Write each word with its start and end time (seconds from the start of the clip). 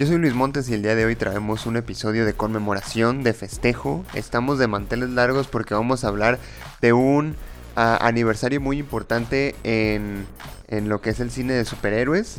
Yo 0.00 0.06
soy 0.06 0.16
Luis 0.16 0.32
Montes 0.32 0.66
y 0.70 0.72
el 0.72 0.80
día 0.82 0.94
de 0.94 1.04
hoy 1.04 1.14
traemos 1.14 1.66
un 1.66 1.76
episodio 1.76 2.24
de 2.24 2.32
conmemoración, 2.32 3.22
de 3.22 3.34
festejo. 3.34 4.02
Estamos 4.14 4.58
de 4.58 4.66
manteles 4.66 5.10
largos 5.10 5.46
porque 5.46 5.74
vamos 5.74 6.04
a 6.04 6.08
hablar 6.08 6.38
de 6.80 6.94
un 6.94 7.36
ah, 7.76 7.98
aniversario 8.00 8.62
muy 8.62 8.78
importante 8.78 9.54
en, 9.62 10.26
en 10.68 10.88
lo 10.88 11.02
que 11.02 11.10
es 11.10 11.20
el 11.20 11.30
cine 11.30 11.52
de 11.52 11.66
superhéroes. 11.66 12.38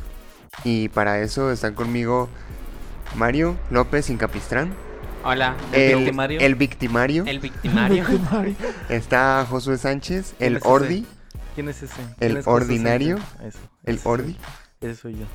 Y 0.63 0.89
para 0.89 1.20
eso 1.20 1.51
están 1.51 1.75
conmigo 1.75 2.29
Mario 3.15 3.55
López 3.70 4.09
Incapistrán. 4.09 4.73
Hola, 5.23 5.55
El, 5.71 5.98
victimario. 5.98 6.39
el 6.39 6.55
victimario. 6.55 7.23
el 7.27 7.39
victimario. 7.39 8.05
Está 8.89 9.45
Josué 9.48 9.77
Sánchez, 9.77 10.34
¿Quién 10.39 10.48
el 10.53 10.57
es 10.57 10.63
ese? 10.63 10.67
Ordi, 10.71 11.05
¿Quién 11.53 11.70
es 11.70 11.84
ese? 11.84 12.01
El 12.01 12.17
¿Quién 12.17 12.37
es 12.37 12.45
José 12.45 12.63
ordinario. 12.63 13.20
El 13.85 13.93
ese 13.93 14.03
soy- 14.03 14.12
Ordi. 14.12 14.37
Ese 14.81 14.95
soy 14.95 15.13
yo. 15.13 15.25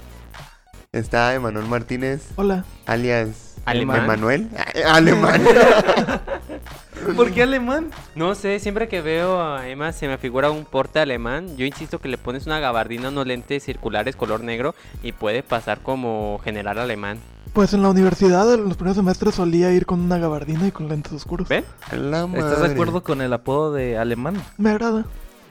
Está 0.97 1.35
Emanuel 1.35 1.67
Martínez, 1.67 2.31
Hola. 2.37 2.65
alias 2.87 3.57
Alemán. 3.67 4.05
Emanuel. 4.05 4.49
Alemán. 4.87 5.43
¿Por 7.17 7.33
qué 7.33 7.43
alemán? 7.43 7.91
No 8.15 8.35
sé, 8.35 8.59
siempre 8.61 8.89
que 8.89 9.03
veo 9.03 9.43
a 9.43 9.69
Emma 9.69 9.93
se 9.93 10.09
me 10.09 10.17
figura 10.17 10.51
un 10.51 10.65
porte 10.65 10.99
alemán. 10.99 11.55
Yo 11.59 11.67
insisto 11.67 11.99
que 11.99 12.09
le 12.09 12.17
pones 12.17 12.47
una 12.47 12.61
gabardina, 12.61 13.11
unos 13.11 13.27
lentes 13.27 13.63
circulares 13.63 14.17
color 14.17 14.43
negro 14.43 14.75
y 15.03 15.13
puede 15.13 15.43
pasar 15.43 15.81
como 15.83 16.41
general 16.43 16.79
alemán. 16.79 17.19
Pues 17.53 17.75
en 17.75 17.83
la 17.83 17.91
universidad 17.91 18.55
en 18.55 18.65
los 18.65 18.77
primeros 18.77 18.97
semestres 18.97 19.35
solía 19.35 19.71
ir 19.73 19.85
con 19.85 20.01
una 20.01 20.17
gabardina 20.17 20.67
y 20.67 20.71
con 20.71 20.89
lentes 20.89 21.13
oscuros. 21.13 21.47
¿Ven? 21.47 21.65
La 21.93 22.25
¿Estás 22.25 22.63
de 22.63 22.73
acuerdo 22.73 23.03
con 23.03 23.21
el 23.21 23.33
apodo 23.35 23.75
de 23.75 23.99
alemán? 23.99 24.43
Me 24.57 24.71
agrada. 24.71 25.05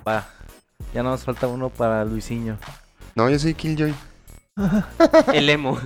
Va. 0.07 0.27
Ya 0.93 1.03
nos 1.03 1.23
falta 1.23 1.47
uno 1.47 1.69
para 1.69 2.03
Luisinho. 2.03 2.57
No, 3.13 3.29
yo 3.29 3.37
soy 3.37 3.53
Killjoy. 3.53 3.93
El 5.33 5.49
emo. 5.49 5.77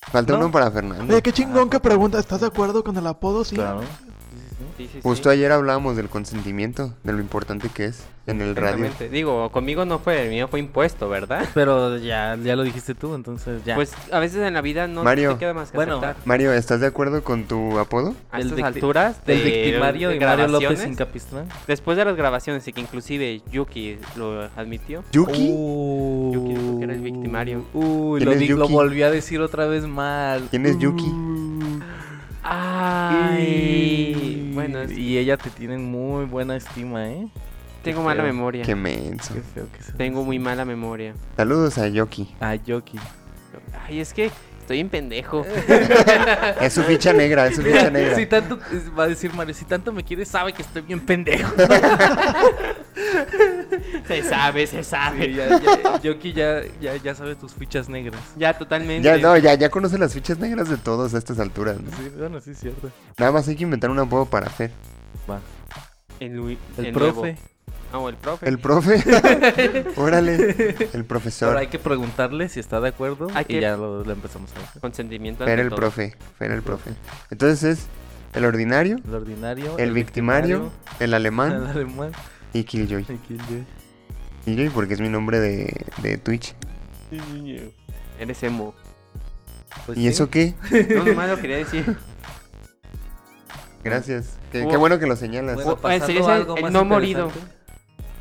Falta 0.00 0.32
No. 0.32 0.38
uno 0.40 0.50
para 0.50 0.70
Fernando. 0.70 1.12
Oye, 1.12 1.22
qué 1.22 1.32
chingón 1.32 1.70
que 1.70 1.78
pregunta. 1.80 2.18
¿Estás 2.18 2.40
de 2.40 2.46
acuerdo 2.48 2.82
con 2.82 2.96
el 2.96 3.06
apodo? 3.06 3.44
Sí. 3.44 3.54
Claro. 3.56 3.82
Sí, 4.76 4.84
sí, 4.86 4.90
sí. 4.94 5.00
Justo 5.02 5.30
ayer 5.30 5.52
hablábamos 5.52 5.96
del 5.96 6.08
consentimiento, 6.08 6.94
de 7.04 7.12
lo 7.12 7.20
importante 7.20 7.68
que 7.68 7.86
es 7.86 8.04
en 8.26 8.40
el 8.42 8.54
radio. 8.54 8.88
Digo, 9.10 9.50
conmigo 9.50 9.84
no 9.84 9.98
fue, 9.98 10.22
el 10.24 10.28
mío 10.30 10.46
fue 10.48 10.60
impuesto, 10.60 11.08
¿verdad? 11.08 11.48
Pero 11.54 11.96
ya, 11.98 12.36
ya 12.42 12.54
lo 12.56 12.62
dijiste 12.62 12.94
tú, 12.94 13.14
entonces 13.14 13.64
ya. 13.64 13.74
Pues 13.74 13.92
a 14.12 14.18
veces 14.20 14.42
en 14.46 14.54
la 14.54 14.60
vida 14.60 14.86
no 14.86 15.02
Mario. 15.02 15.32
te 15.32 15.38
queda 15.40 15.54
más 15.54 15.70
que 15.70 15.76
Bueno, 15.76 15.96
aceptar. 15.98 16.16
Mario, 16.24 16.52
¿estás 16.52 16.80
de 16.80 16.86
acuerdo 16.86 17.24
con 17.24 17.44
tu 17.44 17.78
apodo? 17.78 18.14
A 18.30 18.40
estas 18.40 18.60
alturas 18.62 19.24
del 19.26 19.42
de- 19.42 19.62
victimario 19.62 20.08
de 20.10 20.16
y 20.16 20.20
Mario 20.20 20.48
López 20.48 20.86
Incapistrán. 20.86 21.46
Después 21.66 21.96
de 21.96 22.04
las 22.04 22.16
grabaciones 22.16 22.66
y 22.68 22.72
que 22.72 22.80
inclusive 22.80 23.42
Yuki 23.50 23.98
lo 24.16 24.42
admitió. 24.56 25.02
¿Yuki? 25.12 25.50
Uh, 25.52 26.32
Yuki 26.34 26.54
dijo 26.54 26.78
que 26.78 26.84
era 26.84 26.92
el 26.94 27.00
victimario. 27.00 27.64
Uy, 27.74 28.20
¿Quién 28.24 28.50
lo, 28.50 28.56
lo 28.58 28.68
volví 28.68 29.02
a 29.02 29.10
decir 29.10 29.40
otra 29.40 29.66
vez 29.66 29.86
mal. 29.86 30.46
¿Quién 30.50 30.66
es 30.66 30.78
Yuki? 30.78 31.04
Uh. 31.04 31.39
Ay, 32.42 34.50
bueno, 34.54 34.80
es- 34.82 34.96
Y 34.96 35.18
ella 35.18 35.36
te 35.36 35.50
tiene 35.50 35.78
muy 35.78 36.24
buena 36.26 36.56
estima, 36.56 37.08
¿eh? 37.08 37.26
tengo 37.82 38.00
qué 38.00 38.04
mala 38.04 38.22
feo. 38.22 38.32
memoria. 38.32 38.64
Qué 38.64 38.74
menso. 38.74 39.34
Qué 39.34 39.40
feo 39.40 39.66
que 39.72 39.82
sea. 39.82 39.94
Tengo 39.96 40.24
muy 40.24 40.38
mala 40.38 40.64
memoria. 40.64 41.14
Saludos 41.36 41.78
a 41.78 41.88
Yoki. 41.88 42.34
Ah, 42.40 42.54
Yoki. 42.54 42.98
Ay, 43.86 44.00
es 44.00 44.12
que 44.12 44.30
estoy 44.60 44.80
en 44.80 44.88
pendejo. 44.90 45.44
Es 46.60 46.74
su 46.74 46.82
ficha 46.82 47.12
negra, 47.12 47.46
es 47.46 47.56
su 47.56 47.62
ficha 47.62 47.90
negra. 47.90 48.14
Si 48.16 48.26
tanto, 48.26 48.58
va 48.98 49.04
a 49.04 49.08
decir 49.08 49.32
Mario, 49.34 49.54
si 49.54 49.64
tanto 49.64 49.92
me 49.92 50.04
quieres, 50.04 50.28
sabe 50.28 50.52
que 50.52 50.62
estoy 50.62 50.82
bien 50.82 51.00
pendejo. 51.00 51.50
se 54.06 54.22
sabe, 54.22 54.66
se 54.66 54.82
Sí, 54.82 54.90
sabe. 54.90 55.32
ya, 55.34 55.48
ya, 55.60 56.00
Yoki 56.02 56.32
ya, 56.32 56.62
ya, 56.80 56.96
ya 56.96 57.14
sabe 57.14 57.34
tus 57.36 57.52
fichas 57.54 57.88
negras. 57.88 58.20
Ya, 58.36 58.56
totalmente. 58.56 59.02
Ya, 59.06 59.16
no, 59.18 59.36
ya, 59.36 59.54
ya 59.54 59.68
conoce 59.70 59.98
las 59.98 60.12
fichas 60.14 60.38
negras 60.38 60.68
de 60.68 60.76
todos 60.76 61.14
a 61.14 61.18
estas 61.18 61.38
alturas. 61.38 61.80
¿no? 61.80 61.90
Sí, 61.96 62.10
bueno, 62.16 62.40
sí 62.40 62.50
es 62.52 62.58
cierto. 62.60 62.90
Nada 63.18 63.32
más 63.32 63.46
hay 63.48 63.56
que 63.56 63.64
inventar 63.64 63.90
un 63.90 63.98
apodo 63.98 64.26
para 64.26 64.48
Fer. 64.50 64.70
Va. 65.30 65.40
El, 66.18 66.38
El, 66.78 66.86
el 66.86 66.92
profe. 66.92 67.36
Ah, 67.92 67.98
el 68.08 68.14
profe. 68.16 68.48
El 68.48 68.58
profe. 68.58 69.02
Órale. 69.96 70.34
El 70.34 70.86
Pero 70.92 71.04
profesor. 71.06 71.56
hay 71.56 71.66
que 71.66 71.78
preguntarle 71.78 72.48
si 72.48 72.60
está 72.60 72.80
de 72.80 72.88
acuerdo 72.90 73.26
Hay 73.34 73.42
y 73.48 73.54
que- 73.54 73.60
ya 73.60 73.76
lo, 73.76 74.04
lo 74.04 74.12
empezamos 74.12 74.50
a 74.52 74.60
hacer. 74.68 74.80
Consentimiento. 74.80 75.44
Fer 75.44 75.58
el 75.58 75.68
todo. 75.70 75.76
profe. 75.76 76.14
Fer 76.38 76.52
el 76.52 76.62
profe. 76.62 76.92
Entonces 77.30 77.64
es 77.78 77.86
el 78.32 78.44
ordinario, 78.44 78.98
El 79.04 79.14
ordinario, 79.14 79.76
el 79.78 79.92
victimario, 79.92 80.70
el 81.00 81.06
el 81.06 81.14
alemán 81.14 81.66
alemán 81.66 82.12
y 82.52 82.64
Killjoy. 82.64 83.02
y 83.08 83.16
Killjoy. 83.16 83.64
Killjoy 84.44 84.68
porque 84.70 84.94
es 84.94 85.00
mi 85.00 85.08
nombre 85.08 85.38
de, 85.40 85.86
de 86.02 86.18
Twitch. 86.18 86.54
Eres 88.18 88.42
emo. 88.42 88.74
Pues 89.86 89.98
¿Y 89.98 90.02
sí. 90.02 90.08
eso 90.08 90.30
qué? 90.30 90.54
No, 90.94 91.04
nomás 91.04 91.28
lo 91.30 91.38
quería 91.40 91.56
decir. 91.58 91.96
Gracias. 93.82 94.36
Qué, 94.52 94.66
qué 94.68 94.76
bueno 94.76 94.98
que 94.98 95.06
lo 95.06 95.16
señalas. 95.16 95.54
Bueno, 95.56 95.78
es 95.90 96.08
el- 96.08 96.22
algo 96.22 96.56
el 96.56 96.62
más 96.64 96.72
no 96.72 96.84
morido. 96.84 97.26
interesante. 97.28 97.56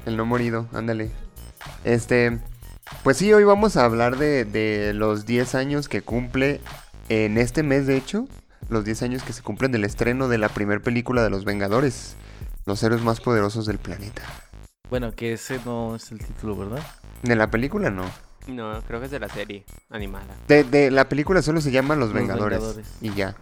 El 0.06 0.18
no 0.18 0.26
morido, 0.26 0.68
ándale. 0.74 1.12
Este, 1.84 2.40
pues 3.04 3.18
sí, 3.18 3.32
hoy 3.34 3.44
vamos 3.44 3.76
a 3.76 3.84
hablar 3.86 4.18
de, 4.18 4.46
de 4.46 4.94
los 4.94 5.26
10 5.26 5.56
años 5.56 5.90
que 5.90 6.02
cumple 6.02 6.62
en 7.10 7.38
este 7.38 7.64
mes, 7.64 7.86
de 7.88 7.98
hecho, 7.98 8.28
los 8.70 8.86
10 8.86 9.04
años 9.04 9.24
que 9.24 9.34
se 9.34 9.42
cumplen 9.42 9.72
del 9.72 9.84
estreno 9.84 10.30
de 10.30 10.38
la 10.38 10.48
primera 10.50 10.82
película 10.82 11.22
de 11.24 11.30
Los 11.30 11.44
Vengadores, 11.44 12.16
los 12.70 12.82
héroes 12.84 13.02
más 13.02 13.20
poderosos 13.20 13.66
del 13.66 13.80
planeta. 13.80 14.22
Bueno, 14.90 15.12
que 15.12 15.34
ese 15.34 15.60
no 15.66 15.96
es 15.96 16.12
el 16.12 16.20
título, 16.20 16.56
¿verdad? 16.56 16.82
De 17.24 17.36
la 17.36 17.52
película 17.52 17.90
no. 17.90 18.06
No, 18.48 18.82
creo 18.88 19.00
que 19.00 19.06
es 19.08 19.12
de 19.12 19.20
la 19.20 19.28
serie 19.30 19.66
animada. 19.90 20.36
De, 20.48 20.64
de 20.64 20.90
la 20.90 21.10
película 21.10 21.42
solo 21.42 21.62
se 21.62 21.72
llama 21.72 21.96
Los, 21.96 22.10
Los 22.10 22.14
Vengadores, 22.16 22.60
Vengadores. 22.60 22.88
y 23.02 23.14
ya. 23.14 23.36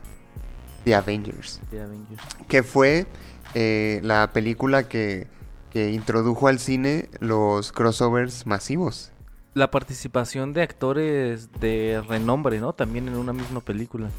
The 0.84 0.96
Avengers. 0.96 1.62
De 1.72 1.82
Avengers. 1.82 2.22
Que 2.48 2.64
fue 2.64 3.06
eh, 3.54 4.00
la 4.04 4.32
película 4.34 4.88
que, 4.88 5.28
que 5.72 5.92
introdujo 5.92 6.48
al 6.48 6.60
cine 6.60 7.10
los 7.20 7.72
crossovers 7.72 8.46
masivos. 8.48 9.12
La 9.54 9.72
participación 9.72 10.54
de 10.54 10.62
actores 10.64 11.52
de 11.60 12.02
renombre, 12.08 12.60
¿no? 12.60 12.74
También 12.74 13.08
en 13.08 13.16
una 13.16 13.34
misma 13.34 13.60
película. 13.62 14.10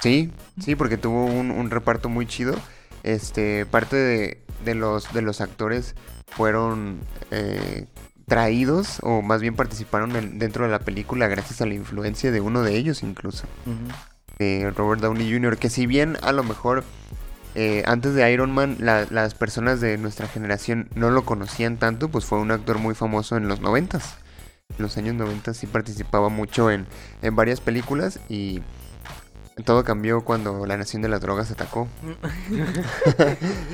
Sí, 0.00 0.32
sí, 0.60 0.74
porque 0.74 0.96
tuvo 0.96 1.26
un, 1.26 1.50
un 1.50 1.70
reparto 1.70 2.08
muy 2.08 2.26
chido. 2.26 2.54
Este, 3.02 3.66
parte 3.66 3.96
de, 3.96 4.42
de 4.64 4.74
los, 4.74 5.12
de 5.12 5.22
los 5.22 5.40
actores 5.40 5.94
fueron 6.28 7.00
eh, 7.30 7.86
traídos, 8.26 8.98
o 9.02 9.22
más 9.22 9.40
bien 9.40 9.54
participaron 9.56 10.14
en- 10.16 10.38
dentro 10.38 10.64
de 10.64 10.70
la 10.70 10.78
película 10.78 11.28
gracias 11.28 11.60
a 11.60 11.66
la 11.66 11.74
influencia 11.74 12.30
de 12.30 12.40
uno 12.40 12.62
de 12.62 12.76
ellos 12.76 13.02
incluso, 13.02 13.44
de 14.38 14.70
Robert 14.76 15.00
Downey 15.02 15.30
Jr., 15.32 15.58
que 15.58 15.68
si 15.70 15.86
bien 15.86 16.16
a 16.22 16.32
lo 16.32 16.42
mejor 16.44 16.84
eh, 17.54 17.82
antes 17.86 18.14
de 18.14 18.32
Iron 18.32 18.50
Man 18.52 18.76
la- 18.80 19.06
las 19.10 19.34
personas 19.34 19.80
de 19.80 19.98
nuestra 19.98 20.26
generación 20.28 20.88
no 20.94 21.10
lo 21.10 21.24
conocían 21.24 21.76
tanto, 21.76 22.08
pues 22.08 22.24
fue 22.24 22.38
un 22.38 22.50
actor 22.50 22.78
muy 22.78 22.94
famoso 22.94 23.36
en 23.36 23.48
los 23.48 23.60
noventas. 23.60 24.14
En 24.78 24.84
los 24.84 24.96
años 24.96 25.14
90 25.16 25.52
sí 25.52 25.66
participaba 25.66 26.30
mucho 26.30 26.70
en, 26.70 26.86
en 27.20 27.36
varias 27.36 27.60
películas 27.60 28.20
y 28.30 28.62
todo 29.64 29.84
cambió 29.84 30.22
cuando 30.22 30.66
la 30.66 30.76
Nación 30.76 31.02
de 31.02 31.08
las 31.08 31.20
Drogas 31.20 31.50
atacó. 31.50 31.88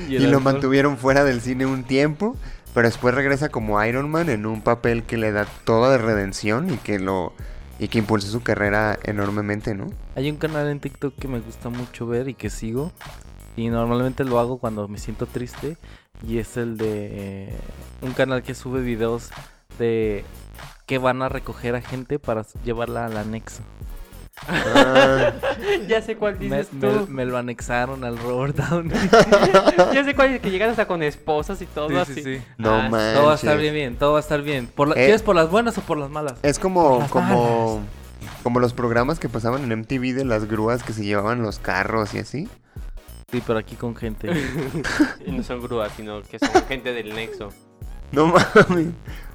Y, 0.09 0.17
lo 0.19 0.39
mantuvieron 0.39 0.97
fuera 0.97 1.23
del 1.23 1.41
cine 1.41 1.65
un 1.65 1.83
tiempo, 1.83 2.35
pero 2.73 2.87
después 2.87 3.13
regresa 3.13 3.49
como 3.49 3.83
Iron 3.83 4.09
Man 4.09 4.29
en 4.29 4.45
un 4.45 4.61
papel 4.61 5.03
que 5.03 5.17
le 5.17 5.31
da 5.31 5.45
toda 5.63 5.91
de 5.91 5.99
redención 5.99 6.73
y 6.73 6.77
que 6.77 6.99
lo 6.99 7.33
y 7.79 7.87
que 7.87 7.99
impulsó 7.99 8.29
su 8.29 8.41
carrera 8.41 8.99
enormemente, 9.03 9.73
¿no? 9.73 9.87
Hay 10.15 10.29
un 10.29 10.37
canal 10.37 10.67
en 10.67 10.79
TikTok 10.79 11.15
que 11.15 11.27
me 11.27 11.39
gusta 11.39 11.69
mucho 11.69 12.05
ver 12.05 12.27
y 12.27 12.33
que 12.33 12.49
sigo. 12.49 12.91
Y 13.55 13.69
normalmente 13.69 14.25
lo 14.25 14.39
hago 14.39 14.57
cuando 14.57 14.87
me 14.87 14.97
siento 14.97 15.25
triste. 15.25 15.77
Y 16.27 16.39
es 16.39 16.57
el 16.57 16.77
de 16.77 17.47
eh, 17.47 17.57
un 18.01 18.11
canal 18.13 18.43
que 18.43 18.53
sube 18.53 18.81
videos 18.81 19.29
de 19.77 20.25
que 20.85 20.97
van 20.97 21.21
a 21.21 21.29
recoger 21.29 21.75
a 21.75 21.81
gente 21.81 22.19
para 22.19 22.45
llevarla 22.65 23.05
al 23.05 23.15
anexo. 23.15 23.61
Ah, 24.47 25.33
ya 25.87 26.01
sé 26.01 26.15
cuál 26.15 26.39
dices 26.39 26.71
me- 26.73 26.79
tú. 26.89 27.07
me 27.09 27.25
lo 27.25 27.37
anexaron 27.37 28.03
al 28.03 28.17
Robert 28.17 28.55
Downey. 28.55 28.97
ya 29.93 30.03
sé 30.03 30.15
cuál 30.15 30.35
es 30.35 30.41
que 30.41 30.49
llegan 30.51 30.69
hasta 30.71 30.87
con 30.87 31.03
esposas 31.03 31.61
y 31.61 31.65
todo 31.65 31.89
Sí, 31.89 31.95
así. 31.95 32.13
sí, 32.15 32.23
sí. 32.23 32.41
no 32.57 32.73
Ah, 32.73 32.89
manches. 32.89 33.13
Todo 33.15 33.25
va 33.27 33.31
a 33.33 33.35
estar 33.35 33.57
bien, 33.57 33.73
bien, 33.73 33.95
todo 33.97 34.11
va 34.13 34.17
a 34.17 34.21
estar 34.21 34.41
bien. 34.41 34.67
Por 34.67 34.87
la- 34.87 34.95
Eh. 34.95 35.05
¿Quieres 35.05 35.21
por 35.21 35.35
las 35.35 35.49
buenas 35.49 35.77
o 35.77 35.81
por 35.81 35.97
las 35.97 36.09
malas? 36.09 36.35
Es 36.43 36.57
como 36.59 37.07
como 37.09 37.81
como 38.43 38.59
los 38.59 38.73
programas 38.73 39.19
que 39.19 39.29
pasaban 39.29 39.63
en 39.63 39.71
MTV 39.81 40.13
de 40.13 40.25
las 40.25 40.45
grúas 40.45 40.83
que 40.83 40.93
se 40.93 41.03
llevaban 41.03 41.41
los 41.41 41.59
carros 41.59 42.13
y 42.13 42.19
así. 42.19 42.47
Sí, 43.31 43.43
pero 43.45 43.59
aquí 43.59 43.75
con 43.75 43.95
gente. 43.95 44.29
Y 45.25 45.31
no 45.31 45.43
son 45.43 45.61
grúas, 45.61 45.91
sino 45.95 46.21
que 46.23 46.39
son 46.39 46.49
gente 46.67 46.93
del 46.93 47.13
nexo. 47.13 47.49
No 48.11 48.25
mames. 48.27 48.87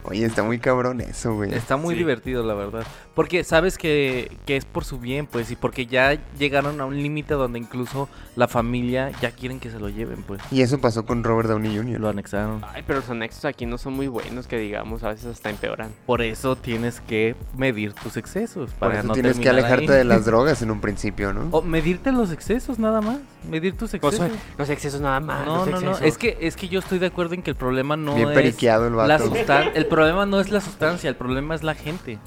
Oye, 0.04 0.24
está 0.26 0.42
muy 0.42 0.58
cabrón 0.58 1.00
eso, 1.00 1.34
güey. 1.34 1.52
Está 1.54 1.76
muy 1.76 1.94
Sí. 1.94 1.98
divertido, 1.98 2.42
la 2.44 2.54
verdad. 2.54 2.84
Porque 3.14 3.42
sabes 3.44 3.78
que, 3.78 4.30
que 4.44 4.56
es 4.56 4.64
por 4.64 4.84
su 4.84 4.98
bien, 4.98 5.26
pues, 5.26 5.50
y 5.50 5.56
porque 5.56 5.86
ya 5.86 6.18
llegaron 6.38 6.80
a 6.80 6.84
un 6.84 6.96
límite 7.02 7.34
donde 7.34 7.58
incluso 7.58 8.08
la 8.36 8.48
familia 8.48 9.10
ya 9.22 9.30
quieren 9.30 9.60
que 9.60 9.70
se 9.70 9.78
lo 9.78 9.88
lleven, 9.88 10.22
pues. 10.22 10.40
Y 10.50 10.62
eso 10.62 10.78
pasó 10.80 11.06
con 11.06 11.24
Robert 11.24 11.48
Downey 11.48 11.76
Jr. 11.76 12.00
lo 12.00 12.08
anexaron. 12.08 12.60
Ay, 12.74 12.82
pero 12.86 13.00
los 13.00 13.08
anexos 13.10 13.44
aquí 13.46 13.66
no 13.66 13.78
son 13.78 13.94
muy 13.94 14.08
buenos, 14.08 14.46
que 14.46 14.58
digamos, 14.58 15.02
a 15.04 15.08
veces 15.10 15.26
hasta 15.26 15.50
empeoran. 15.50 15.90
Por 16.06 16.22
eso 16.22 16.56
tienes 16.56 17.00
que 17.00 17.34
medir 17.56 17.92
tus 17.94 18.16
excesos. 18.16 18.70
Por 18.72 18.78
Para 18.90 18.98
eso 18.98 19.08
no 19.08 19.14
tienes 19.14 19.38
que 19.38 19.48
alejarte 19.48 19.92
ahí. 19.92 19.98
de 19.98 20.04
las 20.04 20.24
drogas 20.26 20.60
en 20.62 20.70
un 20.70 20.80
principio, 20.80 21.32
¿no? 21.32 21.48
O 21.50 21.62
medirte 21.62 22.12
los 22.12 22.30
excesos, 22.32 22.78
nada 22.78 23.00
más. 23.00 23.18
Medir 23.48 23.76
tus 23.76 23.90
Pues, 23.98 24.14
excesos. 24.14 24.38
los 24.58 24.70
excesos 24.70 25.00
nada 25.00 25.20
más. 25.20 25.46
No, 25.46 25.66
los 25.66 25.82
no, 25.82 25.90
no. 25.92 25.98
Es 25.98 26.18
que, 26.18 26.36
es 26.40 26.56
que 26.56 26.68
yo 26.68 26.80
estoy 26.80 26.98
de 26.98 27.06
acuerdo 27.06 27.34
en 27.34 27.42
que 27.42 27.50
el 27.50 27.56
problema 27.56 27.96
no 27.96 28.14
Bien 28.16 28.28
es 28.30 28.34
periqueado 28.34 28.86
el 28.88 28.96
la 28.96 29.06
vato. 29.06 29.30
sustan- 29.30 29.70
El 29.74 29.86
problema 29.94 30.26
no 30.26 30.40
es 30.40 30.50
la 30.50 30.60
sustancia, 30.60 31.08
el 31.08 31.16
problema 31.16 31.54
es 31.54 31.62
la 31.62 31.74
gente. 31.74 32.18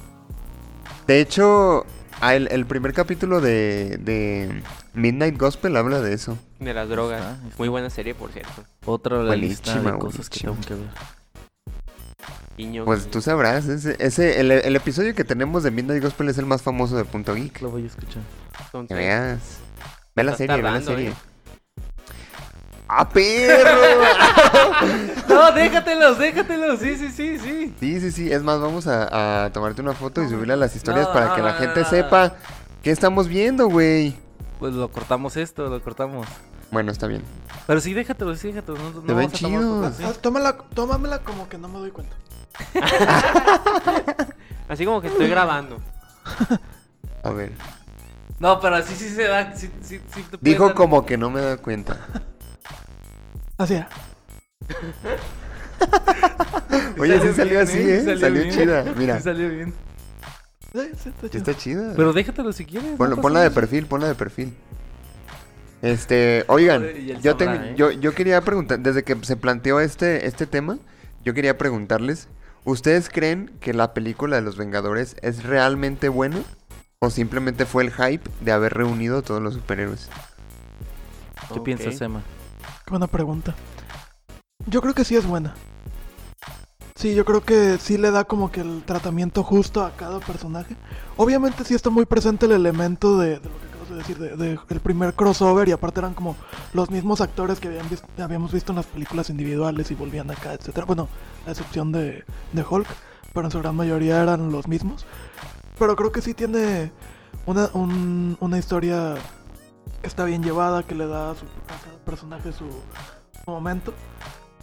De 1.06 1.20
hecho, 1.20 1.86
ah, 2.22 2.36
el, 2.36 2.48
el 2.52 2.66
primer 2.66 2.94
capítulo 2.94 3.42
de, 3.42 3.98
de 3.98 4.64
Midnight 4.94 5.38
Gospel 5.38 5.76
habla 5.76 6.02
de 6.02 6.14
eso. 6.14 6.38
De 6.60 6.74
las 6.74 6.88
drogas. 6.88 7.20
Está, 7.20 7.34
está. 7.48 7.58
Muy 7.58 7.68
buena 7.68 7.90
serie, 7.90 8.16
por 8.16 8.32
cierto. 8.32 8.64
Otra 8.86 9.18
de 9.20 9.24
la 9.26 9.36
lista 9.36 9.74
de 9.74 9.82
Buenísima, 9.82 10.00
cosas 10.00 10.30
que 10.30 10.40
tengo 10.40 10.58
que 10.66 10.76
ver. 10.76 10.88
Pues 12.86 13.12
tú 13.12 13.22
sabrás, 13.22 13.68
ese, 13.68 13.96
ese 14.00 14.40
el, 14.40 14.52
el 14.52 14.76
episodio 14.76 15.14
que 15.14 15.24
tenemos 15.24 15.62
de 15.64 15.70
Midnight 15.70 16.02
Gospel 16.02 16.30
es 16.30 16.38
el 16.40 16.48
más 16.48 16.62
famoso 16.64 16.98
de 16.98 17.06
Punto 17.06 17.36
Geek. 17.36 17.62
Lo 17.62 17.70
voy 17.70 17.84
a 17.84 17.88
escuchar. 17.88 18.24
Entonces, 18.66 18.98
veas. 18.98 19.40
Ve 20.16 20.24
la 20.24 20.36
serie, 20.36 20.56
ve 20.56 20.64
la 20.64 20.82
serie. 20.82 21.10
¿eh? 21.10 21.14
¡Ah, 22.88 23.08
perro! 23.10 23.70
No, 25.28 25.52
déjatelos, 25.52 26.18
déjatelos. 26.18 26.80
Sí, 26.80 26.96
sí, 26.96 27.10
sí, 27.10 27.38
sí. 27.38 27.74
sí, 27.80 28.00
sí, 28.00 28.12
sí. 28.12 28.32
Es 28.32 28.42
más, 28.44 28.60
vamos 28.60 28.88
a, 28.88 29.46
a 29.46 29.52
tomarte 29.52 29.82
una 29.82 29.94
foto 29.94 30.24
y 30.24 30.30
subirla 30.30 30.54
a 30.54 30.58
las 30.58 30.76
historias 30.76 31.08
No, 31.08 31.14
para 31.14 31.28
no, 31.28 31.36
que 31.36 31.42
la 31.42 31.54
no, 31.54 31.60
gente 31.60 31.80
no, 31.82 31.86
no. 31.86 31.90
sepa 31.90 32.36
qué 32.82 32.92
estamos 32.92 33.28
viendo, 33.28 33.68
güey. 33.68 34.16
Pues 34.60 34.74
lo 34.74 34.90
cortamos 34.90 35.36
esto, 35.38 35.68
lo 35.70 35.82
cortamos. 35.84 36.28
Bueno, 36.72 36.92
está 36.92 37.08
bien. 37.08 37.24
Pero 37.68 37.80
sí, 37.82 37.94
déjatelos, 37.94 38.40
sí, 38.40 38.48
déjatelos. 38.48 38.80
No, 38.96 39.02
no 39.02 39.16
ven 39.16 39.32
chidos. 39.32 39.96
sí. 39.96 40.04
Ah, 40.06 40.14
tómala, 40.20 40.58
tómamela 40.74 41.20
como 41.20 41.48
que 41.50 41.58
no 41.58 41.68
me 41.68 41.80
doy 41.80 41.92
cuenta. 41.92 42.16
Así 44.70 44.86
como 44.86 45.02
que 45.02 45.08
estoy 45.08 45.30
grabando. 45.30 45.80
A 47.24 47.30
ver. 47.32 47.52
No, 48.40 48.60
pero 48.60 48.76
así 48.76 48.96
sí 48.96 49.10
se 49.10 49.24
da. 49.24 49.56
Sí, 49.56 49.70
sí, 49.82 50.00
sí 50.14 50.22
te 50.24 50.38
puedes 50.38 50.42
Dijo 50.42 50.74
como 50.76 51.06
que 51.06 51.18
no 51.18 51.30
me 51.30 51.42
da 51.42 51.58
cuenta. 51.58 51.98
Así 53.58 53.76
era. 53.76 53.88
Oye, 57.00 57.20
sí 57.22 57.28
salió 57.34 57.54
bien, 57.54 57.62
así, 57.62 57.78
¿eh? 57.80 58.18
Salió, 58.20 58.44
bien. 58.44 58.56
chida. 58.56 58.94
Mira, 58.98 59.18
Sí 59.18 59.24
salió 59.24 59.50
bien. 59.50 59.74
Sí, 60.74 60.92
está 61.38 61.56
chida. 61.56 61.94
Pero 61.96 62.14
déjatelo 62.14 62.52
si 62.54 62.66
quieres. 62.66 63.00
no 63.00 63.16
Ponla, 63.22 63.42
de 63.42 63.52
perfil, 63.52 63.86
ponla 63.86 64.08
de 64.08 64.16
perfil. 64.16 64.54
Este, 65.82 66.44
oigan, 66.48 66.84
yo, 67.22 67.32
sabrá, 67.32 67.38
tengo- 67.38 67.54
¿eh? 67.66 67.74
yo, 67.78 67.92
yo 67.92 68.14
quería 68.14 68.42
preguntar, 68.42 68.80
desde 68.80 69.04
que 69.04 69.16
se 69.24 69.38
planteó 69.38 69.80
este, 69.80 70.26
este 70.26 70.48
tema, 70.48 70.80
yo 71.24 71.34
quería 71.36 71.58
preguntarles, 71.58 72.28
¿ustedes 72.64 73.10
creen 73.10 73.52
que 73.60 73.74
la 73.74 73.94
película 73.94 74.38
de 74.38 74.42
los 74.42 74.58
Vengadores 74.58 75.16
es 75.22 75.44
realmente 75.44 76.10
buena? 76.10 76.40
¿O 77.00 77.12
simplemente 77.12 77.66
fue 77.68 77.84
el 77.84 77.92
hype 77.92 78.28
de 78.42 78.52
haber 78.52 78.74
reunido 78.74 79.20
a 79.20 79.22
todos 79.22 79.40
los 79.42 79.54
superhéroes? 79.54 80.10
¿Qué 81.54 81.60
Ok. 81.60 81.64
piensas, 81.64 82.02
Emma? 82.02 82.24
Qué 82.88 82.92
buena 82.92 83.08
pregunta. 83.08 83.54
Yo 84.66 84.80
creo 84.82 84.94
que 84.94 85.04
sí 85.04 85.18
es 85.18 85.26
buena. 85.26 85.54
Sí, 86.96 87.14
yo 87.14 87.26
creo 87.26 87.42
que 87.44 87.78
sí 87.80 87.98
le 87.98 88.12
da 88.12 88.24
como 88.24 88.50
que 88.50 88.62
el 88.62 88.82
tratamiento 88.86 89.44
justo 89.44 89.84
a 89.84 89.92
cada 89.92 90.22
personaje. 90.22 90.78
Obviamente 91.18 91.66
sí 91.66 91.76
está 91.76 91.90
muy 91.90 92.06
presente 92.06 92.46
el 92.46 92.54
elemento 92.54 93.18
de, 93.18 93.36
lo 93.36 93.42
que 93.42 93.68
acabas 93.68 93.90
de 93.90 93.96
decir, 93.98 94.18
de, 94.18 94.80
primer 94.80 95.14
crossover 95.16 95.68
y 95.68 95.74
aparte 95.74 96.00
eran 96.00 96.14
como 96.14 96.38
los 96.72 96.90
mismos 96.90 97.20
actores 97.20 97.60
que 97.60 97.78
habíamos 98.20 98.54
visto 98.54 98.72
en 98.72 98.78
las 98.78 98.86
películas 98.86 99.30
individuales 99.30 99.92
y 99.92 99.96
volvían 99.96 100.32
acá, 100.32 100.54
etcétera. 100.54 100.86
Bueno, 100.86 101.10
a 101.46 101.52
excepción 101.52 101.92
de, 101.92 102.24
Hulk, 102.70 102.88
pero 103.34 103.48
en 103.48 103.52
su 103.52 103.60
gran 103.60 103.76
mayoría 103.76 104.24
eran 104.24 104.50
los 104.50 104.70
mismos. 104.70 105.06
Pero 105.78 105.98
creo 105.98 106.14
que 106.14 106.22
sí 106.22 106.34
tiene 106.34 106.94
una, 107.46 107.70
un- 107.74 108.38
una 108.40 108.58
historia 108.58 109.16
que 110.02 110.08
está 110.08 110.24
bien 110.24 110.42
llevada, 110.42 110.84
que 110.84 110.96
le 110.96 111.06
da 111.06 111.36
su, 111.36 111.44
a 111.44 111.97
personaje 112.08 112.52
su, 112.54 112.66
momento. 113.46 113.94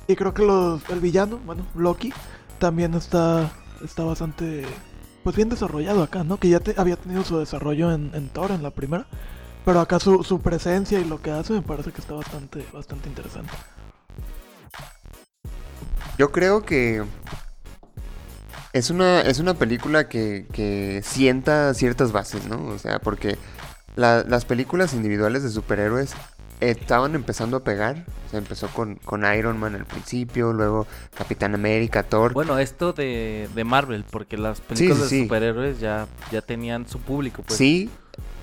Y 0.08 0.17
creo 0.17 0.35
que 0.35 0.44
los, 0.44 0.82
el 0.91 1.00
villano, 1.00 1.38
bueno, 1.46 1.64
Loki, 1.75 2.12
también 2.58 2.94
está, 2.94 3.50
está 3.85 4.02
bastante 4.05 4.64
pues 5.23 5.37
bien 5.37 5.49
desarrollado 5.49 6.02
acá, 6.02 6.25
¿no? 6.25 6.38
Que 6.38 6.49
ya 6.50 6.61
había 6.76 6.96
tenido 6.96 7.25
su 7.25 7.38
desarrollo 7.38 7.93
en, 7.93 8.29
Thor, 8.31 8.50
en 8.50 8.62
la 8.62 8.70
primera. 8.70 9.06
Pero 9.64 9.81
acá 9.81 9.99
su, 9.99 10.23
su 10.23 10.41
presencia 10.41 11.00
y 11.00 11.05
lo 11.05 11.23
que 11.23 11.31
hace 11.31 11.55
me 11.55 11.62
parece 11.62 11.93
que 11.93 12.00
está 12.00 12.12
bastante, 12.14 12.67
bastante 12.73 13.08
interesante. 13.08 13.50
Yo 16.19 16.31
creo 16.31 16.62
que 16.62 17.02
es 18.75 18.91
una, 18.91 19.23
es 19.23 19.38
una 19.38 19.55
película 19.55 20.08
que, 20.08 20.46
que 20.52 21.00
sienta 21.02 21.73
ciertas 21.73 22.12
bases, 22.12 22.46
¿no? 22.46 22.67
O 22.67 22.79
sea, 22.79 22.99
porque 22.99 23.38
la- 23.96 24.25
las 24.25 24.44
películas 24.44 24.93
individuales 24.93 25.43
de 25.43 25.50
superhéroes 25.50 26.14
estaban 26.60 27.14
empezando 27.14 27.56
a 27.58 27.64
pegar. 27.64 28.04
O 28.26 28.30
sea, 28.30 28.38
empezó 28.38 28.68
con, 28.68 28.96
con 28.96 29.24
Iron 29.34 29.58
Man 29.58 29.74
al 29.74 29.84
principio, 29.86 30.52
luego 30.52 30.86
Capitán 31.16 31.54
América, 31.54 32.02
Thor. 32.02 32.32
Bueno, 32.32 32.58
esto 32.58 32.92
de, 32.92 33.48
de 33.54 33.64
Marvel, 33.64 34.04
porque 34.10 34.36
las 34.36 34.60
películas 34.60 35.08
sí, 35.08 35.18
de 35.18 35.22
superhéroes 35.24 35.80
ya, 35.80 36.06
ya 36.32 36.40
tenían 36.40 36.88
su 36.88 36.98
público, 37.00 37.42
pues. 37.42 37.56
sí, 37.58 37.90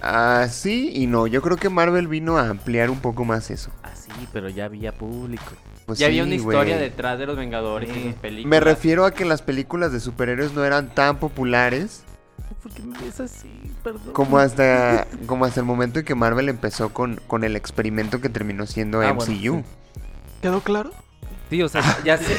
ah, 0.02 0.48
sí 0.50 0.92
y 0.94 1.08
no. 1.08 1.28
Yo 1.28 1.42
creo 1.42 1.58
que 1.58 1.70
Marvel 1.70 2.08
vino 2.08 2.38
a 2.38 2.50
ampliar 2.50 2.90
un 2.90 3.00
poco 3.00 3.26
más 3.26 3.50
eso. 3.52 3.72
Ah, 3.84 3.92
sí, 3.96 4.12
pero 4.32 4.50
ya 4.50 4.66
había 4.66 4.92
público. 4.94 5.54
Pues 5.86 6.00
ya 6.00 6.06
había 6.06 6.24
una 6.24 6.36
historia 6.36 6.78
detrás 6.78 7.20
de 7.20 7.26
los 7.26 7.36
Vengadores 7.36 7.90
y 7.90 7.94
Sí. 7.94 8.04
sus 8.04 8.14
películas. 8.14 8.50
Me 8.50 8.60
refiero 8.60 9.04
a 9.04 9.12
que 9.12 9.26
las 9.26 9.42
películas 9.42 9.92
de 9.92 10.00
superhéroes 10.00 10.54
no 10.54 10.64
eran 10.64 10.94
tan 10.94 11.18
populares 11.18 12.04
¿Por 12.62 12.72
qué 12.74 12.84
me 12.84 12.98
ves 13.00 13.20
así? 13.20 13.50
Perdón. 13.84 14.14
como 14.14 14.38
hasta, 14.38 15.08
como 15.26 15.46
hasta 15.46 15.60
el 15.62 15.66
momento 15.66 16.00
en 16.00 16.06
que 16.06 16.16
Marvel 16.16 16.50
empezó 16.50 16.94
con, 16.94 17.20
con 17.28 17.44
el 17.44 17.56
experimento 17.56 18.22
que 18.22 18.30
terminó 18.30 18.66
siendo 18.68 19.02
Ah, 19.02 19.14
MCU. 19.14 19.52
bueno, 19.52 19.64
¿Quedó 20.42 20.62
claro? 20.62 20.92
Sí, 21.50 21.62
o 21.62 21.68
sea, 21.70 21.82
ya 22.06 22.18
se, 22.18 22.34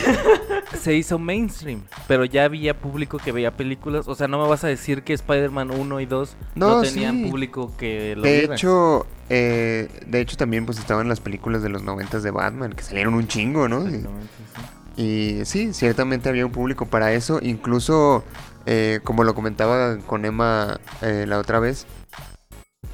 se 0.78 0.94
hizo 0.94 1.18
mainstream, 1.18 1.82
pero 2.08 2.24
ya 2.24 2.44
había 2.44 2.78
público 2.78 3.18
que 3.18 3.30
veía 3.30 3.50
películas. 3.56 4.08
O 4.08 4.14
sea, 4.14 4.26
no 4.26 4.40
me 4.42 4.48
vas 4.48 4.64
a 4.64 4.68
decir 4.68 5.02
que 5.02 5.12
Spider-Man 5.12 5.70
1 5.70 6.00
y 6.00 6.06
2 6.06 6.36
no, 6.54 6.76
No, 6.76 6.80
tenían 6.82 7.16
sí. 7.16 7.28
público 7.30 7.74
que 7.76 8.16
lo 8.16 8.22
De 8.22 8.38
viera. 8.38 8.54
hecho, 8.54 9.06
eh, 9.28 9.88
de 10.06 10.20
hecho 10.20 10.36
también 10.38 10.64
pues 10.64 10.78
estaban 10.78 11.08
las 11.08 11.20
películas 11.20 11.62
de 11.62 11.68
los 11.68 11.82
noventas 11.82 12.22
de 12.22 12.30
Batman, 12.30 12.72
que 12.72 12.82
salieron 12.82 13.12
un 13.14 13.28
chingo, 13.28 13.68
¿no? 13.68 13.82
Exactamente, 13.86 14.28
sí. 14.56 14.62
Y 14.96 15.44
sí, 15.44 15.72
ciertamente 15.72 16.28
había 16.28 16.46
un 16.46 16.52
público 16.52 16.86
para 16.86 17.12
eso. 17.12 17.38
Incluso, 17.42 18.24
eh, 18.66 19.00
como 19.04 19.24
lo 19.24 19.34
comentaba 19.34 19.98
con 20.06 20.24
Emma 20.24 20.80
eh, 21.02 21.24
la 21.26 21.38
otra 21.38 21.60
vez, 21.60 21.86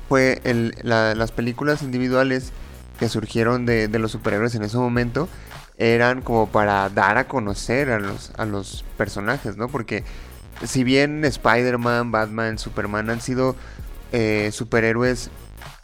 fue 0.08 0.40
el- 0.44 0.74
la- 0.82 1.14
las 1.14 1.32
películas 1.32 1.82
individuales 1.82 2.52
que 2.98 3.08
surgieron 3.08 3.66
de, 3.66 3.88
de 3.88 3.98
los 3.98 4.12
superhéroes 4.12 4.54
en 4.54 4.62
ese 4.62 4.76
momento 4.76 5.28
eran 5.76 6.22
como 6.22 6.48
para 6.48 6.88
dar 6.88 7.18
a 7.18 7.28
conocer 7.28 7.90
a 7.90 8.00
los, 8.00 8.32
a 8.36 8.44
los 8.44 8.84
personajes, 8.96 9.56
¿no? 9.56 9.68
Porque 9.68 10.02
si 10.64 10.82
bien 10.82 11.24
Spider-Man, 11.24 12.10
Batman, 12.10 12.58
Superman 12.58 13.10
han 13.10 13.20
sido 13.20 13.54
eh, 14.12 14.50
superhéroes 14.52 15.30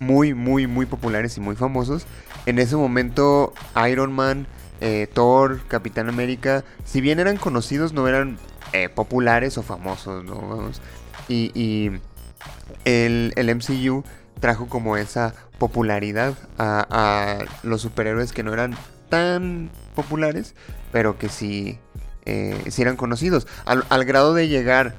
muy, 0.00 0.34
muy, 0.34 0.66
muy 0.66 0.86
populares 0.86 1.36
y 1.36 1.40
muy 1.40 1.54
famosos, 1.54 2.06
en 2.46 2.58
ese 2.58 2.74
momento 2.74 3.52
Iron 3.88 4.12
Man, 4.12 4.48
eh, 4.86 5.06
Thor, 5.10 5.62
Capitán 5.66 6.10
América, 6.10 6.62
si 6.84 7.00
bien 7.00 7.18
eran 7.18 7.38
conocidos, 7.38 7.94
no 7.94 8.06
eran 8.06 8.36
eh, 8.74 8.90
populares 8.90 9.56
o 9.56 9.62
famosos, 9.62 10.22
¿no? 10.24 10.70
Y, 11.26 11.90
el, 12.84 13.32
MCU 13.34 14.04
trajo 14.40 14.68
como 14.68 14.98
esa 14.98 15.34
popularidad 15.58 16.34
a, 16.58 17.38
los 17.62 17.80
superhéroes 17.80 18.32
que 18.32 18.42
no 18.42 18.52
eran 18.52 18.76
tan 19.08 19.70
populares, 19.94 20.54
pero 20.92 21.16
que 21.16 21.30
sí, 21.30 21.78
eh, 22.26 22.70
eran 22.76 22.96
conocidos. 22.96 23.46
Al, 23.64 23.86
al 23.88 24.04
grado 24.04 24.34
de 24.34 24.48
llegar 24.48 24.96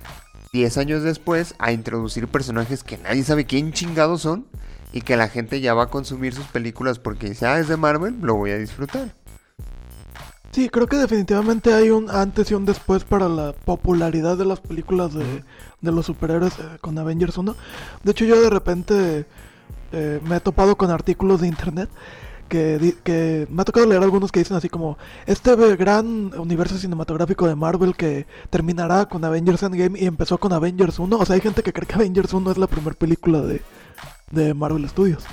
10 0.51 0.79
años 0.79 1.03
después 1.03 1.53
a 1.59 1.71
introducir 1.71 2.27
personajes 2.27 2.83
que 2.83 2.97
nadie 2.97 3.23
sabe 3.23 3.45
quién 3.45 3.71
chingados 3.71 4.23
son 4.23 4.47
y 4.93 5.01
que 5.01 5.15
la 5.15 5.29
gente 5.29 5.61
ya 5.61 5.75
va 5.75 5.83
a 5.83 5.89
consumir 5.91 6.33
sus 6.33 6.47
películas 6.47 6.97
porque 6.97 7.29
dice, 7.29 7.45
ah, 7.45 7.59
es 7.59 7.67
de 7.67 7.77
Marvel, 7.77 8.17
lo 8.21 8.33
voy 8.33 8.49
a 8.49 8.57
disfrutar. 8.57 9.13
Sí, 10.55 10.69
creo 10.69 10.87
que 10.87 10.95
definitivamente 10.95 11.73
hay 11.73 11.89
un 11.89 12.09
antes 12.09 12.49
y 12.49 12.53
un 12.53 12.63
después 12.65 13.03
para 13.03 13.27
la 13.27 13.51
popularidad 13.51 14.37
de 14.37 14.45
las 14.45 14.61
películas 14.61 15.13
de, 15.13 15.43
de 15.81 15.91
los 15.91 16.05
superhéroes 16.05 16.53
eh, 16.59 16.77
con 16.79 16.97
Avengers 16.97 17.37
1. 17.37 17.53
De 18.03 18.11
hecho, 18.11 18.23
yo 18.23 18.41
de 18.41 18.49
repente 18.49 19.25
eh, 19.91 20.21
me 20.23 20.37
he 20.37 20.39
topado 20.39 20.77
con 20.77 20.91
artículos 20.91 21.41
de 21.41 21.47
internet 21.47 21.89
que, 22.47 22.95
que 23.03 23.47
me 23.49 23.63
ha 23.63 23.65
tocado 23.65 23.85
leer 23.85 24.01
algunos 24.01 24.31
que 24.31 24.39
dicen 24.39 24.55
así 24.55 24.69
como, 24.69 24.97
este 25.25 25.53
gran 25.75 26.31
universo 26.39 26.77
cinematográfico 26.77 27.47
de 27.47 27.55
Marvel 27.55 27.93
que 27.95 28.25
terminará 28.49 29.07
con 29.07 29.25
Avengers 29.25 29.63
Endgame 29.63 29.99
y 29.99 30.05
empezó 30.05 30.37
con 30.37 30.53
Avengers 30.53 30.99
1. 30.99 31.17
O 31.17 31.25
sea, 31.25 31.35
hay 31.35 31.41
gente 31.41 31.63
que 31.63 31.73
cree 31.73 31.87
que 31.87 31.95
Avengers 31.95 32.33
1 32.33 32.51
es 32.51 32.57
la 32.57 32.67
primera 32.67 32.95
película 32.95 33.41
de, 33.41 33.61
de 34.31 34.53
Marvel 34.53 34.87
Studios. 34.87 35.25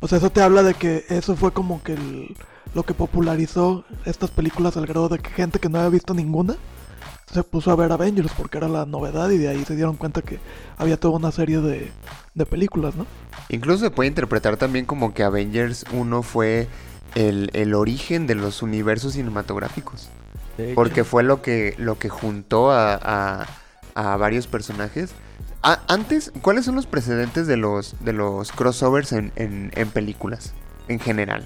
O 0.00 0.08
sea, 0.08 0.18
eso 0.18 0.30
te 0.30 0.42
habla 0.42 0.64
de 0.64 0.74
que 0.74 1.04
eso 1.10 1.36
fue 1.36 1.52
como 1.52 1.82
que 1.82 1.92
el- 1.94 2.36
lo 2.74 2.82
que 2.82 2.94
popularizó 2.94 3.84
estas 4.04 4.30
películas 4.30 4.76
al 4.76 4.86
grado 4.86 5.08
de 5.08 5.18
que 5.18 5.30
gente 5.30 5.58
que 5.58 5.68
no 5.68 5.78
había 5.78 5.90
visto 5.90 6.12
ninguna 6.14 6.56
se 7.32 7.42
puso 7.42 7.70
a 7.70 7.76
ver 7.76 7.90
Avengers 7.90 8.32
porque 8.36 8.58
era 8.58 8.68
la 8.68 8.84
novedad 8.86 9.30
y 9.30 9.38
de 9.38 9.48
ahí 9.48 9.64
se 9.64 9.74
dieron 9.74 9.96
cuenta 9.96 10.22
que 10.22 10.38
había 10.76 10.98
toda 10.98 11.16
una 11.16 11.32
serie 11.32 11.60
de, 11.60 11.90
de 12.34 12.46
películas, 12.46 12.94
¿no? 12.96 13.06
Incluso 13.48 13.84
se 13.84 13.90
puede 13.90 14.08
interpretar 14.08 14.56
también 14.56 14.84
como 14.86 15.14
que 15.14 15.22
Avengers 15.24 15.84
1 15.92 16.22
fue 16.22 16.68
el, 17.14 17.50
el 17.54 17.74
origen 17.74 18.26
de 18.26 18.34
los 18.36 18.62
universos 18.62 19.14
cinematográficos. 19.14 20.08
Porque 20.76 21.02
fue 21.02 21.24
lo 21.24 21.42
que, 21.42 21.74
lo 21.78 21.98
que 21.98 22.08
juntó 22.08 22.70
a, 22.70 22.94
a- 22.94 23.46
a 23.96 24.16
varios 24.16 24.46
personajes. 24.46 25.10
A- 25.62 25.80
antes, 25.88 26.30
¿cuáles 26.42 26.64
son 26.66 26.76
los 26.76 26.86
precedentes 26.86 27.46
de 27.48 27.56
los, 27.56 27.96
de 28.04 28.12
los 28.12 28.52
crossovers 28.52 29.12
en, 29.12 29.32
en- 29.34 29.72
en 29.74 29.88
películas? 29.90 30.52
En 30.86 31.00
general. 31.00 31.44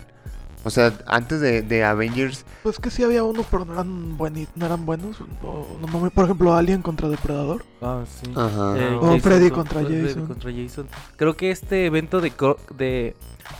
O 0.65 0.71
sea, 0.71 0.93
antes 1.07 1.41
de, 1.41 1.63
de 1.63 1.85
Avengers, 1.85 2.45
Pues 2.63 2.79
que 2.79 2.91
sí 2.91 3.03
había 3.03 3.23
unos, 3.25 3.47
pero 3.51 3.65
no 3.65 3.73
eran, 3.75 4.19
bueni- 4.19 4.49
no 4.57 4.67
eran 4.67 4.85
buenos. 4.85 5.17
O- 5.43 5.67
no 5.81 6.01
me- 6.01 6.11
por 6.11 6.25
ejemplo, 6.25 6.53
Alien 6.55 6.83
contra 6.83 7.09
Depredador. 7.09 7.65
Ah, 7.81 8.03
sí. 8.23 8.31
Ajá. 8.35 8.75
Eh, 8.77 8.95
O 8.97 9.03
Jason 9.03 9.21
Freddy 9.21 9.49
con- 9.51 9.59
contra 9.61 9.81
Freddy 9.83 10.03
Jason. 10.09 10.27
contra 10.27 10.53
Jason. 10.53 10.89
Creo 11.17 11.37
que 11.37 11.51
este 11.53 11.87
evento 11.87 12.21
de, 12.21 12.33
cro- 12.37 12.59
de 12.77 13.15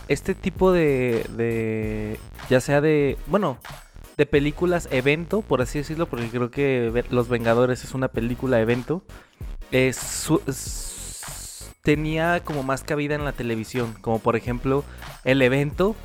este 0.07 0.35
tipo 0.35 0.71
de, 0.71 1.25
de 1.35 2.19
ya 2.49 2.59
sea 2.61 2.81
de 2.81 3.17
bueno 3.27 3.57
de 4.17 4.25
películas 4.25 4.87
evento 4.91 5.41
por 5.41 5.61
así 5.61 5.79
decirlo 5.79 6.05
porque 6.07 6.27
creo 6.29 6.51
que 6.51 6.91
Los 7.09 7.27
Vengadores 7.29 7.83
es 7.85 7.93
una 7.95 8.09
película 8.09 8.59
evento 8.59 9.01
es 9.71 9.95
su- 9.95 10.41
es- 10.45 11.71
tenía 11.81 12.41
como 12.43 12.61
más 12.63 12.83
cabida 12.83 13.15
en 13.15 13.23
la 13.25 13.31
televisión 13.31 13.95
como 14.01 14.19
por 14.19 14.35
ejemplo 14.35 14.83
el 15.23 15.41
evento 15.41 15.95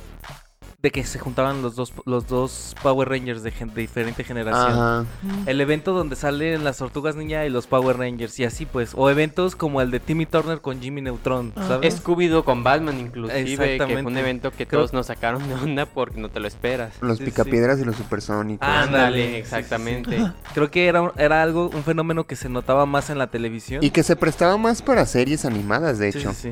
de 0.85 0.91
que 0.91 1.03
se 1.03 1.17
juntaban 1.17 1.63
los 1.63 1.75
dos 1.75 1.91
los 2.05 2.27
dos 2.27 2.75
Power 2.83 3.09
Rangers 3.09 3.41
de, 3.41 3.49
gen- 3.49 3.73
de 3.73 3.81
diferente 3.81 4.23
generación 4.23 4.71
Ajá. 4.71 5.05
el 5.47 5.59
evento 5.59 5.93
donde 5.93 6.15
salen 6.15 6.63
las 6.63 6.77
tortugas 6.77 7.15
ninja 7.15 7.43
y 7.43 7.49
los 7.49 7.65
Power 7.65 7.97
Rangers 7.97 8.39
y 8.39 8.43
así 8.43 8.67
pues. 8.67 8.91
O 8.95 9.09
eventos 9.09 9.55
como 9.55 9.81
el 9.81 9.89
de 9.89 9.99
Timmy 9.99 10.27
Turner 10.27 10.61
con 10.61 10.79
Jimmy 10.79 11.01
Neutron, 11.01 11.53
Ah. 11.55 11.65
¿sabes? 11.67 12.03
Scooby-Doo 12.03 12.43
con 12.43 12.63
Batman 12.63 12.99
inclusive, 12.99 13.79
que 13.79 13.83
fue 13.93 14.01
un 14.03 14.15
evento 14.15 14.51
que 14.51 14.67
Creo- 14.67 14.81
todos 14.81 14.93
nos 14.93 15.07
sacaron 15.07 15.47
de 15.47 15.55
onda 15.55 15.87
porque 15.87 16.21
no 16.21 16.29
te 16.29 16.39
lo 16.39 16.47
esperas. 16.47 16.93
Los 17.01 17.17
Sí, 17.17 17.25
sí. 17.25 17.31
picapiedras 17.31 17.79
y 17.79 17.83
los 17.83 17.95
supersónicos. 17.95 18.67
Ándale, 18.67 19.23
sí, 19.25 19.29
sí, 19.31 19.35
exactamente. 19.37 20.17
sí. 20.19 20.25
Creo 20.53 20.69
que 20.69 20.85
era, 20.85 21.01
un- 21.01 21.11
era 21.17 21.41
algo, 21.41 21.69
un 21.73 21.83
fenómeno 21.83 22.25
que 22.27 22.35
se 22.35 22.47
notaba 22.47 22.85
más 22.85 23.09
en 23.09 23.17
la 23.17 23.25
televisión. 23.27 23.83
Y 23.83 23.89
que 23.89 24.03
se 24.03 24.15
prestaba 24.15 24.55
más 24.57 24.83
para 24.83 25.03
series 25.07 25.45
animadas, 25.45 25.97
de 25.97 26.11
Sí, 26.11 26.19
hecho. 26.19 26.31
sí, 26.33 26.51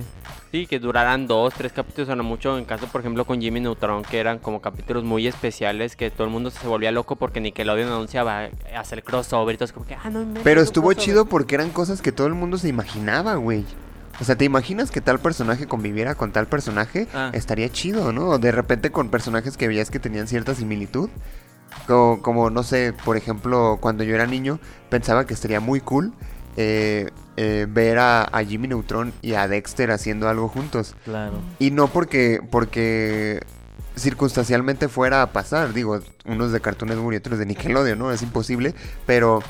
sí. 0.54 0.68
Que 0.68 0.80
duraran 0.80 1.28
dos, 1.28 1.54
tres 1.54 1.74
capítulos 1.74 2.10
a 2.10 2.16
lo 2.16 2.24
mucho. 2.24 2.58
En 2.58 2.66
caso, 2.66 2.88
por 2.88 3.02
ejemplo, 3.02 3.26
con 3.26 3.42
Jimmy 3.42 3.60
Neutron, 3.60 4.04
que 4.04 4.20
eran 4.20 4.40
como 4.40 4.62
capítulos 4.62 5.04
muy 5.04 5.28
especiales, 5.28 5.96
que 5.96 6.12
todo 6.12 6.26
el 6.26 6.30
mundo 6.30 6.52
se 6.52 6.66
volvía 6.68 6.92
loco 6.92 7.16
porque 7.16 7.42
Nickelodeon 7.42 7.90
anunciaba 7.90 8.50
hacer 8.78 9.04
crossover 9.04 9.56
y 9.56 9.58
todo 9.58 9.66
es 9.66 9.74
como 9.74 9.86
que, 9.86 9.96
ah, 9.96 10.10
no 10.10 10.22
inventes, 10.22 10.44
Pero 10.44 10.62
estuvo 10.62 10.88
crossover". 10.90 11.04
chido 11.06 11.26
porque 11.26 11.56
eran 11.56 11.72
cosas 11.72 12.02
que 12.02 12.12
todo 12.12 12.28
el 12.28 12.36
mundo 12.36 12.58
se 12.58 12.70
imaginaba, 12.70 13.36
güey. 13.36 13.66
O 14.22 14.24
sea, 14.24 14.36
¿te 14.36 14.46
imaginas 14.46 14.92
que 14.92 15.02
tal 15.02 15.20
personaje 15.20 15.68
conviviera 15.68 16.14
con 16.14 16.32
tal 16.32 16.46
personaje? 16.46 17.08
Ah. 17.16 17.32
Estaría 17.34 17.70
chido, 17.70 18.14
¿no? 18.14 18.38
De 18.38 18.52
repente 18.52 18.92
con 18.92 19.10
personajes 19.10 19.58
que 19.58 19.68
veías 19.68 19.90
que 19.90 20.00
tenían 20.00 20.28
cierta 20.28 20.54
similitud. 20.54 21.10
Como, 21.88 22.22
como, 22.22 22.50
no 22.52 22.62
sé, 22.62 22.94
por 23.04 23.18
ejemplo, 23.18 23.80
cuando 23.82 24.04
yo 24.04 24.14
era 24.14 24.28
niño, 24.28 24.60
pensaba 24.90 25.26
que 25.26 25.34
estaría 25.34 25.60
muy 25.60 25.82
cool 25.82 26.14
eh, 26.58 27.10
eh, 27.38 27.66
ver 27.70 27.98
a, 28.00 28.24
a 28.24 28.44
Jimmy 28.44 28.68
Neutron 28.68 29.14
y 29.22 29.34
a 29.34 29.48
Dexter 29.48 29.92
haciendo 29.92 30.30
algo 30.30 30.48
juntos. 30.50 30.96
Claro. 31.06 31.34
Y 31.60 31.72
no 31.72 31.88
porque, 31.88 32.40
porque 32.52 33.40
circunstancialmente 33.96 34.88
fuera 34.90 35.22
a 35.22 35.32
pasar. 35.32 35.74
Digo, 35.74 36.00
unos 36.26 36.52
de 36.52 36.60
Cartoon 36.62 36.90
Network 36.90 37.14
y 37.14 37.18
otros 37.18 37.40
de 37.40 37.46
Nickelodeon, 37.46 37.98
¿no? 38.00 38.12
Es 38.12 38.22
imposible. 38.22 38.74
Pero 39.06 39.42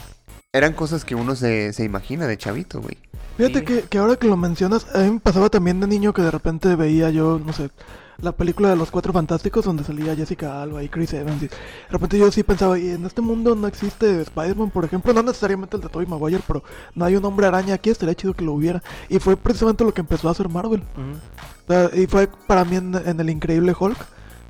eran 0.53 0.73
cosas 0.73 1.05
que 1.05 1.15
uno 1.15 1.35
se, 1.35 1.73
se 1.73 1.83
imagina 1.83 2.27
de 2.27 2.37
chavito, 2.37 2.81
güey. 2.81 2.97
Fíjate 3.37 3.59
Sí. 3.59 3.65
que, 3.65 3.81
que 3.83 3.97
ahora 3.97 4.15
que 4.15 4.27
lo 4.27 4.37
mencionas, 4.37 4.85
a 4.93 4.99
mí 4.99 5.11
me 5.11 5.19
pasaba 5.19 5.49
también 5.49 5.79
de 5.79 5.87
niño 5.87 6.13
que 6.13 6.21
de 6.21 6.29
repente 6.31 6.75
veía 6.75 7.09
yo, 7.09 7.41
no 7.43 7.51
sé, 7.51 7.71
la 8.21 8.31
película 8.31 8.69
de 8.69 8.75
los 8.75 8.91
Cuatro 8.91 9.13
Fantásticos 9.13 9.65
donde 9.65 9.83
salía 9.83 10.15
Jessica 10.15 10.61
Alba 10.61 10.83
y 10.83 10.89
Chris 10.89 11.13
Evans. 11.13 11.43
Y 11.43 11.47
de 11.47 11.51
repente 11.89 12.17
yo 12.17 12.31
sí 12.31 12.43
pensaba, 12.43 12.77
y 12.77 12.89
en 12.89 13.05
este 13.05 13.21
mundo 13.21 13.55
no 13.55 13.67
existe 13.67 14.21
Spider-Man, 14.21 14.69
por 14.71 14.85
ejemplo, 14.85 15.13
no 15.13 15.23
necesariamente 15.23 15.75
el 15.75 15.81
de 15.81 15.89
Tobey 15.89 16.07
Maguire, 16.07 16.43
pero 16.47 16.63
no 16.95 17.05
hay 17.05 17.15
un 17.15 17.25
hombre 17.25 17.47
araña 17.47 17.75
aquí, 17.75 17.89
estaría 17.89 18.15
chido 18.15 18.33
que 18.33 18.45
lo 18.45 18.53
hubiera. 18.53 18.81
Y 19.09 19.19
fue 19.19 19.35
precisamente 19.37 19.83
lo 19.83 19.93
que 19.93 20.01
empezó 20.01 20.27
a 20.27 20.31
hacer 20.31 20.49
Marvel. 20.49 20.81
Ujú. 20.81 21.17
O 21.65 21.67
sea, 21.67 21.89
y 21.93 22.07
fue 22.07 22.29
para 22.47 22.65
mí 22.65 22.75
en, 22.75 22.95
en 22.95 23.19
el 23.19 23.29
Increíble 23.29 23.73
Hulk, 23.77 23.97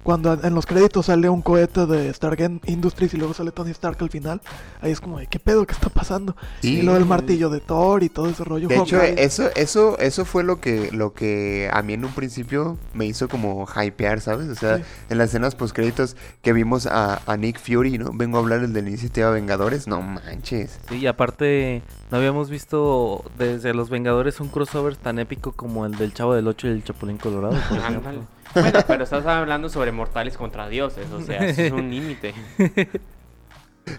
cuando 0.04 0.34
en 0.44 0.54
los 0.54 0.66
créditos 0.66 1.06
sale 1.08 1.30
un 1.30 1.42
cohete 1.42 1.86
de 1.86 2.14
Stargate 2.14 2.60
Industries 2.66 3.14
y 3.14 3.18
luego 3.18 3.34
sale 3.34 3.52
Tony 3.52 3.72
Stark 3.72 3.98
al 4.02 4.10
final. 4.10 4.42
Ahí 4.82 4.92
es 4.92 5.00
como, 5.00 5.20
de, 5.20 5.28
¿qué 5.28 5.40
pedo? 5.40 5.66
¿Qué 5.66 5.74
está 5.74 5.90
pasando? 5.90 6.36
Sí. 6.62 6.80
Y 6.80 6.82
luego 6.82 6.98
el 6.98 7.06
martillo 7.06 7.50
de 7.50 7.60
Thor 7.62 8.04
y 8.04 8.10
todo 8.10 8.28
ese 8.30 8.44
rollo. 8.44 8.68
De 8.68 8.78
hecho, 8.78 9.02
eso, 9.02 9.50
eso, 9.56 9.98
eso 10.00 10.26
fue 10.26 10.44
lo 10.44 10.60
que, 10.60 10.92
lo 10.92 11.14
que 11.14 11.70
a 11.72 11.82
mí 11.82 11.94
en 11.94 12.06
un 12.06 12.12
principio 12.12 12.78
me 12.94 13.06
hizo 13.06 13.28
como 13.30 13.66
hypear, 13.68 14.20
¿sabes? 14.22 14.50
O 14.50 14.56
sea, 14.56 14.78
Sí. 14.78 14.84
en 15.10 15.18
las 15.18 15.30
escenas 15.30 15.56
post 15.56 15.76
créditos 15.76 16.16
que 16.42 16.52
vimos 16.54 16.86
a, 16.86 17.22
a 17.26 17.38
Nick 17.38 17.60
Fury, 17.60 17.98
¿no? 17.98 18.12
Vengo 18.14 18.38
a 18.38 18.42
hablar 18.42 18.62
del 18.62 18.74
de 18.74 18.82
la 18.82 18.90
iniciativa 18.90 19.30
Vengadores. 19.32 19.88
No 19.88 20.02
manches. 20.02 20.80
Sí, 20.90 20.98
y 20.98 21.08
aparte 21.08 21.82
no 22.12 22.18
habíamos 22.18 22.50
visto 22.50 23.24
desde 23.38 23.74
Los 23.74 23.90
Vengadores 23.90 24.40
un 24.40 24.50
crossover 24.50 24.96
tan 24.96 25.20
épico 25.20 25.52
como 25.54 25.86
el 25.86 25.96
del 25.98 26.14
Chavo 26.14 26.34
del 26.34 26.48
Ocho 26.48 26.68
y 26.68 26.72
el 26.72 26.84
Chapulín 26.84 27.18
Colorado, 27.18 27.56
por 27.70 27.78
ejemplo. 27.78 28.12
Bueno, 28.54 28.80
pero 28.88 29.04
estás 29.04 29.26
hablando 29.26 29.70
sobre 29.70 29.92
mortales 29.92 30.38
contra 30.38 30.68
dioses, 30.70 31.12
o 31.12 31.22
sea, 31.22 31.40
eso 31.46 31.62
es 31.62 31.72
un 31.72 31.90
límite. 31.90 32.34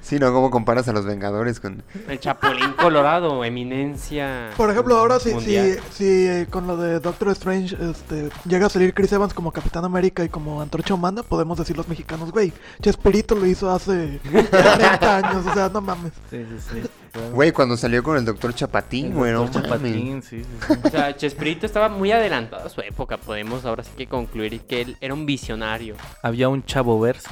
Sí, 0.00 0.18
¿no? 0.18 0.32
¿Cómo 0.32 0.50
comparas 0.50 0.88
a 0.88 0.92
los 0.92 1.04
Vengadores 1.04 1.60
con...? 1.60 1.82
El 2.08 2.18
Chapulín 2.18 2.72
Colorado, 2.72 3.44
eminencia. 3.44 4.50
Por 4.56 4.70
ejemplo, 4.70 4.96
ahora 4.96 5.20
si, 5.20 5.38
si, 5.40 5.58
si 5.92 6.26
eh, 6.26 6.46
con 6.48 6.66
lo 6.66 6.76
de 6.76 7.00
Doctor 7.00 7.28
Strange 7.30 7.76
este, 7.90 8.30
llega 8.48 8.66
a 8.66 8.70
salir 8.70 8.94
Chris 8.94 9.12
Evans 9.12 9.34
como 9.34 9.52
Capitán 9.52 9.84
América 9.84 10.24
y 10.24 10.28
como 10.28 10.62
Antorcha 10.62 10.94
Humana, 10.94 11.22
podemos 11.22 11.58
decir 11.58 11.76
los 11.76 11.88
mexicanos, 11.88 12.32
güey, 12.32 12.52
Chespirito 12.80 13.34
lo 13.34 13.46
hizo 13.46 13.70
hace 13.70 14.20
30 14.30 15.16
años, 15.16 15.46
o 15.46 15.52
sea, 15.54 15.68
no 15.68 15.80
mames. 15.80 16.12
Sí, 16.30 16.44
sí, 16.48 16.80
sí. 16.82 16.88
Güey, 17.32 17.52
cuando 17.52 17.76
salió 17.76 18.02
con 18.02 18.16
el 18.16 18.24
Doctor 18.24 18.54
Chapatín, 18.54 19.14
güey, 19.14 19.32
no 19.32 19.42
Doctor 19.42 19.68
mames. 19.68 19.92
Chapatín, 19.92 20.22
sí, 20.22 20.44
sí, 20.44 20.66
sí. 20.66 20.78
O 20.82 20.90
sea, 20.90 21.16
Chespirito 21.16 21.66
estaba 21.66 21.88
muy 21.88 22.10
adelantado 22.12 22.66
a 22.66 22.68
su 22.68 22.80
época. 22.80 23.16
Podemos 23.18 23.64
ahora 23.64 23.84
sí 23.84 23.90
que 23.96 24.06
concluir 24.06 24.60
que 24.62 24.80
él 24.82 24.96
era 25.00 25.14
un 25.14 25.24
visionario. 25.26 25.94
Había 26.22 26.48
un 26.48 26.64
chavo 26.64 26.98
verso. 27.00 27.30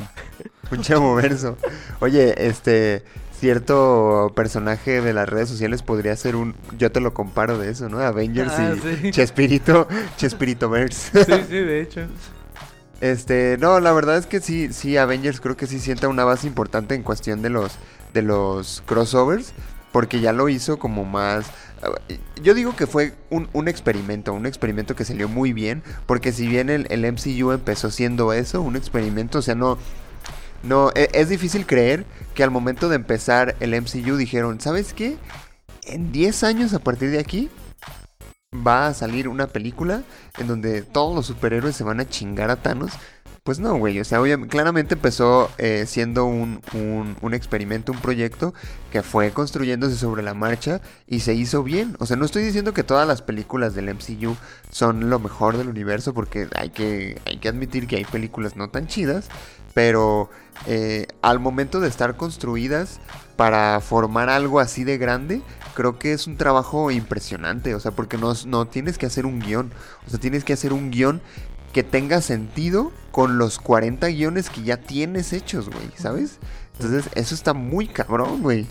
Un 0.71 0.83
chavo 0.83 1.15
verso. 1.15 1.57
Oye, 2.01 2.35
este... 2.49 3.05
Cierto 3.43 4.31
personaje 4.37 5.01
de 5.01 5.13
las 5.13 5.29
redes 5.29 5.49
sociales 5.49 5.83
podría 5.83 6.15
ser 6.15 6.37
un... 6.37 6.55
Yo 6.79 6.93
te 6.93 7.01
lo 7.01 7.13
comparo 7.13 7.59
de 7.59 7.73
eso, 7.73 7.89
¿no? 7.89 7.99
Avengers 7.99 8.53
Ah, 8.57 8.75
y 8.77 8.97
sí. 8.99 9.11
Chespirito... 9.11 9.89
Chespirito 10.17 10.71
Verse. 10.71 11.25
Sí, 11.25 11.33
sí, 11.49 11.57
de 11.57 11.81
hecho. 11.81 12.03
Este, 13.01 13.57
no, 13.59 13.81
la 13.81 13.91
verdad 13.91 14.17
es 14.17 14.27
que 14.27 14.39
sí, 14.39 14.73
sí, 14.73 14.97
Avengers 14.97 15.41
creo 15.41 15.57
que 15.57 15.67
sí 15.67 15.81
sienta 15.81 16.07
una 16.07 16.23
base 16.23 16.47
importante 16.47 16.95
en 16.95 17.03
cuestión 17.03 17.43
de 17.43 17.51
los, 17.51 17.73
de 18.15 18.23
los 18.23 18.81
crossovers, 18.87 19.55
porque 19.93 20.21
ya 20.21 20.33
lo 20.33 20.49
hizo 20.49 20.79
como 20.79 21.05
más... 21.05 21.47
Yo 22.43 22.55
digo 22.55 22.77
que 22.77 22.87
fue 22.87 23.15
un, 23.31 23.49
un 23.53 23.69
experimento, 23.69 24.33
un 24.33 24.47
experimento 24.47 24.95
que 24.95 25.05
salió 25.05 25.29
muy 25.29 25.53
bien, 25.53 25.83
porque 26.07 26.33
si 26.33 26.47
bien 26.47 26.71
el, 26.71 26.87
el 26.91 27.05
MCU 27.13 27.51
empezó 27.53 27.91
siendo 27.91 28.33
eso, 28.33 28.63
un 28.63 28.77
experimento, 28.77 29.39
o 29.39 29.43
sea, 29.43 29.55
no... 29.55 29.79
No, 30.63 30.91
e- 30.95 31.11
es 31.13 31.29
difícil 31.29 31.67
creer 31.67 32.05
que 32.35 32.45
al 32.45 32.51
momento 32.53 32.89
de 32.89 32.95
empezar 32.97 33.57
el 33.61 33.75
MCU 33.75 34.17
dijeron, 34.17 34.61
¿sabes 34.61 34.93
qué? 34.95 35.17
En 35.85 36.13
10 36.13 36.45
años 36.45 36.73
a 36.73 36.79
partir 36.79 37.11
de 37.11 37.19
aquí 37.19 37.51
va 38.55 38.87
a 38.87 38.95
salir 38.95 39.29
una 39.29 39.47
película 39.47 40.03
en 40.39 40.47
donde 40.47 40.83
todos 40.83 41.15
los 41.15 41.27
superhéroes 41.27 41.75
se 41.75 41.85
van 41.85 42.01
a 42.01 42.09
chingar 42.09 42.51
a 42.51 42.57
Thanos. 42.57 42.93
Pues 43.45 43.59
no, 43.59 43.75
güey. 43.77 43.99
O 43.99 44.05
sea, 44.05 44.21
claramente 44.49 44.95
empezó 44.95 45.51
eh, 45.59 45.85
siendo 45.89 46.27
un, 46.27 46.61
un- 46.75 47.17
un 47.21 47.35
experimento, 47.35 47.91
un 47.91 47.99
proyecto 47.99 48.55
que 48.93 49.03
fue 49.03 49.33
construyéndose 49.33 49.97
sobre 49.97 50.23
la 50.23 50.33
marcha 50.33 50.81
y 51.09 51.21
se 51.21 51.35
hizo 51.35 51.65
bien. 51.65 51.97
O 51.99 52.07
sea, 52.07 52.17
no 52.17 52.25
estoy 52.25 52.45
diciendo 52.45 52.73
que 52.73 52.85
todas 52.85 53.07
las 53.09 53.21
películas 53.21 53.75
del 53.75 53.89
MCU 53.89 54.37
son 54.71 55.11
lo 55.11 55.19
mejor 55.19 55.57
del 55.57 55.69
universo 55.69 56.15
porque 56.15 56.47
hay 56.55 56.71
que, 56.71 57.21
hay 57.27 57.39
que 57.39 57.49
admitir 57.49 57.89
que 57.89 57.97
hay 57.97 58.05
películas 58.05 58.55
no 58.55 58.71
tan 58.71 58.87
chidas. 58.87 59.29
Pero 59.75 60.31
eh, 60.67 61.09
al 61.23 61.41
momento 61.41 61.81
de 61.81 61.89
estar 61.89 62.17
construidas 62.17 63.01
para 63.37 63.81
formar 63.81 64.29
algo 64.29 64.61
así 64.61 64.85
de 64.85 64.99
grande, 64.99 65.41
creo 65.75 65.99
que 65.99 66.13
es 66.13 66.27
un 66.27 66.37
trabajo 66.37 66.91
impresionante. 66.93 67.75
O 67.75 67.81
sea, 67.81 67.91
porque 67.91 68.19
no, 68.19 68.35
no 68.47 68.67
tienes 68.67 68.99
que 68.99 69.07
hacer 69.07 69.27
un 69.27 69.41
guion. 69.41 69.73
O 70.07 70.11
sea, 70.11 70.21
tienes 70.21 70.45
que 70.45 70.53
hacer 70.53 70.73
un 70.73 70.91
guion 70.91 71.23
que 71.73 71.83
tenga 71.83 72.21
sentido 72.21 72.93
con 73.11 73.39
los 73.39 73.59
40 73.59 74.09
guiones 74.09 74.51
que 74.51 74.63
ya 74.63 74.77
tienes 74.77 75.33
hechos, 75.33 75.69
güey, 75.71 75.89
¿sabes? 75.97 76.39
Entonces, 76.75 77.11
eso 77.15 77.35
está 77.35 77.55
muy 77.55 77.87
cabrón, 77.87 78.43
güey. 78.43 78.67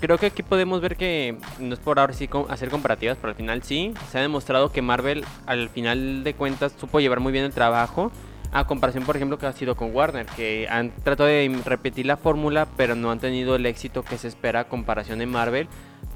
Creo 0.00 0.18
que 0.18 0.26
aquí 0.26 0.42
podemos 0.42 0.80
ver 0.80 0.96
que 0.96 1.38
no 1.60 1.74
es 1.74 1.78
por 1.78 2.00
ahora 2.00 2.12
sí 2.12 2.28
hacer 2.48 2.68
comparativas, 2.68 3.16
pero 3.20 3.30
al 3.30 3.36
final 3.36 3.62
sí. 3.62 3.94
Se 4.10 4.18
ha 4.18 4.22
demostrado 4.22 4.72
que 4.72 4.82
Marvel 4.82 5.24
al 5.46 5.68
final 5.68 6.24
de 6.24 6.34
cuentas 6.34 6.72
supo 6.78 6.98
llevar 6.98 7.20
muy 7.20 7.32
bien 7.32 7.44
el 7.44 7.52
trabajo. 7.52 8.10
A 8.50 8.66
comparación, 8.66 9.04
por 9.04 9.14
ejemplo, 9.14 9.38
que 9.38 9.46
ha 9.46 9.52
sido 9.52 9.76
con 9.76 9.94
Warner, 9.94 10.26
que 10.26 10.66
han 10.68 10.90
tratado 10.90 11.28
de 11.28 11.60
repetir 11.64 12.06
la 12.06 12.16
fórmula, 12.16 12.66
pero 12.76 12.96
no 12.96 13.10
han 13.10 13.20
tenido 13.20 13.54
el 13.56 13.66
éxito 13.66 14.02
que 14.02 14.18
se 14.18 14.26
espera 14.26 14.60
a 14.60 14.64
comparación 14.64 15.18
de 15.18 15.26
Marvel. 15.26 15.68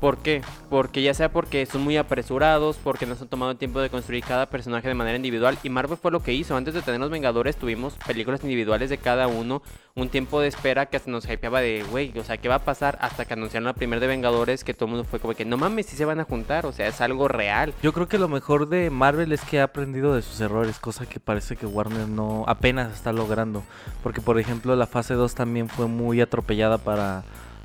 ¿Por 0.02 0.18
qué? 0.18 0.42
Porque 0.68 1.00
ya 1.00 1.14
sea 1.14 1.30
porque 1.30 1.64
son 1.64 1.82
muy 1.82 1.96
apresurados, 1.96 2.76
porque 2.82 3.06
no 3.06 3.14
se 3.14 3.22
han 3.22 3.28
tomado 3.28 3.52
el 3.52 3.56
tiempo 3.56 3.80
de 3.80 3.88
construir 3.88 4.24
cada 4.24 4.46
personaje 4.46 4.88
de 4.88 4.94
manera 4.94 5.14
individual. 5.14 5.56
Y 5.62 5.70
Marvel 5.70 5.96
fue 5.96 6.10
lo 6.10 6.24
que 6.24 6.32
hizo. 6.32 6.56
Antes 6.56 6.74
de 6.74 6.82
tener 6.82 6.98
los 6.98 7.08
Vengadores, 7.08 7.54
tuvimos 7.54 7.94
películas 8.04 8.42
individuales 8.42 8.90
de 8.90 8.98
cada 8.98 9.28
uno. 9.28 9.62
Un 9.94 10.08
tiempo 10.08 10.40
de 10.40 10.48
espera 10.48 10.86
que 10.86 10.96
hasta 10.96 11.08
nos 11.08 11.30
hypeaba 11.30 11.60
de, 11.60 11.84
güey, 11.88 12.18
o 12.18 12.24
sea, 12.24 12.36
¿qué 12.36 12.48
va 12.48 12.56
a 12.56 12.64
pasar? 12.64 12.98
Hasta 13.00 13.26
que 13.26 13.34
anunciaron 13.34 13.66
la 13.66 13.74
primera 13.74 14.00
de 14.00 14.08
Vengadores, 14.08 14.64
que 14.64 14.74
todo 14.74 14.86
el 14.86 14.90
mundo 14.90 15.06
fue 15.08 15.20
como 15.20 15.34
que, 15.34 15.44
no 15.44 15.56
mames, 15.56 15.86
si 15.86 15.94
se 15.94 16.04
van 16.04 16.18
a 16.18 16.24
juntar. 16.24 16.66
O 16.66 16.72
sea, 16.72 16.88
es 16.88 17.00
algo 17.00 17.28
real. 17.28 17.72
Yo 17.80 17.92
creo 17.92 18.08
que 18.08 18.18
lo 18.18 18.26
mejor 18.26 18.68
de 18.68 18.90
Marvel 18.90 19.30
es 19.30 19.42
que 19.42 19.60
ha 19.60 19.64
aprendido 19.64 20.16
de 20.16 20.22
sus 20.22 20.40
errores, 20.40 20.80
cosa 20.80 21.06
que 21.06 21.20
parece 21.20 21.54
que 21.54 21.66
Warner 21.66 22.08
no 22.08 22.42
apenas 22.48 22.92
está 22.92 23.12
logrando. 23.12 23.62
Porque 24.02 24.20
por 24.20 24.40
ejemplo 24.40 24.74
la 24.74 24.88
fase 24.88 25.14
2 25.14 25.32
también 25.36 25.68
fue 25.68 25.86
muy 25.86 26.20
atropellada 26.20 26.78
para, 26.78 27.22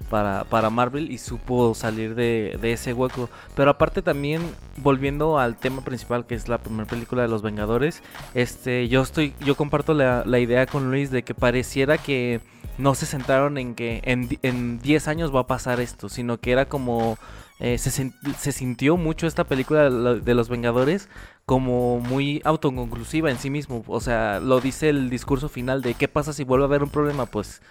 para, 0.09 0.43
para 0.45 0.69
Marvel 0.69 1.11
y 1.11 1.17
supo 1.17 1.73
salir 1.75 2.15
de, 2.15 2.57
de 2.61 2.73
ese 2.73 2.93
hueco. 2.93 3.29
Pero 3.55 3.71
aparte 3.71 4.01
también, 4.01 4.41
volviendo 4.77 5.39
al 5.39 5.57
tema 5.57 5.81
principal 5.83 6.25
que 6.25 6.35
es 6.35 6.47
la 6.47 6.57
primera 6.59 6.87
película 6.87 7.21
de 7.23 7.27
los 7.27 7.41
Vengadores, 7.41 8.01
este, 8.33 8.87
yo 8.87 9.01
estoy, 9.01 9.33
yo 9.41 9.55
comparto 9.55 9.93
la, 9.93 10.23
la 10.25 10.39
idea 10.39 10.65
con 10.65 10.89
Luis 10.91 11.11
de 11.11 11.23
que 11.23 11.33
pareciera 11.33 11.97
que 11.97 12.39
no 12.77 12.93
se 12.95 13.05
centraron 13.07 13.57
en 13.57 13.73
que 13.75 14.01
en, 14.03 14.27
di- 14.29 14.39
en 14.43 14.79
10 14.79 15.07
años 15.07 15.33
va 15.35 15.41
a 15.41 15.47
pasar 15.47 15.79
esto, 15.79 16.09
sino 16.09 16.39
que 16.39 16.51
era 16.51 16.65
como 16.69 17.17
eh, 17.59 17.79
se, 17.79 17.89
se 17.91 18.51
sintió 18.51 18.97
mucho 18.97 19.25
esta 19.25 19.43
película 19.45 19.89
de 19.89 20.33
los 20.35 20.47
Vengadores 20.47 21.09
como 21.45 21.99
muy 21.99 22.41
autoconclusiva 22.45 23.31
en 23.31 23.39
sí 23.39 23.49
mismo. 23.49 23.83
O 23.87 23.99
sea, 23.99 24.39
lo 24.39 24.61
dice 24.61 24.89
el 24.89 25.09
discurso 25.09 25.49
final 25.49 25.81
de 25.81 25.95
qué 25.95 26.07
pasa 26.07 26.33
si 26.33 26.43
vuelve 26.43 26.65
a 26.65 26.67
haber 26.67 26.83
un 26.83 26.89
problema, 26.91 27.25
pues 27.25 27.61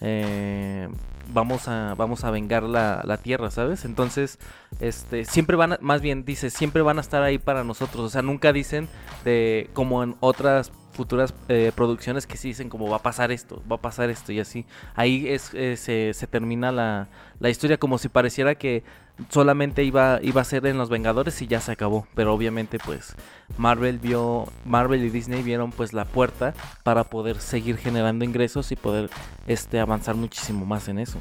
eh, 0.00 0.88
vamos 1.32 1.68
a 1.68 1.94
vamos 1.96 2.24
a 2.24 2.30
vengar 2.30 2.62
la, 2.62 3.02
la 3.04 3.16
tierra, 3.16 3.50
¿sabes? 3.50 3.84
Entonces, 3.84 4.38
este 4.80 5.24
siempre 5.24 5.56
van 5.56 5.74
a, 5.74 5.78
más 5.80 6.00
bien 6.00 6.24
dice, 6.24 6.50
siempre 6.50 6.82
van 6.82 6.98
a 6.98 7.00
estar 7.00 7.22
ahí 7.22 7.38
para 7.38 7.64
nosotros. 7.64 8.04
O 8.04 8.08
sea, 8.08 8.22
nunca 8.22 8.52
dicen 8.52 8.88
de 9.24 9.70
como 9.72 10.02
en 10.02 10.16
otras 10.20 10.72
futuras 10.92 11.34
eh, 11.48 11.72
producciones 11.74 12.26
que 12.26 12.36
sí 12.36 12.48
dicen 12.48 12.68
como 12.68 12.88
va 12.88 12.96
a 12.96 13.02
pasar 13.02 13.32
esto, 13.32 13.62
va 13.70 13.76
a 13.76 13.80
pasar 13.80 14.10
esto 14.10 14.32
y 14.32 14.40
así. 14.40 14.64
Ahí 14.94 15.28
es, 15.28 15.52
eh, 15.54 15.76
se, 15.76 16.14
se 16.14 16.26
termina 16.26 16.72
la, 16.72 17.08
la 17.40 17.50
historia 17.50 17.78
como 17.78 17.98
si 17.98 18.08
pareciera 18.08 18.54
que 18.54 18.84
solamente 19.28 19.84
iba, 19.84 20.18
iba 20.22 20.40
a 20.40 20.44
ser 20.44 20.66
en 20.66 20.78
Los 20.78 20.90
Vengadores 20.90 21.40
y 21.42 21.46
ya 21.46 21.60
se 21.60 21.72
acabó. 21.72 22.06
Pero 22.14 22.34
obviamente 22.34 22.78
pues 22.84 23.14
Marvel 23.58 23.98
vio, 23.98 24.46
Marvel 24.64 25.04
y 25.04 25.10
Disney 25.10 25.42
vieron 25.42 25.70
pues 25.70 25.92
la 25.92 26.04
puerta 26.04 26.54
para 26.82 27.04
poder 27.04 27.40
seguir 27.40 27.76
generando 27.76 28.24
ingresos 28.24 28.72
y 28.72 28.76
poder 28.76 29.10
este 29.46 29.80
avanzar 29.80 30.14
muchísimo 30.14 30.66
más 30.66 30.88
en 30.88 30.98
eso. 30.98 31.18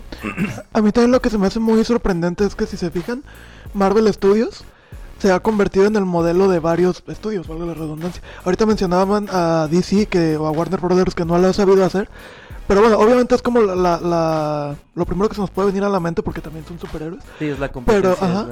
A 0.73 0.81
mí 0.81 0.91
también 0.91 1.11
lo 1.11 1.21
que 1.21 1.29
se 1.29 1.37
me 1.37 1.47
hace 1.47 1.59
muy 1.59 1.83
sorprendente 1.83 2.45
es 2.45 2.55
que 2.55 2.65
si 2.65 2.77
se 2.77 2.91
fijan, 2.91 3.23
Marvel 3.73 4.11
Studios 4.13 4.63
se 5.19 5.31
ha 5.31 5.39
convertido 5.39 5.85
en 5.85 5.95
el 5.95 6.03
modelo 6.03 6.49
de 6.49 6.59
varios 6.59 7.01
estudios, 7.07 7.47
valga 7.47 7.65
la 7.65 7.73
redundancia. 7.73 8.21
Ahorita 8.43 8.65
mencionaban 8.65 9.27
a 9.31 9.69
DC 9.71 10.07
que, 10.07 10.35
o 10.35 10.47
a 10.47 10.51
Warner 10.51 10.81
Brothers 10.81 11.15
que 11.15 11.23
no 11.23 11.37
lo 11.37 11.47
ha 11.47 11.53
sabido 11.53 11.85
hacer. 11.85 12.09
Pero 12.67 12.81
bueno, 12.81 12.97
obviamente 12.97 13.35
es 13.35 13.41
como 13.41 13.61
la, 13.61 13.75
la- 13.75 13.99
la- 13.99 14.75
lo 14.95 15.05
primero 15.05 15.27
que 15.29 15.35
se 15.35 15.41
nos 15.41 15.49
puede 15.51 15.67
venir 15.67 15.83
a 15.83 15.89
la 15.89 15.99
mente 15.99 16.23
porque 16.23 16.41
también 16.41 16.65
son 16.65 16.79
superhéroes. 16.79 17.21
Sí, 17.39 17.45
es 17.45 17.59
la 17.59 17.71
competencia. 17.71 18.11
ajá. 18.25 18.47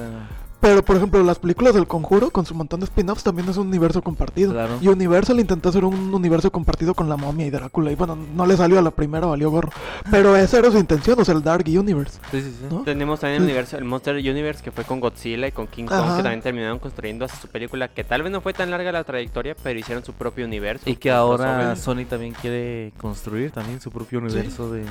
Pero 0.62 0.84
por 0.84 0.96
ejemplo, 0.96 1.20
las 1.24 1.40
películas 1.40 1.74
del 1.74 1.88
Conjuro 1.88 2.30
con 2.30 2.46
su 2.46 2.54
montón 2.54 2.78
de 2.78 2.84
spin-offs 2.84 3.24
también 3.24 3.48
es 3.48 3.56
un 3.56 3.66
universo 3.66 4.00
compartido. 4.00 4.52
Claro. 4.52 4.78
Y 4.80 4.86
Universal 4.86 5.40
intentó 5.40 5.70
hacer 5.70 5.84
un 5.84 6.14
universo 6.14 6.52
compartido 6.52 6.94
con 6.94 7.08
la 7.08 7.16
momia 7.16 7.44
y 7.46 7.50
Drácula. 7.50 7.90
Y 7.90 7.96
bueno, 7.96 8.14
no 8.16 8.46
le 8.46 8.56
salió 8.56 8.78
a 8.78 8.82
la 8.82 8.92
primera, 8.92 9.26
valió 9.26 9.50
gorro. 9.50 9.70
Pero 10.08 10.36
esa 10.36 10.60
era 10.60 10.70
su 10.70 10.78
intención, 10.78 11.18
o 11.20 11.24
sea, 11.24 11.34
el 11.34 11.42
Dark 11.42 11.64
Universe. 11.66 12.20
Sí, 12.30 12.40
sí, 12.40 12.54
sí. 12.60 12.66
¿no? 12.70 12.82
Tenemos 12.84 13.18
también 13.18 13.42
el 13.42 13.48
Sí. 13.48 13.50
universo, 13.50 13.76
el 13.76 13.84
Monster 13.84 14.14
Universe 14.14 14.62
que 14.62 14.70
fue 14.70 14.84
con 14.84 15.00
Godzilla 15.00 15.48
y 15.48 15.50
con 15.52 15.66
King 15.66 15.86
Kong, 15.86 15.98
Ajá. 15.98 16.16
que 16.18 16.22
también 16.22 16.42
terminaron 16.42 16.78
construyendo 16.78 17.24
hasta 17.24 17.38
su 17.40 17.48
película, 17.48 17.88
que 17.88 18.04
tal 18.04 18.22
vez 18.22 18.30
no 18.30 18.40
fue 18.40 18.54
tan 18.54 18.70
larga 18.70 18.92
la 18.92 19.02
trayectoria, 19.02 19.56
pero 19.60 19.76
hicieron 19.80 20.04
su 20.04 20.12
propio 20.12 20.46
universo. 20.46 20.88
Y 20.88 20.94
que 20.94 21.10
ahora. 21.10 21.74
Sony 21.74 22.04
también 22.08 22.34
quiere 22.40 22.92
construir 22.98 23.50
también 23.50 23.80
su 23.80 23.90
propio 23.90 24.20
universo 24.20 24.70
de... 24.70 24.84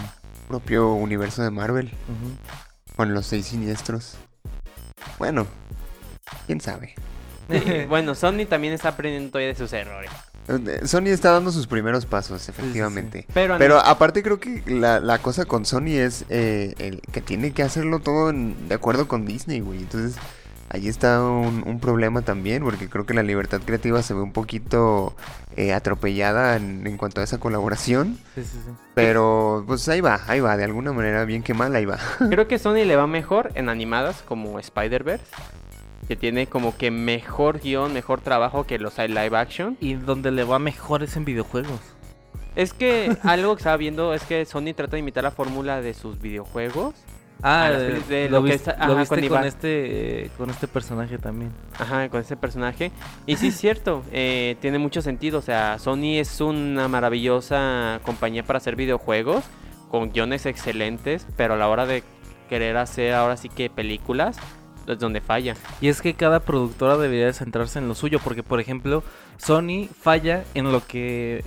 Propio 0.49 0.91
universo 0.95 1.43
de 1.43 1.49
Marvel. 1.49 1.91
Con 2.97 3.13
los 3.13 3.25
seis 3.25 3.45
siniestros. 3.45 4.17
Bueno, 5.19 5.47
quién 6.47 6.61
sabe. 6.61 6.93
Bueno, 7.89 8.15
Sony 8.15 8.45
también 8.49 8.73
está 8.73 8.89
aprendiendo 8.89 9.29
todavía 9.29 9.49
de 9.49 9.55
sus 9.55 9.73
errores. 9.73 10.09
Eh, 10.47 10.81
Sony 10.85 11.07
está 11.07 11.31
dando 11.31 11.51
sus 11.51 11.67
primeros 11.67 12.05
pasos, 12.05 12.47
efectivamente. 12.47 13.25
Pero, 13.33 13.57
Pero 13.57 13.77
aparte 13.79 14.23
creo 14.23 14.39
que 14.39 14.63
la, 14.67 15.01
la 15.01 15.17
cosa 15.19 15.43
con 15.45 15.65
Sony 15.65 15.97
es 15.97 16.23
eh, 16.29 16.73
el 16.79 17.01
que 17.11 17.19
tiene 17.21 17.51
que 17.51 17.63
hacerlo 17.63 17.99
todo 17.99 18.29
en- 18.29 18.69
de 18.69 18.75
acuerdo 18.75 19.07
con 19.09 19.25
Disney, 19.25 19.59
güey. 19.59 19.79
Entonces 19.79 20.15
ahí 20.73 20.87
está 20.87 21.21
un, 21.21 21.63
un 21.65 21.79
problema 21.79 22.21
también, 22.21 22.63
porque 22.63 22.89
creo 22.89 23.05
que 23.05 23.13
la 23.13 23.23
libertad 23.23 23.61
creativa 23.63 24.01
se 24.01 24.13
ve 24.13 24.21
un 24.21 24.31
poquito 24.31 25.15
eh, 25.57 25.73
atropellada 25.73 26.55
en, 26.55 26.87
en 26.87 26.97
cuanto 26.97 27.21
a 27.21 27.23
esa 27.23 27.39
colaboración. 27.39 28.17
Sí, 28.35 28.43
sí, 28.43 28.57
sí. 28.65 28.71
Pero 28.93 29.63
pues 29.67 29.87
ahí 29.89 30.01
va, 30.01 30.21
ahí 30.27 30.39
va, 30.39 30.55
de 30.57 30.63
alguna 30.63 30.93
manera 30.93 31.25
bien 31.25 31.43
que 31.43 31.53
mal, 31.53 31.75
ahí 31.75 31.85
va. 31.85 31.99
creo 32.29 32.47
que 32.47 32.57
Sony 32.57 32.85
le 32.85 32.95
va 32.95 33.07
mejor 33.07 33.51
en 33.55 33.69
animadas 33.69 34.21
como 34.21 34.59
Spider-Verse, 34.59 35.25
que 36.07 36.15
tiene 36.15 36.47
como 36.47 36.77
que 36.77 36.89
mejor 36.89 37.59
guion, 37.59 37.93
mejor 37.93 38.21
trabajo 38.21 38.65
que 38.65 38.79
los 38.79 38.97
live 38.97 39.37
action. 39.37 39.77
Y 39.81 39.95
donde 39.95 40.31
le 40.31 40.43
va 40.43 40.59
mejor 40.59 41.03
es 41.03 41.15
en 41.17 41.25
videojuegos. 41.25 41.79
Es 42.55 42.73
que 42.73 43.15
algo 43.23 43.55
que 43.55 43.59
estaba 43.59 43.77
viendo 43.77 44.13
es 44.13 44.23
que 44.23 44.45
Sony 44.45 44.73
trata 44.75 44.91
de 44.91 44.99
imitar 44.99 45.23
la 45.23 45.31
fórmula 45.31 45.81
de 45.81 45.93
sus 45.93 46.21
videojuegos. 46.21 46.95
Ah, 47.43 47.69
las 47.71 47.83
pelis 47.83 48.07
de 48.07 48.29
lo, 48.29 48.39
lo 48.39 48.45
que 48.45 48.53
está- 48.53 48.75
lo 48.85 48.93
ajá, 48.93 48.99
viste 49.01 49.29
con 49.29 49.43
este 49.45 50.25
eh, 50.25 50.29
con 50.37 50.49
este 50.49 50.67
personaje 50.67 51.17
también. 51.17 51.51
Ajá, 51.79 52.07
con 52.09 52.21
ese 52.21 52.37
personaje. 52.37 52.91
Y 53.25 53.37
sí 53.37 53.47
es 53.47 53.57
cierto, 53.57 54.03
eh, 54.11 54.57
tiene 54.61 54.77
mucho 54.77 55.01
sentido. 55.01 55.39
O 55.39 55.41
sea, 55.41 55.79
Sony 55.79 56.17
es 56.19 56.39
una 56.41 56.87
maravillosa 56.87 57.99
compañía 58.03 58.43
para 58.43 58.57
hacer 58.57 58.75
videojuegos, 58.75 59.43
con 59.89 60.11
guiones 60.11 60.45
excelentes, 60.45 61.25
pero 61.35 61.55
a 61.55 61.57
la 61.57 61.67
hora 61.67 61.85
de 61.85 62.03
querer 62.49 62.77
hacer 62.77 63.13
ahora 63.13 63.37
sí 63.37 63.49
que 63.49 63.69
películas, 63.69 64.37
es 64.87 64.99
donde 64.99 65.21
falla. 65.21 65.55
Y 65.79 65.87
es 65.87 66.01
que 66.01 66.13
cada 66.15 66.41
productora 66.41 66.97
debería 66.97 67.25
de 67.27 67.33
centrarse 67.33 67.79
en 67.79 67.87
lo 67.87 67.95
suyo, 67.95 68.19
porque 68.23 68.43
por 68.43 68.59
ejemplo, 68.59 69.03
Sony 69.37 69.87
falla 69.99 70.43
en 70.53 70.71
lo 70.71 70.85
que 70.85 71.43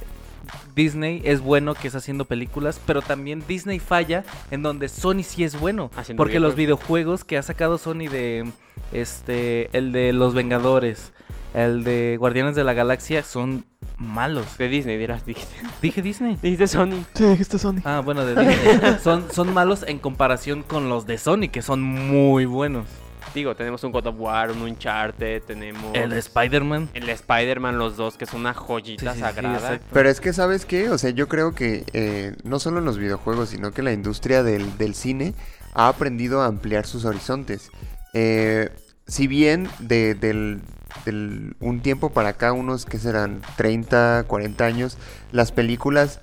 Disney 0.74 1.22
es 1.24 1.40
bueno, 1.40 1.74
que 1.74 1.88
es 1.88 1.94
haciendo 1.94 2.24
películas, 2.24 2.80
pero 2.86 3.02
también 3.02 3.42
Disney 3.46 3.78
falla 3.78 4.24
en 4.50 4.62
donde 4.62 4.88
Sony 4.88 5.22
sí 5.22 5.44
es 5.44 5.58
bueno, 5.58 5.90
Haciendo 5.96 6.20
porque 6.20 6.40
los 6.40 6.54
videojuegos 6.54 7.24
que 7.24 7.38
ha 7.38 7.42
sacado 7.42 7.78
Sony 7.78 8.08
de 8.10 8.50
este 8.92 9.70
el 9.76 9.92
de 9.92 10.12
Los 10.12 10.34
Vengadores, 10.34 11.12
el 11.54 11.84
de 11.84 12.16
Guardianes 12.18 12.56
de 12.56 12.64
la 12.64 12.72
Galaxia 12.72 13.22
son 13.22 13.64
malos. 13.96 14.58
De 14.58 14.68
Disney, 14.68 14.96
dirás, 14.96 15.24
dijiste. 15.24 15.54
Dije 15.80 16.02
Disney. 16.02 16.36
Dijiste 16.42 16.66
Sony. 16.66 17.04
Sí, 17.14 17.24
dijiste 17.24 17.58
Sony. 17.58 17.80
Ah, 17.84 18.02
bueno, 18.04 18.24
de 18.24 18.34
Disney. 18.34 18.96
son, 19.02 19.30
son 19.32 19.54
malos 19.54 19.84
en 19.86 19.98
comparación 19.98 20.62
con 20.62 20.88
los 20.88 21.06
de 21.06 21.18
Sony, 21.18 21.48
que 21.52 21.62
son 21.62 21.82
muy 21.82 22.44
buenos. 22.44 22.86
Digo, 23.34 23.56
tenemos 23.56 23.82
un 23.82 23.90
God 23.92 24.06
of 24.06 24.14
War, 24.18 24.52
un 24.52 24.62
Uncharted, 24.62 25.42
tenemos... 25.42 25.92
El 25.94 26.10
de 26.10 26.18
Spider-Man. 26.20 26.88
el 26.94 27.08
Spider-Man, 27.08 27.78
los 27.78 27.96
dos, 27.96 28.16
que 28.16 28.24
es 28.24 28.32
una 28.32 28.52
Sí, 28.52 28.60
joyita 28.62 29.10
sí, 29.12 29.16
sí, 29.18 29.20
sagrada. 29.20 29.80
Pero 29.92 30.08
es 30.08 30.20
que, 30.20 30.32
¿sabes 30.32 30.64
qué? 30.64 30.88
O 30.90 30.98
sea, 30.98 31.10
yo 31.10 31.26
creo 31.28 31.52
que 31.52 31.84
eh, 31.92 32.36
no 32.44 32.58
solo 32.60 32.78
en 32.78 32.84
los 32.84 32.96
videojuegos, 32.98 33.48
sino 33.48 33.72
que 33.72 33.82
la 33.82 33.92
industria 33.92 34.42
del, 34.44 34.78
del 34.78 34.94
cine 34.94 35.34
ha 35.74 35.88
aprendido 35.88 36.42
a 36.42 36.46
ampliar 36.46 36.86
sus 36.86 37.04
horizontes. 37.04 37.70
Eh, 38.12 38.70
si 39.08 39.26
bien 39.26 39.68
de, 39.80 40.14
del, 40.14 40.60
del- 41.04 41.56
un 41.58 41.80
tiempo 41.80 42.10
para 42.10 42.28
acá, 42.30 42.52
unos 42.52 42.84
que 42.86 42.98
serán 42.98 43.42
30, 43.56 44.24
40 44.28 44.64
años, 44.64 44.96
las 45.32 45.50
películas 45.50 46.20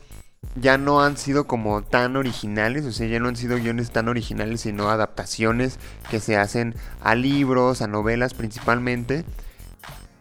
ya 0.56 0.78
no 0.78 1.02
han 1.02 1.18
sido 1.18 1.48
como 1.48 1.82
tan 1.82 2.16
originales, 2.16 2.86
o 2.86 2.92
sea, 2.92 3.08
ya 3.08 3.20
no 3.20 3.30
han 3.30 3.36
sido 3.36 3.58
guiones 3.58 3.92
tan 3.92 4.10
originales, 4.10 4.62
sino 4.62 4.90
adaptaciones 4.90 5.80
que 6.10 6.20
se 6.20 6.38
hacen 6.38 6.76
a 7.02 7.16
libros, 7.16 7.82
a 7.82 7.88
novelas 7.88 8.34
principalmente. 8.34 9.24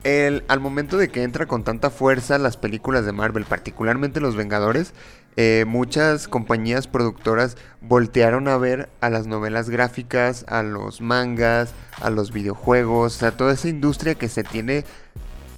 El, 0.03 0.45
al 0.49 0.61
momento 0.61 0.97
de 0.97 1.09
que 1.09 1.25
entra 1.25 1.47
con 1.47 1.63
tanta 1.63 1.91
fuerza 1.91 2.39
las 2.39 2.57
películas 2.57 3.05
de 3.05 3.13
Marvel, 3.13 3.45
particularmente 3.45 4.21
Los 4.21 4.35
Vengadores, 4.35 4.95
eh, 5.37 5.65
muchas 5.67 6.27
compañías 6.27 6.87
productoras 6.87 7.57
voltearon 7.83 8.49
a 8.49 8.57
ver 8.57 8.89
a 9.01 9.11
las 9.11 9.27
novelas 9.27 9.69
gráficas, 9.69 10.47
a 10.49 10.63
los 10.63 11.03
mangas, 11.03 11.75
a 12.01 12.09
los 12.09 12.33
videojuegos, 12.33 13.23
a 13.23 13.37
toda 13.37 13.53
esa 13.53 13.69
industria 13.69 14.15
que 14.15 14.29
se 14.29 14.43
tiene 14.43 14.85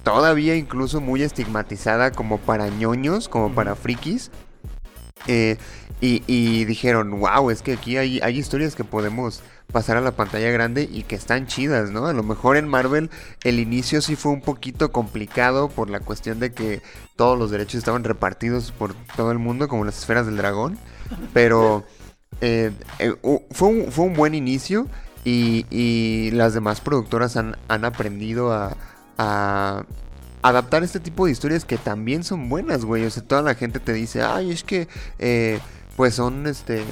todavía 0.03 0.55
incluso 0.55 0.99
muy 0.99 1.23
estigmatizada 1.23 2.11
como 2.11 2.37
para 2.37 2.67
ñoños, 2.67 3.29
como 3.29 3.53
para 3.55 3.75
frikis. 3.75 4.29
Eh, 5.27 5.57
y, 6.01 6.21
y 6.27 6.65
dijeron, 6.65 7.19
wow, 7.19 7.49
es 7.49 7.61
que 7.61 7.73
aquí 7.73 7.97
hay, 7.97 8.19
hay 8.21 8.37
historias 8.37 8.75
que 8.75 8.83
podemos 8.83 9.41
pasar 9.71 9.97
a 9.97 10.01
la 10.01 10.11
pantalla 10.11 10.51
grande 10.51 10.87
y 10.91 11.03
que 11.03 11.15
están 11.15 11.47
chidas, 11.47 11.91
¿no? 11.91 12.05
A 12.05 12.13
lo 12.13 12.23
mejor 12.23 12.57
en 12.57 12.67
Marvel 12.67 13.09
el 13.43 13.59
inicio 13.59 14.01
sí 14.01 14.15
fue 14.15 14.31
un 14.31 14.41
poquito 14.41 14.91
complicado 14.91 15.69
por 15.69 15.89
la 15.89 15.99
cuestión 15.99 16.39
de 16.39 16.53
que 16.53 16.81
todos 17.15 17.37
los 17.37 17.51
derechos 17.51 17.75
estaban 17.75 18.03
repartidos 18.03 18.71
por 18.71 18.93
todo 19.15 19.31
el 19.31 19.39
mundo, 19.39 19.67
como 19.67 19.85
las 19.85 19.97
esferas 19.97 20.25
del 20.25 20.37
dragón. 20.37 20.77
Pero 21.33 21.83
eh, 22.41 22.71
eh, 22.99 23.15
fue, 23.51 23.67
un, 23.67 23.91
fue 23.91 24.05
un 24.05 24.13
buen 24.13 24.35
inicio 24.35 24.87
y, 25.23 25.65
y 25.69 26.31
las 26.31 26.53
demás 26.53 26.81
productoras 26.81 27.37
han, 27.37 27.57
han 27.67 27.85
aprendido 27.85 28.51
a, 28.51 28.75
a 29.17 29.85
adaptar 30.43 30.83
este 30.83 30.99
tipo 30.99 31.25
de 31.25 31.31
historias 31.31 31.65
que 31.65 31.77
también 31.77 32.23
son 32.23 32.49
buenas, 32.49 32.85
güey. 32.85 33.05
O 33.05 33.09
sea, 33.09 33.23
toda 33.23 33.41
la 33.41 33.55
gente 33.55 33.79
te 33.79 33.93
dice, 33.93 34.21
ay, 34.21 34.51
es 34.51 34.63
que, 34.63 34.87
eh, 35.17 35.59
pues 35.95 36.13
son, 36.15 36.45
este, 36.47 36.83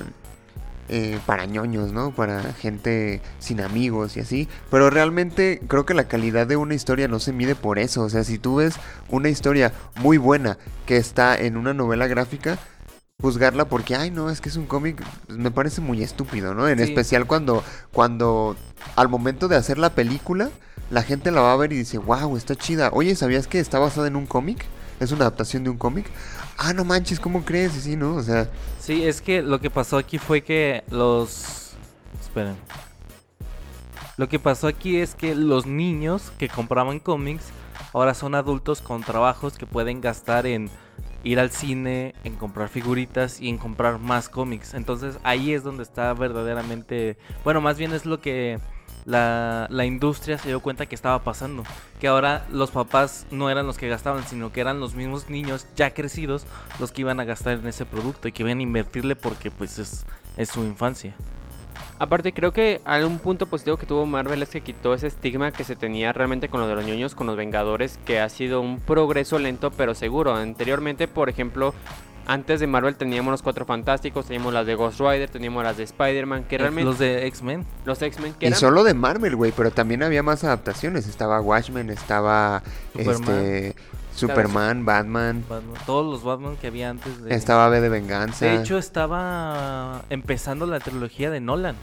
eh, 0.90 1.20
para 1.26 1.46
ñoños, 1.46 1.92
¿no? 1.94 2.12
Para 2.14 2.54
gente 2.54 3.22
sin 3.40 3.62
amigos 3.62 4.18
y 4.18 4.22
así. 4.22 4.48
Pero 4.70 4.90
realmente 4.90 5.62
creo 5.68 5.86
que 5.86 5.94
la 5.94 6.06
calidad 6.08 6.48
de 6.48 6.58
una 6.58 6.74
historia 6.76 7.08
no 7.08 7.20
se 7.20 7.32
mide 7.34 7.56
por 7.56 7.78
eso. 7.80 8.02
O 8.04 8.10
sea, 8.10 8.24
si 8.24 8.38
tú 8.40 8.56
ves 8.56 8.76
una 9.10 9.30
historia 9.30 9.72
muy 9.96 10.18
buena 10.18 10.58
que 10.86 10.98
está 10.98 11.38
en 11.38 11.56
una 11.58 11.74
novela 11.74 12.08
gráfica, 12.08 12.58
juzgarla 13.22 13.66
porque, 13.66 13.96
ay, 13.96 14.12
no, 14.12 14.30
es 14.30 14.42
que 14.42 14.50
es 14.50 14.56
un 14.58 14.66
cómic, 14.66 15.02
pues, 15.28 15.38
me 15.38 15.52
parece 15.52 15.80
muy 15.80 16.02
estúpido, 16.04 16.54
¿no? 16.54 16.68
En 16.68 16.78
Sí. 16.80 16.84
especial 16.86 17.28
cuando, 17.28 17.64
cuando 17.94 18.56
al 18.96 19.08
momento 19.10 19.48
de 19.48 19.56
hacer 19.58 19.78
la 19.78 19.92
película, 19.92 20.50
la 20.92 21.04
gente 21.04 21.32
la 21.32 21.42
va 21.42 21.54
a 21.54 21.56
ver 21.58 21.72
y 21.72 21.78
dice, 21.78 21.98
wow, 21.98 22.36
está 22.36 22.56
chida. 22.56 22.90
Oye, 22.94 23.16
¿sabías 23.16 23.48
que 23.48 23.60
está 23.60 23.80
basada 23.80 24.08
en 24.08 24.18
un 24.18 24.28
cómic? 24.28 24.66
¿Es 25.00 25.12
una 25.12 25.22
adaptación 25.22 25.64
de 25.64 25.70
un 25.70 25.78
cómic? 25.78 26.06
Ah, 26.58 26.74
no 26.74 26.84
manches, 26.84 27.20
¿cómo 27.20 27.44
crees? 27.44 27.76
Y 27.78 27.82
sí, 27.82 27.96
¿no? 27.96 28.16
O 28.16 28.22
sea, 28.22 28.50
Sí, 28.80 29.04
es 29.06 29.22
que 29.22 29.42
lo 29.42 29.60
que 29.62 29.70
pasó 29.70 29.98
aquí 29.98 30.18
fue 30.18 30.42
que 30.42 30.84
los... 30.90 31.72
Esperen. 32.20 32.56
Lo 34.18 34.28
que 34.28 34.38
pasó 34.38 34.68
aquí 34.68 34.98
es 34.98 35.16
que 35.16 35.34
los 35.34 35.66
niños 35.66 36.32
que 36.38 36.50
compraban 36.50 37.00
cómics 37.00 37.46
ahora 37.94 38.14
son 38.14 38.36
adultos 38.36 38.82
con 38.82 39.02
trabajos 39.02 39.58
que 39.58 39.66
pueden 39.66 40.02
gastar 40.02 40.46
en 40.46 40.70
ir 41.24 41.40
al 41.40 41.52
cine, 41.52 42.14
en 42.24 42.36
comprar 42.36 42.68
figuritas 42.68 43.40
y 43.40 43.50
en 43.50 43.58
comprar 43.58 43.98
más 43.98 44.30
cómics. 44.30 44.74
Entonces 44.74 45.18
ahí 45.24 45.54
es 45.54 45.64
donde 45.64 45.84
está 45.84 46.14
verdaderamente... 46.14 47.18
Bueno, 47.44 47.62
más 47.62 47.78
bien 47.78 47.94
es 47.94 48.06
lo 48.06 48.20
que 48.20 48.60
la, 49.06 49.68
la 49.70 49.86
industria 49.86 50.38
se 50.38 50.50
dio 50.50 50.60
cuenta 50.60 50.86
que 50.86 50.96
estaba 50.96 51.24
pasando. 51.24 51.64
Que 52.00 52.08
ahora 52.08 52.46
los 52.52 52.72
papás 52.72 53.26
no 53.32 53.50
eran 53.50 53.68
los 53.68 53.78
que 53.78 53.90
gastaban, 53.90 54.26
sino 54.26 54.52
que 54.52 54.62
eran 54.62 54.80
los 54.80 54.96
mismos 54.96 55.30
niños 55.30 55.68
ya 55.76 55.94
crecidos 55.94 56.46
los 56.80 56.92
que 56.92 57.02
iban 57.02 57.20
a 57.20 57.26
gastar 57.26 57.60
en 57.60 57.68
ese 57.68 57.86
producto 57.86 58.28
y 58.28 58.32
que 58.32 58.44
iban 58.44 58.60
a 58.60 58.64
invertirle 58.64 59.16
porque 59.16 59.52
pues 59.52 59.80
es, 59.80 60.06
es 60.38 60.50
su 60.50 60.64
infancia. 60.64 61.14
Aparte, 62.02 62.34
creo 62.34 62.52
que 62.52 62.82
algún 62.84 63.20
punto 63.20 63.46
positivo 63.46 63.78
que 63.78 63.86
tuvo 63.86 64.08
Marvel 64.08 64.42
es 64.42 64.50
que 64.50 64.62
quitó 64.62 64.96
ese 64.96 65.06
estigma 65.06 65.52
que 65.52 65.64
se 65.64 65.76
tenía 65.76 66.12
realmente 66.12 66.50
con 66.50 66.60
lo 66.60 66.68
de 66.68 66.74
los 66.74 66.84
ñoños, 66.84 67.14
con 67.14 67.28
los 67.28 67.38
Vengadores, 67.38 68.00
que 68.06 68.20
ha 68.20 68.28
sido 68.28 68.60
un 68.60 68.80
progreso 68.80 69.38
lento 69.38 69.70
pero 69.70 69.94
seguro. 69.94 70.34
Anteriormente, 70.34 71.08
por 71.08 71.30
ejemplo, 71.30 71.76
antes 72.32 72.62
de 72.62 72.68
Marvel 72.68 72.96
teníamos 72.96 73.32
los 73.32 73.42
Cuatro 73.42 73.66
Fantásticos, 73.66 74.26
teníamos 74.26 74.54
las 74.54 74.66
de 74.66 74.76
Ghost 74.76 75.00
Rider, 75.00 75.30
teníamos 75.30 75.64
las 75.64 75.76
de 75.76 75.84
Spider-Man, 75.84 76.46
que 76.46 76.58
realmente 76.58 76.86
Los 76.86 76.98
de 76.98 77.28
X-Men. 77.28 77.66
los 77.84 78.02
X-Men 78.02 78.34
que 78.36 78.46
y 78.46 78.48
eran... 78.48 78.60
solo 78.60 78.86
de 78.86 78.94
Marvel, 78.94 79.36
güey, 79.36 79.52
pero 79.52 79.72
también 79.72 80.02
había 80.02 80.24
más 80.24 80.44
adaptaciones. 80.46 81.08
Estaba 81.08 81.42
Watchmen, 81.42 81.90
estaba 81.90 82.64
Superman. 82.94 83.36
este 83.36 83.76
Superman, 84.16 84.86
Batman, 84.86 85.44
Batman, 85.48 85.76
todos 85.86 86.10
los 86.10 86.24
Batman 86.24 86.56
que 86.56 86.68
había 86.68 86.90
antes 86.90 87.22
de... 87.22 87.34
estaba 87.36 87.68
B 87.70 87.82
de 87.82 87.90
Venganza 87.90 88.46
De 88.46 88.56
hecho, 88.56 88.78
estaba 88.78 90.04
empezando 90.10 90.66
la 90.66 90.80
trilogía 90.80 91.30
de 91.32 91.42
Nolan. 91.42 91.76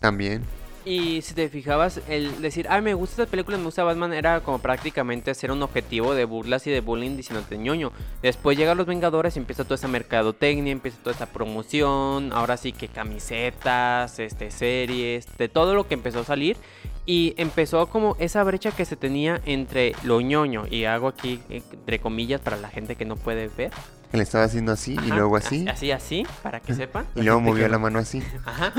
también. 0.00 0.42
Y 0.88 1.20
si 1.22 1.34
te 1.34 1.48
fijabas, 1.48 2.00
el 2.08 2.40
decir, 2.40 2.68
ay, 2.70 2.80
me 2.80 2.94
gusta 2.94 3.22
esta 3.22 3.28
película, 3.28 3.58
me 3.58 3.64
gusta 3.64 3.82
Batman, 3.82 4.12
era 4.12 4.38
como 4.38 4.60
prácticamente 4.60 5.34
ser 5.34 5.50
un 5.50 5.60
objetivo 5.64 6.14
de 6.14 6.24
burlas 6.24 6.64
y 6.68 6.70
de 6.70 6.80
bullying 6.80 7.16
diciéndote 7.16 7.58
ñoño. 7.58 7.90
Después 8.22 8.56
llegan 8.56 8.76
los 8.76 8.86
Vengadores 8.86 9.34
y 9.34 9.40
empieza 9.40 9.64
toda 9.64 9.74
esa 9.74 9.88
mercadotecnia, 9.88 10.70
empieza 10.70 10.98
toda 11.02 11.16
esa 11.16 11.26
promoción, 11.26 12.32
ahora 12.32 12.56
sí 12.56 12.70
que 12.70 12.86
camisetas, 12.86 14.20
este, 14.20 14.52
series, 14.52 15.26
de 15.36 15.48
todo 15.48 15.74
lo 15.74 15.88
que 15.88 15.94
empezó 15.94 16.20
a 16.20 16.24
salir. 16.24 16.56
Y 17.04 17.34
empezó 17.36 17.88
como 17.88 18.16
esa 18.20 18.44
brecha 18.44 18.70
que 18.70 18.84
se 18.84 18.94
tenía 18.94 19.40
entre 19.44 19.96
lo 20.04 20.20
ñoño, 20.20 20.68
y 20.70 20.84
hago 20.84 21.08
aquí 21.08 21.40
entre 21.50 21.98
comillas 21.98 22.40
para 22.40 22.58
la 22.58 22.68
gente 22.68 22.94
que 22.94 23.04
no 23.04 23.16
puede 23.16 23.48
ver. 23.48 23.72
Que 24.10 24.16
le 24.16 24.22
estaba 24.22 24.44
haciendo 24.44 24.72
así 24.72 24.92
y 24.92 25.10
luego 25.10 25.36
así. 25.36 25.66
Así, 25.68 25.90
así, 25.90 26.26
para 26.42 26.60
que 26.60 26.74
sepan. 26.74 27.06
Y 27.14 27.22
luego 27.22 27.40
movió 27.40 27.64
que 27.64 27.68
la 27.70 27.76
no- 27.76 27.82
mano 27.82 27.98
así. 27.98 28.22
Ajá. 28.44 28.72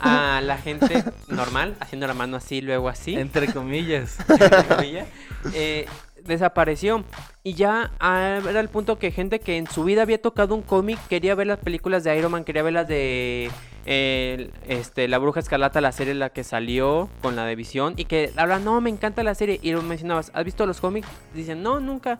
A 0.00 0.40
la 0.42 0.58
gente 0.58 1.04
normal, 1.28 1.76
haciendo 1.80 2.06
la 2.06 2.14
mano 2.14 2.36
así, 2.36 2.60
luego 2.60 2.88
así. 2.88 3.14
Entre 3.16 3.52
comillas. 3.52 4.18
entre 4.28 4.66
comillas, 4.66 5.06
eh, 5.54 5.86
desapareció. 6.24 7.04
Y 7.42 7.54
ya 7.54 7.90
ah, 8.00 8.40
era 8.48 8.60
el 8.60 8.68
punto 8.68 8.98
que 8.98 9.10
gente 9.10 9.40
que 9.40 9.56
en 9.56 9.66
su 9.66 9.84
vida 9.84 10.02
había 10.02 10.20
tocado 10.20 10.54
un 10.54 10.62
cómic 10.62 10.98
quería 11.08 11.34
ver 11.34 11.46
las 11.46 11.58
películas 11.58 12.04
de 12.04 12.16
Iron 12.16 12.32
Man, 12.32 12.44
quería 12.44 12.62
ver 12.62 12.72
las 12.72 12.88
de 12.88 13.50
eh, 13.86 14.50
este, 14.66 15.08
La 15.08 15.18
Bruja 15.18 15.40
Escarlata, 15.40 15.80
la 15.80 15.92
serie 15.92 16.12
en 16.12 16.18
la 16.18 16.30
que 16.30 16.44
salió 16.44 17.08
con 17.22 17.36
la 17.36 17.44
de 17.44 17.54
Visión. 17.54 17.94
Y 17.96 18.06
que 18.06 18.32
hablan, 18.36 18.64
no, 18.64 18.80
me 18.80 18.90
encanta 18.90 19.22
la 19.22 19.34
serie. 19.34 19.60
Y 19.62 19.72
lo 19.72 19.82
mencionabas, 19.82 20.30
¿has 20.34 20.44
visto 20.44 20.66
los 20.66 20.80
cómics? 20.80 21.08
Dicen, 21.34 21.62
no, 21.62 21.80
nunca. 21.80 22.18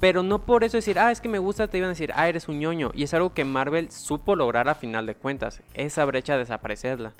Pero 0.00 0.22
no 0.22 0.40
por 0.40 0.64
eso 0.64 0.76
decir, 0.76 0.98
ah, 0.98 1.10
es 1.10 1.20
que 1.20 1.28
me 1.28 1.38
gusta, 1.38 1.68
te 1.68 1.78
iban 1.78 1.88
a 1.88 1.92
decir, 1.92 2.12
ah, 2.14 2.28
eres 2.28 2.48
un 2.48 2.58
ñoño. 2.58 2.90
Y 2.94 3.02
es 3.04 3.14
algo 3.14 3.32
que 3.32 3.44
Marvel 3.44 3.90
supo 3.90 4.36
lograr 4.36 4.68
a 4.68 4.74
final 4.74 5.06
de 5.06 5.14
cuentas. 5.14 5.60
Esa 5.74 6.04
brecha 6.04 6.36
desaparecerla. 6.36 7.12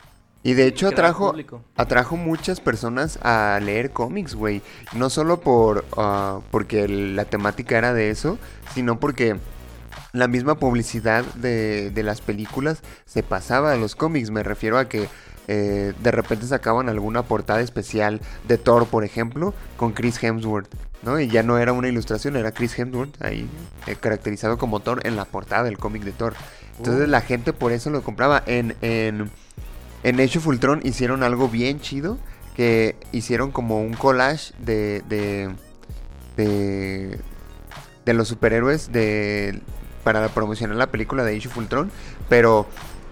Y 0.43 0.55
de 0.55 0.67
hecho 0.67 0.87
atrajo, 0.87 1.35
atrajo 1.75 2.17
muchas 2.17 2.61
personas 2.61 3.19
a 3.23 3.59
leer 3.61 3.91
cómics, 3.91 4.35
güey. 4.35 4.63
No 4.95 5.11
solo 5.11 5.41
por 5.41 5.85
ah, 5.97 6.41
porque 6.51 6.87
la 6.87 7.25
temática 7.25 7.79
era 7.79 7.93
de 7.93 8.11
eso, 8.11 8.39
sino 8.73 9.01
porque 9.01 9.37
la 10.13 10.29
misma 10.29 10.57
publicidad 10.57 11.25
de, 11.35 11.91
de 11.91 12.03
las 12.03 12.21
películas 12.21 12.83
se 13.07 13.23
pasaba 13.23 13.73
a 13.73 13.77
los 13.77 13.97
cómics. 13.97 14.31
Me 14.31 14.43
refiero 14.43 14.79
a 14.79 14.89
que 14.89 15.09
eh, 15.49 15.93
de 16.03 16.11
repente 16.11 16.47
sacaban 16.47 16.89
alguna 16.89 17.23
portada 17.23 17.61
especial 17.61 18.21
de 18.49 18.59
Thor, 18.59 18.87
por 18.87 19.05
ejemplo, 19.05 19.55
con 19.77 19.93
Chris 19.93 20.23
Hemsworth, 20.23 20.69
¿no? 21.03 21.21
Y 21.21 21.29
ya 21.29 21.43
no 21.43 21.59
era 21.59 21.73
una 21.73 21.89
ilustración, 21.89 22.37
era 22.37 22.53
Chris 22.53 22.79
Hemsworth 22.79 23.23
ahí 23.23 23.49
eh, 23.87 23.97
caracterizado 23.97 24.59
como 24.59 24.81
Thor 24.81 25.01
en 25.05 25.17
la 25.17 25.25
portada 25.25 25.65
del 25.65 25.79
cómic 25.79 26.03
de 26.03 26.13
Thor. 26.13 26.35
Entonces 26.79 27.07
Uh. 27.07 27.11
la 27.11 27.21
gente 27.21 27.53
por 27.53 27.73
eso 27.73 27.91
lo 27.91 28.03
compraba. 28.03 28.43
En, 28.47 28.77
en, 28.83 29.31
en 30.03 30.21
Age 30.21 30.39
of 30.39 30.47
Ultron 30.47 30.81
hicieron 30.85 31.23
algo 31.23 31.49
bien 31.49 31.81
chido. 31.81 32.19
Que 32.57 32.97
hicieron 33.13 33.51
como 33.53 33.81
un 33.83 33.93
collage 33.93 34.55
de. 34.59 35.03
de. 35.09 35.55
de, 36.39 37.21
de 38.07 38.15
los 38.15 38.29
superhéroes 38.29 38.93
de. 38.93 39.61
para 40.05 40.29
promocionar 40.31 40.77
la 40.77 40.87
película 40.91 41.23
de 41.23 41.37
Age 41.37 41.49
of 41.49 41.57
Ultron. 41.59 41.91
Pero 42.31 42.67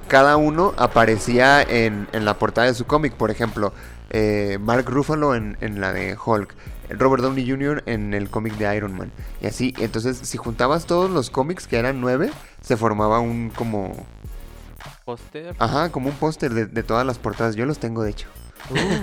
cada 0.09 0.39
uno 0.39 0.73
aparecía 0.79 1.63
en, 1.63 2.09
en 2.13 2.25
la 2.25 2.39
portada 2.39 2.69
de 2.69 2.75
su 2.75 2.87
cómic. 2.87 3.13
Por 3.13 3.31
ejemplo, 3.31 3.75
eh, 4.11 4.59
Mark 4.63 4.87
Ruffalo 4.89 5.35
en, 5.35 5.59
en 5.61 5.81
la 5.81 5.93
de 5.93 6.17
Hulk. 6.23 6.55
Robert 6.91 7.23
Downey 7.23 7.49
Jr. 7.49 7.83
en 7.87 8.15
el 8.15 8.29
cómic 8.31 8.55
de 8.57 8.77
Iron 8.77 8.97
Man. 8.97 9.11
Y 9.43 9.47
así, 9.47 9.75
entonces, 9.79 10.19
si 10.23 10.37
juntabas 10.39 10.87
todos 10.87 11.11
los 11.11 11.31
cómics, 11.31 11.67
que 11.67 11.77
eran 11.79 12.01
nueve, 12.01 12.31
se 12.61 12.77
formaba 12.77 13.21
un 13.21 13.51
como. 13.51 13.93
Póster. 15.05 15.55
Ajá, 15.59 15.91
como 15.91 16.09
un 16.09 16.15
póster 16.17 16.55
de, 16.55 16.67
de 16.67 16.83
todas 16.83 17.07
las 17.07 17.19
portadas. 17.19 17.57
Yo 17.57 17.67
los 17.67 17.79
tengo, 17.79 18.03
de 18.03 18.11
hecho. 18.11 18.29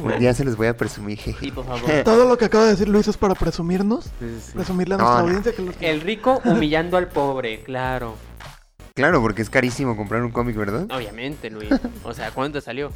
Un 0.03 0.17
día 0.17 0.33
se 0.33 0.43
les 0.43 0.55
voy 0.55 0.67
a 0.67 0.75
presumir. 0.75 1.17
jeje. 1.19 1.47
Y 1.47 1.51
por 1.51 1.65
favor. 1.65 1.89
Todo 2.03 2.27
lo 2.27 2.37
que 2.37 2.45
acaba 2.45 2.63
de 2.65 2.71
decir 2.71 2.89
Luis 2.89 3.07
es 3.07 3.17
para 3.17 3.35
presumirnos, 3.35 4.05
Sí, 4.19 4.39
sí, 4.43 4.51
presumirle 4.53 4.95
a 4.95 4.97
No, 4.97 5.03
nuestra 5.03 5.21
no. 5.21 5.27
audiencia 5.27 5.53
que 5.53 5.61
los 5.61 5.75
El 5.81 6.01
rico 6.01 6.41
humillando 6.45 6.97
al 6.97 7.07
pobre, 7.09 7.61
claro. 7.63 8.15
Claro, 8.95 9.21
porque 9.21 9.41
es 9.43 9.49
carísimo 9.49 9.95
comprar 9.95 10.23
un 10.23 10.31
cómic, 10.31 10.55
¿verdad? 10.55 10.87
Obviamente, 10.91 11.49
Luis. 11.51 11.69
O 12.03 12.13
sea, 12.13 12.31
¿cuánto 12.31 12.57
te 12.59 12.65
salió? 12.65 12.91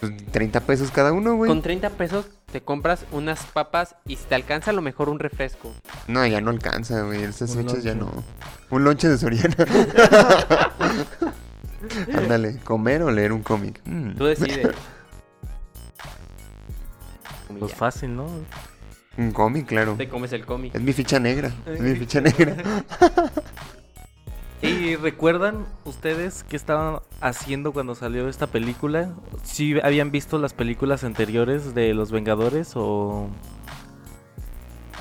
Pues 0.00 0.12
30 0.32 0.60
pesos 0.60 0.90
cada 0.90 1.12
uno, 1.12 1.36
güey. 1.36 1.48
Con 1.48 1.62
30 1.62 1.90
pesos 1.90 2.26
te 2.52 2.60
compras 2.60 3.06
unas 3.10 3.44
papas 3.46 3.96
y 4.06 4.16
si 4.16 4.24
te 4.24 4.34
alcanza 4.34 4.70
a 4.70 4.74
lo 4.74 4.82
mejor 4.82 5.08
un 5.08 5.18
refresco. 5.18 5.72
No, 6.06 6.24
ya 6.26 6.40
no 6.40 6.50
alcanza, 6.50 7.02
güey. 7.02 7.24
Estas 7.24 7.56
Un 7.56 7.64
fechas 7.66 7.82
ya 7.82 7.94
no. 7.94 8.12
Un 8.70 8.84
lonche 8.84 9.08
de 9.08 9.18
Soriana. 9.18 9.56
Ándale, 12.14 12.58
comer 12.58 13.02
o 13.02 13.10
leer 13.10 13.32
un 13.32 13.42
cómic. 13.42 13.80
Mm. 13.84 14.12
Tú 14.12 14.26
decides. 14.26 14.68
Pues 17.58 17.74
fácil, 17.74 18.16
¿no? 18.16 18.26
Un 19.18 19.30
cómic, 19.32 19.66
claro. 19.66 19.94
Te 19.96 20.08
comes 20.08 20.32
el 20.32 20.46
cómic. 20.46 20.74
Es 20.74 20.80
mi 20.80 20.94
ficha 20.94 21.20
negra. 21.20 21.52
Es 21.66 21.80
mi 21.80 21.94
ficha 21.96 22.22
negra. 22.22 22.56
¿Y 24.62 24.94
recuerdan 24.96 25.66
ustedes 25.84 26.44
qué 26.48 26.54
estaban 26.56 27.00
haciendo 27.20 27.72
cuando 27.72 27.94
salió 27.96 28.28
esta 28.28 28.46
película? 28.46 29.10
¿Sí 29.42 29.74
habían 29.82 30.12
visto 30.12 30.38
las 30.38 30.54
películas 30.54 31.02
anteriores 31.02 31.74
de 31.74 31.92
Los 31.94 32.12
Vengadores 32.12 32.72
o...? 32.76 33.28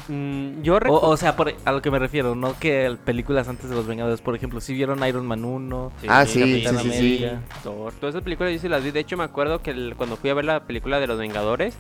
Mm, 0.08 0.64
yo 0.64 0.80
O, 0.90 1.16
sea, 1.16 1.36
por- 1.36 1.54
a 1.64 1.72
lo 1.72 1.82
que 1.84 1.92
me 1.92 2.00
refiero, 2.00 2.34
no 2.34 2.58
que 2.60 2.86
el- 2.88 2.98
películas 2.98 3.48
antes 3.48 3.70
de 3.70 3.76
los 3.76 3.86
Vengadores. 3.86 4.20
Por 4.20 4.36
ejemplo, 4.36 4.60
si 4.60 4.74
vieron 4.74 5.06
Iron 5.08 5.28
Man 5.28 5.46
1. 5.46 5.92
Ah, 6.08 6.26
sí, 6.26 6.40
Capitán 6.40 6.78
sí, 6.80 6.84
sí, 6.84 6.90
sí. 6.92 6.98
América. 7.26 7.42
Thor, 7.64 7.94
Todas 7.94 8.16
esas 8.16 8.24
películas 8.24 8.54
yo 8.54 8.60
sí 8.60 8.68
las 8.68 8.84
vi. 8.84 8.90
De 8.90 9.00
hecho, 9.00 9.16
me 9.16 9.24
acuerdo 9.24 9.62
que 9.62 9.70
el- 9.72 9.94
cuando 9.96 10.18
fui 10.18 10.32
a 10.32 10.34
ver 10.34 10.46
la 10.46 10.62
película 10.64 11.00
de 11.00 11.06
los 11.06 11.20
Vengadores, 11.20 11.76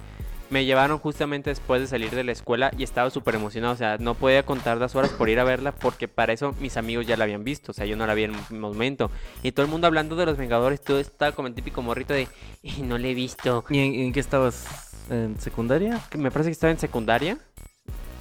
me 0.51 0.65
llevaron 0.65 0.99
justamente 0.99 1.49
después 1.49 1.81
de 1.81 1.87
salir 1.87 2.11
de 2.11 2.23
la 2.23 2.33
escuela 2.33 2.71
y 2.77 2.83
estaba 2.83 3.09
súper 3.09 3.35
emocionado. 3.35 3.73
O 3.73 3.77
sea, 3.77 3.97
no 3.97 4.13
podía 4.15 4.43
contar 4.43 4.77
las 4.77 4.95
horas 4.95 5.09
por 5.11 5.29
ir 5.29 5.39
a 5.39 5.43
verla 5.43 5.71
porque 5.71 6.07
para 6.07 6.33
eso 6.33 6.53
mis 6.59 6.77
amigos 6.77 7.07
ya 7.07 7.17
la 7.17 7.23
habían 7.23 7.43
visto. 7.43 7.71
O 7.71 7.73
sea, 7.73 7.85
yo 7.85 7.95
no 7.95 8.05
la 8.05 8.13
vi 8.13 8.25
en 8.25 8.31
un 8.51 8.59
momento. 8.59 9.09
Y 9.43 9.53
todo 9.53 9.65
el 9.65 9.71
mundo 9.71 9.87
hablando 9.87 10.15
de 10.15 10.25
los 10.25 10.37
Vengadores, 10.37 10.81
todo 10.81 10.99
estaba 10.99 11.31
como 11.31 11.47
el 11.47 11.55
típico 11.55 11.81
morrito 11.81 12.13
de, 12.13 12.27
"Eh, 12.63 12.73
no 12.83 12.97
le 12.97 13.11
he 13.11 13.13
visto. 13.13 13.63
¿Y 13.69 13.79
en, 13.79 13.95
en 13.95 14.13
qué 14.13 14.19
estabas? 14.19 14.89
¿En 15.09 15.39
secundaria? 15.39 15.99
me 16.17 16.29
parece 16.31 16.49
que 16.49 16.53
estaba 16.53 16.71
en 16.71 16.79
secundaria. 16.79 17.37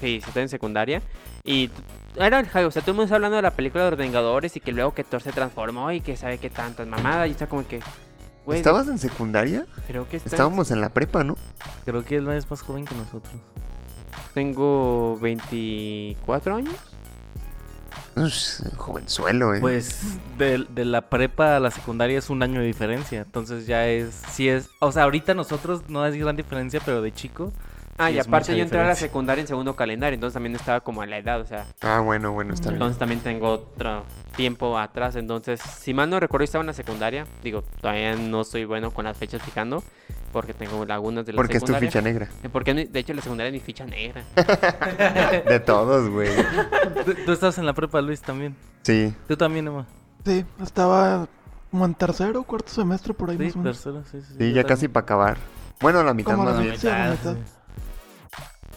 Sí, 0.00 0.16
estaba 0.24 0.40
en 0.40 0.48
secundaria. 0.48 1.02
Y 1.44 1.68
era 2.16 2.38
el 2.40 2.46
hype, 2.46 2.64
o 2.64 2.70
sea, 2.70 2.80
todo 2.82 2.92
el 2.92 2.96
mundo 2.96 3.04
está 3.04 3.16
hablando 3.16 3.36
de 3.36 3.42
la 3.42 3.50
película 3.50 3.84
de 3.84 3.90
los 3.90 3.98
Vengadores 3.98 4.56
y 4.56 4.60
que 4.60 4.72
luego 4.72 4.94
que 4.94 5.04
Thor 5.04 5.20
se 5.20 5.32
transformó 5.32 5.90
y 5.92 6.00
que 6.00 6.16
sabe 6.16 6.38
que 6.38 6.48
tantas 6.48 6.86
mamadas. 6.86 7.28
Y 7.28 7.32
está 7.32 7.48
como 7.48 7.66
que, 7.66 7.80
¿Estabas 8.58 8.88
en 8.88 8.98
secundaria? 8.98 9.66
creo 9.86 10.08
que 10.08 10.16
está 10.16 10.30
Estábamos 10.30 10.70
en 10.70 10.80
la 10.80 10.90
prepa, 10.90 11.24
¿no? 11.24 11.36
Creo 11.84 12.04
que 12.04 12.16
él 12.16 12.24
no 12.24 12.32
es 12.32 12.50
más 12.50 12.62
joven 12.62 12.84
que 12.84 12.94
nosotros. 12.94 13.34
Tengo 14.34 15.18
24 15.20 16.56
años. 16.56 16.74
Ush, 18.16 18.62
jovenzuelo, 18.76 19.54
eh. 19.54 19.60
Pues 19.60 20.18
de, 20.36 20.66
de 20.68 20.84
la 20.84 21.08
prepa 21.08 21.56
a 21.56 21.60
la 21.60 21.70
secundaria 21.70 22.18
es 22.18 22.28
un 22.28 22.42
año 22.42 22.60
de 22.60 22.66
diferencia. 22.66 23.22
Entonces 23.22 23.66
ya 23.66 23.86
es. 23.88 24.22
Sí 24.30 24.48
es. 24.48 24.68
O 24.80 24.92
sea, 24.92 25.04
ahorita 25.04 25.34
nosotros 25.34 25.82
no 25.88 26.04
es 26.06 26.16
gran 26.16 26.36
diferencia, 26.36 26.80
pero 26.84 27.02
de 27.02 27.12
chico. 27.12 27.52
Ah, 27.98 28.10
y 28.10 28.18
aparte 28.18 28.56
yo 28.56 28.62
entré 28.62 28.80
a 28.80 28.86
la 28.86 28.94
secundaria 28.94 29.42
en 29.42 29.46
segundo 29.48 29.76
calendario, 29.76 30.14
entonces 30.14 30.32
también 30.34 30.54
estaba 30.56 30.80
como 30.80 31.02
a 31.02 31.06
la 31.06 31.18
edad, 31.18 31.40
o 31.40 31.46
sea, 31.46 31.66
Ah, 31.82 32.00
bueno, 32.00 32.32
bueno, 32.32 32.54
está 32.54 32.70
bien. 32.70 32.76
entonces 32.76 32.98
también 32.98 33.20
tengo 33.20 33.48
otro 33.50 34.04
tiempo 34.36 34.78
atrás, 34.78 35.16
entonces, 35.16 35.60
si 35.60 35.92
mal 35.92 36.08
no 36.08 36.18
recuerdo, 36.18 36.42
yo 36.42 36.46
estaba 36.46 36.62
en 36.62 36.68
la 36.68 36.72
secundaria, 36.72 37.26
digo, 37.42 37.62
todavía 37.80 38.14
no 38.16 38.42
soy 38.44 38.64
bueno 38.64 38.90
con 38.90 39.04
las 39.04 39.18
fechas 39.18 39.42
fijando, 39.42 39.82
porque 40.32 40.54
tengo 40.54 40.86
lagunas 40.86 41.26
de 41.26 41.32
la 41.32 41.36
Porque 41.36 41.58
es 41.58 41.60
tu 41.62 41.66
secundaria. 41.66 41.90
ficha 41.90 42.00
negra. 42.00 42.28
Eh, 42.42 42.48
Porque 42.50 42.72
de 42.72 42.98
hecho 43.00 43.12
la 43.12 43.20
secundaria 43.20 43.48
es 43.48 43.52
mi 43.54 43.60
ficha 43.60 43.84
negra. 43.84 44.22
De 45.48 45.60
todos, 45.60 46.08
güey. 46.08 46.30
Tú, 47.04 47.14
tú 47.26 47.32
estás 47.32 47.58
en 47.58 47.66
la 47.66 47.72
prepa, 47.74 48.00
Luis, 48.00 48.20
también. 48.22 48.54
Sí. 48.82 49.12
Tú 49.28 49.36
también, 49.36 49.66
Emma. 49.66 49.86
Sí, 50.24 50.44
estaba 50.62 51.26
como 51.70 51.84
en 51.84 51.94
tercero 51.94 52.40
o 52.40 52.44
cuarto 52.44 52.68
semestre 52.70 53.12
por 53.12 53.30
ahí 53.30 53.36
Sí, 53.38 53.44
más 53.44 53.54
o 53.56 53.58
menos. 53.58 53.82
tercero, 53.82 54.04
sí, 54.04 54.20
sí. 54.20 54.26
Sí, 54.26 54.32
ya 54.32 54.62
también. 54.62 54.66
casi 54.66 54.88
para 54.88 55.02
acabar. 55.04 55.36
Bueno, 55.80 56.02
la 56.04 56.14
mitad 56.14 56.36
más 56.36 56.54
la 56.54 56.60
bien. 56.60 56.70
mitad. 56.72 56.80
Sí, 56.80 56.86
la 56.86 57.10
mitad. 57.10 57.34
Sí, 57.34 57.52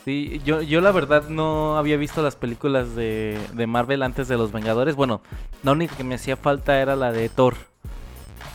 yo, 0.05 0.61
yo 0.61 0.81
la 0.81 0.91
verdad 0.91 1.29
no 1.29 1.77
había 1.77 1.97
visto 1.97 2.21
las 2.21 2.35
películas 2.35 2.95
de, 2.95 3.39
de 3.53 3.67
Marvel 3.67 4.03
antes 4.03 4.27
de 4.27 4.37
Los 4.37 4.51
Vengadores. 4.51 4.95
Bueno, 4.95 5.21
la 5.63 5.71
única 5.71 5.95
que 5.95 6.03
me 6.03 6.15
hacía 6.15 6.35
falta 6.35 6.79
era 6.79 6.95
la 6.95 7.11
de 7.11 7.29
Thor. 7.29 7.55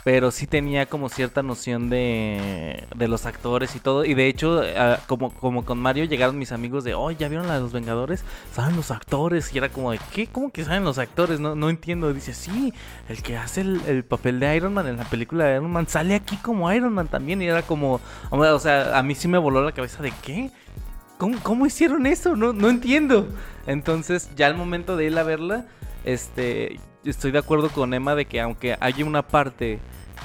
Pero 0.04 0.30
sí 0.30 0.46
tenía 0.46 0.86
como 0.86 1.10
cierta 1.10 1.42
noción 1.42 1.90
de, 1.90 2.86
de 2.96 3.08
los 3.08 3.26
actores 3.26 3.76
y 3.76 3.80
todo. 3.80 4.06
Y 4.06 4.14
de 4.14 4.28
hecho, 4.28 4.62
ah, 4.76 5.00
como, 5.06 5.34
como 5.34 5.66
con 5.66 5.78
Mario 5.78 6.04
llegaron 6.04 6.38
mis 6.38 6.52
amigos 6.52 6.84
de, 6.84 6.94
oh, 6.94 7.10
¿ya 7.10 7.28
vieron 7.28 7.46
la 7.46 7.54
de 7.54 7.60
los 7.60 7.72
Vengadores? 7.72 8.24
Saben 8.52 8.76
los 8.76 8.90
actores. 8.90 9.52
Y 9.52 9.58
era 9.58 9.68
como 9.68 9.90
de, 9.90 10.00
¿qué? 10.14 10.26
¿Cómo 10.26 10.50
que 10.50 10.64
saben 10.64 10.84
los 10.84 10.98
actores? 10.98 11.40
No, 11.40 11.54
no 11.54 11.68
entiendo. 11.68 12.14
Dice, 12.14 12.32
sí, 12.32 12.72
el 13.08 13.22
que 13.22 13.36
hace 13.36 13.62
el, 13.62 13.82
el 13.86 14.04
papel 14.04 14.40
de 14.40 14.56
Iron 14.56 14.72
Man 14.72 14.86
en 14.86 14.96
la 14.96 15.04
película 15.04 15.44
de 15.44 15.56
Iron 15.56 15.70
Man 15.70 15.88
sale 15.88 16.14
aquí 16.14 16.36
como 16.38 16.72
Iron 16.72 16.94
Man 16.94 17.08
también. 17.08 17.42
Y 17.42 17.46
era 17.46 17.62
como, 17.62 18.00
o 18.30 18.58
sea, 18.60 18.98
a 18.98 19.02
mí 19.02 19.14
sí 19.14 19.28
me 19.28 19.36
voló 19.36 19.62
la 19.62 19.72
cabeza 19.72 20.02
de, 20.02 20.12
¿qué? 20.22 20.50
¿Cómo, 21.18 21.38
cómo 21.42 21.66
hicieron 21.66 22.06
eso? 22.06 22.36
No, 22.36 22.52
no 22.52 22.70
entiendo. 22.70 23.28
Entonces, 23.66 24.30
ya 24.36 24.46
al 24.46 24.54
momento 24.54 24.96
de 24.96 25.06
ir 25.06 25.18
a 25.18 25.24
verla, 25.24 25.66
este, 26.04 26.80
estoy 27.04 27.32
de 27.32 27.38
acuerdo 27.38 27.68
con 27.70 27.92
Emma 27.92 28.14
de 28.14 28.24
que 28.24 28.40
aunque 28.40 28.76
haya 28.80 29.04
una 29.04 29.26
parte 29.26 29.80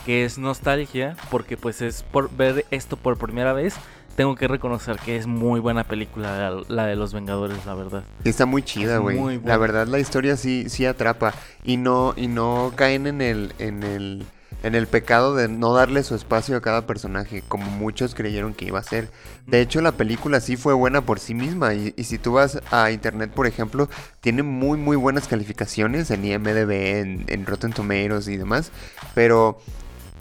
que 0.05 0.23
es 0.23 0.37
nostalgia, 0.37 1.15
porque 1.29 1.57
pues 1.57 1.81
es 1.81 2.03
por 2.03 2.35
ver 2.35 2.65
esto 2.71 2.97
por 2.97 3.17
primera 3.17 3.53
vez, 3.53 3.75
tengo 4.15 4.35
que 4.35 4.47
reconocer 4.47 4.97
que 4.97 5.17
es 5.17 5.25
muy 5.25 5.59
buena 5.59 5.83
película 5.83 6.61
la, 6.67 6.85
de 6.85 6.95
los 6.95 7.13
Vengadores, 7.13 7.65
la 7.65 7.73
verdad. 7.73 8.03
Está 8.23 8.45
muy 8.45 8.61
chida, 8.61 8.97
güey. 8.97 9.41
La 9.43 9.57
verdad, 9.57 9.87
la 9.87 9.99
historia 9.99 10.37
sí, 10.37 10.65
sí 10.67 10.85
atrapa. 10.85 11.33
Y 11.63 11.77
no, 11.77 12.13
y 12.15 12.27
no 12.27 12.71
caen 12.75 13.07
en 13.07 13.21
el, 13.21 13.53
en 13.59 13.83
el, 13.83 14.25
en 14.63 14.75
el 14.75 14.87
pecado 14.87 15.35
de 15.35 15.49
no 15.49 15.73
darle 15.73 16.03
su 16.03 16.15
espacio 16.15 16.55
a 16.55 16.61
cada 16.61 16.87
personaje, 16.87 17.43
como 17.47 17.69
muchos 17.69 18.15
creyeron 18.15 18.53
que 18.53 18.65
iba 18.65 18.79
a 18.79 18.83
ser. 18.83 19.09
De 19.45 19.59
hecho, 19.59 19.81
la 19.81 19.91
película 19.91 20.39
sí 20.39 20.55
fue 20.55 20.73
buena 20.73 21.05
por 21.05 21.19
sí 21.19 21.33
misma. 21.33 21.73
Y, 21.73 21.91
si 22.03 22.17
tú 22.17 22.33
vas 22.33 22.61
a 22.71 22.89
internet, 22.91 23.31
por 23.31 23.45
ejemplo, 23.45 23.89
tiene 24.21 24.41
muy, 24.41 24.77
muy 24.77 24.95
buenas 24.95 25.27
calificaciones 25.27 26.09
en 26.11 26.25
IMDB, 26.25 26.71
en, 26.71 27.25
en 27.27 27.45
Rotten 27.45 27.73
Tomatoes 27.73 28.29
y 28.29 28.37
demás. 28.37 28.71
Pero 29.13 29.59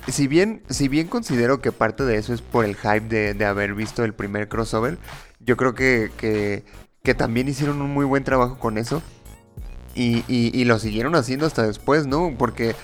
si 0.09 0.27
bien, 0.27 0.63
si 0.69 0.89
bien 0.89 1.07
considero 1.07 1.61
que 1.61 1.71
parte 1.71 2.05
de 2.05 2.17
eso 2.17 2.35
es 2.35 2.43
por 2.43 2.65
el 2.65 2.77
hype 2.77 3.01
de, 3.09 3.35
de 3.35 3.45
haber 3.45 3.75
visto 3.75 4.05
el 4.05 4.13
primer 4.13 4.49
crossover, 4.49 4.99
yo 5.39 5.57
creo 5.57 5.75
que, 5.75 6.11
que, 6.17 7.15
también 7.15 7.49
hicieron 7.49 7.81
un 7.81 7.91
muy 7.91 8.05
buen 8.05 8.25
trabajo 8.25 8.59
con 8.59 8.79
eso. 8.79 9.03
Y, 9.95 10.25
y- 10.27 10.65
lo 10.65 10.79
siguieron 10.79 11.15
haciendo 11.15 11.45
hasta 11.47 11.67
después, 11.67 12.07
¿no? 12.07 12.35
Porque 12.39 12.75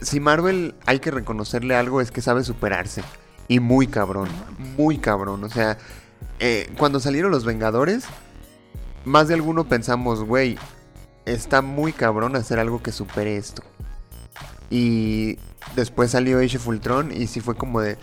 si 0.00 0.20
Marvel 0.20 0.74
hay 0.86 1.00
que 1.00 1.10
reconocerle 1.10 1.76
algo 1.76 2.00
es 2.00 2.10
que 2.10 2.22
sabe 2.22 2.44
superarse. 2.44 3.02
Y 3.48 3.60
muy 3.60 3.86
cabrón, 3.86 4.28
muy 4.76 4.98
cabrón. 4.98 5.44
O 5.44 5.48
sea, 5.48 5.78
eh, 6.40 6.72
cuando 6.78 7.00
salieron 7.00 7.30
los 7.30 7.44
Vengadores, 7.44 8.04
más 9.04 9.28
de 9.28 9.34
alguno 9.34 9.68
pensamos, 9.68 10.24
güey, 10.24 10.58
está 11.24 11.62
muy 11.62 11.92
cabrón 11.92 12.36
hacer 12.36 12.58
algo 12.58 12.82
que 12.82 12.92
supere 12.92 13.36
esto. 13.36 13.62
Y 14.68 15.38
después 15.76 16.10
salió 16.10 16.38
Age 16.40 16.56
of 16.56 16.68
y 17.14 17.26
sí 17.26 17.40
fue 17.40 17.54
como 17.54 17.80
de... 17.80 17.98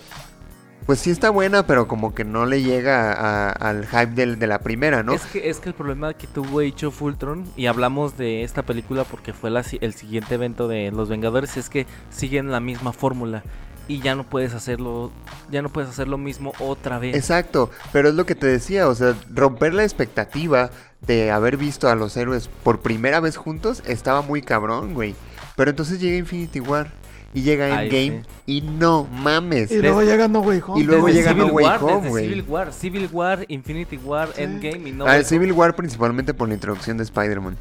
Pues 0.85 0.99
sí 0.99 1.11
está 1.11 1.29
buena, 1.29 1.65
pero 1.65 1.87
como 1.87 2.13
que 2.13 2.25
no 2.25 2.45
le 2.45 2.61
llega 2.61 3.13
a- 3.13 3.49
al 3.51 3.85
hype 3.87 4.07
del- 4.15 4.37
de 4.39 4.47
la 4.47 4.59
primera, 4.59 5.01
¿no? 5.01 5.13
Es, 5.13 5.21
que, 5.25 5.49
es 5.49 5.59
que 5.59 5.69
el 5.69 5.75
problema 5.75 6.13
que 6.13 6.27
tuvo 6.27 6.59
hecho 6.61 6.91
Fultron, 6.91 7.45
y 7.55 7.67
hablamos 7.67 8.17
de 8.17 8.43
esta 8.43 8.63
película 8.63 9.03
porque 9.05 9.31
fue 9.33 9.49
la 9.49 9.63
el 9.81 9.93
siguiente 9.93 10.35
evento 10.35 10.67
de 10.67 10.91
Los 10.91 11.07
Vengadores, 11.09 11.55
es 11.57 11.69
que 11.69 11.87
siguen 12.09 12.51
la 12.51 12.59
misma 12.59 12.91
fórmula. 12.91 13.43
Y 13.87 13.99
ya 13.99 14.15
no 14.15 14.23
puedes 14.23 14.53
hacerlo, 14.53 15.11
ya 15.51 15.61
no 15.61 15.67
puedes 15.69 15.89
hacer 15.89 16.07
lo 16.07 16.17
mismo 16.17 16.53
otra 16.59 16.99
vez. 16.99 17.15
Exacto, 17.15 17.69
pero 17.91 18.09
es 18.09 18.15
lo 18.15 18.25
que 18.25 18.35
te 18.35 18.47
decía, 18.47 18.87
o 18.87 18.95
sea, 18.95 19.13
romper 19.33 19.73
la 19.73 19.83
expectativa 19.83 20.69
de 21.05 21.31
haber 21.31 21.57
visto 21.57 21.89
a 21.89 21.95
los 21.95 22.15
héroes 22.15 22.49
por 22.63 22.79
primera 22.79 23.19
vez 23.19 23.35
juntos 23.35 23.83
estaba 23.85 24.21
muy 24.21 24.41
cabrón, 24.41 24.93
güey. 24.93 25.15
Pero 25.57 25.69
entonces 25.69 25.99
llega 25.99 26.15
Infinity 26.17 26.61
War 26.61 26.91
y 27.33 27.41
llega 27.41 27.77
Ay, 27.77 27.87
Endgame 27.89 28.23
y 28.45 28.61
no 28.61 29.05
mames. 29.11 29.71
Y 29.71 29.77
luego 29.81 30.01
llega 30.03 30.27
No 30.27 30.39
Way 30.41 30.61
Home. 30.67 30.81
Y 30.81 30.83
luego 30.83 31.07
Desde 31.07 31.19
llega 31.19 31.31
Civil 31.31 31.47
No 31.47 31.53
Way 31.53 31.65
War, 31.65 31.83
Home, 31.83 32.09
güey. 32.09 32.25
Civil 32.27 32.45
War, 32.47 32.73
Civil 32.73 33.09
War, 33.11 33.45
Infinity 33.47 33.97
War, 33.97 34.29
Sí. 34.35 34.43
Endgame 34.43 34.89
y 34.89 34.91
no 34.91 35.05
Ah, 35.05 35.07
Way 35.07 35.15
Home. 35.17 35.23
Civil 35.25 35.51
War 35.53 35.75
principalmente 35.75 36.33
por 36.33 36.47
la 36.47 36.53
introducción 36.53 36.97
de 36.97 37.03
Spider-Man. 37.03 37.57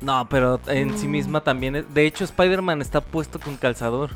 No, 0.00 0.28
pero 0.28 0.60
en 0.66 0.98
sí 0.98 1.06
Mm. 1.06 1.10
misma 1.10 1.40
también. 1.42 1.76
es- 1.76 1.94
De 1.94 2.06
hecho, 2.06 2.24
Spider-Man 2.24 2.82
está 2.82 3.00
puesto 3.00 3.38
con 3.40 3.56
calzador. 3.56 4.10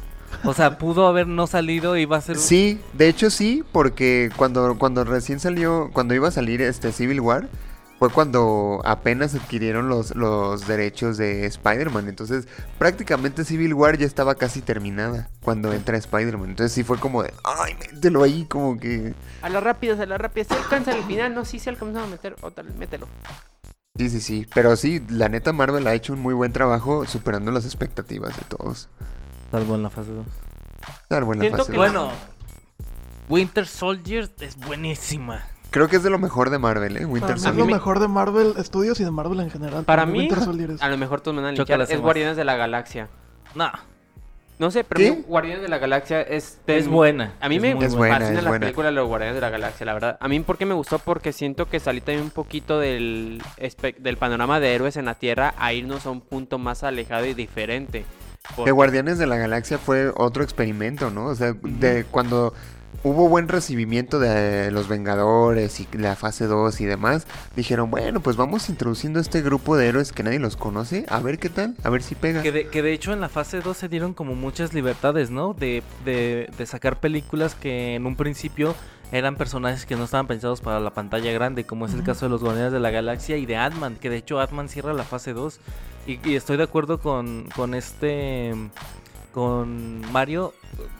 O 0.44 0.52
sea, 0.52 0.76
pudo 0.76 1.06
haber 1.06 1.26
no 1.26 1.46
salido 1.46 1.96
y 1.96 2.04
va 2.04 2.18
a 2.18 2.20
ser. 2.20 2.36
un- 2.36 2.42
Sí, 2.42 2.78
de 2.92 3.08
hecho 3.08 3.30
sí, 3.30 3.64
porque 3.72 4.30
cuando, 4.36 4.76
cuando 4.78 5.02
recién 5.04 5.40
salió, 5.40 5.88
cuando 5.94 6.14
iba 6.14 6.28
a 6.28 6.30
salir 6.30 6.60
este 6.60 6.92
Civil 6.92 7.20
War, 7.20 7.48
fue 7.98 8.10
cuando 8.10 8.80
apenas 8.84 9.34
adquirieron 9.34 9.88
los, 9.88 10.14
los 10.14 10.66
derechos 10.68 11.16
de 11.16 11.46
Spider-Man. 11.46 12.08
Entonces, 12.08 12.46
prácticamente 12.78 13.44
Civil 13.44 13.74
War 13.74 13.98
ya 13.98 14.06
estaba 14.06 14.36
casi 14.36 14.60
terminada 14.62 15.30
cuando 15.42 15.72
entra 15.72 15.96
Spider-Man. 15.96 16.50
Entonces 16.50 16.72
sí 16.72 16.84
fue 16.84 16.98
como 16.98 17.22
de, 17.22 17.32
ay, 17.42 17.74
mételo 17.74 18.22
ahí, 18.22 18.44
como 18.46 18.78
que... 18.78 19.14
A 19.42 19.48
las 19.48 19.62
rápidas, 19.62 19.98
a 20.00 20.06
las 20.06 20.20
rápidas. 20.20 20.46
Se 20.48 20.54
alcanza 20.54 20.92
al 20.92 21.02
final, 21.04 21.34
no, 21.34 21.44
sí 21.44 21.58
se 21.58 21.70
alcanza 21.70 22.04
a 22.04 22.06
meter, 22.06 22.36
otra, 22.42 22.62
mételo. 22.62 23.08
Sí, 23.96 24.08
sí, 24.10 24.20
sí. 24.20 24.46
Pero 24.54 24.76
sí, 24.76 25.02
la 25.08 25.28
neta 25.28 25.52
Marvel 25.52 25.86
ha 25.88 25.94
hecho 25.94 26.12
un 26.12 26.20
muy 26.20 26.34
buen 26.34 26.52
trabajo 26.52 27.04
superando 27.06 27.50
las 27.50 27.64
expectativas 27.64 28.36
de 28.36 28.42
todos. 28.48 28.88
Salvo 29.50 29.74
en 29.74 29.82
la 29.82 29.90
fase 29.90 30.12
2. 30.12 30.26
Salvo 31.08 31.32
en 31.32 31.38
la 31.40 31.42
Siento 31.42 31.58
fase 31.58 31.72
que- 31.72 31.76
dos. 31.78 31.86
Bueno, 31.86 32.12
Winter 33.28 33.66
Soldier 33.66 34.30
es 34.40 34.56
buenísima. 34.56 35.44
Creo 35.70 35.88
que 35.88 35.96
es 35.96 36.02
de 36.02 36.10
lo 36.10 36.18
mejor 36.18 36.50
de 36.50 36.58
Marvel, 36.58 36.96
¿eh? 36.96 37.04
Winter 37.04 37.30
mí 37.32 37.36
es 37.36 37.42
Soldier. 37.42 37.66
lo 37.66 37.70
mejor 37.72 37.98
de 38.00 38.08
Marvel 38.08 38.54
Studios 38.64 38.98
y 39.00 39.04
de 39.04 39.10
Marvel 39.10 39.40
en 39.40 39.50
general. 39.50 39.84
Para 39.84 40.06
mí 40.06 40.18
Winter 40.20 40.40
Soldier 40.40 40.70
es- 40.72 40.82
a 40.82 40.88
lo 40.88 40.96
mejor 40.96 41.20
todos 41.20 41.34
me 41.34 41.42
van 41.42 41.50
a 41.50 41.52
linchar, 41.56 41.80
es. 41.82 42.00
Guardianes 42.00 42.36
de 42.36 42.44
la 42.44 42.56
Galaxia. 42.56 43.08
No, 43.54 43.70
No 44.58 44.72
sé, 44.72 44.82
pero 44.82 45.14
Guardianes 45.28 45.62
de 45.62 45.68
la 45.68 45.78
Galaxia 45.78 46.20
es... 46.22 46.58
de- 46.66 46.78
es 46.78 46.88
buena. 46.88 47.34
A 47.40 47.48
mí 47.48 47.56
es 47.56 47.62
me 47.62 47.74
buena, 47.74 48.14
fascinan 48.16 48.22
es 48.38 48.42
las 48.42 48.44
buena. 48.50 48.66
películas 48.66 48.90
de 48.90 48.94
los 48.96 49.06
Guardianes 49.06 49.34
de 49.36 49.40
la 49.40 49.50
Galaxia, 49.50 49.86
la 49.86 49.94
verdad. 49.94 50.16
A 50.20 50.26
mí, 50.26 50.40
¿por 50.40 50.58
qué 50.58 50.66
me 50.66 50.74
gustó? 50.74 50.98
Porque 50.98 51.32
siento 51.32 51.66
que 51.68 51.78
salí 51.78 52.00
también 52.00 52.24
un 52.24 52.30
poquito 52.30 52.80
del, 52.80 53.40
del 53.98 54.16
panorama 54.16 54.58
de 54.58 54.74
héroes 54.74 54.96
en 54.96 55.04
la 55.04 55.14
Tierra 55.14 55.54
a 55.58 55.72
irnos 55.74 56.06
a 56.06 56.10
un 56.10 56.20
punto 56.22 56.58
más 56.58 56.82
alejado 56.82 57.24
y 57.26 57.34
diferente. 57.34 58.00
Que 58.48 58.54
Porque- 58.56 58.70
Guardianes 58.72 59.18
de 59.18 59.26
la 59.28 59.36
Galaxia 59.36 59.78
fue 59.78 60.10
otro 60.16 60.42
experimento, 60.42 61.10
¿no? 61.10 61.26
O 61.26 61.34
sea, 61.36 61.52
de 61.62 62.04
cuando 62.10 62.52
hubo 63.02 63.28
buen 63.28 63.48
recibimiento 63.48 64.18
de 64.18 64.70
los 64.70 64.88
Vengadores 64.88 65.80
y 65.80 65.88
la 65.96 66.16
fase 66.16 66.46
2 66.46 66.80
y 66.80 66.84
demás, 66.84 67.26
dijeron, 67.56 67.90
bueno, 67.90 68.20
pues 68.20 68.36
vamos 68.36 68.68
introduciendo 68.68 69.20
este 69.20 69.42
grupo 69.42 69.76
de 69.76 69.88
héroes 69.88 70.12
que 70.12 70.22
nadie 70.22 70.38
los 70.38 70.56
conoce, 70.56 71.04
a 71.08 71.20
ver 71.20 71.38
qué 71.38 71.48
tal, 71.48 71.74
a 71.84 71.90
ver 71.90 72.02
si 72.02 72.14
pega. 72.14 72.42
Que 72.42 72.52
de, 72.52 72.68
que 72.68 72.82
de 72.82 72.92
hecho 72.92 73.12
en 73.12 73.20
la 73.20 73.28
fase 73.28 73.60
2 73.60 73.76
se 73.76 73.88
dieron 73.88 74.14
como 74.14 74.34
muchas 74.34 74.74
libertades, 74.74 75.30
¿no? 75.30 75.54
De, 75.54 75.82
de, 76.04 76.50
de 76.56 76.66
sacar 76.66 77.00
películas 77.00 77.54
que 77.54 77.94
en 77.94 78.06
un 78.06 78.16
principio 78.16 78.74
eran 79.10 79.36
personajes 79.36 79.86
que 79.86 79.96
no 79.96 80.04
estaban 80.04 80.26
pensados 80.26 80.60
para 80.60 80.80
la 80.80 80.90
pantalla 80.90 81.32
grande, 81.32 81.64
como 81.64 81.86
es 81.86 81.94
el 81.94 82.02
caso 82.02 82.26
de 82.26 82.30
los 82.30 82.42
Guardianes 82.42 82.72
de 82.72 82.80
la 82.80 82.90
Galaxia 82.90 83.36
y 83.38 83.46
de 83.46 83.56
Ant-Man, 83.56 83.96
que 83.96 84.10
de 84.10 84.16
hecho 84.16 84.38
Ant-Man 84.40 84.68
cierra 84.68 84.92
la 84.92 85.04
fase 85.04 85.32
2. 85.32 85.60
Y, 86.06 86.28
y 86.28 86.34
estoy 86.36 86.56
de 86.56 86.64
acuerdo 86.64 86.98
con, 87.00 87.48
con 87.54 87.74
este. 87.74 88.54
Con 89.38 90.00
Mario, 90.10 90.52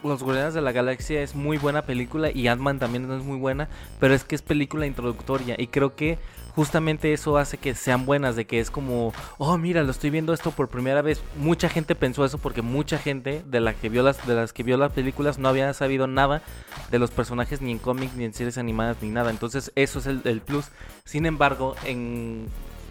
Los 0.05 0.23
Guardianes 0.23 0.55
de 0.55 0.61
la 0.61 0.71
Galaxia 0.71 1.23
es 1.23 1.35
muy 1.35 1.59
buena 1.59 1.83
película 1.83 2.31
y 2.31 2.47
Ant-Man 2.47 2.79
también 2.79 3.11
es 3.11 3.25
muy 3.25 3.37
buena, 3.37 3.69
pero 3.99 4.15
es 4.15 4.23
que 4.23 4.37
es 4.37 4.43
película 4.43 4.87
introductoria 4.87 5.57
y 5.59 5.67
creo 5.67 5.97
que 5.97 6.19
justamente 6.55 7.13
eso 7.13 7.37
hace 7.37 7.59
que 7.59 7.75
sean 7.75 8.07
buenas, 8.07 8.37
de 8.37 8.47
que 8.47 8.61
es 8.61 8.71
como, 8.71 9.13
oh 9.39 9.59
mira, 9.59 9.83
lo 9.83 9.91
estoy 9.91 10.11
viendo 10.11 10.33
esto 10.33 10.53
por 10.53 10.69
primera 10.69 11.03
vez. 11.03 11.21
Mucha 11.37 11.69
gente 11.69 11.97
pensó 11.97 12.25
eso 12.25 12.39
porque 12.39 12.63
mucha 12.63 12.97
gente 12.97 13.43
de 13.45 13.59
la 13.59 13.75
que 13.75 13.89
vio 13.89 14.05
las, 14.05 14.25
de 14.25 14.37
las 14.37 14.53
que 14.53 14.63
vio 14.63 14.77
las 14.77 14.93
películas 14.93 15.41
no 15.41 15.49
había 15.49 15.75
sabido 15.75 16.07
nada 16.07 16.41
de 16.93 17.01
los 17.01 17.11
personajes 17.11 17.61
ni 17.61 17.73
en 17.73 17.79
cómics 17.81 18.15
ni 18.15 18.25
en 18.25 18.35
series 18.35 18.57
animadas 18.57 18.99
ni 19.03 19.09
nada. 19.09 19.31
Entonces 19.31 19.73
eso 19.75 19.99
es 19.99 20.07
el, 20.07 20.21
el 20.23 20.43
plus. 20.43 20.67
Sin 21.05 21.27
embargo, 21.27 21.75
en, 21.85 22.47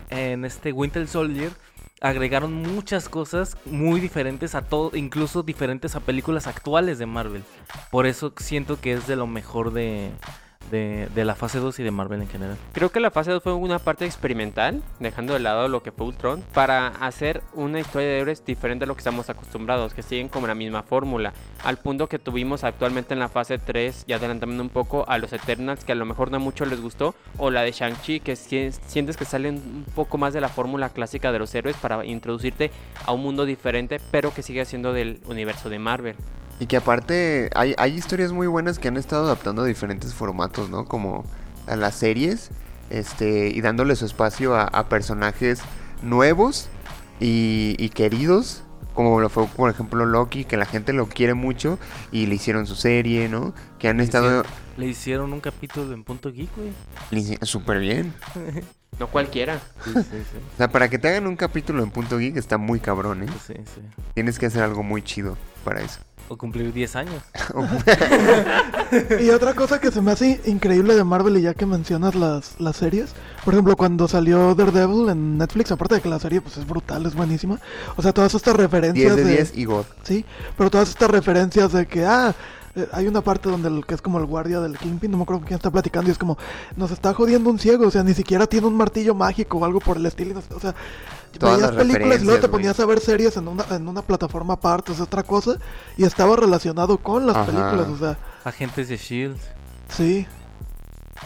en 0.09 0.43
este 0.43 0.73
Winter 0.73 1.07
Soldier 1.07 1.53
agregaron 2.01 2.53
muchas 2.53 3.09
cosas 3.09 3.57
muy 3.65 3.99
diferentes 3.99 4.55
a 4.55 4.61
todo, 4.61 4.95
incluso 4.95 5.43
diferentes 5.43 5.95
a 5.95 5.99
películas 5.99 6.47
actuales 6.47 6.99
de 6.99 7.05
Marvel. 7.05 7.43
Por 7.91 8.05
eso 8.05 8.33
siento 8.37 8.79
que 8.79 8.93
es 8.93 9.07
de 9.07 9.15
lo 9.15 9.27
mejor 9.27 9.73
de, 9.73 10.11
de, 10.71 11.07
la 11.25 11.35
fase 11.35 11.59
2 11.59 11.79
y 11.79 11.83
de 11.83 11.91
Marvel 11.91 12.21
en 12.21 12.27
general. 12.27 12.57
Creo 12.73 12.89
que 12.91 12.99
la 12.99 13.11
fase 13.11 13.31
2 13.31 13.41
fue 13.43 13.53
una 13.53 13.79
parte 13.79 14.05
experimental, 14.05 14.81
dejando 14.99 15.33
de 15.33 15.39
lado 15.39 15.67
lo 15.67 15.83
que 15.83 15.91
fue 15.91 16.07
Ultron, 16.07 16.43
para 16.53 16.87
hacer 16.87 17.41
una 17.53 17.79
historia 17.79 18.07
de 18.07 18.19
héroes 18.19 18.45
diferente 18.45 18.83
a 18.85 18.87
lo 18.87 18.95
que 18.95 18.99
estamos 19.01 19.29
acostumbrados, 19.29 19.93
que 19.93 20.03
siguen 20.03 20.27
como 20.29 20.47
la 20.47 20.55
misma 20.55 20.83
fórmula, 20.83 21.33
al 21.63 21.77
punto 21.77 22.07
que 22.07 22.19
tuvimos 22.19 22.63
actualmente 22.63 23.13
en 23.13 23.19
la 23.19 23.29
fase 23.29 23.57
3, 23.57 24.05
y 24.07 24.13
adelantando 24.13 24.61
un 24.61 24.69
poco 24.69 25.05
a 25.07 25.17
los 25.17 25.33
Eternals, 25.33 25.83
que 25.83 25.91
a 25.91 25.95
lo 25.95 26.05
mejor 26.05 26.31
no 26.31 26.39
mucho 26.39 26.65
les 26.65 26.81
gustó, 26.81 27.15
o 27.37 27.49
la 27.51 27.61
de 27.61 27.71
Shang-Chi, 27.71 28.19
que 28.19 28.35
si- 28.35 28.71
sientes 28.87 29.17
que 29.17 29.25
salen 29.25 29.55
un 29.55 29.85
poco 29.95 30.17
más 30.17 30.33
de 30.33 30.41
la 30.41 30.49
fórmula 30.49 30.89
clásica 30.89 31.31
de 31.31 31.39
los 31.39 31.53
héroes 31.55 31.75
para 31.77 32.05
introducirte 32.05 32.71
a 33.05 33.11
un 33.13 33.21
mundo 33.21 33.45
diferente, 33.45 33.99
pero 34.11 34.33
que 34.33 34.43
sigue 34.43 34.65
siendo 34.65 34.93
del 34.93 35.19
universo 35.25 35.69
de 35.69 35.79
Marvel. 35.79 36.15
Y 36.59 36.65
que 36.65 36.77
aparte 36.77 37.49
hay, 37.55 37.75
hay 37.77 37.93
historias 37.93 38.31
muy 38.31 38.47
buenas 38.47 38.79
que 38.79 38.87
han 38.87 38.97
estado 38.97 39.25
adaptando 39.25 39.61
a 39.61 39.65
diferentes 39.65 40.13
formatos, 40.13 40.69
¿no? 40.69 40.85
Como 40.85 41.23
a 41.67 41.75
las 41.75 41.95
series, 41.95 42.49
este, 42.89 43.49
y 43.49 43.61
dándole 43.61 43.95
su 43.95 44.05
espacio 44.05 44.55
a, 44.55 44.63
a 44.63 44.89
personajes 44.89 45.61
nuevos 46.01 46.69
y, 47.19 47.75
y 47.77 47.89
queridos, 47.89 48.63
como 48.93 49.19
lo 49.19 49.29
fue, 49.29 49.45
por 49.47 49.69
ejemplo, 49.69 50.05
Loki, 50.05 50.45
que 50.45 50.57
la 50.57 50.65
gente 50.65 50.93
lo 50.93 51.07
quiere 51.07 51.35
mucho 51.35 51.77
y 52.11 52.25
le 52.25 52.35
hicieron 52.35 52.65
su 52.65 52.75
serie, 52.75 53.29
¿no? 53.29 53.53
Que 53.77 53.89
han 53.89 53.97
Le 53.97 54.03
estado 54.03 54.43
Le 54.75 54.87
hicieron 54.87 55.33
un 55.33 55.41
capítulo 55.41 55.93
en 55.93 56.03
Punto 56.03 56.31
Geek, 56.31 56.49
güey. 56.55 56.77
súper 57.43 57.79
bien. 57.79 58.13
No 58.99 59.07
cualquiera. 59.07 59.59
Sí, 59.83 59.91
sí, 59.93 60.01
sí. 60.11 60.37
O 60.53 60.57
sea, 60.57 60.69
para 60.69 60.89
que 60.89 60.97
te 60.97 61.07
hagan 61.07 61.27
un 61.27 61.35
capítulo 61.35 61.83
en 61.83 61.91
Punto 61.91 62.17
Geek 62.17 62.35
está 62.37 62.57
muy 62.57 62.79
cabrón, 62.79 63.23
¿eh? 63.23 63.27
sí, 63.45 63.53
sí. 63.55 63.81
Tienes 64.15 64.39
que 64.39 64.47
hacer 64.47 64.63
algo 64.63 64.81
muy 64.81 65.03
chido 65.03 65.37
para 65.63 65.81
eso. 65.81 65.99
O 66.29 66.35
cumplir 66.35 66.73
10 66.73 66.95
años. 66.95 67.23
Y 69.19 69.29
otra 69.31 69.53
cosa 69.53 69.81
que 69.81 69.91
se 69.91 69.99
me 69.99 70.11
hace 70.11 70.39
increíble 70.45 70.95
de 70.95 71.03
Marvel 71.03 71.35
y 71.37 71.41
ya 71.41 71.53
que 71.53 71.65
mencionas 71.65 72.15
las, 72.15 72.59
las 72.59 72.77
series, 72.77 73.13
por 73.43 73.53
ejemplo, 73.53 73.75
cuando 73.75 74.07
salió 74.07 74.55
Daredevil 74.55 75.09
en 75.09 75.37
Netflix, 75.37 75.71
aparte 75.71 75.95
de 75.95 76.01
que 76.01 76.07
la 76.07 76.19
serie 76.19 76.39
pues 76.39 76.55
es 76.55 76.65
brutal, 76.65 77.05
es 77.05 77.13
buenísima. 77.13 77.59
O 77.97 78.01
sea, 78.01 78.13
todas 78.13 78.33
estas 78.33 78.55
10 78.55 78.65
referencias 78.65 79.15
de 79.17 79.23
de, 79.25 79.35
10 79.35 79.57
y 79.57 79.65
God. 79.65 79.85
sí, 80.03 80.25
pero 80.57 80.69
todas 80.69 80.87
estas 80.89 81.11
referencias 81.11 81.73
de 81.73 81.85
que 81.85 82.05
ah 82.05 82.33
eh, 82.77 82.87
hay 82.93 83.07
una 83.07 83.21
parte 83.21 83.49
donde 83.49 83.67
el 83.69 83.85
que 83.85 83.95
es 83.95 84.01
como 84.01 84.19
el 84.19 84.25
guardia 84.25 84.59
del 84.61 84.77
Kingpin, 84.77 85.11
no 85.11 85.17
me 85.17 85.23
acuerdo 85.23 85.39
con 85.41 85.47
quién 85.47 85.57
está 85.57 85.71
platicando 85.71 86.09
y 86.09 86.11
es 86.11 86.17
como 86.17 86.37
nos 86.75 86.91
está 86.91 87.13
jodiendo 87.13 87.49
un 87.49 87.59
ciego, 87.59 87.87
o 87.87 87.91
sea, 87.91 88.03
ni 88.03 88.13
siquiera 88.13 88.47
tiene 88.47 88.67
un 88.67 88.75
martillo 88.75 89.13
mágico 89.15 89.57
o 89.57 89.65
algo 89.65 89.79
por 89.79 89.97
el 89.97 90.05
estilo, 90.05 90.31
y 90.31 90.33
nos- 90.35 90.51
o 90.51 90.59
sea, 90.59 90.73
Todas 91.37 91.57
veías 91.57 91.75
las 91.75 91.85
películas 91.85 92.21
y 92.21 92.25
luego 92.25 92.39
te 92.41 92.47
ponías 92.47 92.79
a 92.79 92.85
ver 92.85 92.99
series 92.99 93.35
en 93.37 93.47
una 93.47 93.63
en 93.69 93.87
una 93.87 94.01
plataforma 94.01 94.53
aparte, 94.55 94.91
es 94.93 94.99
otra 95.01 95.23
cosa 95.23 95.57
y 95.97 96.03
estaba 96.03 96.35
relacionado 96.35 96.97
con 96.97 97.27
las 97.27 97.35
Ajá. 97.35 97.45
películas, 97.45 97.87
o 97.89 97.97
sea, 97.97 98.17
Agentes 98.43 98.87
de 98.89 98.97
Shield. 98.97 99.37
sí. 99.89 100.25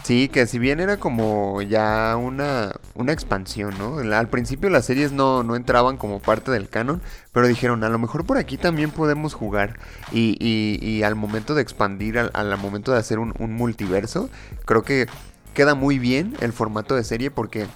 Sí, 0.00 0.28
que 0.28 0.46
si 0.46 0.58
bien 0.58 0.80
era 0.80 0.98
como 0.98 1.62
ya 1.62 2.16
una, 2.16 2.72
una 2.94 3.12
expansión, 3.12 3.78
¿no? 3.78 3.98
Al 3.98 4.28
principio 4.30 4.68
las 4.68 4.86
series 4.86 5.12
no, 5.12 5.44
no 5.44 5.54
entraban 5.54 5.96
como 5.96 6.24
parte 6.24 6.50
del 6.50 6.68
canon, 6.68 7.02
pero 7.30 7.46
dijeron, 7.46 7.84
a 7.84 7.88
lo 7.88 7.98
mejor 8.00 8.24
por 8.26 8.36
aquí 8.36 8.58
también 8.58 8.90
podemos 8.90 9.34
jugar. 9.34 9.78
Y, 10.10 10.36
y- 10.40 11.02
al 11.04 11.14
momento 11.14 11.54
de 11.54 11.62
expandir, 11.62 12.18
al, 12.18 12.30
al 12.34 12.56
momento 12.58 12.90
de 12.92 12.98
hacer 12.98 13.18
un 13.20 13.34
multiverso, 13.54 14.30
creo 14.64 14.82
que 14.82 15.08
queda 15.54 15.74
muy 15.76 15.98
bien 16.00 16.36
el 16.40 16.52
formato 16.52 16.96
de 16.96 17.04
serie 17.04 17.30
porque... 17.30 17.68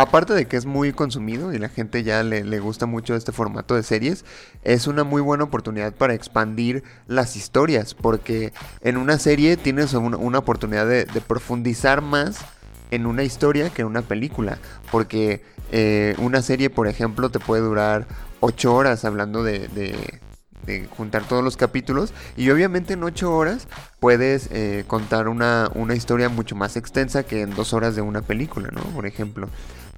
Aparte 0.00 0.32
de 0.32 0.46
que 0.46 0.56
es 0.56 0.64
muy 0.64 0.94
consumido 0.94 1.52
y 1.52 1.58
la 1.58 1.68
gente 1.68 2.02
ya 2.02 2.22
le, 2.22 2.58
gusta 2.58 2.86
mucho 2.86 3.14
este 3.14 3.32
formato 3.32 3.74
de 3.74 3.82
series, 3.82 4.24
es 4.64 4.86
una 4.86 5.04
muy 5.04 5.20
buena 5.20 5.44
oportunidad 5.44 5.92
para 5.92 6.14
expandir 6.14 6.82
las 7.06 7.36
historias, 7.36 7.92
porque 7.92 8.54
en 8.80 8.96
una 8.96 9.18
serie 9.18 9.58
tienes 9.58 9.92
una, 9.92 10.38
oportunidad 10.38 10.86
de, 10.86 11.04
de 11.04 11.20
profundizar 11.20 12.00
más 12.00 12.38
en 12.90 13.04
una 13.04 13.24
historia 13.24 13.68
que 13.68 13.82
en 13.82 13.88
una 13.88 14.00
película. 14.00 14.56
Porque 14.90 15.44
eh, 15.70 16.14
una 16.16 16.40
serie, 16.40 16.70
por 16.70 16.88
ejemplo, 16.88 17.28
te 17.30 17.38
puede 17.38 17.60
durar 17.60 18.06
8 18.40 18.74
horas 18.74 19.04
hablando 19.04 19.42
de, 19.42 19.68
de- 19.68 20.20
de 20.66 20.86
juntar 20.88 21.24
todos 21.24 21.42
los 21.44 21.56
capítulos. 21.56 22.12
Y 22.36 22.50
obviamente 22.50 22.94
en 22.94 23.02
8 23.02 23.34
horas 23.34 23.66
puedes 23.98 24.48
eh, 24.52 24.84
contar 24.86 25.28
una, 25.28 25.70
una 25.74 25.94
historia 25.94 26.28
mucho 26.28 26.54
más 26.54 26.76
extensa 26.76 27.22
que 27.22 27.42
en 27.42 27.54
2 27.54 27.72
horas 27.72 27.96
de 27.96 28.02
una 28.02 28.22
película, 28.22 28.68
¿no? 28.72 28.82
Por 28.94 29.06
ejemplo. 29.06 29.48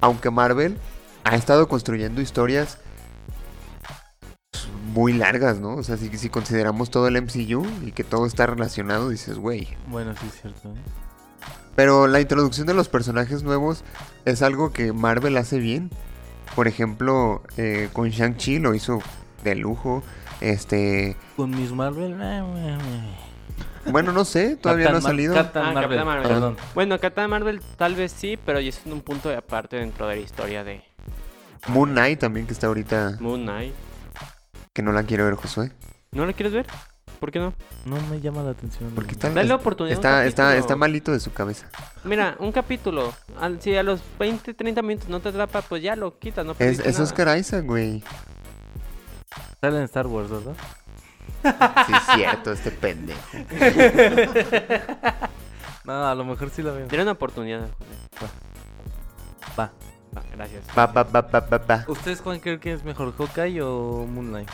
Aunque 0.03 0.31
Marvel 0.31 0.77
ha 1.25 1.37
estado 1.37 1.69
construyendo 1.69 2.21
historias 2.21 2.77
muy 4.93 5.13
largas, 5.15 5.61
¿no? 5.61 5.77
O 5.77 5.83
sea, 5.83 5.97
si, 5.97 6.17
si 6.19 6.29
consideramos 6.29 6.91
todo 6.91 7.09
el 7.09 7.21
MCU 7.21 7.67
y 7.87 7.93
que 7.93 8.05
todo 8.05 8.27
está 8.27 8.47
relacionado, 8.47 9.09
dices, 9.09 9.39
güey. 9.39 9.69
Bueno, 9.87 10.13
sí 10.21 10.27
es 10.27 10.41
cierto. 10.41 10.69
¿eh? 10.69 10.83
Pero 11.75 12.07
la 12.07 12.21
introducción 12.21 12.67
de 12.67 12.75
los 12.75 12.89
personajes 12.89 13.43
nuevos 13.43 13.83
es 14.25 14.43
algo 14.43 14.73
que 14.73 14.93
Marvel 14.93 15.37
hace 15.39 15.59
bien. 15.59 15.91
Por 16.55 16.69
ejemplo, 16.69 17.43
eh, 17.57 17.89
con 17.93 18.11
Shang-Chi 18.11 18.59
lo 18.59 18.75
hizo 18.75 19.01
de 19.43 19.55
lujo. 19.55 20.03
Este, 20.41 21.17
Con 21.37 21.51
Miss 21.51 21.73
Marvel. 21.73 22.17
Bueno, 23.87 24.13
no 24.13 24.25
sé, 24.25 24.57
todavía 24.57 24.87
no 24.91 24.99
ha 24.99 25.01
Mar- 25.01 25.03
salido. 25.03 25.35
Ah, 25.39 25.51
Marvel. 25.55 25.83
Capitán 25.83 26.07
Marvel. 26.07 26.29
Perdón. 26.29 26.57
Bueno, 26.75 26.99
Capitán 27.01 27.31
Marvel 27.31 27.61
tal 27.77 27.95
vez 27.95 28.13
sí, 28.13 28.39
pero 28.45 28.61
ya 28.61 28.69
es 28.69 28.81
un 28.87 29.01
punto 29.01 29.29
de 29.29 29.37
aparte 29.37 29.77
dentro 29.77 30.07
de 30.07 30.17
la 30.17 30.23
historia 30.23 30.65
de 30.65 30.83
Moon 31.69 31.91
Knight 31.91 32.21
también 32.21 32.47
que 32.47 32.53
está 32.53 32.67
ahorita, 32.69 33.17
Moon 33.21 33.43
Knight. 33.43 33.75
que 34.73 34.83
no 34.83 34.93
la 34.93 35.03
quiero 35.05 35.25
ver, 35.25 35.35
Josué. 35.35 35.73
¿No 36.13 36.27
lo 36.27 36.33
quieres 36.33 36.53
ver? 36.53 36.67
¿Por 37.21 37.31
qué 37.31 37.39
no? 37.39 37.55
No 37.85 38.01
me 38.11 38.21
llama 38.21 38.43
la 38.43 38.51
atención. 38.51 38.91
Porque 38.97 39.13
está, 39.13 39.31
Dale 39.31 39.47
es- 39.47 39.53
oportunidad. 39.53 39.95
está, 39.95 40.27
está, 40.27 40.57
está 40.57 40.75
malito 40.75 41.13
de 41.13 41.21
su 41.21 41.33
cabeza. 41.33 41.69
Mira, 42.03 42.35
un 42.41 42.51
capítulo. 42.51 43.13
al- 43.41 43.63
si 43.63 43.77
a 43.77 43.83
los 43.85 44.01
20, 44.19 44.55
30 44.55 44.83
minutos 44.83 45.09
no 45.09 45.21
te 45.21 45.29
atrapa, 45.29 45.63
pues 45.63 45.83
ya 45.85 45.95
lo 45.95 46.19
quitas, 46.19 46.45
no 46.45 46.57
Es, 46.59 46.81
es. 46.81 46.99
Oscar 46.99 47.39
Isaac, 47.39 47.65
güey. 47.65 48.03
Sale 49.61 49.77
en 49.79 49.85
Star 49.85 50.09
Wars, 50.09 50.29
¿verdad? 50.31 50.55
Sí, 51.43 51.93
es 51.95 52.15
cierto, 52.15 52.53
este 52.53 52.71
pendejo. 52.71 53.21
No, 55.85 56.07
a 56.07 56.15
lo 56.15 56.25
mejor 56.25 56.49
sí 56.51 56.63
la 56.63 56.71
veo. 56.71 56.87
Dale 56.87 57.03
una 57.03 57.11
oportunidad. 57.13 57.69
Va. 59.59 59.73
Va, 60.17 60.23
gracias. 60.33 60.65
Pa, 60.75 60.93
pa, 60.93 61.05
pa, 61.05 61.27
pa, 61.27 61.41
pa, 61.45 61.59
pa. 61.59 61.85
¿Ustedes 61.89 62.23
cuál 62.23 62.41
creen 62.41 62.61
que 62.61 62.73
es 62.73 62.85
mejor, 62.85 63.13
Hawkeye 63.17 63.61
o 63.63 64.07
Moonlight? 64.07 64.49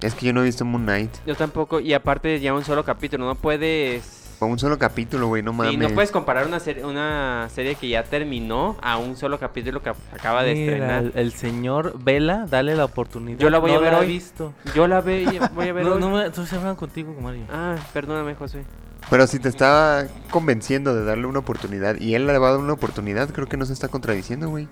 Es 0.00 0.14
que 0.14 0.26
yo 0.26 0.32
no 0.32 0.42
he 0.42 0.44
visto 0.44 0.64
Moon 0.64 0.84
Knight. 0.84 1.10
Yo 1.26 1.34
tampoco, 1.34 1.80
y 1.80 1.94
aparte 1.94 2.38
ya 2.40 2.54
un 2.54 2.64
solo 2.64 2.84
capítulo, 2.84 3.24
no 3.24 3.34
puedes... 3.34 4.25
Fue 4.38 4.48
un 4.48 4.58
solo 4.58 4.78
capítulo, 4.78 5.28
güey, 5.28 5.42
no 5.42 5.54
mames. 5.54 5.72
Sí, 5.72 5.78
no 5.78 5.88
puedes 5.90 6.10
comparar 6.10 6.46
una 6.46 6.60
serie, 6.60 6.84
una 6.84 7.48
serie 7.50 7.74
que 7.74 7.88
ya 7.88 8.04
terminó 8.04 8.76
a 8.82 8.98
un 8.98 9.16
solo 9.16 9.38
capítulo 9.40 9.82
que 9.82 9.88
acaba 9.88 10.42
de 10.42 10.52
Mira, 10.54 10.72
estrenar. 10.74 11.04
el, 11.04 11.12
el 11.14 11.32
señor 11.32 11.94
Vela, 12.02 12.46
dale 12.46 12.74
la 12.76 12.84
oportunidad. 12.84 13.38
Yo 13.38 13.48
la 13.48 13.58
voy 13.58 13.70
a 13.70 13.76
No 13.76 13.80
ver 13.80 13.94
he 13.94 13.96
hoy. 13.96 14.06
visto. 14.08 14.52
Yo 14.74 14.86
la 14.88 15.00
ve, 15.00 15.40
voy 15.54 15.68
a 15.68 15.72
ver 15.72 15.86
No, 15.86 15.94
hoy. 15.94 16.00
no 16.00 16.10
me, 16.10 16.26
estoy 16.26 16.44
hablando 16.52 16.76
contigo, 16.76 17.14
Mario. 17.18 17.44
Ah, 17.50 17.76
perdóname, 17.94 18.34
José. 18.34 18.64
Pero 19.08 19.26
si 19.26 19.38
te 19.38 19.48
estaba 19.48 20.04
convenciendo 20.30 20.94
de 20.94 21.04
darle 21.04 21.26
una 21.26 21.38
oportunidad 21.38 21.98
y 21.98 22.14
él 22.14 22.26
le 22.26 22.36
va 22.36 22.48
a 22.48 22.50
dar 22.52 22.60
una 22.60 22.74
oportunidad, 22.74 23.30
creo 23.30 23.46
que 23.46 23.56
no 23.56 23.64
se 23.64 23.72
está 23.72 23.88
contradiciendo, 23.88 24.50
güey. 24.50 24.68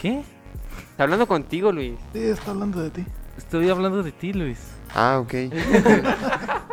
¿Qué? 0.00 0.22
Está 0.90 1.02
hablando 1.02 1.26
contigo, 1.26 1.72
Luis. 1.72 1.94
Sí, 2.12 2.22
está 2.22 2.52
hablando 2.52 2.80
de 2.82 2.90
ti. 2.90 3.04
Estoy 3.36 3.68
hablando 3.68 4.02
de 4.04 4.12
ti, 4.12 4.32
Luis. 4.32 4.58
Ah, 4.94 5.18
ok. 5.20 5.34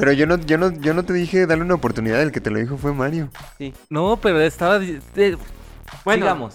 Pero 0.00 0.12
yo 0.12 0.26
no, 0.26 0.38
yo 0.38 0.56
no, 0.56 0.72
yo 0.72 0.94
no 0.94 1.04
te 1.04 1.12
dije 1.12 1.46
darle 1.46 1.62
una 1.62 1.74
oportunidad, 1.74 2.22
el 2.22 2.32
que 2.32 2.40
te 2.40 2.50
lo 2.50 2.58
dijo 2.58 2.78
fue 2.78 2.94
Mario. 2.94 3.28
No, 3.90 4.18
pero 4.20 4.40
estaba... 4.40 4.80
Bueno. 6.04 6.24
Digamos. 6.24 6.54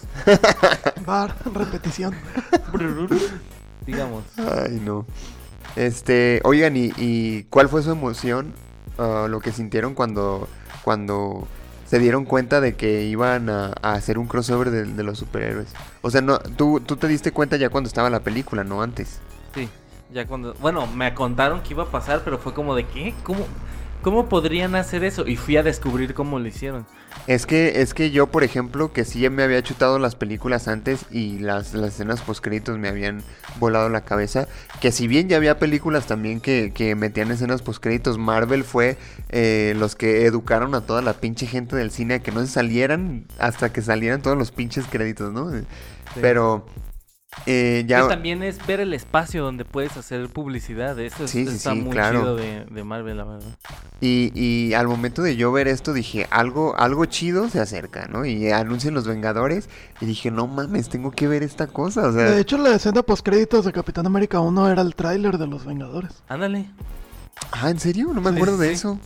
Bar, 1.06 1.36
repetición. 1.54 2.16
digamos. 3.86 4.24
Ay, 4.38 4.82
no. 4.84 5.06
Este, 5.76 6.42
oigan, 6.44 6.76
¿y, 6.76 6.92
y 6.98 7.44
cuál 7.44 7.70
fue 7.70 7.84
su 7.84 7.92
emoción? 7.92 8.54
ah, 8.98 9.28
lo 9.30 9.40
que 9.40 9.52
sintieron 9.52 9.94
cuando, 9.94 10.48
cuando 10.84 11.48
se 11.86 12.00
dieron 12.00 12.26
cuenta 12.26 12.62
de 12.62 12.76
que 12.76 13.04
iban 13.04 13.50
a, 13.50 13.74
a 13.82 13.94
hacer 13.94 14.18
un 14.18 14.28
crossover 14.28 14.72
de, 14.72 14.86
de 14.86 15.04
los 15.04 15.20
superhéroes. 15.20 15.68
O 16.02 16.10
sea, 16.10 16.22
no, 16.22 16.40
tú, 16.40 16.80
tú 16.80 16.98
te 16.98 17.08
diste 17.08 17.32
cuenta 17.32 17.58
ya 17.58 17.70
cuando 17.70 17.88
estaba 17.88 18.10
la 18.10 18.22
película, 18.22 18.64
no 18.64 18.82
antes. 18.82 19.20
Sí, 19.54 19.70
ya 20.14 20.28
cuando... 20.28 20.54
Bueno, 20.56 20.88
me 20.88 21.14
contaron 21.14 21.62
que 21.62 21.74
iba 21.74 21.84
a 21.84 21.92
pasar, 21.92 22.22
pero 22.24 22.38
fue 22.38 22.54
como 22.54 22.76
de 22.76 22.86
¿qué? 22.86 23.14
¿Cómo, 23.24 23.46
¿Cómo 24.02 24.30
podrían 24.30 24.76
hacer 24.76 25.04
eso? 25.04 25.26
Y 25.28 25.36
fui 25.36 25.58
a 25.58 25.64
descubrir 25.64 26.14
cómo 26.14 26.38
lo 26.38 26.48
hicieron. 26.48 26.86
Es 27.28 27.48
que, 27.48 27.82
es 27.82 27.96
que 27.96 28.12
yo, 28.12 28.28
por 28.28 28.44
ejemplo, 28.44 28.94
que 28.94 29.04
sí 29.04 29.28
me 29.32 29.42
había 29.42 29.64
chutado 29.64 29.98
las 29.98 30.16
películas 30.16 30.68
antes 30.68 31.06
y 31.10 31.40
las, 31.40 31.74
las 31.74 31.94
escenas 31.94 32.22
postcréditos 32.22 32.78
me 32.78 32.88
habían 32.88 33.24
volado 33.60 33.90
la 33.90 34.02
cabeza. 34.02 34.48
Que 34.80 34.92
si 34.92 35.08
bien 35.08 35.28
ya 35.28 35.38
había 35.38 35.58
películas 35.58 36.06
también 36.06 36.40
que, 36.40 36.72
que 36.72 36.94
metían 36.94 37.32
escenas 37.32 37.64
postcréditos, 37.64 38.20
Marvel 38.20 38.64
fue 38.64 38.98
eh, 39.30 39.74
los 39.76 39.96
que 39.96 40.28
educaron 40.28 40.76
a 40.76 40.82
toda 40.82 41.02
la 41.02 41.14
pinche 41.14 41.48
gente 41.48 41.76
del 41.76 41.90
cine 41.90 42.16
a 42.16 42.20
que 42.20 42.32
no 42.32 42.42
se 42.42 42.48
salieran 42.48 43.26
hasta 43.40 43.74
que 43.74 43.82
salieran 43.82 44.22
todos 44.22 44.38
los 44.38 44.52
pinches 44.52 44.86
créditos, 44.86 45.34
¿no? 45.34 45.52
Pero 46.22 46.68
eh, 47.46 47.84
ya... 47.88 48.02
Que 48.04 48.08
también 48.10 48.42
es 48.44 48.66
ver 48.66 48.80
el 48.80 48.94
espacio 48.94 49.44
donde 49.44 49.66
puedes 49.66 49.96
hacer 49.98 50.28
publicidad. 50.30 50.98
Eso 51.00 51.26
es- 51.26 51.32
Sí, 51.32 51.46
sí, 51.46 51.56
está 51.56 51.72
sí, 51.74 51.80
muy 51.80 51.92
claro. 51.92 52.20
chido 52.22 52.36
de, 52.36 52.66
de 52.66 52.84
Marvel, 52.84 53.18
la 53.18 53.24
verdad. 53.24 53.48
Y, 54.02 54.32
y 54.34 54.74
al 54.74 54.88
momento 54.88 55.22
de 55.22 55.36
yo 55.36 55.52
ver 55.52 55.68
esto 55.68 55.94
dije, 55.94 56.28
algo, 56.32 56.76
algo 56.78 57.06
chido 57.06 57.50
se 57.50 57.60
acerca, 57.60 58.08
¿no? 58.08 58.26
Y 58.26 58.50
anuncian 58.52 58.94
los 58.94 59.08
Vengadores 59.08 59.70
y 60.02 60.06
dije, 60.06 60.32
no 60.32 60.48
mames, 60.48 60.90
tengo 60.90 61.12
que 61.12 61.28
ver 61.28 61.44
esta 61.44 61.68
cosa. 61.68 62.08
O 62.08 62.14
sea, 62.14 62.24
De 62.32 62.42
hecho, 62.42 62.58
la 62.58 62.76
escena 62.76 63.04
postcréditos 63.04 63.66
de 63.66 63.72
Capitán 63.74 64.06
América 64.08 64.40
1 64.40 64.70
era 64.70 64.82
el 64.82 64.96
tráiler 64.96 65.38
de 65.38 65.48
los 65.48 65.66
Vengadores. 65.66 66.24
Ándale. 66.28 66.70
ah, 67.52 67.70
¿en 67.70 67.80
serio? 67.80 68.10
No 68.14 68.22
me 68.22 68.30
Sí, 68.32 68.36
acuerdo 68.36 68.58
de 68.58 68.72
eso. 68.72 69.00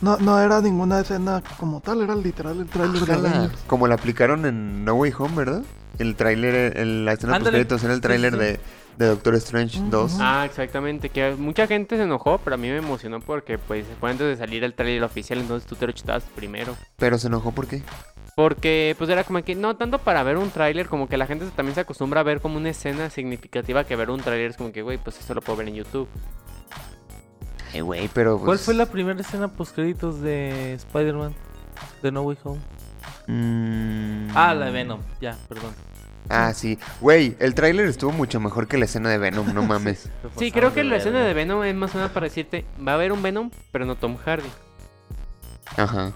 No, 0.00 0.16
no 0.18 0.38
era 0.40 0.60
ninguna 0.60 1.00
escena 1.00 1.42
como 1.58 1.80
tal, 1.80 2.02
era 2.02 2.14
literal 2.14 2.60
el 2.60 2.66
tráiler 2.66 3.04
de 3.04 3.12
Avengers. 3.14 3.62
como 3.66 3.88
la 3.88 3.96
aplicaron 3.96 4.46
en 4.46 4.84
No 4.84 4.94
Way 4.94 5.12
Home, 5.18 5.34
¿verdad? 5.36 5.62
El 5.98 6.14
tráiler, 6.14 6.76
la 6.86 7.12
escena 7.14 7.34
Ándale. 7.34 7.64
postcréditos 7.64 7.82
era 7.84 7.94
el 7.94 8.00
tráiler 8.00 8.32
sí, 8.34 8.38
sí. 8.38 8.44
de, 8.44 8.60
de 8.98 9.06
Doctor 9.06 9.34
Strange 9.34 9.80
Ujú. 9.80 9.90
2. 9.90 10.16
Ah, 10.20 10.44
exactamente, 10.46 11.08
que 11.08 11.34
mucha 11.36 11.66
gente 11.66 11.96
se 11.96 12.04
enojó, 12.04 12.38
pero 12.38 12.54
a 12.54 12.56
mí 12.56 12.68
me 12.68 12.76
emocionó 12.76 13.18
porque 13.20 13.58
pues 13.58 13.86
fue 13.98 14.10
antes 14.10 14.26
de 14.28 14.36
salir 14.36 14.62
el 14.62 14.74
trailer 14.74 15.02
oficial, 15.02 15.40
entonces 15.40 15.68
tú 15.68 15.74
te 15.74 15.86
lo 15.86 15.92
chutabas 15.92 16.22
primero. 16.36 16.76
Pero 16.96 17.18
se 17.18 17.26
enojó 17.26 17.50
¿por 17.50 17.66
qué? 17.66 17.82
Porque 18.36 18.94
pues 18.98 19.10
era 19.10 19.24
como 19.24 19.42
que 19.42 19.56
no 19.56 19.74
tanto 19.76 19.98
para 19.98 20.22
ver 20.22 20.36
un 20.36 20.50
tráiler, 20.50 20.86
como 20.86 21.08
que 21.08 21.16
la 21.16 21.26
gente 21.26 21.44
también 21.56 21.74
se 21.74 21.80
acostumbra 21.80 22.20
a 22.20 22.22
ver 22.22 22.40
como 22.40 22.56
una 22.56 22.70
escena 22.70 23.10
significativa 23.10 23.82
que 23.82 23.96
ver 23.96 24.10
un 24.10 24.20
tráiler 24.20 24.52
es 24.52 24.56
como 24.56 24.70
que, 24.70 24.82
güey, 24.82 24.96
pues 24.98 25.18
eso 25.18 25.34
lo 25.34 25.40
puedo 25.42 25.56
ver 25.58 25.66
en 25.68 25.74
YouTube. 25.74 26.06
Eh, 27.74 27.80
güey, 27.82 28.08
pero... 28.12 28.36
¿Cuál 28.38 28.46
pues, 28.46 28.62
fue 28.62 28.74
la 28.74 28.86
primera 28.86 29.20
escena 29.20 29.48
post 29.48 29.74
créditos 29.74 30.20
de 30.20 30.74
Spider-Man? 30.74 31.34
De 32.02 32.10
No 32.12 32.22
Way 32.22 32.38
Home. 32.44 32.60
mm, 33.26 34.30
Ah, 34.34 34.54
la 34.54 34.66
de 34.66 34.72
Venom. 34.72 35.00
Ya, 35.20 35.36
perdón. 35.48 35.72
Ah, 36.30 36.52
sí. 36.52 36.78
Güey, 37.00 37.36
el 37.38 37.54
tráiler 37.54 37.86
estuvo 37.86 38.12
mucho 38.12 38.38
mejor 38.40 38.68
que 38.68 38.76
la 38.78 38.84
escena 38.84 39.08
de 39.10 39.18
Venom, 39.18 39.52
no 39.54 39.62
mames. 39.66 40.10
Sí, 40.38 40.52
creo 40.52 40.74
que 40.74 40.84
la 40.84 40.96
escena 40.96 41.24
de 41.24 41.34
Venom 41.34 41.62
es 41.64 41.74
más 41.74 41.94
o 41.94 41.98
menos 41.98 42.10
para 42.12 42.24
decirte, 42.24 42.64
va 42.86 42.92
a 42.92 42.94
haber 42.96 43.12
un 43.12 43.22
Venom, 43.22 43.50
pero 43.72 43.84
no 43.86 43.96
Tom 43.96 44.16
Hardy. 44.16 44.48
Ajá. 45.76 46.12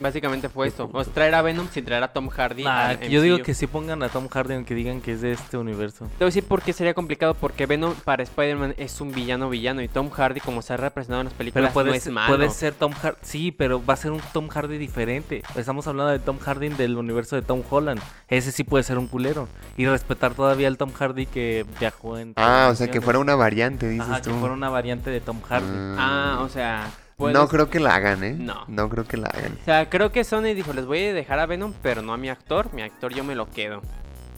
Básicamente 0.00 0.48
fue 0.48 0.68
esto. 0.68 0.88
O 0.92 1.04
sea, 1.04 1.12
traer 1.12 1.34
a 1.34 1.42
Venom 1.42 1.68
sin 1.70 1.84
traer 1.84 2.02
a 2.02 2.12
Tom 2.12 2.28
Hardy. 2.28 2.64
Nah, 2.64 2.88
al 2.90 3.00
yo 3.08 3.22
digo 3.22 3.38
que 3.38 3.54
sí 3.54 3.66
pongan 3.66 4.02
a 4.02 4.08
Tom 4.08 4.28
Hardy 4.28 4.64
que 4.64 4.74
digan 4.74 5.00
que 5.00 5.12
es 5.12 5.20
de 5.20 5.32
este 5.32 5.56
universo. 5.56 6.06
Te 6.06 6.24
voy 6.24 6.26
a 6.26 6.26
decir 6.26 6.44
por 6.44 6.62
qué 6.62 6.72
sería 6.72 6.94
complicado, 6.94 7.34
porque 7.34 7.66
Venom 7.66 7.94
para 8.04 8.22
Spider-Man 8.22 8.74
es 8.76 9.00
un 9.00 9.12
villano 9.12 9.48
villano 9.50 9.82
y 9.82 9.88
Tom 9.88 10.10
Hardy, 10.10 10.40
como 10.40 10.62
se 10.62 10.72
ha 10.72 10.76
representado 10.76 11.20
en 11.22 11.26
las 11.26 11.34
Pero 11.34 11.38
películas, 11.38 11.72
puede, 11.72 11.90
no 11.90 11.94
es 11.94 12.02
ser, 12.02 12.12
malo. 12.12 12.36
puede 12.36 12.50
ser 12.50 12.74
Tom 12.74 12.92
Hardy. 12.92 13.18
Sí, 13.22 13.52
pero 13.52 13.84
va 13.84 13.94
a 13.94 13.96
ser 13.96 14.12
un 14.12 14.20
Tom 14.32 14.48
Hardy 14.48 14.78
diferente. 14.78 15.42
Estamos 15.54 15.86
hablando 15.86 16.12
de 16.12 16.18
Tom 16.18 16.38
Hardy 16.38 16.68
del 16.70 16.96
universo 16.96 17.36
de 17.36 17.42
Tom 17.42 17.62
Holland. 17.68 18.00
Ese 18.28 18.52
sí 18.52 18.64
puede 18.64 18.84
ser 18.84 18.98
un 18.98 19.06
culero. 19.06 19.48
Y 19.76 19.86
respetar 19.86 20.34
todavía 20.34 20.68
al 20.68 20.76
Tom 20.76 20.92
Hardy 20.92 21.26
que 21.26 21.64
viajó 21.80 22.18
en. 22.18 22.32
Ah, 22.36 22.68
o 22.70 22.74
sea, 22.74 22.90
que 22.90 23.00
fuera 23.00 23.18
una 23.18 23.34
variante, 23.34 23.88
dices 23.88 24.08
Ajá, 24.08 24.22
tú. 24.22 24.30
que 24.30 24.36
fuera 24.36 24.54
una 24.54 24.68
variante 24.68 25.10
de 25.10 25.20
Tom 25.20 25.40
Hardy. 25.42 25.66
Ah, 25.98 26.40
o 26.42 26.48
sea... 26.48 26.90
puedes- 27.16 27.36
No 27.36 27.48
creo 27.48 27.70
que 27.70 27.80
la 27.80 27.94
hagan, 27.94 28.22
¿eh? 28.24 28.34
No. 28.38 28.64
No 28.68 28.88
creo 28.88 29.06
que 29.06 29.16
la 29.16 29.28
hagan. 29.28 29.56
O 29.60 29.64
sea, 29.64 29.88
creo 29.90 30.10
que 30.12 30.24
Sony 30.24 30.54
dijo, 30.54 30.72
les 30.72 30.86
voy 30.86 31.04
a 31.04 31.14
dejar 31.14 31.38
a 31.38 31.46
Venom, 31.46 31.72
pero 31.82 32.02
no 32.02 32.12
a 32.12 32.16
mi 32.16 32.28
actor. 32.28 32.72
Mi 32.74 32.82
actor 32.82 33.12
yo 33.14 33.24
me 33.24 33.34
lo 33.34 33.48
quedo. 33.50 33.82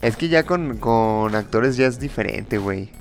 Es 0.01 0.15
que 0.15 0.27
ya 0.29 0.43
con, 0.43 0.77
con 0.77 1.33
actores 1.35 1.75
ya 1.77 1.87
es 1.87 1.99
diferente, 1.99 2.57
güey. 2.57 2.91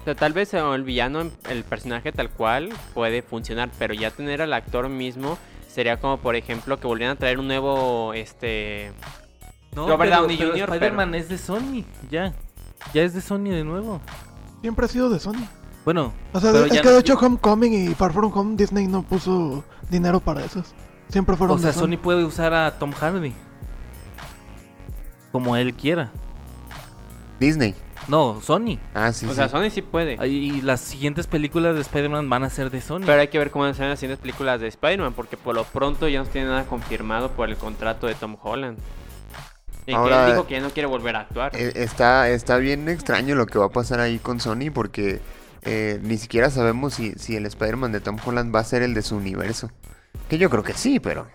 O 0.00 0.04
sea, 0.04 0.14
tal 0.14 0.32
vez 0.32 0.52
el 0.52 0.82
villano, 0.82 1.30
el 1.48 1.64
personaje 1.64 2.12
tal 2.12 2.28
cual, 2.30 2.70
puede 2.92 3.22
funcionar, 3.22 3.70
pero 3.78 3.94
ya 3.94 4.10
tener 4.10 4.42
al 4.42 4.52
actor 4.52 4.88
mismo 4.88 5.38
sería 5.68 5.96
como, 5.98 6.18
por 6.18 6.36
ejemplo, 6.36 6.78
que 6.78 6.86
volvieran 6.86 7.16
a 7.16 7.18
traer 7.18 7.38
un 7.38 7.46
nuevo, 7.48 8.12
este... 8.12 8.92
No, 9.74 9.88
Robert 9.88 10.10
pero, 10.10 10.20
Downey 10.22 10.36
pero 10.36 10.50
Jr., 10.50 10.68
Spider-Man 10.74 11.14
es 11.14 11.28
de 11.28 11.38
Sony. 11.38 11.84
Ya. 12.10 12.32
Ya 12.92 13.02
es 13.02 13.14
de 13.14 13.20
Sony 13.20 13.50
de 13.50 13.64
nuevo. 13.64 14.00
Siempre 14.60 14.84
ha 14.84 14.88
sido 14.88 15.08
de 15.10 15.18
Sony. 15.18 15.46
Bueno, 15.84 16.12
O 16.32 16.40
sea, 16.40 16.52
Pero 16.52 16.64
es 16.66 16.72
ya 16.72 16.80
que 16.82 16.88
no- 16.88 16.94
de 16.94 17.00
hecho 17.00 17.14
Homecoming 17.18 17.72
y 17.90 17.94
Far 17.94 18.12
From 18.12 18.32
Home 18.34 18.56
Disney 18.56 18.86
no 18.86 19.02
puso 19.02 19.64
dinero 19.90 20.18
para 20.20 20.44
esos. 20.44 20.74
Siempre 21.08 21.36
fueron 21.36 21.56
o 21.56 21.60
sea, 21.60 21.72
Sony 21.72 21.98
puede 22.02 22.24
usar 22.24 22.54
a 22.54 22.78
Tom 22.78 22.92
Hardy. 22.92 23.32
Como 25.32 25.56
él 25.56 25.74
quiera. 25.74 26.10
Disney. 27.40 27.74
No, 28.08 28.40
Sony. 28.42 28.78
Ah, 28.94 29.12
sí, 29.12 29.26
o 29.26 29.30
sí. 29.30 29.34
sea, 29.34 29.48
Sony 29.48 29.70
sí 29.70 29.82
puede. 29.82 30.24
Y 30.26 30.60
las 30.62 30.80
siguientes 30.80 31.26
películas 31.26 31.74
de 31.74 31.80
Spider-Man 31.80 32.28
van 32.30 32.44
a 32.44 32.50
ser 32.50 32.70
de 32.70 32.80
Sony. 32.80 33.00
Pero 33.06 33.20
hay 33.20 33.28
que 33.28 33.38
ver 33.38 33.50
cómo 33.50 33.64
van 33.64 33.72
a 33.72 33.74
ser 33.74 33.88
las 33.88 33.98
siguientes 33.98 34.20
películas 34.22 34.60
de 34.60 34.68
Spider-Man, 34.68 35.14
porque 35.14 35.36
por 35.36 35.54
lo 35.54 35.64
pronto 35.64 36.08
ya 36.08 36.22
no 36.22 36.28
tiene 36.28 36.48
nada 36.48 36.64
confirmado 36.64 37.30
por 37.30 37.48
el 37.48 37.56
contrato 37.56 38.06
de 38.06 38.14
Tom 38.14 38.36
Holland. 38.42 38.78
Y 39.86 39.90
que 39.90 39.94
Ahora- 39.94 40.26
él 40.26 40.32
dijo 40.32 40.46
que 40.46 40.54
ya 40.54 40.60
no 40.60 40.70
quiere 40.70 40.86
volver 40.86 41.16
a 41.16 41.20
actuar. 41.20 41.54
Eh, 41.54 41.72
está, 41.76 42.28
está 42.30 42.56
bien 42.58 42.88
extraño 42.88 43.34
lo 43.34 43.46
que 43.46 43.58
va 43.58 43.66
a 43.66 43.70
pasar 43.70 44.00
ahí 44.00 44.18
con 44.18 44.40
Sony 44.40 44.70
porque 44.72 45.20
eh, 45.64 45.98
ni 46.02 46.18
siquiera 46.18 46.50
sabemos 46.50 46.94
si, 46.94 47.12
si 47.12 47.36
el 47.36 47.46
Spider-Man 47.46 47.92
de 47.92 48.00
Tom 48.00 48.16
Holland 48.24 48.54
va 48.54 48.60
a 48.60 48.64
ser 48.64 48.82
el 48.82 48.94
de 48.94 49.02
su 49.02 49.16
universo. 49.16 49.70
Que 50.28 50.38
yo 50.38 50.50
creo 50.50 50.62
que 50.62 50.74
sí, 50.74 51.00
pero... 51.00 51.26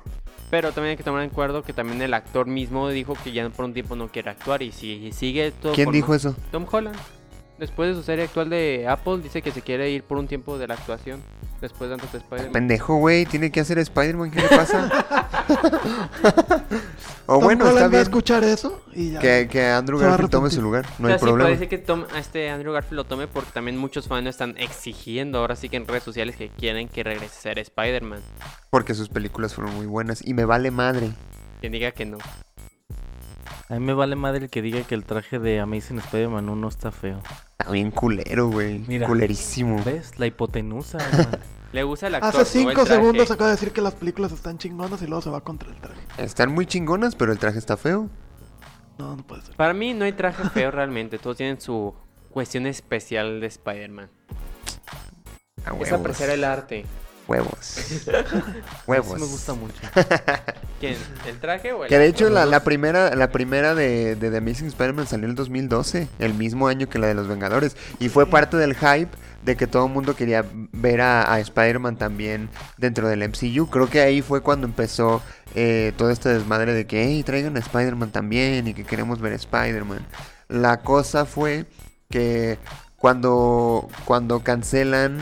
Pero 0.50 0.72
también 0.72 0.92
hay 0.92 0.98
que 0.98 1.04
tomar 1.04 1.24
en 1.24 1.30
cuenta 1.30 1.62
que 1.62 1.74
también 1.74 2.02
el 2.02 2.14
actor 2.14 2.48
mismo 2.48 2.90
dijo 2.90 3.14
que 3.24 3.32
ya 3.32 3.48
por 3.50 3.66
un 3.66 3.74
tiempo 3.74 3.96
no 3.96 4.08
quiere 4.08 4.32
actuar. 4.32 4.64
Y 4.64 4.72
si 4.72 5.12
sigue 5.12 5.52
todo. 5.52 5.74
¿Quién 5.74 5.92
dijo 5.92 6.16
eso? 6.16 6.36
Tom 6.52 6.66
Holland. 6.70 6.98
Después 7.60 7.90
de 7.90 7.96
su 7.96 8.04
serie 8.04 8.26
actual 8.26 8.50
de 8.50 8.88
Apple, 8.88 9.20
dice 9.22 9.42
que 9.42 9.52
se 9.52 9.62
quiere 9.62 9.92
ir 9.92 10.04
por 10.04 10.18
un 10.18 10.28
tiempo 10.28 10.58
de 10.58 10.68
la 10.68 10.74
actuación. 10.74 11.22
Después 11.62 11.89
de 11.89 11.95
antes 11.95 12.12
de 12.14 12.18
Spider-Man. 12.20 12.53
Pendejo, 12.53 12.95
güey, 12.95 13.26
tiene 13.26 13.51
que 13.51 13.60
hacer 13.60 13.80
Spider-Man, 13.80 14.32
¿qué 14.32 14.41
le 14.41 14.47
pasa? 14.49 14.89
o 17.26 17.39
Tom 17.39 17.43
bueno, 17.43 17.66
Holland 17.68 17.86
está 17.86 17.88
va 17.89 17.99
a 17.99 18.01
escuchar 18.01 18.43
eso 18.43 18.82
y 18.93 19.12
ya. 19.12 19.20
que, 19.20 19.47
que 19.49 19.66
Andrew 19.68 19.99
Se 19.99 20.05
va 20.05 20.14
a 20.14 20.18
Garfield 20.18 20.32
tome 20.32 20.49
arrepentir. 20.49 20.51
su 20.51 20.62
lugar, 20.62 20.86
no 20.99 21.07
O 21.07 21.10
sea, 21.10 21.16
hay 21.16 21.20
sí, 21.20 21.26
problema. 21.26 21.49
parece 21.49 21.68
que 21.68 21.78
Tom, 21.78 22.05
a 22.14 22.20
este 22.20 22.49
Andrew 22.49 22.72
Garfield 22.74 22.95
lo 22.95 23.03
tome 23.03 23.28
porque 23.28 23.51
también 23.51 23.78
muchos 23.78 24.07
fans 24.07 24.28
están 24.28 24.55
exigiendo 24.57 25.39
ahora 25.39 25.55
sí 25.55 25.70
que 25.70 25.78
en 25.78 25.86
redes 25.88 26.03
sociales 26.03 26.36
que 26.38 26.49
quieren 26.49 26.88
que 26.88 27.03
regrese 27.03 27.36
a 27.38 27.41
ser 27.41 27.60
Spider-Man. 27.60 28.22
Porque 28.70 28.93
sus 28.93 29.10
películas 29.10 29.53
fueron 29.53 29.76
muy 29.76 29.86
buenas 29.86 30.26
y 30.26 30.34
me 30.34 30.45
vale 30.45 30.72
madre. 30.72 31.12
Quien 31.60 31.74
diga 31.74 31.91
que 31.91 32.05
no. 32.05 32.18
A 33.70 33.76
mí 33.76 33.82
me 33.82 33.94
vale 33.94 34.16
madre 34.16 34.46
el 34.46 34.50
que 34.50 34.64
diga 34.64 34.82
que 34.82 34.96
el 34.96 35.06
traje 35.06 35.38
de 35.38 35.60
Amazing 35.60 36.00
Spider-Man 36.00 36.50
1 36.50 36.68
está 36.68 36.92
feo. 36.92 37.22
Está 37.60 37.72
bien 37.72 37.92
culero, 37.92 38.50
güey. 38.50 38.80
Mira. 38.80 39.06
Culerísimo. 39.06 39.84
¿Ves? 39.84 40.18
La 40.18 40.26
hipotenusa. 40.26 40.98
man. 41.14 41.40
Le 41.72 41.84
gusta 41.84 42.08
el 42.08 42.16
actor. 42.16 42.42
Hace 42.42 42.60
cinco 42.60 42.84
segundos 42.88 43.30
acaba 43.30 43.52
de 43.52 43.56
decir 43.56 43.72
que 43.72 43.82
las 43.82 43.94
películas 43.94 44.32
están 44.32 44.58
chingonas 44.58 45.04
y 45.04 45.06
luego 45.06 45.22
se 45.22 45.30
va 45.30 45.42
contra 45.42 45.70
el 45.70 45.76
traje. 45.76 46.02
Están 46.18 46.52
muy 46.52 46.66
chingonas, 46.66 47.16
pero 47.16 47.32
el 47.32 47.38
traje 47.38 47.60
está 47.60 47.78
feo. 47.78 48.10
No, 48.98 49.16
no 49.16 49.24
puede 49.24 49.44
ser. 49.44 49.56
Para 49.56 49.76
mí 49.76 49.94
no 49.94 50.06
hay 50.06 50.14
traje 50.14 50.50
feo 50.50 50.72
realmente. 50.72 51.20
Todos 51.20 51.38
tienen 51.38 51.62
su 51.62 51.94
cuestión 52.32 52.66
especial 52.66 53.40
de 53.40 53.46
Spider-Man. 53.46 54.10
Es 55.80 55.92
apreciar 55.92 56.32
el 56.32 56.44
arte. 56.44 56.86
Huevos. 57.30 57.78
Eso 57.78 58.12
huevos. 58.88 59.20
me 59.20 59.26
gusta 59.26 59.54
mucho. 59.54 59.76
¿Quién? 60.80 60.96
¿El 61.28 61.40
traje 61.40 61.74
o 61.74 61.84
el 61.84 61.90
Que 61.90 61.98
de 61.98 62.08
hecho 62.08 62.30
la 62.30 62.64
primera, 62.64 63.16
la 63.16 63.32
primera 63.32 63.76
de, 63.76 64.16
de 64.16 64.32
The 64.32 64.38
Amazing 64.38 64.68
Spider-Man 64.68 65.08
salió 65.08 65.26
en 65.26 65.32
el 65.32 65.36
2012, 65.36 66.08
el 66.20 66.34
mismo 66.34 66.68
año 66.68 66.90
que 66.90 66.98
la 66.98 67.08
de 67.08 67.14
los 67.14 67.28
Vengadores. 67.28 67.76
Y 68.00 68.10
fue 68.10 68.26
parte 68.26 68.58
del 68.58 68.76
hype 68.76 69.10
de 69.44 69.56
que 69.56 69.68
todo 69.68 69.86
el 69.86 69.94
mundo 69.94 70.16
quería 70.16 70.46
ver 70.72 71.02
a, 71.02 71.32
a 71.32 71.40
Spider-Man 71.40 71.98
también 71.98 72.50
dentro 72.78 73.08
del 73.08 73.28
MCU. 73.28 73.68
Creo 73.70 73.90
que 73.90 74.02
ahí 74.02 74.22
fue 74.22 74.42
cuando 74.42 74.66
empezó 74.68 75.22
eh, 75.56 75.94
todo 75.98 76.10
este 76.10 76.30
desmadre 76.30 76.74
de 76.74 76.86
que, 76.86 77.04
hey, 77.04 77.24
traigan 77.24 77.56
a 77.56 77.60
Spider-Man 77.60 78.12
también 78.12 78.68
y 78.68 78.74
que 78.74 78.84
queremos 78.84 79.20
ver 79.22 79.34
a 79.34 79.36
Spider-Man. 79.36 80.06
La 80.48 80.82
cosa 80.82 81.26
fue 81.26 81.66
que 82.10 82.58
cuando, 82.98 83.88
cuando 84.06 84.42
cancelan 84.42 85.20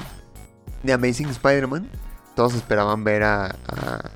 de 0.84 0.94
Amazing 0.94 1.30
Spider-Man, 1.30 1.90
todos 2.36 2.54
esperaban 2.54 3.04
ver 3.04 3.24
a, 3.24 3.56
a- 3.68 4.12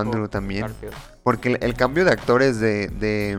Andrew 0.00 0.24
a 0.24 0.28
también. 0.28 0.62
Garfield. 0.62 0.94
Porque 1.22 1.48
el, 1.54 1.58
el 1.62 1.74
cambio 1.74 2.04
de 2.04 2.10
actores 2.12 2.60
de, 2.60 2.88
de, 2.88 3.38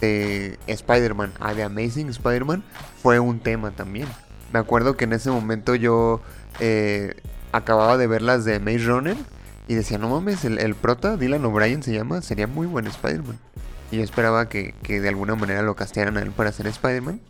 de 0.00 0.58
Spider-Man 0.66 1.32
a 1.40 1.54
de 1.54 1.62
Amazing 1.62 2.08
Spider-Man 2.10 2.62
fue 3.02 3.18
un 3.20 3.40
tema 3.40 3.70
también. 3.70 4.08
Me 4.52 4.58
acuerdo 4.58 4.96
que 4.96 5.04
en 5.04 5.12
ese 5.14 5.30
momento 5.30 5.74
yo 5.74 6.20
eh, 6.60 7.14
acababa 7.52 7.96
de 7.96 8.06
ver 8.06 8.22
las 8.22 8.44
de 8.44 8.58
Maze 8.60 8.84
Runner 8.84 9.16
y 9.68 9.74
decía, 9.74 9.96
no 9.98 10.08
mames, 10.10 10.44
el, 10.44 10.58
el 10.58 10.74
prota, 10.74 11.16
Dylan 11.16 11.44
O'Brien 11.44 11.82
se 11.82 11.92
llama, 11.94 12.20
sería 12.20 12.46
muy 12.46 12.66
buen 12.66 12.86
Spider-Man. 12.86 13.38
Y 13.90 13.98
yo 13.98 14.02
esperaba 14.02 14.48
que, 14.48 14.74
que 14.82 15.00
de 15.00 15.08
alguna 15.08 15.34
manera 15.36 15.62
lo 15.62 15.74
castearan 15.76 16.16
a 16.16 16.22
él 16.22 16.30
para 16.32 16.52
ser 16.52 16.66
Spider-Man. 16.66 17.20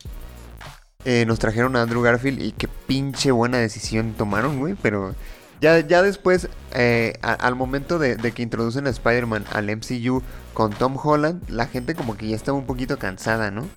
Eh, 1.04 1.24
nos 1.26 1.38
trajeron 1.38 1.74
a 1.76 1.82
Andrew 1.82 2.02
Garfield 2.02 2.40
y 2.40 2.52
qué 2.52 2.68
pinche 2.68 3.32
buena 3.32 3.58
decisión 3.58 4.14
tomaron, 4.14 4.58
güey. 4.58 4.74
Pero 4.80 5.14
ya, 5.60 5.80
ya 5.80 6.02
después, 6.02 6.48
eh, 6.72 7.14
al 7.22 7.54
momento 7.56 7.98
de, 7.98 8.16
de 8.16 8.32
que 8.32 8.42
introducen 8.42 8.86
a 8.86 8.90
Spider-Man 8.90 9.44
al 9.52 9.68
MCU 9.76 10.22
con 10.54 10.72
Tom 10.72 10.96
Holland, 11.02 11.48
la 11.48 11.66
gente 11.66 11.94
como 11.94 12.16
que 12.16 12.28
ya 12.28 12.36
estaba 12.36 12.58
un 12.58 12.66
poquito 12.66 12.98
cansada, 12.98 13.50
¿no? 13.50 13.68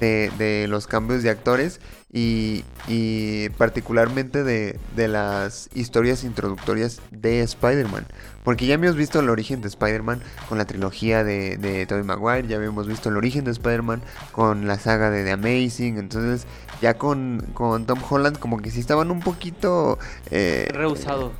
De, 0.00 0.30
de 0.38 0.68
los 0.68 0.86
cambios 0.86 1.24
de 1.24 1.30
actores 1.30 1.80
y, 2.12 2.64
y 2.86 3.48
particularmente 3.58 4.44
de, 4.44 4.78
de 4.94 5.08
las 5.08 5.68
historias 5.74 6.22
introductorias 6.22 7.00
de 7.10 7.42
Spider-Man. 7.42 8.06
Porque 8.44 8.66
ya 8.66 8.74
habíamos 8.74 8.96
visto 8.96 9.18
el 9.18 9.28
origen 9.28 9.60
de 9.60 9.66
Spider-Man 9.66 10.22
con 10.48 10.56
la 10.56 10.66
trilogía 10.66 11.24
de, 11.24 11.56
de 11.56 11.84
Tobey 11.86 12.04
Maguire, 12.04 12.46
ya 12.46 12.58
habíamos 12.58 12.86
visto 12.86 13.08
el 13.08 13.16
origen 13.16 13.44
de 13.44 13.50
Spider-Man 13.50 14.00
con 14.30 14.68
la 14.68 14.78
saga 14.78 15.10
de 15.10 15.24
The 15.24 15.32
Amazing, 15.32 15.98
entonces 15.98 16.46
ya 16.80 16.94
con, 16.94 17.48
con 17.52 17.84
Tom 17.84 17.98
Holland 18.08 18.38
como 18.38 18.58
que 18.58 18.70
sí 18.70 18.78
estaban 18.78 19.10
un 19.10 19.18
poquito... 19.18 19.98
Eh, 20.30 20.68
Rehusado. 20.72 21.32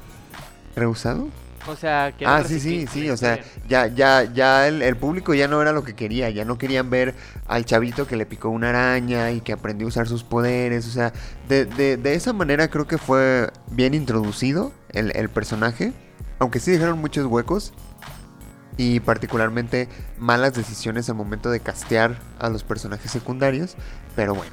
¿Rehusado? 0.74 1.28
O 1.66 1.76
sea, 1.76 2.12
que 2.16 2.24
Ah, 2.26 2.42
sí, 2.44 2.60
sí, 2.60 2.86
sí, 2.86 3.10
o 3.10 3.16
sea, 3.16 3.40
ya, 3.68 3.86
ya, 3.88 4.24
ya 4.32 4.68
el, 4.68 4.80
el 4.80 4.96
público 4.96 5.34
ya 5.34 5.48
no 5.48 5.60
era 5.60 5.72
lo 5.72 5.84
que 5.84 5.94
quería, 5.94 6.30
ya 6.30 6.44
no 6.44 6.56
querían 6.56 6.88
ver 6.88 7.14
al 7.46 7.64
chavito 7.64 8.06
que 8.06 8.16
le 8.16 8.24
picó 8.26 8.48
una 8.48 8.70
araña 8.70 9.32
y 9.32 9.40
que 9.40 9.52
aprendió 9.52 9.86
a 9.86 9.88
usar 9.88 10.08
sus 10.08 10.24
poderes, 10.24 10.86
o 10.86 10.90
sea, 10.90 11.12
de, 11.48 11.66
de, 11.66 11.96
de 11.96 12.14
esa 12.14 12.32
manera 12.32 12.68
creo 12.68 12.86
que 12.86 12.96
fue 12.96 13.50
bien 13.70 13.92
introducido 13.94 14.72
el, 14.92 15.14
el 15.14 15.28
personaje, 15.28 15.92
aunque 16.38 16.60
sí 16.60 16.70
dejaron 16.70 16.98
muchos 17.00 17.26
huecos 17.26 17.72
y 18.76 19.00
particularmente 19.00 19.88
malas 20.18 20.54
decisiones 20.54 21.08
al 21.08 21.16
momento 21.16 21.50
de 21.50 21.60
castear 21.60 22.16
a 22.38 22.48
los 22.48 22.62
personajes 22.62 23.10
secundarios, 23.10 23.76
pero 24.14 24.34
bueno, 24.34 24.52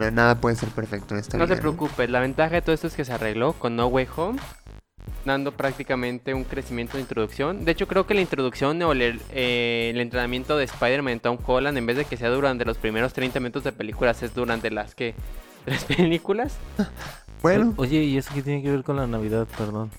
na- 0.00 0.10
nada 0.10 0.40
puede 0.40 0.56
ser 0.56 0.70
perfecto 0.70 1.14
en 1.14 1.20
esta 1.20 1.36
No 1.36 1.44
vida. 1.44 1.56
te 1.56 1.60
preocupes, 1.60 2.08
la 2.08 2.20
ventaja 2.20 2.54
de 2.54 2.62
todo 2.62 2.74
esto 2.74 2.86
es 2.86 2.94
que 2.94 3.04
se 3.04 3.12
arregló 3.12 3.52
con 3.52 3.76
No 3.76 3.86
Way 3.88 4.08
Home, 4.16 4.38
dando 5.24 5.52
prácticamente 5.52 6.34
un 6.34 6.44
crecimiento 6.44 6.96
de 6.96 7.02
introducción. 7.02 7.64
De 7.64 7.72
hecho, 7.72 7.86
creo 7.88 8.06
que 8.06 8.14
la 8.14 8.20
introducción 8.20 8.80
o 8.82 8.92
el, 8.92 9.20
eh, 9.30 9.90
el 9.92 10.00
entrenamiento 10.00 10.56
de 10.56 10.64
Spider-Man 10.64 11.14
en 11.14 11.20
Tom 11.20 11.38
Holland, 11.44 11.76
en 11.78 11.86
vez 11.86 11.96
de 11.96 12.04
que 12.04 12.16
sea 12.16 12.30
durante 12.30 12.64
los 12.64 12.76
primeros 12.78 13.12
30 13.12 13.40
minutos 13.40 13.64
de 13.64 13.72
películas, 13.72 14.22
es 14.22 14.34
durante 14.34 14.70
las 14.70 14.94
que 14.94 15.14
tres 15.64 15.84
películas. 15.84 16.56
Bueno, 17.42 17.74
O- 17.76 17.82
Oye, 17.82 18.02
¿y 18.02 18.16
eso 18.16 18.30
qué 18.34 18.42
tiene 18.42 18.62
que 18.62 18.70
ver 18.70 18.82
con 18.82 18.96
la 18.96 19.06
Navidad? 19.06 19.46
Perdón. 19.58 19.90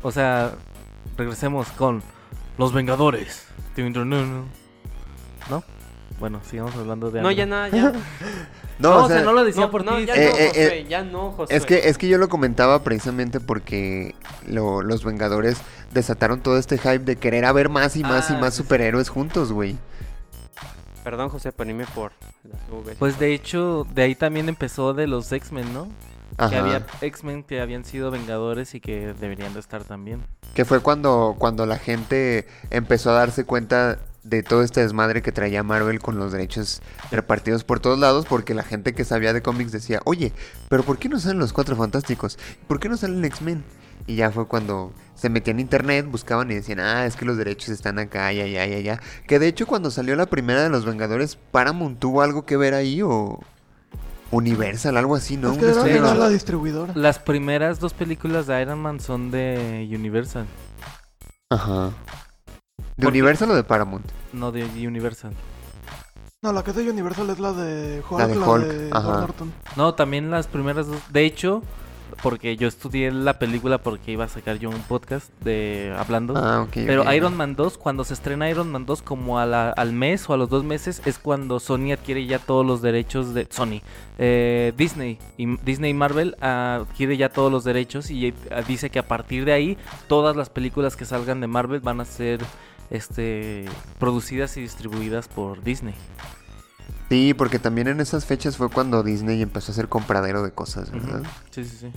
O 0.00 0.12
sea, 0.12 0.52
regresemos 1.18 1.68
con 1.72 2.02
Los 2.56 2.72
Vengadores. 2.72 3.46
¿No? 5.50 5.62
Bueno, 6.18 6.40
sigamos 6.48 6.74
hablando 6.76 7.10
de 7.10 7.20
No, 7.20 7.30
ya 7.30 7.44
nada, 7.46 7.68
ya. 7.68 7.92
no, 8.78 8.90
No, 8.90 8.96
o 8.98 9.04
o 9.04 9.08
sea, 9.08 9.20
no 9.22 9.32
lo 9.32 9.44
decía 9.44 9.66
No, 9.66 9.70
por 9.70 9.84
no, 9.84 9.96
ti. 9.96 10.06
ya 10.06 10.14
Eh, 10.14 10.30
no, 10.30 10.36
eh, 10.38 10.48
Josué, 10.48 10.86
ya 10.88 11.02
no, 11.02 11.32
Josué. 11.32 11.56
Es 11.56 11.66
que, 11.66 11.88
es 11.88 11.98
que 11.98 12.08
yo 12.08 12.16
lo 12.18 12.28
comentaba 12.28 12.82
precisamente 12.82 13.38
porque 13.40 14.14
lo- 14.46 14.82
los 14.82 15.04
Vengadores 15.04 15.58
desataron 15.92 16.40
todo 16.40 16.56
este 16.58 16.78
hype 16.78 17.00
de 17.00 17.16
querer 17.16 17.44
haber 17.44 17.68
más 17.68 17.96
y 17.96 18.02
más 18.02 18.30
y 18.30 18.34
Ah, 18.34 18.38
más 18.38 18.54
sí, 18.54 18.58
sí. 18.58 18.62
superhéroes 18.62 19.08
juntos, 19.10 19.52
güey. 19.52 19.76
Perdón, 21.04 21.28
José, 21.28 21.52
poníme 21.52 21.84
por 21.94 22.12
las. 22.44 22.96
Pues 22.98 23.18
de 23.18 23.32
hecho, 23.32 23.86
de 23.94 24.02
ahí 24.02 24.14
también 24.14 24.48
empezó 24.48 24.92
de 24.94 25.06
los 25.06 25.30
X-Men, 25.30 25.72
¿no? 25.72 25.88
Que 26.48 26.56
había 26.56 26.84
X-Men 27.00 27.44
que 27.44 27.60
habían 27.60 27.84
sido 27.84 28.10
Vengadores 28.10 28.74
y 28.74 28.80
que 28.80 29.14
deberían 29.14 29.54
de 29.54 29.60
estar 29.60 29.84
también. 29.84 30.20
Que 30.54 30.64
fue 30.64 30.80
cuando, 30.80 31.36
cuando 31.38 31.64
la 31.64 31.78
gente 31.78 32.48
empezó 32.70 33.10
a 33.10 33.14
darse 33.14 33.44
cuenta 33.44 33.98
de 34.28 34.42
todo 34.42 34.62
este 34.62 34.80
desmadre 34.80 35.22
que 35.22 35.32
traía 35.32 35.62
Marvel 35.62 36.00
con 36.00 36.18
los 36.18 36.32
derechos 36.32 36.82
repartidos 37.10 37.64
por 37.64 37.80
todos 37.80 37.98
lados, 37.98 38.26
porque 38.28 38.54
la 38.54 38.62
gente 38.62 38.94
que 38.94 39.04
sabía 39.04 39.32
de 39.32 39.42
cómics 39.42 39.72
decía, 39.72 40.00
oye, 40.04 40.32
pero 40.68 40.82
¿por 40.82 40.98
qué 40.98 41.08
no 41.08 41.20
salen 41.20 41.38
los 41.38 41.52
Cuatro 41.52 41.76
Fantásticos? 41.76 42.38
¿Por 42.66 42.80
qué 42.80 42.88
no 42.88 42.96
salen 42.96 43.24
X-Men? 43.24 43.64
Y 44.06 44.16
ya 44.16 44.30
fue 44.30 44.46
cuando 44.46 44.92
se 45.14 45.28
metían 45.30 45.56
en 45.56 45.60
internet, 45.60 46.06
buscaban 46.08 46.50
y 46.50 46.54
decían, 46.54 46.80
ah, 46.80 47.06
es 47.06 47.16
que 47.16 47.24
los 47.24 47.36
derechos 47.36 47.70
están 47.70 47.98
acá, 47.98 48.32
ya, 48.32 48.46
ya, 48.46 48.66
ya, 48.66 48.78
ya. 48.78 49.00
Que 49.26 49.38
de 49.38 49.48
hecho 49.48 49.66
cuando 49.66 49.90
salió 49.90 50.14
la 50.16 50.26
primera 50.26 50.62
de 50.62 50.68
los 50.68 50.84
Vengadores, 50.84 51.36
Paramount 51.36 51.98
tuvo 51.98 52.22
algo 52.22 52.44
que 52.44 52.56
ver 52.56 52.74
ahí 52.74 53.02
o 53.02 53.40
Universal, 54.30 54.96
algo 54.96 55.14
así, 55.14 55.36
¿no? 55.36 55.52
es 55.52 55.58
que 55.58 55.96
era 55.96 56.14
la 56.14 56.28
distribuidora. 56.28 56.92
Las 56.94 57.18
primeras 57.18 57.80
dos 57.80 57.94
películas 57.94 58.46
de 58.46 58.60
Iron 58.60 58.80
Man 58.80 59.00
son 59.00 59.30
de 59.30 59.88
Universal, 59.92 60.46
Ajá. 61.48 61.92
¿De 62.96 63.04
Porque- 63.04 63.18
Universal 63.18 63.50
o 63.50 63.54
de 63.54 63.64
Paramount? 63.64 64.06
no 64.32 64.52
de 64.52 64.64
Universal. 64.86 65.32
No, 66.42 66.52
la 66.52 66.62
que 66.62 66.70
es 66.70 66.76
de 66.76 66.88
Universal 66.90 67.28
es 67.30 67.38
la 67.38 67.52
de 67.52 68.02
Hulk, 68.08 68.18
La 68.20 68.28
de 68.28 68.34
de, 68.34 68.40
Hulk, 68.40 68.94
ajá. 68.96 69.20
Norton. 69.20 69.52
No, 69.76 69.94
también 69.94 70.30
las 70.30 70.46
primeras 70.46 70.86
dos. 70.86 70.98
De 71.10 71.24
hecho, 71.24 71.62
porque 72.22 72.56
yo 72.56 72.68
estudié 72.68 73.10
la 73.10 73.38
película 73.38 73.78
porque 73.78 74.12
iba 74.12 74.24
a 74.24 74.28
sacar 74.28 74.58
yo 74.58 74.68
un 74.70 74.80
podcast 74.82 75.30
de 75.42 75.94
hablando. 75.98 76.34
Ah, 76.36 76.62
ok. 76.62 76.72
Pero. 76.74 77.12
Iron 77.12 77.36
Man 77.36 77.56
2, 77.56 77.78
cuando 77.78 78.04
se 78.04 78.14
estrena 78.14 78.48
Iron 78.48 78.70
Man 78.70 78.86
2, 78.86 79.02
como 79.02 79.38
a 79.38 79.46
la- 79.46 79.70
al 79.70 79.92
mes 79.92 80.28
o 80.30 80.34
a 80.34 80.36
los 80.36 80.48
dos 80.48 80.62
meses, 80.62 81.02
es 81.04 81.18
cuando 81.18 81.58
Sony 81.58 81.92
adquiere 81.92 82.24
ya 82.26 82.38
todos 82.38 82.64
los 82.64 82.80
derechos 82.80 83.34
de 83.34 83.46
Sony. 83.50 83.80
eh, 84.18 84.72
Disney 84.76 85.18
y 85.36 85.56
Disney 85.58 85.90
y 85.90 85.94
Marvel 85.94 86.36
adquiere 86.40 87.16
ya 87.18 87.28
todos 87.30 87.50
los 87.52 87.64
derechos 87.64 88.10
y 88.10 88.28
eh, 88.28 88.34
dice 88.68 88.88
que 88.88 88.98
a 88.98 89.06
partir 89.08 89.44
de 89.44 89.52
ahí 89.52 89.76
todas 90.08 90.36
las 90.36 90.48
películas 90.48 90.96
que 90.96 91.04
salgan 91.04 91.40
de 91.40 91.46
Marvel 91.48 91.80
van 91.80 92.00
a 92.00 92.04
ser 92.06 92.40
este 92.90 93.64
producidas 93.98 94.56
y 94.56 94.62
distribuidas 94.62 95.28
por 95.28 95.62
Disney. 95.62 95.94
Sí, 97.08 97.34
porque 97.34 97.58
también 97.58 97.86
en 97.88 98.00
esas 98.00 98.24
fechas 98.24 98.56
fue 98.56 98.68
cuando 98.68 99.02
Disney 99.02 99.40
empezó 99.40 99.72
a 99.72 99.74
ser 99.74 99.88
compradero 99.88 100.42
de 100.42 100.50
cosas, 100.52 100.90
¿verdad? 100.90 101.22
Sí, 101.50 101.64
sí, 101.64 101.76
sí. 101.76 101.90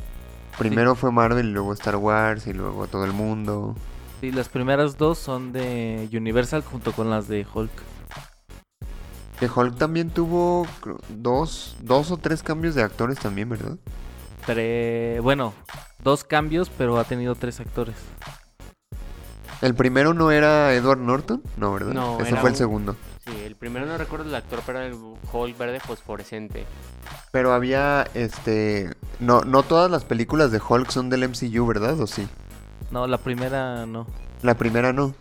Primero 0.58 0.94
fue 0.96 1.12
Marvel 1.12 1.48
y 1.48 1.52
luego 1.52 1.74
Star 1.74 1.96
Wars 1.96 2.46
y 2.48 2.54
luego 2.54 2.86
todo 2.88 3.06
el 3.06 3.14
mundo. 3.14 3.76
Sí, 4.22 4.32
las 4.32 4.50
primeras 4.50 4.98
dos 4.98 5.18
son 5.18 5.52
de 5.52 6.10
Universal 6.12 6.62
junto 6.64 6.92
con 6.92 7.10
las 7.10 7.28
de 7.28 7.46
Hulk. 7.52 7.72
Que 9.40 9.48
Hulk 9.50 9.78
también 9.78 10.10
tuvo 10.10 10.68
dos, 11.08 11.78
dos 11.82 12.12
o 12.12 12.18
tres 12.18 12.44
cambios 12.44 12.76
de 12.76 12.84
actores 12.84 13.18
también, 13.18 13.48
¿verdad? 13.48 13.78
Tre- 14.46 15.22
Bueno, 15.22 15.54
dos 16.04 16.26
cambios, 16.26 16.70
pero 16.70 17.00
ha 17.00 17.06
tenido 17.06 17.36
tres 17.36 17.60
actores. 17.62 17.96
El 19.62 19.76
primero 19.76 20.14
no 20.14 20.32
era 20.32 20.74
Edward 20.74 21.00
Norton, 21.00 21.42
no, 21.58 21.74
¿verdad? 21.74 21.94
No, 21.94 22.20
Ese 22.22 22.36
fue 22.38 22.50
el 22.50 22.54
un- 22.54 22.58
segundo. 22.58 22.96
Sí, 23.26 23.34
el 23.46 23.56
primero 23.56 23.86
no 23.86 23.98
recuerdo 23.98 24.26
el 24.30 24.36
actor, 24.36 24.62
pero 24.66 24.80
era 24.80 24.88
el 24.88 24.94
Hulk 24.96 25.58
verde 25.58 25.80
fosforescente. 25.80 26.66
Pero 27.32 27.54
había, 27.54 28.08
este... 28.14 28.94
No, 29.20 29.42
no 29.42 29.64
todas 29.64 29.92
las 29.92 30.06
películas 30.06 30.52
de 30.52 30.62
Hulk 30.68 30.90
son 30.90 31.10
del 31.10 31.24
MCU, 31.28 31.66
¿verdad? 31.68 32.00
¿O 32.00 32.08
sí? 32.08 32.28
No, 32.92 33.06
la 33.06 33.18
primera 33.18 33.86
no. 33.86 34.08
La 34.42 34.56
primera 34.56 34.94
no. 34.94 35.14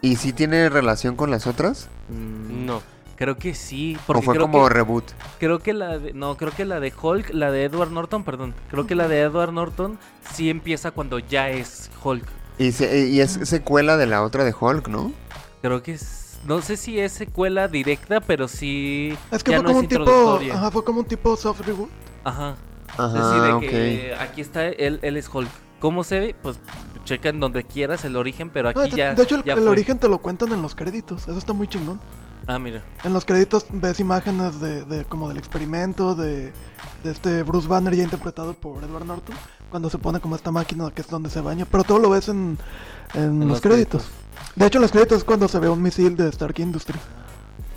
¿Y 0.00 0.16
sí 0.16 0.32
tiene 0.32 0.68
relación 0.70 1.14
con 1.16 1.30
las 1.30 1.46
otras? 1.46 1.88
Mm, 2.08 2.64
No. 2.66 2.82
Creo 3.16 3.36
que 3.36 3.54
sí, 3.54 3.96
¿O 3.96 4.06
porque 4.06 4.22
fue 4.24 4.34
creo, 4.34 4.46
como 4.50 4.66
que, 4.66 4.74
reboot? 4.74 5.04
creo 5.38 5.60
que 5.60 5.72
la 5.72 5.98
de, 5.98 6.12
no, 6.14 6.36
creo 6.36 6.50
que 6.50 6.64
la 6.64 6.80
de 6.80 6.92
Hulk, 7.00 7.30
la 7.32 7.52
de 7.52 7.62
Edward 7.62 7.92
Norton, 7.92 8.24
perdón, 8.24 8.54
creo 8.70 8.88
que 8.88 8.96
la 8.96 9.06
de 9.06 9.20
Edward 9.20 9.52
Norton 9.52 10.00
sí 10.32 10.50
empieza 10.50 10.90
cuando 10.90 11.20
ya 11.20 11.48
es 11.48 11.92
Hulk. 12.02 12.24
Y, 12.58 12.72
se- 12.72 13.08
y 13.08 13.20
es 13.20 13.32
secuela 13.44 13.96
de 13.96 14.06
la 14.06 14.22
otra 14.22 14.44
de 14.44 14.54
Hulk, 14.58 14.88
¿no? 14.88 15.12
Creo 15.62 15.82
que 15.82 15.92
es, 15.92 16.38
no 16.46 16.60
sé 16.62 16.76
si 16.76 16.98
es 17.00 17.12
secuela 17.12 17.68
directa, 17.68 18.20
pero 18.20 18.48
sí 18.48 19.16
Es 19.30 19.42
que 19.42 19.52
ya 19.52 19.56
fue 19.58 19.62
no 19.64 19.68
como 19.70 19.78
es 19.80 19.82
un 19.82 19.88
tipo, 19.88 20.40
ajá, 20.52 20.70
fue 20.70 20.84
como 20.84 21.00
un 21.00 21.06
tipo 21.06 21.36
soft 21.36 21.60
reboot. 21.66 21.90
Ajá. 22.22 22.56
Ajá, 22.96 23.06
Es 23.18 23.24
decir, 23.26 23.42
de 23.42 23.52
ok. 23.52 23.60
que 23.62 24.14
aquí 24.20 24.40
está 24.40 24.68
él, 24.68 25.00
él 25.02 25.16
es 25.16 25.28
Hulk. 25.32 25.48
¿Cómo 25.80 26.04
se 26.04 26.20
ve? 26.20 26.36
Pues 26.42 26.58
checa 27.04 27.28
en 27.28 27.40
donde 27.40 27.64
quieras 27.64 28.04
el 28.04 28.16
origen, 28.16 28.48
pero 28.50 28.68
Ah, 28.68 28.70
aquí 28.70 28.90
de, 28.90 28.96
ya 28.96 29.14
de 29.14 29.22
hecho, 29.22 29.36
el, 29.36 29.44
ya 29.44 29.54
el 29.54 29.58
fue. 29.60 29.68
origen 29.68 29.98
te 29.98 30.08
lo 30.08 30.18
cuentan 30.18 30.52
en 30.52 30.62
los 30.62 30.74
créditos. 30.74 31.22
Eso 31.28 31.36
está 31.36 31.52
muy 31.52 31.66
chingón. 31.66 32.00
Ah, 32.46 32.58
mira. 32.58 32.82
En 33.04 33.12
los 33.14 33.24
créditos 33.24 33.66
ves 33.70 34.00
imágenes 34.00 34.60
de, 34.60 34.84
de 34.84 35.04
como 35.06 35.28
del 35.28 35.38
experimento 35.38 36.14
de, 36.14 36.52
de 37.02 37.10
este 37.10 37.42
Bruce 37.42 37.66
Banner 37.66 37.94
ya 37.94 38.04
interpretado 38.04 38.54
por 38.54 38.84
Edward 38.84 39.06
Norton 39.06 39.34
cuando 39.70 39.90
se 39.90 39.98
pone 39.98 40.20
como 40.20 40.36
esta 40.36 40.50
máquina 40.50 40.90
que 40.90 41.02
es 41.02 41.08
donde 41.08 41.30
se 41.30 41.40
baña, 41.40 41.66
pero 41.70 41.84
todo 41.84 41.98
lo 41.98 42.10
ves 42.10 42.28
en, 42.28 42.58
en 43.14 43.22
En 43.22 43.40
los, 43.40 43.48
los 43.48 43.60
créditos. 43.60 44.06
De 44.56 44.66
hecho, 44.66 44.78
en 44.78 44.82
los 44.82 44.92
créditos 44.92 45.18
es 45.18 45.24
cuando 45.24 45.48
se 45.48 45.58
ve 45.58 45.68
un 45.68 45.82
misil 45.82 46.16
de 46.16 46.28
Stark 46.28 46.58
Industries. 46.58 47.02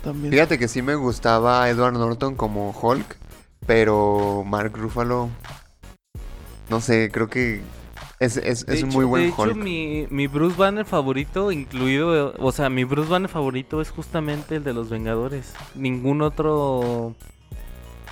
También. 0.02 0.32
Fíjate 0.32 0.58
que 0.58 0.68
sí 0.68 0.80
me 0.80 0.94
gustaba 0.94 1.68
Edward 1.68 1.94
Norton 1.94 2.36
como 2.36 2.70
Hulk, 2.70 3.16
pero 3.66 4.44
Mark 4.46 4.76
Ruffalo 4.76 5.28
no 6.68 6.80
sé, 6.80 7.10
creo 7.10 7.28
que 7.28 7.62
es, 8.20 8.36
es, 8.36 8.64
un 8.82 8.90
muy 8.90 9.04
buen 9.04 9.22
de 9.22 9.28
hecho, 9.28 9.42
Hulk. 9.42 9.56
mi, 9.56 10.06
mi 10.10 10.26
Bruce 10.26 10.56
Banner 10.56 10.84
favorito, 10.84 11.52
incluido, 11.52 12.34
o 12.38 12.52
sea, 12.52 12.68
mi 12.68 12.84
Bruce 12.84 13.08
Banner 13.08 13.30
favorito 13.30 13.80
es 13.80 13.90
justamente 13.90 14.56
el 14.56 14.64
de 14.64 14.74
los 14.74 14.90
Vengadores. 14.90 15.54
Ningún 15.74 16.22
otro 16.22 17.14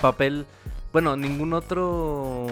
papel, 0.01 0.47
bueno, 0.93 1.17
ningún 1.17 1.53
otro 1.53 2.47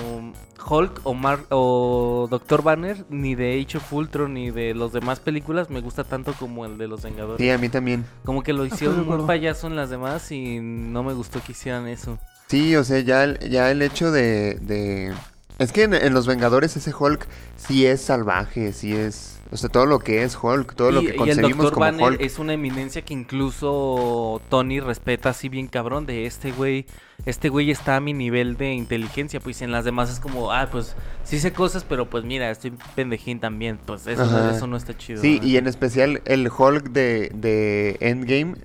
Hulk 0.69 1.01
o, 1.05 1.15
Mar 1.15 1.41
o 1.51 2.27
Doctor 2.31 2.63
Banner, 2.63 3.05
ni 3.11 3.35
de 3.35 3.61
Age 3.61 3.79
of 3.79 3.93
Ultron, 3.93 4.35
ni 4.35 4.51
de 4.51 4.75
los 4.75 4.93
demás 4.93 5.21
películas, 5.21 5.71
me 5.71 5.81
gusta 5.81 6.05
tanto 6.05 6.33
como 6.35 6.65
el 6.67 6.77
de 6.79 6.89
los 6.89 7.03
Vengadores. 7.03 7.39
Sí, 7.45 7.51
a 7.51 7.59
mí 7.59 7.69
también. 7.69 8.05
Como 8.25 8.43
que 8.43 8.53
lo 8.53 8.65
hicieron 8.67 9.07
muy 9.07 9.27
payaso 9.27 9.67
en 9.67 9.77
las 9.77 9.91
demás 9.91 10.31
y 10.33 10.59
no 10.61 11.03
me 11.03 11.13
gustó 11.15 11.41
que 11.43 11.53
hicieran 11.53 11.89
eso. 11.89 12.19
Sí, 12.49 12.77
o 12.77 12.85
sea, 12.85 13.01
ya, 13.01 13.25
el- 13.25 13.39
ya 13.51 13.71
el 13.71 13.81
hecho 13.83 14.11
de, 14.13 14.55
de... 14.61 15.13
Es 15.59 15.71
que 15.71 15.85
en, 15.85 15.95
en 15.95 16.15
Los 16.15 16.27
Vengadores 16.27 16.77
ese 16.77 16.93
Hulk 16.99 17.27
sí 17.57 17.87
es 17.87 18.01
salvaje, 18.01 18.73
sí 18.73 18.93
es... 18.95 19.39
O 19.53 19.57
sea, 19.57 19.69
todo 19.69 19.87
lo 19.87 20.01
que 20.01 20.25
es 20.25 20.37
Hulk, 20.41 20.75
todo 20.75 20.91
lo 20.91 21.01
que 21.01 21.07
y 21.07 21.11
el 21.11 21.17
concebimos 21.17 21.71
como 21.71 21.87
Banner 21.87 22.03
Hulk. 22.05 22.21
es 22.21 22.41
una 22.41 22.55
eminencia 22.55 23.03
que 23.03 23.15
incluso 23.15 24.43
Tony 24.49 24.81
respeta 24.81 25.29
así 25.29 25.49
bien 25.49 25.69
cabrón 25.69 26.07
de 26.07 26.27
este 26.27 26.51
güey. 26.51 26.87
Este 27.25 27.51
güey 27.51 27.71
está 27.71 27.95
a 27.97 28.01
mi 28.01 28.13
nivel 28.15 28.57
de 28.57 28.73
inteligencia, 28.73 29.39
pues 29.39 29.63
en 29.63 29.71
las 29.71 29.85
demás 29.85 30.11
es 30.11 30.19
como, 30.19 30.51
ah, 30.51 30.69
pues 30.73 30.97
sí 31.23 31.39
sé 31.39 31.53
cosas, 31.53 31.85
pero 31.85 32.11
pues 32.11 32.25
mira, 32.25 32.51
estoy 32.51 32.73
pendejín 32.97 33.39
también. 33.39 33.79
Pues 33.87 34.09
eso, 34.09 34.27
no, 34.27 34.37
Ajá. 34.37 34.57
eso 34.57 34.67
no 34.67 34.77
está 34.77 34.97
chido. 34.97 35.23
Sí, 35.23 35.39
y 35.41 35.57
en 35.57 35.69
especial 35.69 36.21
el 36.25 36.51
Hulk 36.51 36.91
de, 36.91 37.31
de 37.33 37.97
Endgame. 38.01 38.57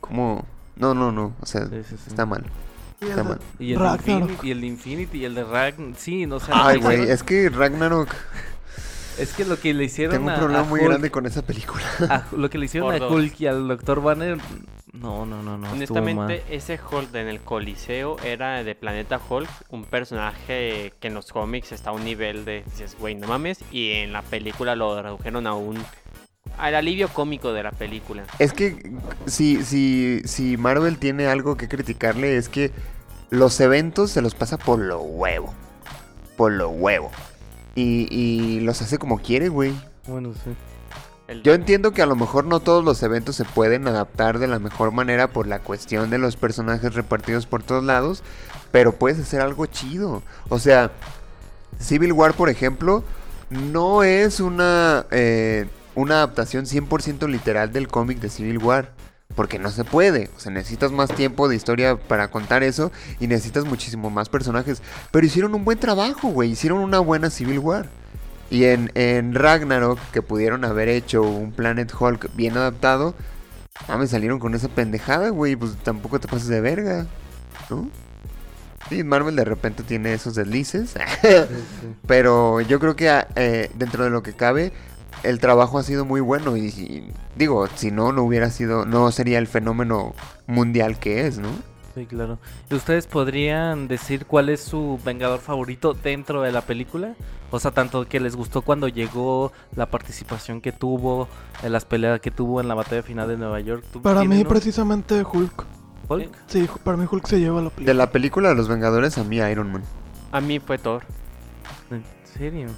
Como... 0.00 0.44
No, 0.76 0.94
no, 0.94 1.10
no. 1.10 1.34
O 1.40 1.46
sea, 1.46 1.66
Sí, 1.66 1.82
sí, 1.88 1.96
sí. 1.96 2.04
está 2.06 2.24
mal. 2.24 2.44
Y 3.00 3.06
el 3.10 3.16
de. 3.16 3.36
Y 3.58 3.72
el, 3.72 3.78
de 3.78 3.84
Ragnarok. 3.84 4.08
Infinity, 4.08 4.46
y 4.46 4.50
el 4.50 4.60
de 4.60 4.66
Infinity 4.66 5.18
y 5.18 5.24
el 5.24 5.34
de 5.34 5.44
Ragn, 5.44 5.94
sí, 5.96 6.26
no 6.26 6.40
sé. 6.40 6.50
Ay, 6.54 6.78
güey, 6.78 7.02
es 7.10 7.22
que 7.22 7.48
Ragnarok... 7.48 8.14
Es 9.18 9.32
que 9.32 9.44
lo 9.44 9.58
que 9.58 9.74
le 9.74 9.82
hicieron 9.84 10.14
Tengo 10.14 10.28
un 10.28 10.32
a- 10.32 10.36
problema 10.38 10.60
a 10.60 10.64
muy 10.64 10.78
Hulk- 10.80 10.88
grande 10.90 11.10
con 11.10 11.26
esa 11.26 11.42
película. 11.42 11.82
a- 12.08 12.24
lo 12.36 12.48
que 12.48 12.56
le 12.58 12.66
hicieron 12.66 12.88
Por 12.88 12.94
a 12.94 12.98
dos. 13.00 13.12
Hulk 13.12 13.40
y 13.40 13.46
al 13.48 13.66
Doctor 13.66 14.00
Banner, 14.00 14.38
no, 14.92 15.26
no, 15.26 15.42
no, 15.42 15.58
no. 15.58 15.72
Honestamente, 15.72 16.44
ese 16.50 16.78
Hulk 16.78 17.12
en 17.16 17.26
el 17.26 17.40
Coliseo 17.40 18.16
era 18.24 18.62
de 18.62 18.74
Planeta 18.76 19.20
Hulk, 19.28 19.48
un 19.70 19.84
personaje 19.84 20.92
que 21.00 21.08
en 21.08 21.14
los 21.14 21.32
cómics 21.32 21.72
está 21.72 21.90
a 21.90 21.94
un 21.94 22.04
nivel 22.04 22.44
de, 22.44 22.62
dices, 22.64 22.96
güey, 22.98 23.16
no 23.16 23.26
mames, 23.26 23.58
y 23.72 23.90
en 23.92 24.12
la 24.12 24.22
película 24.22 24.76
lo 24.76 25.02
redujeron 25.02 25.48
a 25.48 25.54
un... 25.54 25.76
al 26.58 26.74
alivio 26.74 27.08
cómico 27.08 27.52
de 27.52 27.62
la 27.62 27.72
película. 27.72 28.24
Es 28.38 28.52
que 28.52 28.92
si, 29.26 29.64
si, 29.64 30.20
si 30.24 30.56
Marvel 30.56 30.98
tiene 30.98 31.26
algo 31.26 31.56
que 31.56 31.68
criticarle 31.68 32.36
es 32.36 32.48
que 32.48 32.72
los 33.30 33.58
eventos 33.60 34.10
se 34.10 34.20
los 34.22 34.34
pasa 34.34 34.56
por 34.58 34.78
lo 34.78 35.00
huevo. 35.00 35.54
Por 36.36 36.52
lo 36.52 36.68
huevo. 36.70 37.10
Y, 37.74 38.08
y 38.10 38.60
los 38.60 38.82
hace 38.82 38.98
como 38.98 39.18
quiere, 39.18 39.48
güey. 39.48 39.72
Bueno, 40.06 40.32
sí. 40.34 40.50
El- 41.28 41.42
Yo 41.42 41.52
entiendo 41.52 41.92
que 41.92 42.00
a 42.02 42.06
lo 42.06 42.16
mejor 42.16 42.44
no 42.46 42.60
todos 42.60 42.82
los 42.84 43.02
eventos 43.02 43.36
se 43.36 43.44
pueden 43.44 43.86
adaptar 43.86 44.38
de 44.38 44.46
la 44.48 44.58
mejor 44.58 44.92
manera 44.92 45.28
por 45.28 45.46
la 45.46 45.58
cuestión 45.58 46.08
de 46.10 46.18
los 46.18 46.36
personajes 46.36 46.94
repartidos 46.94 47.44
por 47.46 47.62
todos 47.62 47.84
lados, 47.84 48.22
pero 48.72 48.92
puedes 48.92 49.18
hacer 49.20 49.40
algo 49.42 49.66
chido. 49.66 50.22
O 50.48 50.58
sea, 50.58 50.90
Civil 51.78 52.12
War, 52.14 52.32
por 52.32 52.48
ejemplo, 52.48 53.04
no 53.50 54.02
es 54.04 54.40
una, 54.40 55.04
eh, 55.10 55.66
una 55.98 56.16
adaptación 56.16 56.64
100% 56.64 57.28
literal 57.28 57.72
del 57.72 57.88
cómic 57.88 58.20
de 58.20 58.30
Civil 58.30 58.58
War. 58.58 58.92
Porque 59.34 59.58
no 59.58 59.70
se 59.70 59.84
puede. 59.84 60.30
O 60.36 60.40
sea, 60.40 60.50
necesitas 60.52 60.90
más 60.90 61.10
tiempo 61.10 61.48
de 61.48 61.56
historia 61.56 61.96
para 61.96 62.30
contar 62.30 62.62
eso. 62.62 62.90
Y 63.20 63.26
necesitas 63.26 63.64
muchísimo 63.64 64.08
más 64.08 64.28
personajes. 64.28 64.80
Pero 65.10 65.26
hicieron 65.26 65.54
un 65.54 65.64
buen 65.64 65.78
trabajo, 65.78 66.28
güey. 66.28 66.52
Hicieron 66.52 66.78
una 66.78 67.00
buena 67.00 67.30
Civil 67.30 67.58
War. 67.58 67.88
Y 68.48 68.64
en, 68.64 68.90
en 68.94 69.34
Ragnarok, 69.34 69.98
que 70.12 70.22
pudieron 70.22 70.64
haber 70.64 70.88
hecho 70.88 71.22
un 71.22 71.52
Planet 71.52 71.92
Hulk 71.92 72.30
bien 72.34 72.56
adaptado, 72.56 73.14
ah, 73.88 73.98
me 73.98 74.06
salieron 74.06 74.38
con 74.38 74.54
esa 74.54 74.68
pendejada, 74.68 75.28
güey. 75.28 75.56
Pues 75.56 75.76
tampoco 75.82 76.18
te 76.20 76.28
pases 76.28 76.48
de 76.48 76.60
verga, 76.60 77.06
¿no? 77.68 77.90
Sí, 78.88 79.04
Marvel 79.04 79.36
de 79.36 79.44
repente 79.44 79.82
tiene 79.82 80.14
esos 80.14 80.34
deslices. 80.34 80.94
Pero 82.06 82.62
yo 82.62 82.80
creo 82.80 82.96
que 82.96 83.10
ah, 83.10 83.28
eh, 83.36 83.70
dentro 83.74 84.04
de 84.04 84.10
lo 84.10 84.22
que 84.22 84.32
cabe, 84.32 84.72
el 85.22 85.38
trabajo 85.40 85.78
ha 85.78 85.82
sido 85.82 86.04
muy 86.04 86.20
bueno. 86.20 86.56
Y, 86.56 86.66
y 86.66 87.12
digo, 87.36 87.66
si 87.74 87.90
no, 87.90 88.12
no 88.12 88.22
hubiera 88.22 88.50
sido, 88.50 88.84
no 88.84 89.10
sería 89.12 89.38
el 89.38 89.46
fenómeno 89.46 90.14
mundial 90.46 90.98
que 90.98 91.26
es, 91.26 91.38
¿no? 91.38 91.48
Sí, 91.94 92.06
claro. 92.06 92.38
¿Y 92.70 92.74
ustedes 92.74 93.06
podrían 93.08 93.88
decir 93.88 94.26
cuál 94.26 94.50
es 94.50 94.60
su 94.60 95.00
Vengador 95.04 95.40
favorito 95.40 95.94
dentro 95.94 96.42
de 96.42 96.52
la 96.52 96.60
película? 96.60 97.14
O 97.50 97.58
sea, 97.58 97.70
tanto 97.72 98.06
que 98.06 98.20
les 98.20 98.36
gustó 98.36 98.62
cuando 98.62 98.86
llegó, 98.88 99.52
la 99.74 99.86
participación 99.86 100.60
que 100.60 100.70
tuvo, 100.70 101.28
en 101.62 101.72
las 101.72 101.84
peleas 101.86 102.20
que 102.20 102.30
tuvo 102.30 102.60
en 102.60 102.68
la 102.68 102.74
batalla 102.74 103.02
final 103.02 103.26
de 103.28 103.36
Nueva 103.38 103.58
York. 103.60 103.84
¿Tú 103.92 104.00
Para 104.02 104.22
mí, 104.22 104.40
uno? 104.40 104.48
precisamente 104.48 105.22
Hulk. 105.24 105.64
Hulk. 106.08 106.30
Sí, 106.46 106.68
para 106.84 106.96
mí 106.96 107.06
Hulk 107.10 107.26
se 107.26 107.40
lleva 107.40 107.60
la 107.62 107.64
De 107.64 107.70
película. 107.70 107.94
la 107.94 108.12
película 108.12 108.48
de 108.50 108.54
los 108.54 108.68
Vengadores, 108.68 109.18
a 109.18 109.24
mí 109.24 109.38
Iron 109.38 109.72
Man. 109.72 109.82
A 110.30 110.40
mí 110.40 110.60
fue 110.60 110.78
Thor. 110.78 111.02
¿En 111.90 112.04
serio? 112.24 112.68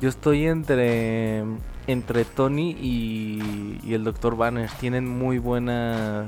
Yo 0.00 0.08
estoy 0.08 0.46
entre 0.46 1.44
entre 1.88 2.24
Tony 2.24 2.70
y, 2.80 3.80
y 3.82 3.94
el 3.94 4.04
Dr. 4.04 4.36
Banner. 4.36 4.70
Tienen 4.78 5.08
muy 5.08 5.38
buena 5.38 6.26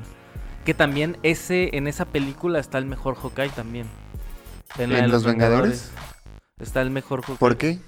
que 0.65 0.75
también 0.75 1.17
ese 1.23 1.77
en 1.77 1.87
esa 1.87 2.05
película 2.07 2.59
está 2.59 2.79
el 2.79 2.87
mejor 2.87 3.15
Hawkeye 3.15 3.51
también. 3.51 3.87
¿En 4.79 4.91
Los 5.11 5.23
Vengadores? 5.25 5.91
Está 6.59 6.83
el 6.83 6.91
mejor 6.91 7.21
Hawkeye. 7.23 7.39
¿Por 7.39 7.57
qué? 7.57 7.79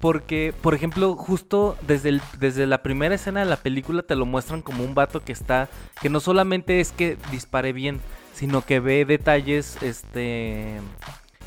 Porque, 0.00 0.54
por 0.60 0.74
ejemplo, 0.74 1.16
justo 1.16 1.76
desde, 1.86 2.10
el- 2.10 2.22
desde 2.38 2.66
la 2.66 2.82
primera 2.82 3.14
escena 3.14 3.40
de 3.40 3.46
la 3.46 3.56
película 3.56 4.02
te 4.02 4.14
lo 4.14 4.26
muestran 4.26 4.60
como 4.62 4.84
un 4.84 4.94
vato 4.94 5.24
que 5.24 5.32
está, 5.32 5.68
que 6.02 6.10
no 6.10 6.20
solamente 6.20 6.80
es 6.80 6.92
que 6.92 7.16
dispare 7.30 7.72
bien, 7.72 8.00
sino 8.34 8.60
que 8.60 8.78
ve 8.80 9.06
detalles, 9.06 9.78
este, 9.82 10.80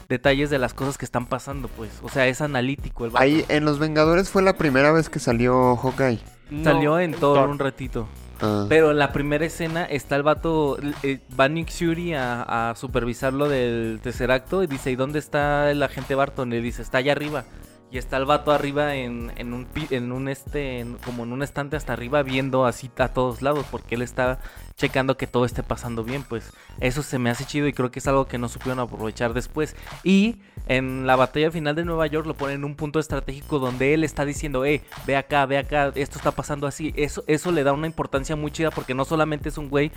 detalles 0.10 0.50
de 0.50 0.58
las 0.60 0.74
cosas 0.74 0.98
que 0.98 1.06
están 1.06 1.28
pasando, 1.28 1.68
pues. 1.70 1.92
O 2.02 2.10
sea, 2.10 2.28
es 2.28 2.42
analítico 2.42 3.06
el 3.06 3.12
vato. 3.12 3.24
Ahí 3.24 3.46
en 3.48 3.64
Los 3.64 3.80
Vengadores 3.80 4.30
fue 4.30 4.42
la 4.42 4.58
primera 4.58 4.92
vez 4.92 5.10
que 5.10 5.20
salió 5.20 5.76
Hawkeye. 5.78 6.20
Salió 6.64 7.00
en 7.00 7.14
todo 7.14 7.36
Thor. 7.36 7.50
un 7.50 7.60
ratito. 7.60 8.08
Ah. 8.42 8.66
Pero 8.70 8.92
en 8.92 8.98
la 8.98 9.12
primera 9.12 9.46
escena 9.46 9.86
está 9.86 10.16
el 10.16 10.24
vato, 10.24 10.78
eh, 11.04 11.20
va 11.40 11.48
Nick 11.50 11.70
Fury 11.72 12.14
a, 12.16 12.70
a 12.72 12.76
supervisar 12.76 13.34
lo 13.34 13.48
del 13.50 14.00
tercer 14.02 14.32
acto 14.32 14.64
y 14.64 14.68
dice, 14.68 14.90
¿y 14.92 14.96
dónde 14.96 15.20
está 15.20 15.70
el 15.72 15.84
agente 15.84 16.16
Barton? 16.16 16.52
Y 16.54 16.60
dice, 16.62 16.82
está 16.82 17.00
allá 17.00 17.12
arriba. 17.12 17.44
Y 17.92 17.98
está 17.98 18.18
el 18.18 18.26
vato 18.26 18.52
arriba 18.52 18.96
en, 18.96 19.32
en 19.36 19.52
un, 19.54 19.66
pi- 19.66 19.88
en 19.90 20.12
un 20.12 20.30
este, 20.30 20.80
en- 20.80 20.98
como 21.06 21.24
en 21.24 21.34
un 21.34 21.44
estante 21.44 21.76
hasta 21.76 21.92
arriba 21.94 22.24
viendo 22.24 22.66
así 22.66 22.90
a 22.98 23.10
todos 23.10 23.42
lados 23.42 23.66
porque 23.70 23.96
él 23.96 24.02
está 24.04 24.40
checando 24.80 25.18
que 25.18 25.28
todo 25.28 25.46
esté 25.46 25.62
pasando 25.62 26.04
bien, 26.04 26.24
pues 26.24 26.52
eso 26.80 27.04
se 27.04 27.20
me 27.20 27.30
hace 27.30 27.46
chido 27.46 27.68
y 27.68 27.74
creo 27.74 27.92
que 27.92 28.00
es 28.00 28.08
algo 28.08 28.28
que 28.28 28.38
no 28.38 28.48
supieron 28.48 28.80
aprovechar 28.80 29.34
después. 29.34 29.76
Y 30.04 30.38
en 30.68 31.06
la 31.06 31.18
batalla 31.18 31.52
final 31.52 31.76
de 31.76 31.84
Nueva 31.84 32.08
York 32.08 32.26
lo 32.26 32.34
ponen 32.34 32.58
en 32.58 32.64
un 32.64 32.76
punto 32.76 33.00
estratégico 33.00 33.60
donde 33.60 33.94
él 33.94 34.04
está 34.06 34.24
diciendo, 34.24 34.64
eh, 34.66 34.82
ve 35.06 35.18
acá, 35.18 35.46
ve 35.46 35.58
acá, 35.58 35.92
esto 35.96 36.18
está 36.18 36.32
pasando 36.32 36.66
así. 36.66 36.94
Eso, 36.96 37.24
eso 37.28 37.52
le 37.52 37.64
da 37.64 37.74
una 37.74 37.88
importancia 37.88 38.38
muy 38.38 38.52
chida 38.52 38.72
porque 38.72 38.94
no 38.94 39.04
solamente 39.04 39.50
es 39.50 39.58
un 39.58 39.70
güey 39.70 39.92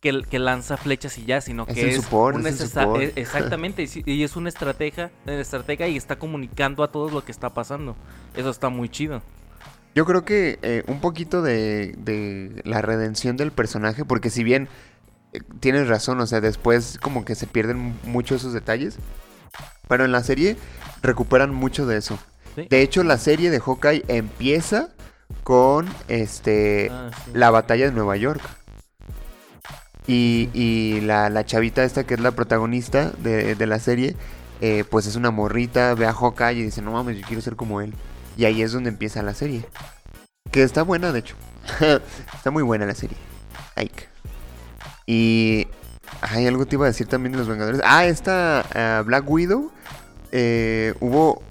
que, 0.00 0.22
que 0.22 0.38
lanza 0.38 0.78
flechas 0.78 1.18
y 1.18 1.26
ya, 1.26 1.42
sino 1.42 1.66
Es 1.68 1.74
que 1.74 1.82
el 1.82 1.88
es, 1.90 1.96
support, 1.96 2.36
un 2.36 2.46
es 2.46 2.74
e- 2.76 3.12
exactamente, 3.16 3.86
y 4.06 4.22
es 4.22 4.34
una 4.34 4.48
estratega, 4.48 5.10
estratega 5.26 5.88
y 5.88 5.96
está 5.98 6.18
comunicando 6.18 6.82
a 6.82 6.90
todos 6.90 7.12
lo 7.12 7.22
que 7.22 7.32
está 7.32 7.50
pasando. 7.50 7.96
Eso 8.34 8.48
está 8.48 8.70
muy 8.70 8.88
chido. 8.88 9.22
Yo 9.94 10.04
creo 10.06 10.24
que 10.24 10.58
eh, 10.62 10.84
un 10.86 11.00
poquito 11.00 11.42
de, 11.42 11.94
de 11.98 12.62
la 12.64 12.80
redención 12.82 13.36
del 13.36 13.52
personaje, 13.52 14.04
porque 14.04 14.30
si 14.30 14.42
bien 14.42 14.68
eh, 15.32 15.40
tienes 15.60 15.88
razón, 15.88 16.20
o 16.20 16.26
sea, 16.26 16.40
después 16.40 16.98
como 17.02 17.24
que 17.24 17.34
se 17.34 17.46
pierden 17.46 17.94
mucho 18.04 18.34
esos 18.34 18.52
detalles, 18.52 18.96
pero 19.88 20.04
en 20.04 20.12
la 20.12 20.22
serie 20.22 20.56
recuperan 21.02 21.54
mucho 21.54 21.84
de 21.86 21.98
eso. 21.98 22.18
Sí. 22.54 22.66
De 22.70 22.82
hecho, 22.82 23.02
la 23.04 23.18
serie 23.18 23.50
de 23.50 23.60
Hawkeye 23.60 24.04
empieza 24.08 24.90
con 25.42 25.88
este 26.08 26.88
Ah, 26.90 27.10
sí. 27.24 27.30
la 27.34 27.50
batalla 27.50 27.86
de 27.86 27.92
Nueva 27.92 28.16
York. 28.16 28.42
Y, 30.06 30.48
y 30.52 31.00
la, 31.02 31.30
la 31.30 31.44
chavita 31.46 31.84
esta 31.84 32.04
que 32.04 32.14
es 32.14 32.20
la 32.20 32.32
protagonista 32.32 33.12
de, 33.18 33.54
de 33.54 33.66
la 33.66 33.78
serie, 33.78 34.16
eh, 34.60 34.84
pues 34.90 35.06
es 35.06 35.14
una 35.16 35.30
morrita, 35.30 35.94
ve 35.94 36.06
a 36.06 36.12
Hawkeye 36.12 36.54
y 36.58 36.62
dice, 36.64 36.82
no 36.82 36.92
mames, 36.92 37.18
yo 37.18 37.26
quiero 37.26 37.40
ser 37.40 37.54
como 37.56 37.80
él. 37.80 37.94
Y 38.36 38.44
ahí 38.44 38.62
es 38.62 38.72
donde 38.72 38.90
empieza 38.90 39.22
la 39.22 39.34
serie. 39.34 39.64
Que 40.50 40.62
está 40.62 40.82
buena, 40.82 41.12
de 41.12 41.20
hecho. 41.20 41.36
está 42.34 42.50
muy 42.50 42.62
buena 42.62 42.86
la 42.86 42.94
serie. 42.94 43.16
Ike. 43.76 44.08
Y... 45.06 45.66
Ay, 46.20 46.46
algo 46.46 46.66
te 46.66 46.76
iba 46.76 46.84
a 46.84 46.88
decir 46.88 47.06
también 47.06 47.32
de 47.32 47.38
los 47.38 47.48
Vengadores. 47.48 47.80
Ah, 47.84 48.04
esta 48.04 48.64
ah, 48.74 49.02
Black 49.02 49.28
Widow. 49.28 49.72
eh, 50.30 50.94
hubo 51.00 51.42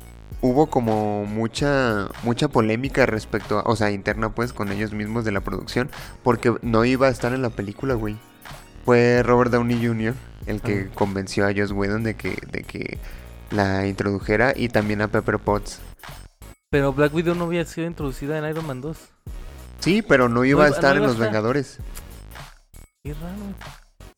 hubo 0.43 0.67
como 0.71 1.25
mucha 1.25 2.07
mucha 2.23 2.47
polémica 2.47 3.05
respecto 3.05 3.59
a, 3.59 3.63
o 3.63 3.75
sea, 3.75 3.91
interna 3.91 4.29
pues 4.33 4.53
con 4.53 4.71
ellos 4.71 4.91
mismos 4.91 5.23
de 5.23 5.31
la 5.31 5.41
producción 5.41 5.91
porque 6.23 6.51
no 6.63 6.83
iba 6.83 7.07
a 7.07 7.11
estar 7.11 7.31
en 7.33 7.41
la 7.43 7.49
película, 7.51 7.93
güey. 7.93 8.17
Fue 8.85 9.21
Robert 9.23 9.51
Downey 9.51 9.85
Jr. 9.85 10.15
el 10.47 10.61
que 10.61 10.87
Ah. 10.89 10.93
convenció 10.95 11.45
a 11.47 11.53
Joss 11.55 11.71
Whedon 11.71 12.03
de 12.03 12.15
que 12.15 12.37
de 12.51 12.63
que 12.63 12.97
la 13.51 13.85
introdujera 13.87 14.53
y 14.55 14.69
también 14.69 15.01
a 15.01 15.07
Pepper 15.09 15.37
Potts. 15.39 15.79
Pero 16.71 16.93
Black 16.93 17.13
Widow 17.13 17.35
no 17.35 17.43
había 17.43 17.65
sido 17.65 17.85
introducida 17.85 18.37
en 18.37 18.45
Iron 18.49 18.65
Man 18.65 18.79
2. 18.79 18.97
Sí, 19.81 20.01
pero 20.01 20.29
no 20.29 20.45
iba 20.45 20.63
a 20.63 20.69
estar 20.69 20.91
no 20.91 20.91
en 20.91 20.97
iba 20.99 21.07
Los 21.07 21.15
estar. 21.15 21.27
Vengadores. 21.27 21.79
Qué 23.03 23.13
raro. 23.13 23.35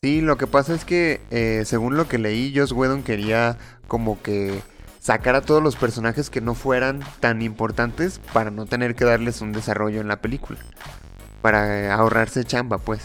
Sí, 0.04 0.22
lo 0.22 0.38
que 0.38 0.46
pasa 0.46 0.76
es 0.76 0.86
que, 0.86 1.20
eh, 1.32 1.64
según 1.66 1.98
lo 1.98 2.08
que 2.08 2.20
leí, 2.20 2.54
Joss 2.56 2.72
Whedon 2.72 3.02
quería 3.02 3.58
como 3.88 4.22
que 4.22 4.62
sacar 5.00 5.34
a 5.34 5.42
todos 5.42 5.64
los 5.64 5.76
personajes 5.78 6.30
que 6.30 6.42
no 6.42 6.54
fueran 6.54 7.00
tan 7.20 7.42
importantes 7.42 8.20
para 8.34 8.52
no 8.52 8.68
tener 8.68 8.94
que 8.94 9.06
darles 9.06 9.42
un 9.42 9.52
desarrollo 9.52 10.00
en 10.00 10.08
la 10.08 10.22
película. 10.22 10.60
Para 11.42 11.80
eh, 11.80 11.90
ahorrarse 11.90 12.44
chamba, 12.44 12.78
pues. 12.78 13.02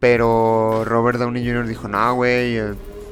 Pero 0.00 0.82
Robert 0.84 1.20
Downey 1.20 1.46
Jr. 1.46 1.68
dijo, 1.68 1.86
no, 1.86 2.14
güey, 2.16 2.58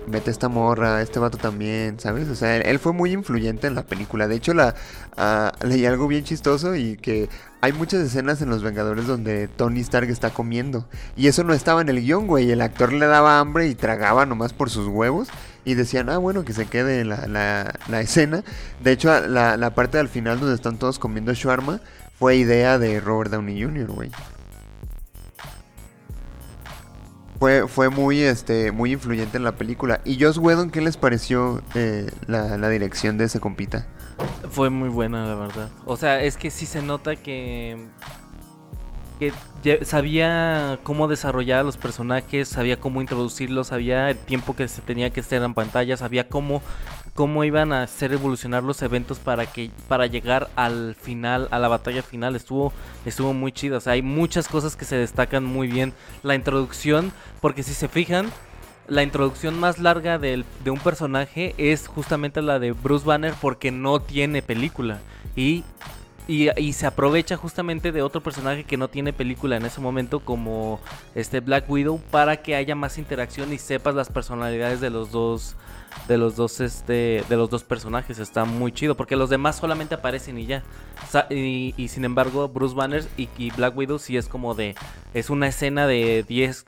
mete 0.07 0.31
esta 0.31 0.49
morra, 0.49 1.03
este 1.03 1.19
vato 1.19 1.39
también, 1.39 1.99
¿sabes? 1.99 2.29
O 2.29 2.35
sea, 2.35 2.57
él, 2.57 2.79
fue 2.79 2.93
muy 2.93 3.13
influyente 3.13 3.67
en 3.67 3.75
la 3.75 3.85
película. 3.85 4.29
De 4.29 4.37
hecho, 4.37 4.55
la 4.55 4.75
ah, 5.17 5.53
leí 5.63 5.87
algo 5.87 6.07
bien 6.09 6.25
chistoso 6.25 6.75
y 6.77 6.97
que 6.97 7.29
hay 7.61 7.73
muchas 7.73 8.01
escenas 8.01 8.43
en 8.43 8.51
Los 8.51 8.63
Vengadores 8.63 9.07
donde 9.07 9.49
Tony 9.49 9.81
Stark 9.81 10.11
está 10.11 10.31
comiendo. 10.31 10.87
Y 11.17 11.29
eso 11.29 11.45
no 11.45 11.55
estaba 11.55 11.81
en 11.81 11.89
el 11.89 12.01
guion, 12.01 12.27
güey. 12.27 12.51
El 12.51 12.61
actor 12.61 12.93
le 12.93 13.07
daba 13.07 13.39
hambre 13.39 13.69
y 13.69 13.75
tragaba 13.75 14.27
nomás 14.27 14.53
por 14.53 14.71
sus 14.71 14.87
huevos. 14.87 15.29
Y 15.65 15.75
decían, 15.75 16.11
ah, 16.11 16.19
bueno, 16.19 16.45
que 16.45 16.53
se 16.53 16.67
quede 16.67 17.05
la, 17.05 17.27
la, 17.89 18.01
escena. 18.01 18.45
De 18.83 18.93
hecho, 18.93 19.09
la, 19.29 19.57
la 19.57 19.75
parte 19.75 19.99
al 19.99 20.09
final 20.09 20.39
donde 20.39 20.55
están 20.55 20.79
todos 20.79 20.99
comiendo 20.99 21.33
shawarma 21.33 21.81
fue 22.19 22.37
idea 22.37 22.79
de 22.79 23.01
Robert 23.01 23.31
Downey 23.31 23.63
Jr., 23.63 23.87
güey. 23.87 24.11
Fue, 27.39 27.67
fue 27.69 27.91
muy, 27.91 28.21
este, 28.21 28.73
muy 28.73 28.93
influyente 28.93 29.37
en 29.37 29.45
la 29.45 29.53
película. 29.57 30.01
¿Y 30.05 30.23
Joss 30.23 30.39
Whedon 30.39 30.71
qué 30.71 30.81
les 30.81 30.97
pareció 30.97 31.63
eh, 31.75 32.11
la, 32.27 32.57
la 32.57 32.69
dirección 32.69 33.19
de 33.19 33.25
ese 33.25 33.41
compita? 33.41 33.87
Fue 34.51 34.71
muy 34.71 34.89
buena, 34.89 35.27
la 35.27 35.35
verdad. 35.35 35.69
O 35.85 35.97
sea, 35.97 36.23
es 36.23 36.37
que 36.37 36.51
sí 36.51 36.67
se 36.67 36.83
nota 36.83 37.17
que. 37.17 37.89
que 39.19 39.33
sabía 39.85 40.79
cómo 40.83 41.09
desarrollar 41.09 41.61
a 41.61 41.63
los 41.65 41.77
personajes, 41.77 42.49
sabía 42.49 42.79
cómo 42.79 43.01
introducirlos, 43.01 43.69
sabía 43.69 44.11
el 44.11 44.19
tiempo 44.19 44.55
que 44.55 44.69
se 44.69 44.83
tenía 44.83 45.11
que 45.11 45.21
estar 45.21 45.43
en 45.43 45.55
pantalla, 45.55 45.97
sabía 45.97 46.29
cómo, 46.29 46.63
cómo 47.15 47.45
iban 47.45 47.73
a 47.73 47.83
hacer 47.85 48.13
evolucionar 48.13 48.63
los 48.65 48.83
eventos 48.83 49.19
para 49.21 49.47
que 49.47 49.71
para 49.89 50.07
llegar 50.07 50.51
al 50.57 50.97
final, 51.01 51.49
a 51.53 51.59
la 51.59 51.69
batalla 51.69 52.03
final. 52.03 52.35
Estuvo, 52.37 52.73
estuvo 53.07 53.33
muy 53.33 53.53
chido. 53.53 53.79
O 53.79 53.81
sea, 53.81 53.93
hay 53.95 54.03
muchas 54.03 54.49
cosas 54.49 54.77
que 54.77 54.85
se 54.85 54.97
destacan 54.97 55.45
muy 55.45 55.69
bien. 55.69 55.93
La 56.23 56.35
introducción, 56.35 57.13
porque 57.41 57.63
si 57.63 57.73
se 57.73 57.89
fijan, 57.89 58.31
la 58.89 59.03
introducción 59.03 59.59
más 59.59 59.79
larga 59.79 60.19
del- 60.19 60.45
de 60.65 60.71
un 60.71 60.79
personaje 60.81 61.55
es 61.57 61.87
justamente 61.87 62.43
la 62.43 62.59
de 62.59 62.73
Bruce 62.73 63.07
Banner 63.07 63.33
porque 63.41 63.71
no 63.71 64.01
tiene 64.01 64.43
película. 64.43 64.99
Y, 65.37 65.63
y, 66.27 66.49
y 66.61 66.73
se 66.73 66.87
aprovecha 66.87 67.37
justamente 67.37 67.93
de 67.93 68.03
otro 68.03 68.23
personaje 68.23 68.65
que 68.65 68.77
no 68.77 68.89
tiene 68.89 69.13
película 69.13 69.57
en 69.57 69.65
ese 69.65 69.81
momento 69.81 70.21
como 70.21 70.81
este 71.15 71.41
Black 71.41 71.71
Widow 71.71 72.01
para 72.11 72.39
que 72.43 72.57
haya 72.57 72.75
más 72.75 72.99
interacción 72.99 73.53
y 73.53 73.59
sepas 73.59 73.95
las 73.95 74.09
personalidades 74.11 74.81
de 74.81 74.91
los 74.91 75.13
dos 75.13 75.55
de 76.09 76.19
los 76.19 76.37
dos 76.37 76.61
este 76.61 77.25
de 77.29 77.37
los 77.37 77.49
dos 77.51 77.65
personajes 77.65 78.19
está 78.19 78.45
muy 78.45 78.73
chido 78.73 78.97
porque 78.97 79.17
los 79.17 79.31
demás 79.31 79.57
solamente 79.57 79.95
aparecen 79.95 80.39
y 80.39 80.47
ya 80.47 80.63
y, 81.31 81.75
y 81.77 81.89
sin 81.89 82.05
embargo 82.05 82.49
Bruce 82.49 82.75
Banner 82.75 83.05
y, 83.17 83.29
y 83.39 83.51
Black 83.53 83.77
Widow 83.77 83.99
sí 83.99 84.17
es 84.17 84.29
como 84.29 84.55
de 84.55 84.75
es 85.15 85.31
una 85.31 85.47
escena 85.49 85.87
de 85.87 86.25
10 86.29 86.67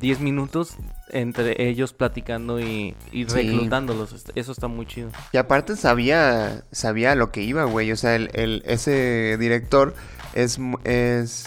10 0.00 0.20
minutos 0.20 0.76
entre 1.10 1.68
ellos 1.68 1.92
platicando 1.92 2.58
y, 2.60 2.94
reclutándolos. 3.12 4.12
Est- 4.12 4.30
Eso 4.34 4.50
está 4.52 4.66
muy 4.66 4.84
chido. 4.84 5.10
Y 5.32 5.36
aparte 5.36 5.76
sabía, 5.76 6.64
sabía 6.72 7.14
lo 7.14 7.30
que 7.30 7.42
iba, 7.42 7.64
güey. 7.64 7.92
O 7.92 7.96
sea, 7.96 8.16
el, 8.16 8.28
el- 8.34 8.62
ese 8.66 9.36
director 9.38 9.94
es, 10.34 10.58
es 10.82 11.46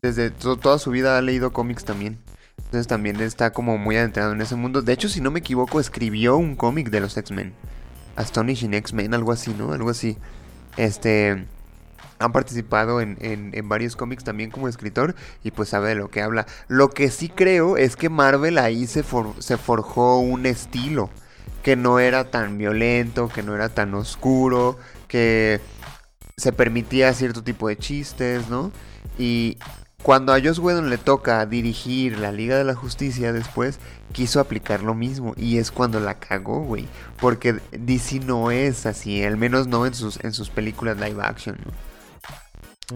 desde 0.00 0.30
to- 0.30 0.56
toda 0.56 0.78
su 0.78 0.90
vida 0.90 1.18
ha 1.18 1.22
leído 1.22 1.52
cómics 1.52 1.84
también. 1.84 2.18
También 2.82 3.20
está 3.20 3.52
como 3.52 3.78
muy 3.78 3.96
adentrado 3.96 4.32
en 4.32 4.40
ese 4.40 4.54
mundo. 4.56 4.82
De 4.82 4.92
hecho, 4.92 5.08
si 5.08 5.20
no 5.20 5.30
me 5.30 5.40
equivoco, 5.40 5.80
escribió 5.80 6.36
un 6.36 6.56
cómic 6.56 6.90
de 6.90 7.00
los 7.00 7.16
X-Men. 7.16 7.54
Astonishing 8.16 8.74
X-Men, 8.74 9.14
algo 9.14 9.32
así, 9.32 9.54
¿no? 9.56 9.72
Algo 9.72 9.90
así. 9.90 10.18
Este... 10.76 11.46
Han 12.20 12.32
participado 12.32 13.00
en, 13.00 13.18
en- 13.20 13.50
en 13.54 13.68
varios 13.68 13.96
cómics 13.96 14.22
también 14.22 14.50
como 14.50 14.68
escritor 14.68 15.16
y 15.42 15.50
pues 15.50 15.68
sabe 15.70 15.90
de 15.90 15.94
lo 15.96 16.10
que 16.10 16.22
habla. 16.22 16.46
Lo 16.68 16.90
que 16.90 17.10
sí 17.10 17.28
creo 17.28 17.76
es 17.76 17.96
que 17.96 18.08
Marvel 18.08 18.58
ahí 18.58 18.86
se, 18.86 19.02
for- 19.02 19.34
se 19.40 19.56
forjó 19.58 20.20
un 20.20 20.46
estilo 20.46 21.10
que 21.64 21.74
no 21.76 21.98
era 21.98 22.30
tan 22.30 22.56
violento, 22.56 23.28
que 23.28 23.42
no 23.42 23.54
era 23.54 23.68
tan 23.68 23.92
oscuro, 23.94 24.78
que 25.08 25.60
se 26.36 26.52
permitía 26.52 27.12
cierto 27.14 27.42
tipo 27.42 27.68
de 27.68 27.76
chistes, 27.78 28.48
¿no? 28.48 28.70
Y 29.18 29.58
cuando 30.04 30.34
a 30.34 30.38
Joss 30.38 30.58
Whedon 30.58 30.90
le 30.90 30.98
toca 30.98 31.46
dirigir 31.46 32.18
la 32.18 32.30
Liga 32.30 32.58
de 32.58 32.64
la 32.64 32.74
Justicia 32.74 33.32
después, 33.32 33.78
quiso 34.12 34.38
aplicar 34.38 34.82
lo 34.82 34.94
mismo 34.94 35.32
y 35.34 35.56
es 35.56 35.70
cuando 35.70 35.98
la 35.98 36.18
cagó, 36.18 36.60
güey, 36.60 36.86
porque 37.18 37.58
DC 37.72 38.20
no 38.20 38.50
es 38.50 38.84
así, 38.84 39.24
al 39.24 39.38
menos 39.38 39.66
no 39.66 39.86
en 39.86 39.94
sus 39.94 40.22
en 40.22 40.34
sus 40.34 40.50
películas 40.50 40.98
live 40.98 41.22
action. 41.22 41.56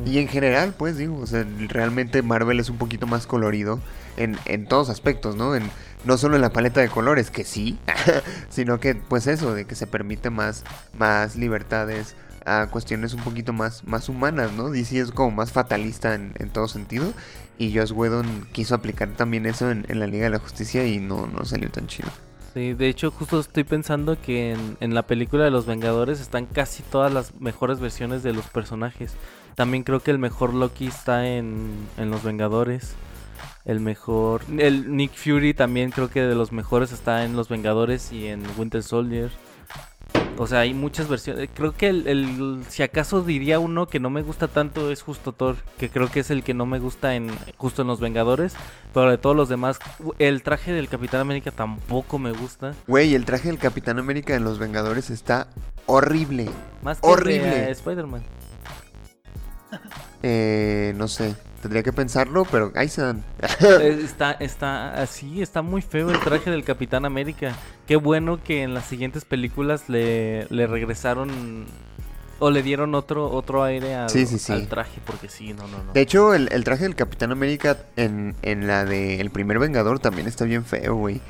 Y 0.04 0.18
en 0.18 0.28
general, 0.28 0.74
pues 0.76 0.98
digo, 0.98 1.18
o 1.18 1.26
sea, 1.26 1.46
realmente 1.68 2.20
Marvel 2.20 2.60
es 2.60 2.68
un 2.68 2.76
poquito 2.76 3.06
más 3.06 3.26
colorido 3.26 3.80
en, 4.18 4.36
en 4.44 4.66
todos 4.68 4.90
aspectos, 4.90 5.34
¿no? 5.34 5.56
En, 5.56 5.62
no 6.04 6.18
solo 6.18 6.36
en 6.36 6.42
la 6.42 6.52
paleta 6.52 6.82
de 6.82 6.90
colores, 6.90 7.30
que 7.30 7.44
sí, 7.44 7.78
sino 8.50 8.80
que 8.80 8.94
pues 8.96 9.26
eso, 9.26 9.54
de 9.54 9.64
que 9.64 9.76
se 9.76 9.86
permite 9.86 10.28
más, 10.28 10.62
más 10.98 11.36
libertades 11.36 12.16
a 12.44 12.66
cuestiones 12.66 13.14
un 13.14 13.22
poquito 13.22 13.52
más, 13.52 13.84
más 13.84 14.08
humanas, 14.08 14.52
¿no? 14.52 14.70
DC 14.70 14.98
es 14.98 15.10
como 15.10 15.30
más 15.30 15.52
fatalista 15.52 16.14
en, 16.14 16.32
todo 16.52 16.68
sentido 16.68 17.12
y 17.58 17.76
Joss 17.76 17.92
Whedon 17.92 18.46
quiso 18.52 18.74
aplicar 18.74 19.10
también 19.10 19.46
eso 19.46 19.70
en, 19.70 19.84
en 19.88 20.00
la 20.00 20.06
Liga 20.06 20.24
de 20.24 20.30
la 20.30 20.38
Justicia 20.38 20.86
y 20.86 20.98
no, 20.98 21.26
no 21.26 21.44
salió 21.44 21.70
tan 21.70 21.86
chido. 21.86 22.08
Sí, 22.54 22.72
de 22.72 22.88
hecho, 22.88 23.10
justo 23.10 23.40
estoy 23.40 23.64
pensando 23.64 24.20
que 24.20 24.52
en, 24.52 24.76
en 24.80 24.94
la 24.94 25.06
película 25.06 25.44
de 25.44 25.50
los 25.50 25.66
Vengadores 25.66 26.20
están 26.20 26.46
casi 26.46 26.82
todas 26.82 27.12
las 27.12 27.34
mejores 27.40 27.78
versiones 27.78 28.22
de 28.22 28.32
los 28.32 28.46
personajes. 28.46 29.14
También 29.54 29.82
creo 29.82 30.00
que 30.00 30.10
el 30.10 30.18
mejor 30.18 30.54
Loki 30.54 30.86
está 30.86 31.26
en, 31.28 31.88
en 31.96 32.10
los 32.10 32.22
Vengadores. 32.22 32.94
El 33.64 33.80
mejor. 33.80 34.42
El 34.56 34.96
Nick 34.96 35.12
Fury 35.12 35.52
también 35.52 35.90
creo 35.90 36.08
que 36.08 36.22
de 36.22 36.34
los 36.34 36.52
mejores 36.52 36.90
está 36.90 37.24
en 37.24 37.36
los 37.36 37.48
Vengadores 37.48 38.12
y 38.12 38.28
en 38.28 38.42
Winter 38.56 38.82
Soldier. 38.82 39.30
O 40.40 40.46
sea, 40.46 40.60
hay 40.60 40.72
muchas 40.72 41.08
versiones. 41.08 41.48
Creo 41.52 41.72
que 41.72 41.88
el, 41.88 42.06
el- 42.06 42.64
si 42.68 42.84
acaso 42.84 43.22
diría 43.22 43.58
uno 43.58 43.88
que 43.88 43.98
no 43.98 44.08
me 44.08 44.22
gusta 44.22 44.46
tanto 44.46 44.92
es 44.92 45.02
justo 45.02 45.32
Thor, 45.32 45.56
que 45.78 45.90
creo 45.90 46.08
que 46.08 46.20
es 46.20 46.30
el 46.30 46.44
que 46.44 46.54
no 46.54 46.64
me 46.64 46.78
gusta 46.78 47.16
en 47.16 47.28
justo 47.56 47.82
en 47.82 47.88
los 47.88 47.98
Vengadores, 47.98 48.54
pero 48.94 49.10
de 49.10 49.18
todos 49.18 49.34
los 49.34 49.48
demás, 49.48 49.80
el 50.20 50.42
traje 50.44 50.72
del 50.72 50.88
Capitán 50.88 51.20
América 51.20 51.50
tampoco 51.50 52.20
me 52.20 52.30
gusta. 52.30 52.74
Güey, 52.86 53.16
el 53.16 53.24
traje 53.24 53.48
del 53.48 53.58
Capitán 53.58 53.98
América 53.98 54.36
en 54.36 54.44
Los 54.44 54.60
Vengadores 54.60 55.10
está 55.10 55.48
horrible. 55.86 56.48
Más 56.82 57.00
que 57.00 57.06
Horrible. 57.08 57.64
eh, 57.68 57.70
Spider-Man. 57.72 58.22
Eh, 60.22 60.94
no 60.96 61.06
sé, 61.08 61.34
tendría 61.62 61.82
que 61.82 61.92
pensarlo, 61.92 62.44
pero 62.44 62.72
ahí 62.74 62.88
se 62.88 63.02
dan. 63.02 63.22
Eh, 63.60 64.00
está, 64.04 64.32
está 64.32 65.00
así, 65.00 65.42
está 65.42 65.62
muy 65.62 65.82
feo 65.82 66.10
el 66.10 66.18
traje 66.20 66.50
del 66.50 66.64
Capitán 66.64 67.04
América. 67.04 67.54
Qué 67.86 67.96
bueno 67.96 68.42
que 68.42 68.62
en 68.62 68.74
las 68.74 68.84
siguientes 68.86 69.24
películas 69.24 69.88
le, 69.88 70.46
le 70.50 70.66
regresaron 70.66 71.66
o 72.40 72.50
le 72.50 72.62
dieron 72.62 72.94
otro, 72.94 73.30
otro 73.30 73.64
aire 73.64 73.94
al, 73.96 74.10
Sí, 74.10 74.26
sí, 74.26 74.38
sí. 74.38 74.52
al 74.52 74.68
traje, 74.68 75.00
porque 75.04 75.28
sí, 75.28 75.54
no, 75.54 75.66
no, 75.66 75.82
no. 75.82 75.92
De 75.92 76.00
hecho, 76.00 76.34
el, 76.34 76.48
el 76.52 76.62
traje 76.64 76.84
del 76.84 76.94
Capitán 76.94 77.32
América 77.32 77.76
en, 77.96 78.36
en 78.42 78.66
la 78.66 78.84
de 78.84 79.20
El 79.20 79.30
primer 79.30 79.58
Vengador 79.58 79.98
también 79.98 80.28
está 80.28 80.44
bien 80.44 80.64
feo, 80.64 80.94
güey. 80.94 81.20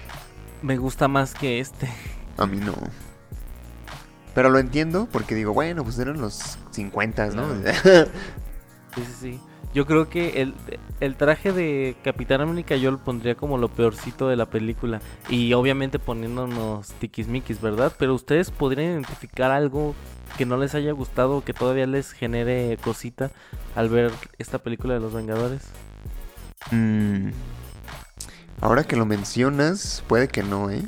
Me 0.60 0.76
gusta 0.76 1.08
más 1.08 1.34
que 1.34 1.60
este. 1.60 1.88
A 2.36 2.46
mí 2.46 2.58
no. 2.58 2.74
Pero 4.34 4.50
lo 4.50 4.58
entiendo 4.58 5.08
porque 5.10 5.34
digo, 5.34 5.52
bueno, 5.54 5.82
pues 5.82 5.98
eran 5.98 6.20
los 6.20 6.58
50, 6.72 7.28
¿no? 7.28 7.46
Sí, 8.94 9.02
sí, 9.04 9.12
sí. 9.20 9.40
Yo 9.74 9.86
creo 9.86 10.08
que 10.08 10.40
el, 10.40 10.54
el 11.00 11.16
traje 11.16 11.52
de 11.52 11.96
Capitán 12.02 12.40
América 12.40 12.76
yo 12.76 12.90
lo 12.90 12.98
pondría 12.98 13.34
como 13.34 13.58
lo 13.58 13.68
peorcito 13.68 14.28
de 14.28 14.36
la 14.36 14.46
película. 14.46 15.00
Y 15.28 15.52
obviamente 15.52 15.98
poniéndonos 15.98 16.88
tiquismiquis, 16.94 17.60
¿verdad? 17.60 17.92
Pero 17.98 18.14
ustedes 18.14 18.50
podrían 18.50 18.92
identificar 18.92 19.50
algo 19.50 19.94
que 20.36 20.46
no 20.46 20.56
les 20.56 20.74
haya 20.74 20.92
gustado 20.92 21.38
o 21.38 21.44
que 21.44 21.52
todavía 21.52 21.86
les 21.86 22.12
genere 22.12 22.78
cosita 22.82 23.30
al 23.74 23.88
ver 23.88 24.12
esta 24.38 24.58
película 24.58 24.94
de 24.94 25.00
los 25.00 25.12
Vengadores. 25.12 25.62
Mm, 26.70 27.30
ahora 28.60 28.84
que 28.84 28.96
lo 28.96 29.06
mencionas, 29.06 30.02
puede 30.08 30.28
que 30.28 30.42
no, 30.42 30.70
¿eh? 30.70 30.82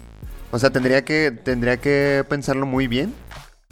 O 0.52 0.58
sea, 0.58 0.70
tendría 0.70 1.04
que, 1.04 1.30
tendría 1.30 1.76
que 1.78 2.24
pensarlo 2.28 2.66
muy 2.66 2.86
bien. 2.86 3.14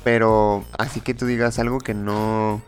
Pero 0.04 0.64
así 0.78 1.00
que 1.00 1.14
tú 1.14 1.26
digas 1.26 1.58
algo 1.58 1.78
que 1.78 1.92
no... 1.94 2.62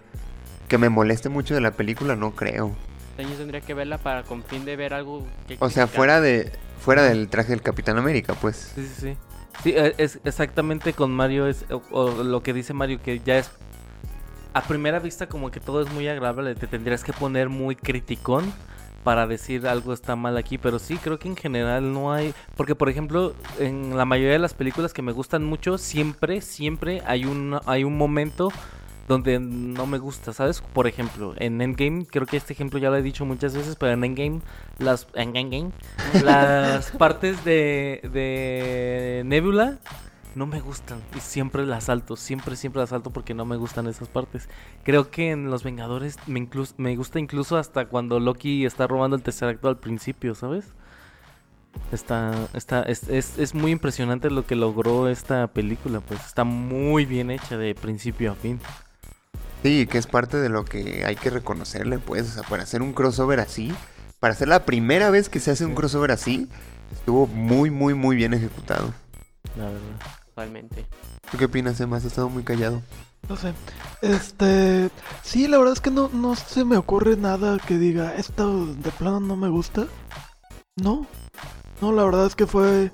Que 0.71 0.79
me 0.79 0.89
moleste 0.89 1.29
mucho 1.29 1.53
de 1.55 1.61
la 1.61 1.73
película, 1.73 2.17
no 2.17 2.31
creo. 2.31 2.75
Yo 3.19 3.29
tendría 3.37 3.61
que 3.61 3.75
verla 3.75 3.99
para 3.99 4.23
con 4.23 4.43
fin 4.43 4.65
de 4.65 4.77
ver 4.77 4.95
algo 4.95 5.27
que 5.47 5.59
O 5.61 5.69
sea, 5.69 5.87
fuera 5.87 6.23
de... 6.23 6.51
Fuera 6.79 7.03
del 7.03 7.29
traje 7.29 7.51
del 7.51 7.61
Capitán 7.61 7.99
América, 7.99 8.33
pues. 8.41 8.73
Sí, 8.75 8.87
sí, 8.87 8.95
sí. 8.99 9.17
Sí, 9.63 9.75
eh, 9.77 9.95
es 9.99 10.21
exactamente 10.25 10.95
con 10.95 11.11
Mario 11.11 11.47
es 11.47 11.67
o, 11.71 11.83
o 11.91 12.23
lo 12.25 12.43
que 12.43 12.55
dice 12.55 12.73
Mario 12.73 13.03
que 13.03 13.21
ya 13.21 13.37
es 13.37 13.51
a 14.55 14.63
primera 14.63 14.99
vista 15.01 15.29
como 15.29 15.51
que 15.51 15.61
todo 15.61 15.83
es 15.83 15.93
muy 15.93 16.09
agradable, 16.09 16.55
te 16.55 16.67
tendrías 16.67 17.05
que 17.05 17.13
poner 17.13 17.49
muy 17.49 17.77
criticón 17.77 18.51
para 19.05 19.27
decir 19.27 19.67
algo 19.67 19.93
está 19.93 20.17
mal 20.17 20.37
aquí, 20.37 20.57
pero 20.57 20.79
sí 20.79 20.97
creo 20.97 21.19
que 21.19 21.29
en 21.29 21.37
general 21.37 21.93
no 21.93 22.13
hay, 22.13 22.35
porque 22.57 22.75
por 22.75 22.89
ejemplo, 22.89 23.35
en 23.59 23.97
la 23.97 24.05
mayoría 24.05 24.33
de 24.33 24.39
las 24.39 24.55
películas 24.55 24.93
que 24.93 25.03
me 25.03 25.13
gustan 25.13 25.45
mucho, 25.45 25.79
siempre 25.79 26.41
siempre 26.41 27.03
hay 27.07 27.25
un 27.25 27.59
hay 27.67 27.85
un 27.85 27.97
momento 27.97 28.51
donde 29.09 29.39
no 29.41 29.87
me 29.87 29.99
gusta, 29.99 30.33
¿sabes? 30.33 30.61
Por 30.61 30.87
ejemplo, 30.87 31.35
en 31.39 31.61
Endgame, 31.61 32.07
creo 32.07 32.27
que 32.27 32.37
este 32.37 32.53
ejemplo 32.53 32.79
ya 32.79 32.91
lo 32.91 32.97
he 32.97 33.03
dicho 33.03 33.25
muchas 33.25 33.55
veces, 33.57 33.77
pero 33.77 33.93
en 33.93 34.05
Endgame, 34.05 34.41
las, 34.79 35.07
en 35.15 35.35
Endgame, 35.37 35.71
las 36.23 36.91
partes 36.93 37.45
de, 37.45 38.01
de 38.13 39.23
Nebula 39.27 39.79
no 40.37 40.47
me 40.47 40.61
gustan 40.61 41.01
y 41.17 41.21
siempre 41.21 41.67
las 41.67 41.85
salto, 41.85 42.15
siempre, 42.15 42.55
siempre 42.55 42.81
las 42.81 42.91
salto 42.91 43.11
porque 43.11 43.35
no 43.35 43.45
me 43.45 43.57
gustan 43.57 43.89
esas 43.89 44.09
partes. 44.09 44.49
Creo 44.85 45.11
que 45.11 45.33
en 45.33 45.51
Los 45.51 45.65
Vengadores 45.65 46.17
me, 46.29 46.39
inclus- 46.41 46.75
me 46.77 46.95
gusta 46.95 47.19
incluso 47.19 47.57
hasta 47.57 47.87
cuando 47.87 48.21
Loki 48.21 48.65
está 48.65 48.87
robando 48.87 49.17
el 49.17 49.23
tercer 49.23 49.49
acto 49.49 49.69
al 49.69 49.79
principio, 49.79 50.37
¿sabes? 50.37 50.67
Está, 51.93 52.49
está, 52.55 52.83
es, 52.83 53.09
es, 53.09 53.39
es 53.39 53.55
muy 53.55 53.73
impresionante 53.73 54.31
lo 54.31 54.47
que 54.47 54.55
logró 54.55 55.09
esta 55.09 55.49
película, 55.49 56.01
pues 56.01 56.25
está 56.25 56.45
muy 56.45 57.05
bien 57.05 57.31
hecha 57.33 57.57
de 57.57 57.75
principio 57.75 58.31
a 58.33 58.35
fin. 58.37 58.61
Sí, 59.63 59.87
que 59.87 59.99
es 59.99 60.07
parte 60.07 60.39
de 60.39 60.49
lo 60.49 60.65
que 60.65 61.05
hay 61.05 61.17
que 61.17 61.31
reconocerle, 61.31 61.99
pues. 61.99 62.31
O 62.31 62.33
sea, 62.33 62.43
para 62.45 62.63
hacer 62.63 62.83
un 62.83 62.93
crossover 62.93 63.41
así, 63.41 63.73
para 64.19 64.35
ser 64.35 64.49
la 64.49 64.65
primera 64.65 65.11
vez 65.11 65.29
que 65.29 65.41
se 65.41 65.51
hace 65.51 65.65
un 65.65 65.75
crossover 65.75 66.13
así, 66.13 66.49
estuvo 66.93 67.27
muy, 67.27 67.71
muy, 67.71 67.95
muy 67.95 68.17
bien 68.17 68.35
ejecutado. 68.35 68.93
La 69.57 69.67
verdad. 69.67 69.81
Totalmente. 70.27 70.87
¿Tú 71.31 71.39
qué 71.39 71.45
opinas, 71.45 71.81
Emma? 71.81 71.99
Has 71.99 72.05
estado 72.05 72.29
muy 72.31 72.43
callado. 72.43 72.83
No 73.29 73.37
sé. 73.37 73.53
Este. 74.01 74.91
Sí, 75.23 75.47
la 75.47 75.59
verdad 75.59 75.75
es 75.75 75.81
que 75.81 75.91
no, 75.91 76.09
no 76.13 76.35
se 76.35 76.65
me 76.65 76.77
ocurre 76.77 77.17
nada 77.17 77.59
que 77.59 77.77
diga, 77.77 78.15
esto 78.15 78.67
de 78.67 78.91
plano 78.93 79.21
no 79.21 79.37
me 79.37 79.49
gusta. 79.49 79.87
No. 80.77 81.07
No, 81.81 81.93
la 81.93 82.05
verdad 82.05 82.27
es 82.27 82.35
que 82.35 82.47
fue 82.47 82.91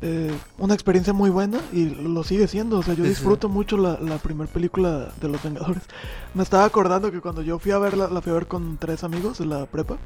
eh, 0.00 0.32
una 0.58 0.74
experiencia 0.74 1.12
muy 1.12 1.30
buena 1.30 1.58
y 1.72 1.86
lo 1.86 2.22
sigue 2.22 2.46
siendo. 2.46 2.78
O 2.78 2.82
sea, 2.82 2.94
yo 2.94 3.04
disfruto 3.04 3.48
mucho 3.48 3.76
la, 3.76 3.98
la 4.00 4.18
primera 4.18 4.50
película 4.50 5.12
de 5.20 5.28
Los 5.28 5.42
Vengadores. 5.42 5.82
Me 6.34 6.42
estaba 6.42 6.64
acordando 6.64 7.10
que 7.10 7.20
cuando 7.20 7.42
yo 7.42 7.58
fui 7.58 7.72
a 7.72 7.78
verla, 7.78 8.08
la 8.08 8.20
fui 8.20 8.30
a 8.30 8.34
ver 8.34 8.46
con 8.46 8.76
tres 8.78 9.04
amigos 9.04 9.40
en 9.40 9.50
la 9.50 9.66
prepa. 9.66 9.96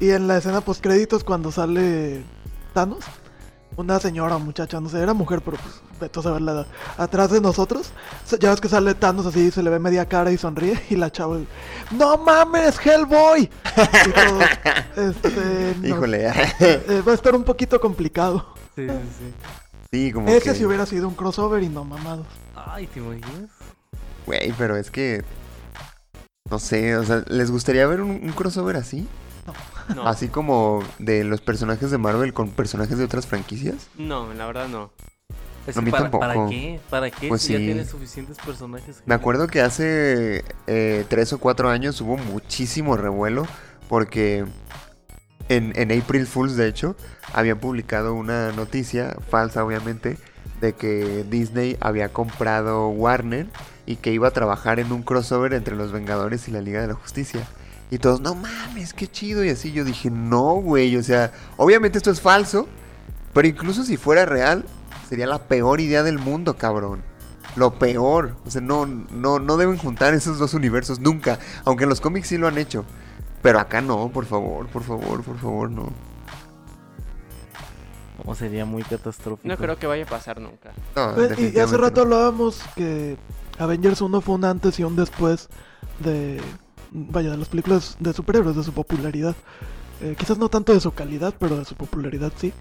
Y 0.00 0.10
en 0.10 0.26
la 0.26 0.38
escena 0.38 0.60
post 0.62 0.82
créditos 0.82 1.22
cuando 1.22 1.52
sale 1.52 2.24
Thanos, 2.72 3.04
una 3.76 4.00
señora 4.00 4.38
muchacha, 4.38 4.80
no 4.80 4.88
sé, 4.88 5.00
era 5.00 5.14
mujer, 5.14 5.42
pero 5.44 5.58
pues 5.58 5.80
vete 6.00 6.18
a 6.18 6.22
saber 6.22 6.42
la 6.42 6.52
edad. 6.52 6.66
Atrás 6.98 7.30
de 7.30 7.40
nosotros, 7.40 7.92
ya 8.40 8.50
ves 8.50 8.60
que 8.60 8.68
sale 8.68 8.94
Thanos 8.94 9.26
así, 9.26 9.52
se 9.52 9.62
le 9.62 9.70
ve 9.70 9.78
media 9.78 10.06
cara 10.06 10.32
y 10.32 10.38
sonríe, 10.38 10.82
y 10.90 10.96
la 10.96 11.12
chava, 11.12 11.38
¡No 11.92 12.18
mames, 12.18 12.84
Hellboy! 12.84 13.42
Y 13.42 15.00
este, 15.00 15.76
no, 15.80 15.88
Híjole, 15.88 16.32
eh, 16.58 17.02
va 17.06 17.12
a 17.12 17.14
estar 17.14 17.36
un 17.36 17.44
poquito 17.44 17.80
complicado. 17.80 18.54
Sí, 18.76 18.86
sí, 18.88 18.94
sí. 19.18 19.34
sí, 19.90 20.12
como 20.12 20.28
Ese 20.28 20.50
que... 20.50 20.54
si 20.56 20.64
hubiera 20.64 20.86
sido 20.86 21.08
un 21.08 21.14
crossover 21.14 21.62
y 21.62 21.68
no 21.68 21.84
mamados. 21.84 22.26
Ay, 22.54 22.86
¿te 22.86 23.00
imaginas? 23.00 23.50
Güey, 24.26 24.52
pero 24.56 24.76
es 24.76 24.90
que... 24.90 25.22
No 26.50 26.58
sé, 26.58 26.96
o 26.96 27.04
sea, 27.04 27.24
¿les 27.28 27.50
gustaría 27.50 27.86
ver 27.86 28.00
un, 28.00 28.10
un 28.10 28.32
crossover 28.32 28.76
así? 28.76 29.06
No, 29.94 30.06
Así 30.06 30.28
como 30.28 30.82
de 30.98 31.24
los 31.24 31.40
personajes 31.40 31.90
de 31.90 31.98
Marvel 31.98 32.32
con 32.32 32.50
personajes 32.50 32.98
de 32.98 33.04
otras 33.04 33.26
franquicias. 33.26 33.88
no, 33.98 34.32
la 34.34 34.46
verdad 34.46 34.68
no. 34.68 34.90
Es 35.66 35.76
A 35.76 35.80
que 35.80 35.84
mí 35.86 35.90
para, 35.90 36.04
tampoco. 36.04 36.20
¿Para 36.26 36.48
qué? 36.48 36.80
¿Para 36.90 37.10
qué? 37.10 37.28
Pues 37.28 37.42
si 37.42 37.52
ya 37.52 37.58
tienes 37.58 37.88
suficientes 37.88 38.36
personajes. 38.38 39.02
Me 39.06 39.14
acuerdo 39.14 39.46
que 39.46 39.60
hace 39.60 40.44
eh, 40.66 41.04
tres 41.08 41.32
o 41.32 41.38
cuatro 41.38 41.68
años 41.68 42.00
hubo 42.00 42.16
muchísimo 42.16 42.96
revuelo 42.96 43.46
porque 43.88 44.44
en, 45.48 45.92
April 45.92 46.26
Fools, 46.26 46.56
de 46.56 46.68
hecho, 46.68 46.96
habían 47.32 47.58
publicado 47.58 48.14
una 48.14 48.52
noticia, 48.52 49.16
falsa 49.28 49.64
obviamente, 49.64 50.18
de 50.60 50.74
que 50.74 51.24
Disney 51.28 51.76
había 51.80 52.12
comprado 52.12 52.88
Warner 52.88 53.46
y 53.84 53.96
que 53.96 54.12
iba 54.12 54.28
a 54.28 54.30
trabajar 54.30 54.78
en 54.78 54.92
un 54.92 55.02
crossover 55.02 55.54
entre 55.54 55.76
los 55.76 55.92
Vengadores 55.92 56.48
y 56.48 56.52
la 56.52 56.60
Liga 56.60 56.80
de 56.80 56.88
la 56.88 56.94
Justicia. 56.94 57.46
Y 57.90 57.98
todos, 57.98 58.20
no 58.20 58.34
mames, 58.34 58.94
qué 58.94 59.06
chido. 59.06 59.44
Y 59.44 59.50
así 59.50 59.72
yo 59.72 59.84
dije, 59.84 60.10
no, 60.10 60.54
güey, 60.54 60.96
o 60.96 61.02
sea, 61.02 61.32
obviamente 61.56 61.98
esto 61.98 62.10
es 62.10 62.20
falso, 62.20 62.66
pero 63.34 63.48
incluso 63.48 63.84
si 63.84 63.96
fuera 63.96 64.24
real, 64.24 64.64
sería 65.08 65.26
la 65.26 65.46
peor 65.46 65.80
idea 65.80 66.02
del 66.02 66.18
mundo, 66.18 66.56
cabrón. 66.56 67.02
Lo 67.54 67.78
peor. 67.78 68.36
O 68.46 68.50
sea, 68.50 68.62
no, 68.62 68.86
no, 68.86 69.38
no 69.38 69.56
deben 69.58 69.76
juntar 69.76 70.14
esos 70.14 70.38
dos 70.38 70.54
universos 70.54 71.00
nunca. 71.00 71.38
Aunque 71.64 71.84
en 71.84 71.90
los 71.90 72.00
cómics 72.00 72.28
sí 72.28 72.38
lo 72.38 72.48
han 72.48 72.56
hecho. 72.56 72.86
Pero 73.42 73.58
acá 73.58 73.80
no, 73.80 74.08
por 74.08 74.24
favor, 74.24 74.66
por 74.68 74.82
favor, 74.84 75.22
por 75.22 75.36
favor, 75.38 75.70
no. 75.70 75.92
No, 78.24 78.34
sería 78.36 78.64
muy 78.64 78.82
catastrófico. 78.84 79.48
No 79.48 79.56
creo 79.56 79.76
que 79.78 79.86
vaya 79.86 80.04
a 80.04 80.06
pasar 80.06 80.40
nunca. 80.40 80.72
No, 80.94 81.14
Pues, 81.14 81.36
y- 81.38 81.58
hace 81.58 81.76
rato 81.76 81.96
no. 81.96 82.02
hablábamos 82.14 82.62
que 82.76 83.16
Avengers 83.58 84.00
1 84.00 84.20
fue 84.20 84.36
un 84.36 84.44
antes 84.44 84.78
y 84.78 84.84
un 84.84 84.94
después 84.94 85.48
de, 85.98 86.40
vaya, 86.92 87.30
de 87.30 87.36
las 87.36 87.48
películas 87.48 87.96
de 87.98 88.12
superhéroes, 88.12 88.54
de 88.56 88.62
su 88.62 88.72
popularidad. 88.72 89.34
Eh, 90.00 90.14
quizás 90.16 90.38
no 90.38 90.48
tanto 90.48 90.72
de 90.72 90.80
su 90.80 90.92
calidad, 90.92 91.34
pero 91.38 91.56
de 91.56 91.64
su 91.64 91.74
popularidad 91.74 92.32
sí. 92.36 92.52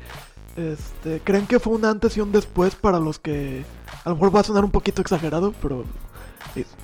Este, 0.57 1.21
¿Creen 1.23 1.45
que 1.47 1.59
fue 1.59 1.73
un 1.73 1.86
antes 1.86 2.17
y 2.17 2.21
un 2.21 2.32
después 2.32 2.73
para 2.75 2.99
los 2.99 3.19
que... 3.19 3.63
A 4.03 4.09
lo 4.09 4.15
mejor 4.15 4.36
va 4.36 4.39
a 4.39 4.43
sonar 4.43 4.63
un 4.65 4.71
poquito 4.71 5.01
exagerado, 5.01 5.53
pero... 5.61 5.86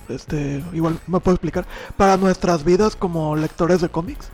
Este, 0.08 0.64
igual 0.72 0.98
me 1.06 1.20
puedo 1.20 1.34
explicar. 1.34 1.66
Para 1.96 2.16
nuestras 2.16 2.64
vidas 2.64 2.96
como 2.96 3.36
lectores 3.36 3.80
de 3.80 3.88
cómics. 3.88 4.28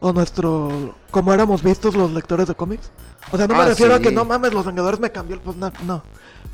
O 0.00 0.12
nuestro... 0.12 0.94
Como 1.10 1.32
éramos 1.32 1.62
vistos 1.62 1.94
los 1.96 2.12
lectores 2.12 2.46
de 2.48 2.54
cómics. 2.54 2.90
O 3.32 3.36
sea, 3.36 3.46
no 3.46 3.54
me 3.54 3.62
Ah, 3.62 3.66
refiero 3.66 3.94
a 3.94 4.00
que 4.00 4.12
no 4.12 4.24
mames, 4.24 4.54
los 4.54 4.64
Vengadores 4.64 5.00
me 5.00 5.10
cambió 5.10 5.34
el... 5.36 5.42
Pues 5.42 5.56
no, 5.56 5.72
no. 5.84 6.02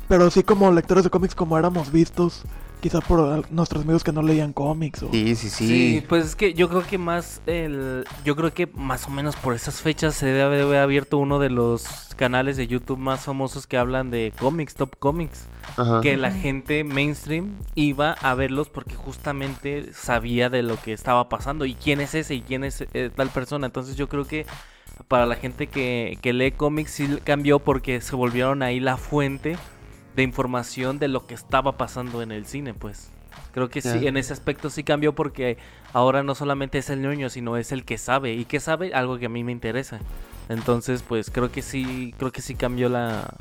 Pero 0.07 0.29
sí 0.31 0.43
como 0.43 0.71
lectores 0.71 1.03
de 1.03 1.09
cómics 1.09 1.35
como 1.35 1.57
éramos 1.57 1.91
vistos. 1.91 2.43
Quizá 2.85 3.01
por 3.01 3.51
nuestros 3.51 3.81
amigos 3.81 4.03
que 4.03 4.11
no 4.11 4.21
leían 4.21 4.53
cómics. 4.53 5.01
O... 5.01 5.09
Sí, 5.09 5.35
sí, 5.35 5.49
sí. 5.49 5.67
Sí, 5.67 6.03
pues 6.07 6.23
es 6.23 6.35
que 6.35 6.53
yo 6.53 6.69
creo 6.69 6.85
que 6.85 6.99
más 6.99 7.41
el 7.47 8.05
yo 8.23 8.35
creo 8.35 8.53
que 8.53 8.67
más 8.67 9.07
o 9.07 9.09
menos 9.09 9.35
por 9.35 9.55
esas 9.55 9.81
fechas 9.81 10.13
se 10.13 10.27
debe 10.27 10.43
haber 10.43 10.77
abierto 10.77 11.17
uno 11.17 11.39
de 11.39 11.49
los 11.49 12.13
canales 12.15 12.57
de 12.57 12.67
YouTube 12.67 12.99
más 12.99 13.21
famosos 13.21 13.65
que 13.65 13.79
hablan 13.79 14.11
de 14.11 14.31
cómics, 14.39 14.75
Top 14.75 14.97
Comics, 14.99 15.47
Ajá. 15.77 16.01
que 16.01 16.15
la 16.15 16.29
gente 16.31 16.83
mainstream 16.83 17.55
iba 17.73 18.11
a 18.11 18.35
verlos 18.35 18.69
porque 18.69 18.93
justamente 18.93 19.91
sabía 19.91 20.51
de 20.51 20.61
lo 20.61 20.79
que 20.79 20.93
estaba 20.93 21.27
pasando 21.27 21.65
y 21.65 21.73
quién 21.73 22.01
es 22.01 22.13
ese 22.13 22.35
y 22.35 22.41
quién 22.41 22.63
es 22.63 22.85
eh, 22.93 23.09
tal 23.15 23.29
persona. 23.29 23.65
Entonces 23.65 23.95
yo 23.95 24.07
creo 24.09 24.27
que 24.27 24.45
para 25.07 25.25
la 25.25 25.37
gente 25.37 25.65
que, 25.65 26.19
que 26.21 26.33
lee 26.33 26.51
cómics 26.51 26.91
sí 26.91 27.17
cambió 27.23 27.57
porque 27.57 27.99
se 27.99 28.15
volvieron 28.15 28.61
ahí 28.61 28.79
la 28.79 28.97
fuente 28.97 29.57
de 30.15 30.23
información 30.23 30.99
de 30.99 31.07
lo 31.07 31.25
que 31.27 31.33
estaba 31.33 31.77
pasando 31.77 32.21
en 32.21 32.31
el 32.31 32.45
cine, 32.45 32.73
pues. 32.73 33.11
Creo 33.53 33.69
que 33.69 33.81
sí, 33.81 34.07
en 34.07 34.17
ese 34.17 34.33
aspecto 34.33 34.69
sí 34.69 34.83
cambió 34.83 35.13
porque 35.13 35.57
ahora 35.93 36.23
no 36.23 36.35
solamente 36.35 36.77
es 36.77 36.89
el 36.89 37.01
ñoño, 37.01 37.29
sino 37.29 37.57
es 37.57 37.71
el 37.71 37.85
que 37.85 37.97
sabe. 37.97 38.33
¿Y 38.33 38.45
que 38.45 38.59
sabe? 38.59 38.93
Algo 38.93 39.17
que 39.17 39.27
a 39.27 39.29
mí 39.29 39.43
me 39.43 39.51
interesa. 39.51 39.99
Entonces, 40.49 41.03
pues 41.03 41.29
creo 41.29 41.51
que 41.51 41.61
sí, 41.61 42.13
creo 42.17 42.31
que 42.31 42.41
sí 42.41 42.55
cambió 42.55 42.89
la, 42.89 43.33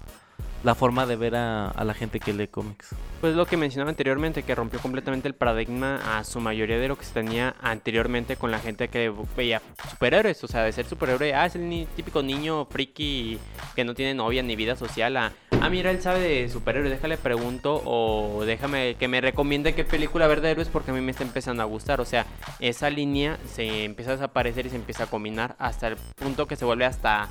la 0.64 0.74
forma 0.74 1.04
de 1.04 1.16
ver 1.16 1.36
a, 1.36 1.72
la 1.84 1.94
gente 1.94 2.18
que 2.18 2.32
lee 2.32 2.48
cómics. 2.48 2.88
Pues 3.20 3.34
lo 3.34 3.46
que 3.46 3.56
mencionaba 3.58 3.90
anteriormente, 3.90 4.42
que 4.42 4.54
rompió 4.54 4.80
completamente 4.80 5.28
el 5.28 5.34
paradigma 5.34 6.18
a 6.18 6.24
su 6.24 6.40
mayoría 6.40 6.78
de 6.78 6.88
lo 6.88 6.96
que 6.96 7.04
se 7.04 7.12
tenía 7.12 7.54
anteriormente 7.60 8.36
con 8.36 8.50
la 8.50 8.58
gente 8.58 8.88
que 8.88 9.12
veía 9.36 9.60
superhéroes. 9.90 10.42
O 10.42 10.48
sea, 10.48 10.62
de 10.62 10.72
ser 10.72 10.86
superhéroe, 10.86 11.34
ah, 11.34 11.44
es 11.46 11.54
el 11.54 11.86
típico 11.94 12.22
niño 12.22 12.64
friki 12.64 13.38
que 13.76 13.84
no 13.84 13.94
tiene 13.94 14.14
novia 14.14 14.42
ni 14.42 14.56
vida 14.56 14.74
social. 14.74 15.16
A, 15.18 15.32
ah, 15.60 15.68
mira, 15.68 15.90
él 15.90 16.00
sabe 16.00 16.20
de 16.20 16.48
superhéroes, 16.48 16.90
déjale 16.90 17.18
pregunto 17.18 17.82
o 17.84 18.44
déjame 18.46 18.96
que 18.98 19.06
me 19.06 19.20
recomiende 19.20 19.74
qué 19.74 19.84
película 19.84 20.26
ver 20.26 20.40
de 20.40 20.52
héroes 20.52 20.68
porque 20.68 20.92
a 20.92 20.94
mí 20.94 21.02
me 21.02 21.10
está 21.10 21.24
empezando 21.24 21.62
a 21.62 21.66
gustar. 21.66 22.00
O 22.00 22.06
sea, 22.06 22.24
esa 22.58 22.88
línea 22.88 23.38
se 23.52 23.84
empieza 23.84 24.12
a 24.12 24.14
desaparecer 24.14 24.64
y 24.64 24.70
se 24.70 24.76
empieza 24.76 25.04
a 25.04 25.06
combinar 25.08 25.56
hasta 25.58 25.88
el 25.88 25.96
punto 26.16 26.46
que 26.46 26.56
se 26.56 26.64
vuelve 26.64 26.86
hasta... 26.86 27.28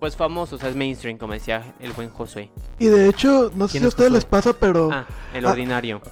Pues 0.00 0.16
famoso, 0.16 0.56
o 0.56 0.58
sea, 0.58 0.70
es 0.70 0.76
mainstream, 0.76 1.18
como 1.18 1.34
decía 1.34 1.74
el 1.78 1.92
buen 1.92 2.08
Josué. 2.10 2.50
Y 2.78 2.86
de 2.86 3.08
hecho, 3.08 3.50
no 3.54 3.68
sé 3.68 3.72
¿Quién 3.72 3.82
si 3.82 3.84
a 3.84 3.88
es 3.88 3.94
ustedes 3.94 4.08
Josué? 4.08 4.10
les 4.10 4.24
pasa, 4.24 4.52
pero... 4.54 4.88
Ah, 4.90 5.06
el 5.34 5.46
Ah. 5.46 5.50
ordinario. 5.50 6.00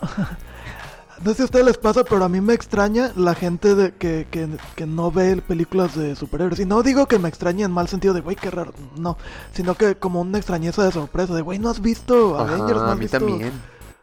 No 1.24 1.30
sé 1.32 1.38
si 1.38 1.42
a 1.42 1.44
ustedes 1.46 1.64
les 1.66 1.78
pasa, 1.78 2.04
pero 2.04 2.24
a 2.24 2.28
mí 2.28 2.40
me 2.40 2.54
extraña 2.54 3.10
la 3.16 3.34
gente 3.34 3.74
de 3.74 3.92
que, 3.92 4.28
que, 4.30 4.48
que 4.76 4.86
no 4.86 5.10
ve 5.10 5.42
películas 5.42 5.96
de 5.96 6.14
superhéroes. 6.14 6.60
Y 6.60 6.64
no 6.64 6.80
digo 6.84 7.06
que 7.08 7.18
me 7.18 7.28
extrañe 7.28 7.64
en 7.64 7.72
mal 7.72 7.88
sentido 7.88 8.14
de, 8.14 8.20
güey, 8.20 8.36
qué 8.36 8.52
raro. 8.52 8.72
No, 8.96 9.18
sino 9.52 9.74
que 9.74 9.96
como 9.96 10.20
una 10.20 10.38
extrañeza 10.38 10.84
de 10.84 10.92
sorpresa, 10.92 11.34
de, 11.34 11.42
güey, 11.42 11.58
no 11.58 11.70
has 11.70 11.80
visto 11.80 12.38
Ajá, 12.38 12.54
Avengers, 12.54 12.80
no 12.82 12.86
a 12.90 12.94
mí 12.94 13.00
visto... 13.00 13.18
también. 13.18 13.52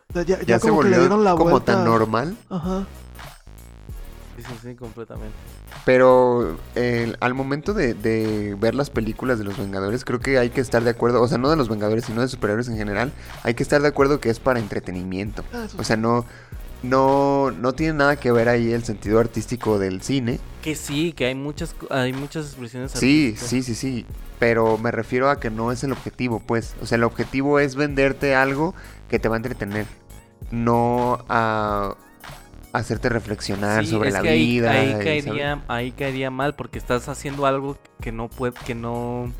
O 0.10 0.14
sea, 0.14 0.24
ya, 0.24 0.40
Ya, 0.40 0.46
ya 0.46 0.60
se 0.60 0.68
como 0.68 0.82
que 0.82 0.90
le 0.90 1.00
dieron 1.00 1.24
la 1.24 1.32
como 1.36 1.52
vuelta. 1.52 1.76
tan 1.76 1.86
normal. 1.86 2.36
Ajá. 2.50 2.86
Sí, 4.36 4.44
sí, 4.44 4.54
sí, 4.62 4.76
completamente. 4.76 5.34
Pero 5.84 6.58
eh, 6.76 7.14
al 7.20 7.34
momento 7.34 7.74
de, 7.74 7.94
de 7.94 8.56
ver 8.60 8.74
las 8.76 8.90
películas 8.90 9.38
de 9.38 9.46
los 9.46 9.58
Vengadores, 9.58 10.04
creo 10.06 10.20
que 10.20 10.40
hay 10.40 10.50
que 10.50 10.62
estar 10.62 10.84
de 10.84 10.90
acuerdo, 10.90 11.22
o 11.22 11.28
sea, 11.28 11.38
no 11.38 11.50
de 11.50 11.56
los 11.58 11.70
Vengadores, 11.70 12.06
sino 12.06 12.22
de 12.22 12.28
superhéroes 12.28 12.68
en 12.70 12.78
general, 12.78 13.12
hay 13.44 13.54
que 13.54 13.62
estar 13.64 13.82
de 13.82 13.88
acuerdo 13.88 14.20
que 14.20 14.30
es 14.30 14.40
para 14.40 14.60
entretenimiento. 14.60 15.44
Ah, 15.54 15.68
O 15.78 15.84
sea, 15.84 15.96
no, 15.96 16.26
no, 16.82 17.52
no 17.52 17.74
tiene 17.74 17.94
nada 17.94 18.16
que 18.16 18.32
ver 18.32 18.50
ahí 18.50 18.72
el 18.74 18.84
sentido 18.84 19.20
artístico 19.20 19.78
del 19.78 20.02
cine. 20.02 20.40
Que 20.64 20.76
sí, 20.76 21.14
que 21.14 21.26
hay 21.26 21.36
muchas, 21.36 21.76
hay 21.92 22.14
muchas 22.14 22.46
expresiones 22.48 22.92
Sí, 22.92 23.28
artísticas. 23.36 23.50
sí, 23.50 23.62
sí, 23.64 23.76
sí. 23.76 24.06
Pero 24.40 24.78
me 24.78 24.92
refiero 24.92 25.30
a 25.30 25.40
que 25.40 25.50
no 25.50 25.72
es 25.72 25.84
el 25.84 25.92
objetivo, 25.92 26.42
pues. 26.46 26.74
O 26.82 26.86
sea, 26.86 26.96
el 26.98 27.04
objetivo 27.04 27.60
es 27.60 27.76
venderte 27.76 28.36
algo 28.36 28.74
que 29.10 29.18
te 29.20 29.30
va 29.30 29.36
a 29.36 29.38
entretener. 29.38 29.86
No 30.52 31.24
a 31.30 31.96
hacerte 32.78 33.10
reflexionar 33.10 33.86
Sí, 33.86 33.92
sobre 33.92 34.12
la 34.12 34.20
ahí- 34.20 34.46
vida. 34.46 34.72
Ahí, 34.72 34.94
caería, 34.94 35.64
ahí 35.68 35.92
caería 35.92 36.30
mal 36.32 36.56
porque 36.56 36.78
estás 36.80 37.08
haciendo 37.10 37.46
algo 37.46 37.78
que 38.02 38.12
no 38.12 38.28
puede, 38.30 38.54
que 38.66 38.76
no 38.76 39.32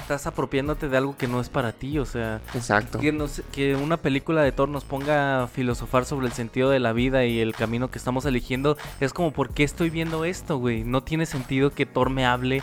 estás 0.00 0.26
apropiándote 0.26 0.88
de 0.88 0.96
algo 0.96 1.16
que 1.16 1.26
no 1.28 1.40
es 1.40 1.48
para 1.48 1.72
ti, 1.72 1.98
o 1.98 2.06
sea, 2.06 2.40
Exacto. 2.54 2.98
que, 2.98 3.12
nos- 3.12 3.42
que 3.52 3.74
una 3.74 3.96
película 3.96 4.42
de 4.42 4.50
Thor 4.52 4.68
nos 4.68 4.84
ponga 4.84 5.42
a 5.42 5.46
filosofar 5.48 6.04
sobre 6.04 6.26
el 6.26 6.32
sentido 6.32 6.70
de 6.70 6.78
la 6.80 6.92
vida 6.92 7.24
y 7.24 7.40
el 7.40 7.52
camino 7.54 7.90
que 7.90 7.98
estamos 7.98 8.24
eligiendo, 8.24 8.76
es 9.00 9.12
como, 9.12 9.32
¿por 9.32 9.50
qué 9.52 9.64
estoy 9.64 9.90
viendo 9.90 10.24
esto, 10.24 10.56
güey? 10.58 10.84
No 10.84 11.02
tiene 11.02 11.26
sentido 11.26 11.70
que 11.70 11.84
Thor 11.84 12.10
me 12.10 12.24
hable 12.24 12.62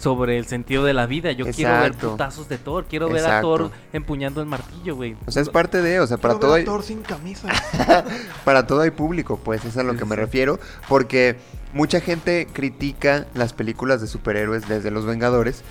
sobre 0.00 0.38
el 0.38 0.46
sentido 0.46 0.84
de 0.84 0.94
la 0.94 1.06
vida. 1.06 1.32
Yo 1.32 1.46
quiero 1.50 1.72
ver 1.80 1.92
putazos 1.92 2.48
de 2.48 2.58
Thor, 2.58 2.86
quiero 2.88 3.08
ver 3.08 3.26
a. 3.26 3.40
Thor 3.40 3.70
empuñando 3.92 4.40
el 4.40 4.46
martillo, 4.46 4.96
güey. 4.96 5.16
O 5.26 5.30
sea, 5.30 5.42
es 5.42 5.50
parte 5.50 5.82
de, 5.82 6.00
o 6.00 6.06
sea, 6.06 6.16
para 6.16 6.34
Quiero 6.34 6.40
todo, 6.40 6.52
ver 6.52 6.60
hay, 6.60 6.64
Thor 6.64 6.82
sin 6.82 7.02
camisa. 7.02 7.48
para 8.44 8.66
todo 8.66 8.80
hay 8.80 8.90
público, 8.90 9.38
pues, 9.42 9.64
es 9.64 9.76
a 9.76 9.82
lo 9.82 9.92
Sí, 9.92 9.98
que 9.98 10.04
sí, 10.04 10.10
me 10.10 10.16
refiero. 10.16 10.58
Porque 10.88 11.36
mucha 11.74 12.00
gente 12.00 12.48
critica 12.50 13.26
las 13.34 13.52
películas 13.52 14.00
de 14.00 14.06
superhéroes 14.06 14.66
desde 14.68 14.90
Los 14.90 15.04
Vengadores. 15.04 15.62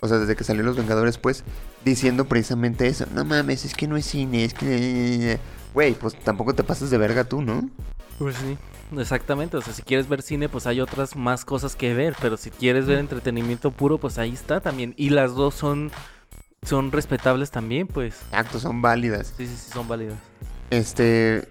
O 0.00 0.08
sea, 0.08 0.18
desde 0.18 0.34
que 0.34 0.42
salió 0.42 0.64
Los 0.64 0.76
Vengadores, 0.76 1.18
pues, 1.18 1.44
diciendo 1.84 2.24
precisamente 2.24 2.88
eso. 2.88 3.06
No 3.14 3.24
mames, 3.24 3.64
es 3.64 3.74
que 3.74 3.86
no 3.86 3.96
es 3.96 4.06
cine, 4.06 4.44
es 4.44 4.54
que... 4.54 5.38
Güey, 5.74 5.94
pues 5.94 6.14
tampoco 6.18 6.54
te 6.54 6.64
pases 6.64 6.90
de 6.90 6.98
verga 6.98 7.24
tú, 7.24 7.42
¿no? 7.42 7.68
Pues 8.18 8.36
sí, 8.36 8.58
exactamente. 8.98 9.56
O 9.56 9.62
sea, 9.62 9.72
si 9.72 9.82
quieres 9.82 10.08
ver 10.08 10.22
cine, 10.22 10.48
pues 10.48 10.66
hay 10.66 10.80
otras 10.80 11.16
más 11.16 11.44
cosas 11.44 11.76
que 11.76 11.94
ver. 11.94 12.14
Pero 12.20 12.36
si 12.36 12.50
quieres 12.50 12.86
ver 12.86 12.98
entretenimiento 12.98 13.70
puro, 13.70 13.98
pues 13.98 14.18
ahí 14.18 14.32
está 14.32 14.60
también. 14.60 14.94
Y 14.96 15.10
las 15.10 15.34
dos 15.34 15.54
son, 15.54 15.90
son 16.62 16.92
respetables 16.92 17.50
también, 17.50 17.86
pues. 17.86 18.20
Exacto, 18.30 18.60
son 18.60 18.82
válidas. 18.82 19.32
Sí, 19.36 19.46
sí, 19.46 19.56
sí, 19.56 19.70
son 19.72 19.88
válidas. 19.88 20.18
Este... 20.70 21.48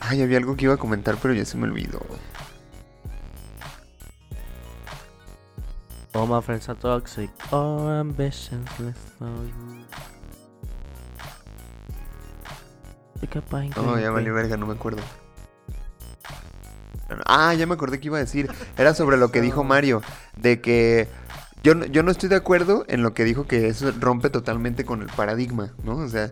Ay, 0.00 0.22
había 0.22 0.38
algo 0.38 0.56
que 0.56 0.64
iba 0.64 0.74
a 0.74 0.78
comentar, 0.78 1.16
pero 1.20 1.34
ya 1.34 1.44
se 1.44 1.56
me 1.56 1.64
olvidó. 1.64 2.00
All 6.12 6.26
my 6.26 6.42
friends 6.42 6.68
are 6.68 6.78
toxic. 6.78 7.30
All 7.52 7.88
ambitions 7.88 8.68
less 8.80 8.96
by 13.50 13.70
No, 13.70 13.98
ya 13.98 14.10
valió 14.10 14.34
verga, 14.34 14.56
no 14.56 14.66
me 14.66 14.74
acuerdo. 14.74 15.02
Ah, 17.26 17.54
ya 17.54 17.66
me 17.66 17.74
acordé 17.74 18.00
que 18.00 18.08
iba 18.08 18.18
a 18.18 18.20
decir. 18.20 18.50
Era 18.78 18.94
sobre 18.94 19.16
lo 19.16 19.30
que 19.30 19.40
dijo 19.40 19.64
Mario. 19.64 20.02
De 20.36 20.60
que 20.60 21.08
yo, 21.62 21.84
yo 21.86 22.02
no 22.02 22.10
estoy 22.10 22.28
de 22.28 22.36
acuerdo 22.36 22.84
en 22.88 23.02
lo 23.02 23.14
que 23.14 23.24
dijo 23.24 23.46
que 23.46 23.68
eso 23.68 23.92
rompe 23.98 24.30
totalmente 24.30 24.84
con 24.84 25.02
el 25.02 25.08
paradigma, 25.08 25.72
¿no? 25.82 25.96
O 25.96 26.08
sea, 26.08 26.30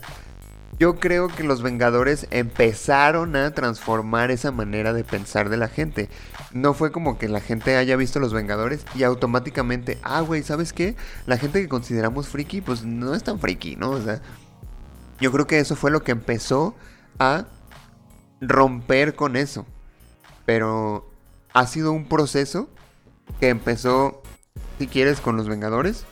yo 0.79 1.01
creo 1.01 1.27
que 1.27 1.43
los 1.43 1.61
Vengadores 1.61 2.29
empezaron 2.31 3.35
a 3.35 3.51
transformar 3.51 4.31
esa 4.31 4.53
manera 4.53 4.93
de 4.93 5.03
pensar 5.03 5.49
de 5.49 5.57
la 5.57 5.67
gente. 5.67 6.09
No 6.53 6.73
fue 6.73 6.93
como 6.93 7.19
que 7.19 7.29
la 7.29 7.41
gente 7.41 7.77
haya 7.77 7.97
visto 7.97 8.21
los 8.21 8.33
Vengadores 8.33 8.85
y 8.95 9.03
automáticamente, 9.03 9.99
ah, 10.05 10.21
güey, 10.21 10.45
¿sabes 10.45 10.73
qué? 10.73 10.95
La 11.27 11.37
gente 11.37 11.61
que 11.61 11.69
consideramos 11.69 12.29
friki, 12.29 12.61
pues 12.61 12.85
no 12.85 13.15
es 13.15 13.25
tan 13.25 13.41
friki, 13.41 13.75
¿no? 13.75 13.91
O 13.91 14.01
sea, 14.01 14.23
yo 15.21 15.33
creo 15.33 15.47
que 15.47 15.59
eso 15.59 15.77
fue 15.77 15.91
lo 15.91 16.03
que 16.03 16.13
empezó 16.13 16.75
a 17.19 17.47
romper 18.41 19.15
con 19.15 19.37
eso. 19.37 19.67
Pero 20.45 21.11
ha 21.53 21.67
sido 21.67 21.93
un 21.93 22.09
proceso 22.09 22.69
que 23.41 23.49
empezó, 23.49 24.23
si 24.79 24.87
quieres, 24.87 25.21
con 25.21 25.37
los 25.37 25.49
Vengadores 25.49 26.05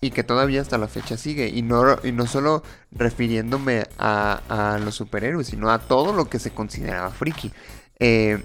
y 0.00 0.10
que 0.10 0.24
todavía 0.24 0.60
hasta 0.60 0.78
la 0.78 0.88
fecha 0.88 1.16
sigue. 1.16 1.48
Y 1.48 1.62
no, 1.62 1.96
y 2.04 2.12
no 2.12 2.26
solo 2.26 2.62
refiriéndome 2.90 3.84
a, 3.98 4.74
a 4.74 4.78
los 4.78 4.94
superhéroes, 4.94 5.48
sino 5.48 5.70
a 5.70 5.78
todo 5.78 6.12
lo 6.12 6.28
que 6.28 6.38
se 6.38 6.52
consideraba 6.52 7.10
friki. 7.10 7.52
Eh, 7.98 8.42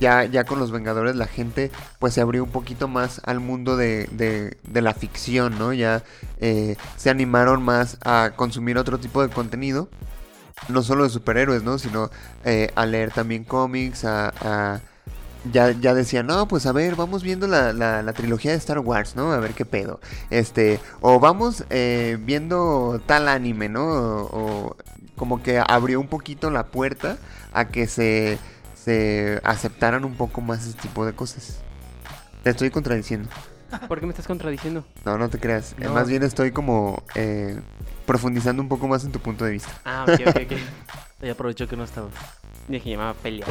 ya, 0.00 0.24
ya 0.24 0.44
con 0.44 0.58
los 0.58 0.70
Vengadores 0.72 1.16
la 1.16 1.26
gente 1.26 1.70
pues 1.98 2.14
se 2.14 2.20
abrió 2.20 2.44
un 2.44 2.50
poquito 2.50 2.88
más 2.88 3.20
al 3.24 3.40
mundo 3.40 3.76
de, 3.76 4.08
de- 4.12 4.56
la 4.82 4.94
ficción, 4.94 5.58
¿no? 5.58 5.72
Ya 5.72 6.02
eh, 6.40 6.76
se 6.96 7.10
animaron 7.10 7.62
más 7.62 7.98
a 8.04 8.32
consumir 8.36 8.78
otro 8.78 8.98
tipo 8.98 9.22
de 9.22 9.30
contenido. 9.30 9.88
No 10.68 10.82
solo 10.82 11.04
de 11.04 11.10
superhéroes, 11.10 11.62
¿no? 11.62 11.78
Sino 11.78 12.10
eh, 12.44 12.70
a 12.76 12.86
leer 12.86 13.12
también 13.12 13.44
cómics, 13.44 14.04
a... 14.04 14.80
ya, 15.52 15.70
ya 15.72 15.94
decían, 15.94 16.26
no, 16.26 16.48
pues 16.48 16.66
a 16.66 16.72
ver, 16.72 16.96
vamos 16.96 17.22
viendo 17.22 17.46
la, 17.46 17.72
la- 17.72 18.02
trilogía 18.12 18.50
de 18.52 18.56
Star 18.58 18.80
Wars, 18.80 19.14
¿no? 19.16 19.32
A 19.32 19.38
ver 19.38 19.54
qué 19.54 19.64
pedo. 19.64 20.00
Este, 20.30 20.80
o 21.00 21.20
vamos 21.20 21.64
eh, 21.70 22.18
viendo 22.20 23.00
tal 23.06 23.28
anime, 23.28 23.68
¿no? 23.68 23.84
O 23.86 24.76
como 25.16 25.42
que 25.42 25.62
abrió 25.66 26.00
un 26.00 26.08
poquito 26.08 26.50
la 26.50 26.66
puerta 26.66 27.18
a 27.52 27.66
que 27.68 27.86
se, 27.86 28.38
se 28.86 29.40
aceptaran 29.42 30.04
un 30.04 30.14
poco 30.14 30.40
más 30.40 30.64
ese 30.64 30.78
tipo 30.78 31.04
de 31.04 31.12
cosas. 31.12 31.58
Te 32.44 32.50
estoy 32.50 32.70
contradiciendo. 32.70 33.28
¿Por 33.88 33.98
qué 33.98 34.06
me 34.06 34.12
estás 34.12 34.28
contradiciendo? 34.28 34.86
No, 35.04 35.18
no 35.18 35.28
te 35.28 35.40
creas. 35.40 35.74
Eh. 35.80 35.88
Más 35.88 36.08
bien 36.08 36.22
estoy 36.22 36.52
como 36.52 37.02
eh, 37.16 37.58
profundizando 38.06 38.62
un 38.62 38.68
poco 38.68 38.86
más 38.86 39.04
en 39.04 39.10
tu 39.10 39.18
punto 39.18 39.44
de 39.44 39.50
vista. 39.50 39.72
Ah, 39.84 40.06
ok, 40.06 40.20
ok, 40.28 40.36
ok. 40.44 41.28
Aprovecho 41.32 41.66
que 41.66 41.76
no 41.76 41.82
estaba. 41.82 42.06
Dije 42.68 42.84
que 42.84 42.90
llamaba 42.90 43.14
pelea. 43.14 43.46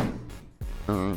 No. 0.87 1.13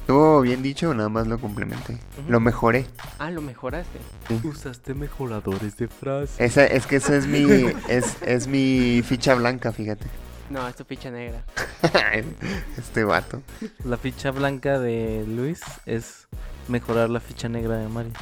¿Estuvo 0.00 0.40
bien 0.40 0.60
dicho 0.60 0.90
o 0.90 0.94
nada 0.94 1.08
más 1.08 1.28
lo 1.28 1.38
complementé? 1.38 1.96
Lo 2.26 2.40
mejoré. 2.40 2.86
Ah, 3.20 3.30
lo 3.30 3.40
mejoraste. 3.40 4.00
Usaste 4.42 4.94
mejoradores 4.94 5.76
de 5.76 5.86
frase. 5.86 6.44
Esa, 6.44 6.66
es 6.66 6.88
que 6.88 6.96
esa 6.96 7.14
es 7.14 7.28
mi, 7.28 7.46
es, 7.88 8.16
es 8.22 8.48
mi 8.48 9.00
ficha 9.04 9.36
blanca, 9.36 9.70
fíjate. 9.70 10.08
No, 10.50 10.66
es 10.66 10.76
tu 10.76 10.84
ficha 10.84 11.10
negra. 11.10 11.44
este 12.78 13.04
vato. 13.04 13.42
La 13.84 13.96
ficha 13.98 14.30
blanca 14.30 14.78
de 14.78 15.24
Luis 15.28 15.60
es 15.86 16.26
mejorar 16.68 17.10
la 17.10 17.20
ficha 17.20 17.48
negra 17.48 17.76
de 17.76 17.88
Mario. 17.88 18.12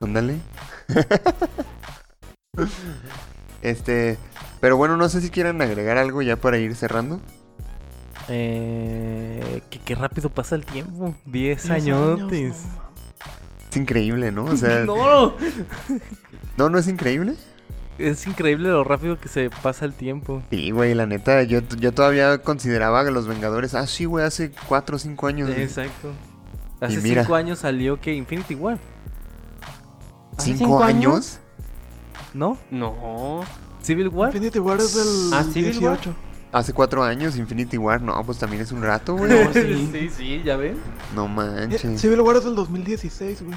Ándale. 0.00 0.38
este, 3.62 4.18
pero 4.60 4.76
bueno, 4.76 4.96
no 4.96 5.08
sé 5.08 5.20
si 5.20 5.30
quieran 5.30 5.62
agregar 5.62 5.96
algo 5.96 6.22
ya 6.22 6.36
para 6.36 6.58
ir 6.58 6.74
cerrando. 6.76 7.20
Eh, 8.28 9.62
que 9.70 9.78
qué 9.80 9.94
rápido 9.94 10.28
pasa 10.30 10.54
el 10.54 10.64
tiempo. 10.64 11.14
10 11.26 11.32
Diez 11.32 11.70
añotes. 11.70 12.18
no 12.18 12.26
mames. 12.26 12.56
Es 13.70 13.76
increíble, 13.76 14.32
¿no? 14.32 14.44
O 14.44 14.56
sea, 14.56 14.84
no, 14.84 15.34
¿no, 16.56 16.68
no 16.68 16.78
es 16.78 16.88
increíble? 16.88 17.34
Es 17.98 18.26
increíble 18.26 18.68
lo 18.68 18.84
rápido 18.84 19.18
que 19.18 19.28
se 19.28 19.50
pasa 19.62 19.84
el 19.84 19.94
tiempo. 19.94 20.42
Sí, 20.50 20.70
güey, 20.70 20.94
la 20.94 21.06
neta, 21.06 21.42
yo, 21.44 21.60
yo 21.78 21.92
todavía 21.92 22.38
consideraba 22.38 23.04
que 23.04 23.10
los 23.10 23.26
Vengadores, 23.26 23.74
ah, 23.74 23.86
sí, 23.86 24.04
güey, 24.04 24.24
hace 24.24 24.50
4 24.68 24.96
o 24.96 24.98
5 24.98 25.26
años. 25.26 25.50
Exacto. 25.50 26.12
Hace 26.80 27.00
mira. 27.00 27.22
5 27.22 27.34
años 27.34 27.58
salió 27.60 28.00
que 28.00 28.14
Infinity 28.14 28.54
War, 28.54 28.78
¿Hace 30.36 30.46
¿Cinco 30.52 30.58
cinco 30.58 30.82
años? 30.82 31.38
¿no? 32.34 32.58
No. 32.70 33.44
Civil 33.82 34.08
War. 34.08 34.34
Infinity 34.34 34.58
War 34.58 34.78
es 34.80 34.94
del 34.94 35.32
Ah, 35.32 35.44
Civil 35.44 35.78
War. 35.78 35.96
18. 35.98 36.14
Hace 36.52 36.72
4 36.72 37.02
años, 37.04 37.36
Infinity 37.36 37.78
War, 37.78 38.00
no, 38.02 38.20
pues 38.24 38.38
también 38.38 38.62
es 38.62 38.72
un 38.72 38.82
rato, 38.82 39.16
güey. 39.16 39.30
No, 39.30 39.52
sí, 39.52 39.88
sí. 39.92 40.10
sí, 40.10 40.42
ya 40.44 40.56
ven. 40.56 40.76
No 41.14 41.26
Eh, 41.26 41.28
manches. 41.28 42.00
Civil 42.00 42.20
War 42.22 42.36
es 42.36 42.44
del 42.44 42.54
2016, 42.56 43.42
güey. 43.44 43.56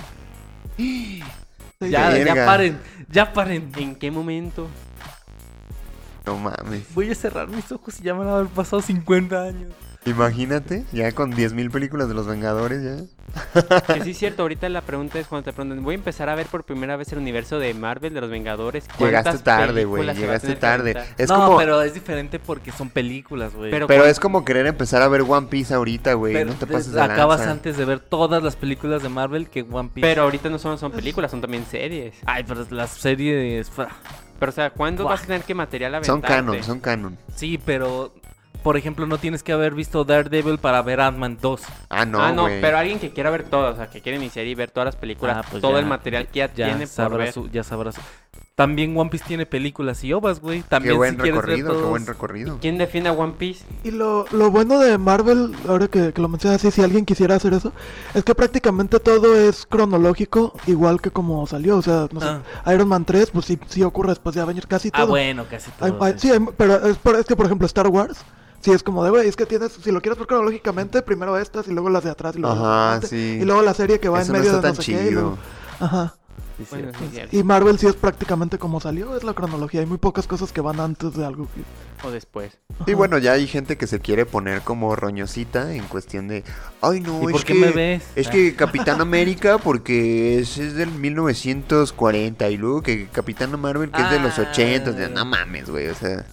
Ya, 1.80 2.18
ya 2.18 2.46
paren, 2.46 2.80
ya 3.08 3.34
paren. 3.34 3.72
¿En 3.78 3.96
qué 3.96 4.10
momento? 4.10 4.68
No 6.26 6.36
mames. 6.36 6.94
Voy 6.96 7.12
a 7.12 7.16
cerrar 7.16 7.48
mis 7.48 7.72
ojos 7.72 8.00
y 8.00 8.04
ya 8.04 8.14
me 8.14 8.22
van 8.22 8.30
a 8.30 8.36
haber 8.38 8.48
pasado 8.48 8.82
50 8.82 9.44
años. 9.44 9.74
Imagínate, 10.08 10.86
ya 10.92 11.12
con 11.12 11.34
10.000 11.34 11.70
películas 11.72 12.08
de 12.08 12.14
los 12.14 12.28
Vengadores, 12.28 12.82
ya. 12.84 13.94
Que 13.94 14.02
sí 14.04 14.12
es 14.12 14.18
cierto, 14.18 14.42
ahorita 14.44 14.70
la 14.70 14.82
pregunta 14.82 15.20
es 15.20 15.28
cuando 15.28 15.46
te 15.46 15.54
preguntan, 15.54 15.84
voy 15.84 15.96
a 15.96 15.98
empezar 15.98 16.30
a 16.30 16.36
ver 16.36 16.48
por 16.48 16.64
primera 16.64 16.96
vez 16.96 17.12
el 17.12 17.20
universo 17.20 17.60
de 17.60 17.74
Marvel, 17.74 18.14
de 18.14 18.22
los 18.22 18.30
Vengadores. 18.30 18.86
Llegaste 19.00 19.12
¿cuántas 19.12 19.44
tarde, 19.44 19.86
güey, 19.86 20.16
llegaste 20.16 20.56
tarde. 20.56 20.96
Es 21.18 21.30
no, 21.30 21.46
como, 21.46 21.58
pero, 21.58 21.82
es 21.82 21.94
diferente 21.94 22.40
porque 22.40 22.72
son 22.72 22.90
películas, 22.90 23.54
güey. 23.54 23.70
Pero- 23.72 24.06
es 24.06 24.20
como 24.20 24.46
querer 24.46 24.66
empezar 24.66 25.02
a 25.02 25.08
ver 25.10 25.22
One 25.22 25.48
Piece 25.48 25.74
ahorita, 25.74 26.14
güey. 26.14 26.46
No 26.46 26.54
te 26.54 26.66
pases 26.66 26.94
de 26.94 27.02
acabas 27.02 27.40
lanza. 27.40 27.52
antes 27.52 27.78
de 27.78 27.86
ver 27.86 28.00
todas 28.00 28.42
las 28.42 28.56
películas 28.56 29.04
de 29.04 29.10
Marvel 29.10 29.50
que 29.50 29.66
One 29.70 29.90
Piece. 29.94 30.08
Pero 30.08 30.24
ahorita 30.24 30.50
no 30.50 30.58
solo 30.58 30.78
son 30.78 30.92
películas, 30.92 31.32
son 31.32 31.42
también 31.42 31.66
series. 31.66 32.16
Ay, 32.26 32.46
pero 32.48 32.66
las 32.72 32.92
series. 32.92 33.70
Pero 34.40 34.50
o 34.50 34.54
sea, 34.54 34.70
¿cuándo 34.70 35.04
Buah. 35.04 35.14
vas 35.14 35.24
a 35.24 35.26
tener 35.28 35.44
que 35.44 35.54
material 35.54 35.92
Son 36.04 36.18
aventarte? 36.20 36.28
canon, 36.28 36.64
son 36.64 36.80
canon. 36.80 37.18
Sí, 37.36 37.60
pero 37.64 38.14
por 38.64 38.78
ejemplo, 38.78 39.06
no 39.06 39.18
tienes 39.18 39.44
que 39.44 39.52
haber 39.54 39.74
visto 39.74 40.04
Daredevil 40.04 40.58
para 40.58 40.82
ver 40.82 41.00
Ant-Man 41.02 41.38
2. 41.42 41.62
Ah, 41.90 42.06
no, 42.06 42.22
ah, 42.22 42.32
no, 42.32 42.46
pero 42.46 42.78
alguien 42.78 43.00
que 43.00 43.12
quiera 43.12 43.30
ver 43.30 43.44
todas, 43.44 43.74
o 43.74 43.78
sea, 43.78 43.90
que 43.90 44.02
quiere 44.02 44.18
iniciar 44.18 44.46
y 44.46 44.56
ver 44.56 44.72
todas 44.72 44.86
las 44.86 44.96
películas, 44.96 45.38
Ah, 45.40 45.48
pues 45.50 45.62
todo 45.62 45.74
ya, 45.74 45.80
el 45.80 45.86
material 45.86 46.28
que 46.28 46.40
ya, 46.40 46.48
Ya 46.54 46.66
tiene 46.66 46.80
por 46.80 46.88
sabrás, 46.88 47.18
ver. 47.20 47.34
su- 47.34 47.50
ya 47.50 47.64
sabrás. 47.64 47.96
También 48.56 48.98
One 48.98 49.12
Piece 49.12 49.24
tiene 49.28 49.46
películas 49.46 50.04
y 50.04 50.12
ovas, 50.14 50.40
güey. 50.42 50.64
Qué 50.64 50.68
También 50.68 50.98
buen 50.98 51.12
si 51.12 51.18
quieres 51.18 51.36
ver 51.36 51.46
recorrido, 51.46 51.80
qué 51.80 51.88
buen 51.90 52.08
recorrido. 52.08 52.58
¿Quién 52.60 52.80
define 52.80 53.10
a 53.10 53.12
One 53.12 53.34
Piece? 53.38 53.64
Y 53.84 53.92
lo, 53.92 54.26
lo 54.32 54.50
bueno 54.50 54.80
de 54.80 54.98
Marvel, 54.98 55.54
ahora 55.68 55.88
que, 55.88 56.12
que 56.12 56.20
lo 56.20 56.28
mencionas 56.28 56.60
así, 56.66 56.72
si 56.72 56.82
alguien 56.82 57.06
quisiera 57.06 57.36
hacer 57.36 57.54
eso, 57.54 57.72
es 58.16 58.24
que 58.24 58.34
prácticamente 58.34 59.00
todo 59.00 59.36
es 59.36 59.68
cronológico, 59.68 60.54
igual 60.66 61.00
que 61.02 61.12
como 61.12 61.46
salió. 61.46 61.78
O 61.78 61.82
sea, 61.84 62.08
no 62.12 62.20
sé, 62.20 62.28
Iron 62.74 62.88
Man 62.88 63.06
3, 63.06 63.30
pues 63.30 63.46
sí, 63.46 63.60
sí 63.68 63.84
ocurre 63.84 64.10
después 64.10 64.34
de 64.36 64.42
Avengers, 64.42 64.66
casi 64.66 64.90
todo. 64.90 65.04
Ah, 65.04 65.06
bueno, 65.06 65.46
casi 65.48 65.70
todo. 65.70 66.04
hay- 66.04 66.16
sí, 66.18 66.32
hay- 66.32 66.40
pero 66.58 66.84
es, 66.88 66.98
por- 66.98 67.16
es 67.16 67.28
que, 67.28 67.36
por 67.36 67.46
ejemplo, 67.46 67.68
Star 67.68 67.88
Wars, 67.90 68.26
sí 68.68 68.74
es 68.74 68.84
como 68.84 69.02
de, 69.04 69.10
güey, 69.12 69.28
es 69.30 69.36
que 69.38 69.46
tienes, 69.46 69.72
si 69.72 69.92
lo 69.92 70.02
quieres 70.02 70.18
ver 70.20 70.28
cronológicamente, 70.28 71.02
primero 71.02 71.38
estas 71.38 71.68
y 71.68 71.72
luego 71.72 71.90
las 71.90 72.04
de 72.04 72.10
atrás 72.10 72.36
y 72.36 72.40
luego 72.40 72.56
las 72.56 73.02
de 73.02 73.08
sí. 73.08 73.40
Y 73.42 73.46
luego 73.46 73.62
la 73.62 73.74
serie 73.74 74.00
que 74.02 74.10
va 74.10 74.22
Eso 74.22 74.34
en 74.34 74.40
no 74.40 74.40
medio 74.44 74.56
está 74.58 74.68
de 74.68 74.70
no 74.70 74.76
tan 74.76 74.84
sé 74.84 74.92
qué. 74.92 74.98
y 75.04 75.08
chido. 75.10 75.22
luego- 75.22 75.38
Ajá. 75.80 76.16
Sí, 76.58 76.64
sí. 76.66 76.70
Bueno, 76.72 76.90
es. 77.16 77.34
Y 77.36 77.44
Marvel 77.44 77.78
sí 77.78 77.86
es 77.86 77.94
prácticamente 77.94 78.58
como 78.58 78.80
salió, 78.82 79.16
es 79.16 79.24
la 79.24 79.34
cronología. 79.36 79.80
Hay 79.82 79.86
muy 79.86 80.00
pocas 80.00 80.26
cosas 80.26 80.52
que 80.52 80.60
van 80.60 80.80
antes 80.80 81.14
de 81.14 81.24
algo 81.24 81.48
que... 81.54 81.62
O 82.08 82.10
después. 82.12 82.58
Ajá. 82.80 82.96
bueno, 82.96 83.20
ya 83.20 83.34
hay 83.34 83.46
gente 83.48 83.78
que 83.78 83.86
se 83.86 84.00
quiere 84.00 84.26
poner 84.26 84.62
como 84.64 84.96
roñosita 84.96 85.74
en 85.76 85.84
cuestión 85.86 86.28
de, 86.28 86.44
ay 86.82 87.00
no, 87.02 87.22
¿Y 87.22 87.26
es 87.28 87.32
por 87.32 87.44
qué 87.46 87.54
que 87.54 87.60
me 87.60 87.70
ves? 87.72 88.04
es 88.16 88.28
Ah. 88.28 88.32
que 88.32 88.56
Capitán 88.56 89.02
América 89.02 89.60
porque 89.60 90.40
ese 90.40 90.66
es 90.68 90.74
del 90.74 90.90
1940 90.92 92.50
y 92.50 92.58
luego 92.58 92.82
que 92.82 93.08
Capitán 93.08 93.60
Marvel 93.60 93.92
que 93.92 94.02
es 94.02 94.10
de 94.10 94.20
los 94.20 94.38
Ah. 94.40 94.48
80, 94.52 94.92
de, 94.94 95.10
no 95.10 95.26
mames, 95.26 95.70
güey, 95.70 95.88
o 95.90 95.96
sea, 95.96 96.26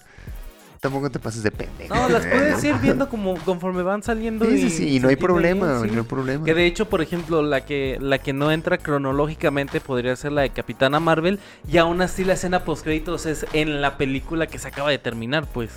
tampoco 0.85 1.09
te 1.09 1.17
pases 1.17 1.41
de 1.41 1.51
pendejo. 1.51 1.95
No, 1.95 2.07
las 2.09 2.25
puedes 2.27 2.63
ir 2.63 2.75
viendo 2.75 3.09
como 3.09 3.35
conforme 3.39 3.81
van 3.81 4.03
saliendo. 4.03 4.45
Sí, 4.45 4.57
sí, 4.57 4.69
sí, 4.69 4.95
y 4.95 4.99
no 4.99 5.09
hay 5.09 5.15
problema, 5.15 5.81
sí. 5.81 5.89
no 5.91 6.01
hay 6.01 6.07
problema. 6.07 6.45
Que 6.45 6.53
de 6.53 6.67
hecho, 6.67 6.87
por 6.87 7.01
ejemplo, 7.01 7.41
la 7.41 7.65
que 7.65 7.97
la 7.99 8.19
que 8.19 8.33
no 8.33 8.51
entra 8.51 8.77
cronológicamente 8.77 9.81
podría 9.81 10.15
ser 10.15 10.33
la 10.33 10.41
de 10.43 10.51
Capitana 10.51 10.99
Marvel 10.99 11.39
y 11.67 11.77
aún 11.77 12.01
así 12.01 12.23
la 12.23 12.33
escena 12.33 12.63
post 12.63 12.83
créditos 12.83 13.25
es 13.25 13.47
en 13.53 13.81
la 13.81 13.97
película 13.97 14.45
que 14.45 14.59
se 14.59 14.67
acaba 14.67 14.91
de 14.91 14.99
terminar, 14.99 15.47
pues. 15.51 15.71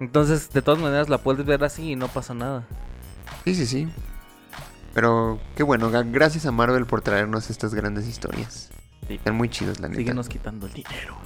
Entonces, 0.00 0.50
de 0.50 0.62
todas 0.62 0.80
maneras 0.80 1.08
la 1.08 1.18
puedes 1.18 1.46
ver 1.46 1.62
así 1.62 1.92
y 1.92 1.96
no 1.96 2.08
pasa 2.08 2.34
nada. 2.34 2.66
Sí, 3.44 3.54
sí, 3.54 3.66
sí. 3.66 3.88
Pero 4.94 5.38
qué 5.54 5.62
bueno, 5.62 5.90
gracias 5.90 6.46
a 6.46 6.50
Marvel 6.50 6.86
por 6.86 7.02
traernos 7.02 7.50
estas 7.50 7.72
grandes 7.74 8.08
historias. 8.08 8.70
Sí. 9.06 9.14
Están 9.14 9.36
muy 9.36 9.48
chidos, 9.48 9.78
la 9.78 9.88
neta. 9.88 9.98
Síguenos 9.98 10.28
quitando 10.28 10.66
el 10.66 10.72
dinero. 10.72 11.16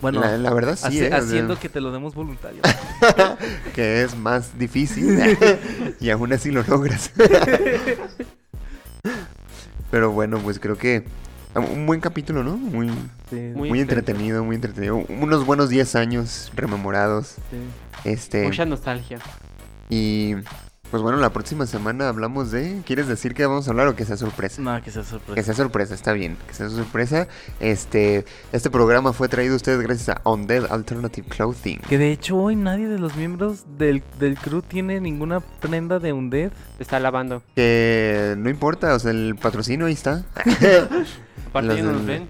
Bueno, 0.00 0.20
la, 0.20 0.38
la 0.38 0.54
verdad 0.54 0.76
sí, 0.76 0.86
hace- 0.86 1.04
eh, 1.04 1.06
o 1.06 1.08
sea, 1.08 1.18
haciendo 1.18 1.58
que 1.58 1.68
te 1.68 1.80
lo 1.80 1.90
demos 1.90 2.14
voluntario. 2.14 2.62
que 3.74 4.02
es 4.02 4.16
más 4.16 4.56
difícil 4.58 5.18
y 6.00 6.10
aún 6.10 6.32
así 6.32 6.50
lo 6.50 6.62
logras. 6.62 7.10
Pero 9.90 10.10
bueno, 10.12 10.38
pues 10.38 10.58
creo 10.60 10.76
que 10.76 11.04
un 11.54 11.86
buen 11.86 12.00
capítulo, 12.00 12.44
¿no? 12.44 12.56
Muy, 12.56 12.90
Sí, 13.30 13.36
Muy 13.54 13.80
entretenido, 13.80 14.44
muy 14.44 14.54
entretenido. 14.56 14.96
Unos 15.08 15.44
buenos 15.44 15.68
10 15.70 15.96
años 15.96 16.52
rememorados. 16.54 17.34
sí. 17.50 17.56
Este, 18.04 18.44
Mucha 18.44 18.64
nostalgia. 18.64 19.18
y 19.90 20.34
pues 20.90 21.02
bueno, 21.02 21.18
la 21.18 21.30
próxima 21.30 21.66
semana 21.66 22.08
hablamos 22.08 22.50
de, 22.50 22.82
¿quieres 22.86 23.08
decir 23.08 23.34
que 23.34 23.44
vamos 23.46 23.66
a 23.68 23.70
hablar 23.70 23.88
o 23.88 23.94
que 23.96 24.04
sea 24.04 24.16
sorpresa? 24.16 24.62
No, 24.62 24.82
que 24.82 24.90
sea 24.90 25.02
Que 25.02 25.08
sorpresa. 25.08 25.42
sea 25.42 25.54
sorpresa, 25.54 25.94
está 25.94 26.12
bien, 26.12 26.36
que 26.46 26.54
sea 26.54 26.70
sorpresa. 26.70 27.28
Este, 27.60 28.24
este 28.52 28.70
programa 28.70 29.12
fue 29.12 29.28
traído 29.28 29.54
a 29.54 29.56
ustedes 29.56 29.80
gracias 29.80 30.16
a 30.22 30.28
Undead 30.30 30.72
Alternative 30.72 31.26
Clothing. 31.28 31.78
Que 31.88 31.98
de 31.98 32.12
hecho 32.12 32.36
hoy 32.36 32.56
nadie 32.56 32.88
de 32.88 32.98
los 32.98 33.16
miembros 33.16 33.64
del, 33.76 34.02
del 34.18 34.36
crew 34.38 34.62
tiene 34.62 35.00
ninguna 35.00 35.40
prenda 35.40 35.98
de 35.98 36.12
Undead. 36.12 36.52
Está 36.78 36.98
lavando. 37.00 37.42
Que 37.54 38.34
no 38.38 38.48
importa, 38.48 38.94
o 38.94 38.98
sea, 38.98 39.10
el 39.10 39.36
patrocinio 39.40 39.86
ahí 39.86 39.92
está. 39.92 40.24
Aparte 41.48 41.68
Los 41.68 41.76
ya 41.76 41.82
no 41.82 41.92
nos 41.92 42.06
ven. 42.06 42.28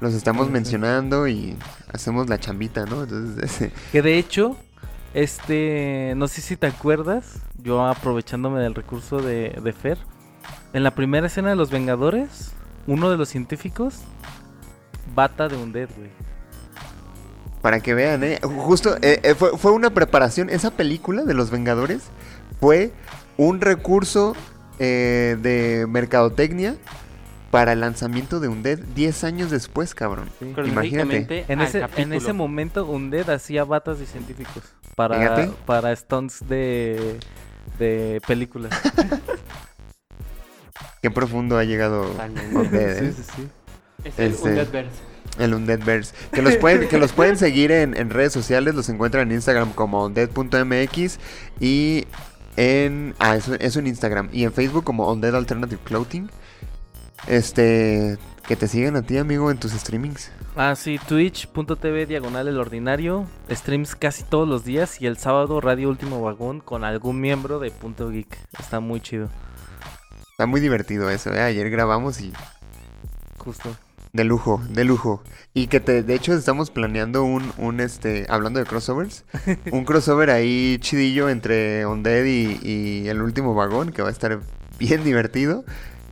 Los 0.00 0.14
estamos 0.14 0.50
mencionando 0.50 1.28
y 1.28 1.56
hacemos 1.92 2.28
la 2.28 2.38
chambita, 2.38 2.84
¿no? 2.86 3.04
Entonces, 3.04 3.70
Que 3.92 4.02
de 4.02 4.18
hecho, 4.18 4.56
este, 5.14 6.14
no 6.16 6.28
sé 6.28 6.40
si 6.40 6.56
te 6.56 6.66
acuerdas, 6.66 7.40
yo 7.62 7.84
aprovechándome 7.84 8.60
del 8.60 8.74
recurso 8.74 9.20
de, 9.20 9.58
de 9.62 9.72
Fer, 9.72 9.98
en 10.72 10.82
la 10.82 10.94
primera 10.94 11.26
escena 11.26 11.50
de 11.50 11.56
Los 11.56 11.70
Vengadores, 11.70 12.52
uno 12.86 13.10
de 13.10 13.16
los 13.16 13.28
científicos, 13.28 14.00
bata 15.14 15.48
de 15.48 15.56
Undead, 15.56 15.88
güey. 15.96 16.10
para 17.60 17.80
que 17.80 17.94
vean, 17.94 18.24
¿eh? 18.24 18.40
Justo 18.42 18.96
eh, 19.02 19.20
eh, 19.22 19.34
fue, 19.34 19.56
fue 19.58 19.72
una 19.72 19.90
preparación. 19.90 20.50
Esa 20.50 20.70
película 20.70 21.24
de 21.24 21.34
Los 21.34 21.50
Vengadores 21.50 22.04
fue 22.60 22.92
un 23.36 23.60
recurso 23.60 24.34
eh, 24.78 25.36
de 25.40 25.86
mercadotecnia 25.88 26.76
para 27.52 27.74
el 27.74 27.80
lanzamiento 27.80 28.40
de 28.40 28.48
Undead 28.48 28.78
10 28.96 29.24
años 29.24 29.50
después, 29.50 29.94
cabrón. 29.94 30.28
Cronológicamente 30.54 31.44
En 31.48 31.60
ese, 31.60 31.78
en 31.78 31.84
capítulo. 31.86 32.14
ese 32.16 32.32
momento 32.32 32.86
Undead 32.86 33.28
hacía 33.28 33.62
batas 33.64 33.98
de 33.98 34.06
científicos 34.06 34.64
para, 34.96 35.18
Fíjate. 35.18 35.50
para 35.66 35.94
stunts 35.94 36.48
de, 36.48 37.18
de 37.78 38.22
películas. 38.26 38.72
Qué 41.02 41.10
profundo 41.10 41.58
ha 41.58 41.64
llegado. 41.64 42.10
Undead, 42.54 43.04
¿eh? 43.04 43.12
sí, 43.14 43.22
sí. 43.36 43.48
Es 44.04 44.18
el 44.18 44.32
Este- 44.32 44.48
Undeadverse. 44.48 45.12
El 45.38 45.54
Undeadverse. 45.54 46.14
Que 46.32 46.42
los 46.42 46.56
pueden, 46.56 46.88
que 46.88 46.98
los 46.98 47.12
pueden 47.12 47.36
seguir 47.36 47.70
en, 47.72 47.96
en 47.96 48.10
redes 48.10 48.32
sociales. 48.32 48.74
Los 48.74 48.88
encuentran 48.88 49.28
en 49.28 49.34
Instagram 49.36 49.72
como 49.72 50.04
undead.mx. 50.04 51.18
Y 51.60 52.06
en. 52.56 53.14
Ah, 53.18 53.36
eso, 53.36 53.54
eso 53.54 53.78
en 53.78 53.86
Instagram. 53.88 54.28
Y 54.32 54.44
en 54.44 54.52
Facebook 54.52 54.84
como 54.84 55.10
Undead 55.12 55.34
Alternative 55.36 55.80
Clothing. 55.84 56.30
Este. 57.26 58.18
Que 58.46 58.56
te 58.56 58.66
sigan 58.66 58.96
a 58.96 59.02
ti, 59.02 59.18
amigo, 59.18 59.50
en 59.50 59.58
tus 59.58 59.72
streamings. 59.72 60.30
Ah, 60.56 60.74
sí, 60.74 60.98
twitch.tv 61.08 62.06
diagonal 62.06 62.48
el 62.48 62.58
ordinario, 62.58 63.26
streams 63.48 63.94
casi 63.94 64.24
todos 64.24 64.46
los 64.46 64.64
días 64.64 65.00
y 65.00 65.06
el 65.06 65.16
sábado 65.16 65.60
Radio 65.60 65.88
Último 65.88 66.20
Vagón 66.20 66.60
con 66.60 66.84
algún 66.84 67.20
miembro 67.20 67.58
de 67.60 67.70
Punto 67.70 68.10
Geek. 68.10 68.36
Está 68.58 68.80
muy 68.80 69.00
chido, 69.00 69.30
Está 70.32 70.46
muy 70.46 70.60
divertido 70.60 71.08
eso, 71.08 71.32
¿eh? 71.32 71.40
Ayer 71.40 71.70
grabamos 71.70 72.20
y. 72.20 72.32
justo. 73.38 73.76
De 74.12 74.24
lujo, 74.24 74.60
de 74.68 74.84
lujo. 74.84 75.22
Y 75.54 75.68
que 75.68 75.80
te, 75.80 76.02
de 76.02 76.14
hecho 76.14 76.34
estamos 76.34 76.70
planeando 76.70 77.22
un, 77.22 77.52
un 77.56 77.80
este, 77.80 78.26
hablando 78.28 78.58
de 78.58 78.66
crossovers, 78.66 79.24
un 79.72 79.84
crossover 79.84 80.30
ahí 80.30 80.78
chidillo 80.80 81.30
entre 81.30 81.86
Undead 81.86 82.24
y, 82.24 82.58
y 82.62 83.08
el 83.08 83.22
último 83.22 83.54
vagón, 83.54 83.92
que 83.92 84.02
va 84.02 84.08
a 84.08 84.12
estar 84.12 84.40
bien 84.78 85.04
divertido. 85.04 85.64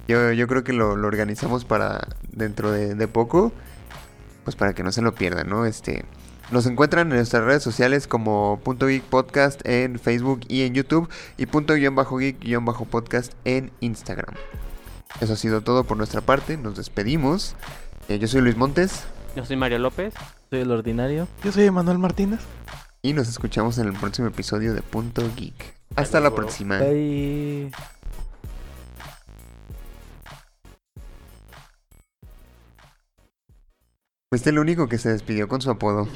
Yo, 0.08 0.32
yo 0.32 0.46
creo 0.48 0.64
que 0.64 0.72
lo, 0.72 0.96
lo 0.96 1.06
organizamos 1.08 1.64
para 1.64 2.08
dentro 2.32 2.72
de, 2.72 2.94
de 2.94 3.08
poco, 3.08 3.52
pues 4.44 4.56
para 4.56 4.72
que 4.74 4.82
no 4.82 4.90
se 4.92 5.02
lo 5.02 5.14
pierdan, 5.14 5.48
¿no? 5.48 5.66
Este, 5.66 6.04
nos 6.50 6.66
encuentran 6.66 7.08
en 7.10 7.16
nuestras 7.16 7.44
redes 7.44 7.62
sociales 7.62 8.08
como 8.08 8.58
Punto 8.64 8.86
Geek 8.88 9.04
Podcast 9.04 9.60
en 9.64 9.98
Facebook 10.00 10.40
y 10.48 10.62
en 10.62 10.74
YouTube 10.74 11.08
y 11.36 11.46
Punto 11.46 11.74
guion 11.74 11.94
bajo 11.94 12.16
Geek 12.18 12.40
guion 12.40 12.64
bajo 12.64 12.86
Podcast 12.86 13.34
en 13.44 13.70
Instagram. 13.80 14.34
Eso 15.20 15.34
ha 15.34 15.36
sido 15.36 15.60
todo 15.60 15.84
por 15.84 15.96
nuestra 15.96 16.20
parte, 16.22 16.56
nos 16.56 16.76
despedimos. 16.76 17.54
Eh, 18.08 18.18
yo 18.18 18.26
soy 18.26 18.40
Luis 18.40 18.56
Montes 18.56 19.04
Yo 19.36 19.44
soy 19.44 19.56
Mario 19.56 19.78
López. 19.78 20.14
Soy 20.50 20.60
el 20.60 20.70
ordinario. 20.72 21.28
Yo 21.44 21.52
soy 21.52 21.70
Manuel 21.70 21.98
Martínez. 21.98 22.40
y 23.02 23.12
nos 23.12 23.28
escuchamos 23.28 23.78
en 23.78 23.86
el 23.86 23.92
próximo 23.94 24.26
episodio 24.28 24.74
de 24.74 24.82
Punto 24.82 25.22
Geek. 25.36 25.74
Hasta 25.94 26.18
la 26.20 26.34
próxima. 26.34 26.78
Bye. 26.78 27.70
Fuiste 34.32 34.50
el 34.50 34.60
único 34.60 34.88
que 34.88 34.96
se 34.96 35.08
despidió 35.08 35.48
con 35.48 35.60
su 35.60 35.70
apodo. 35.72 36.06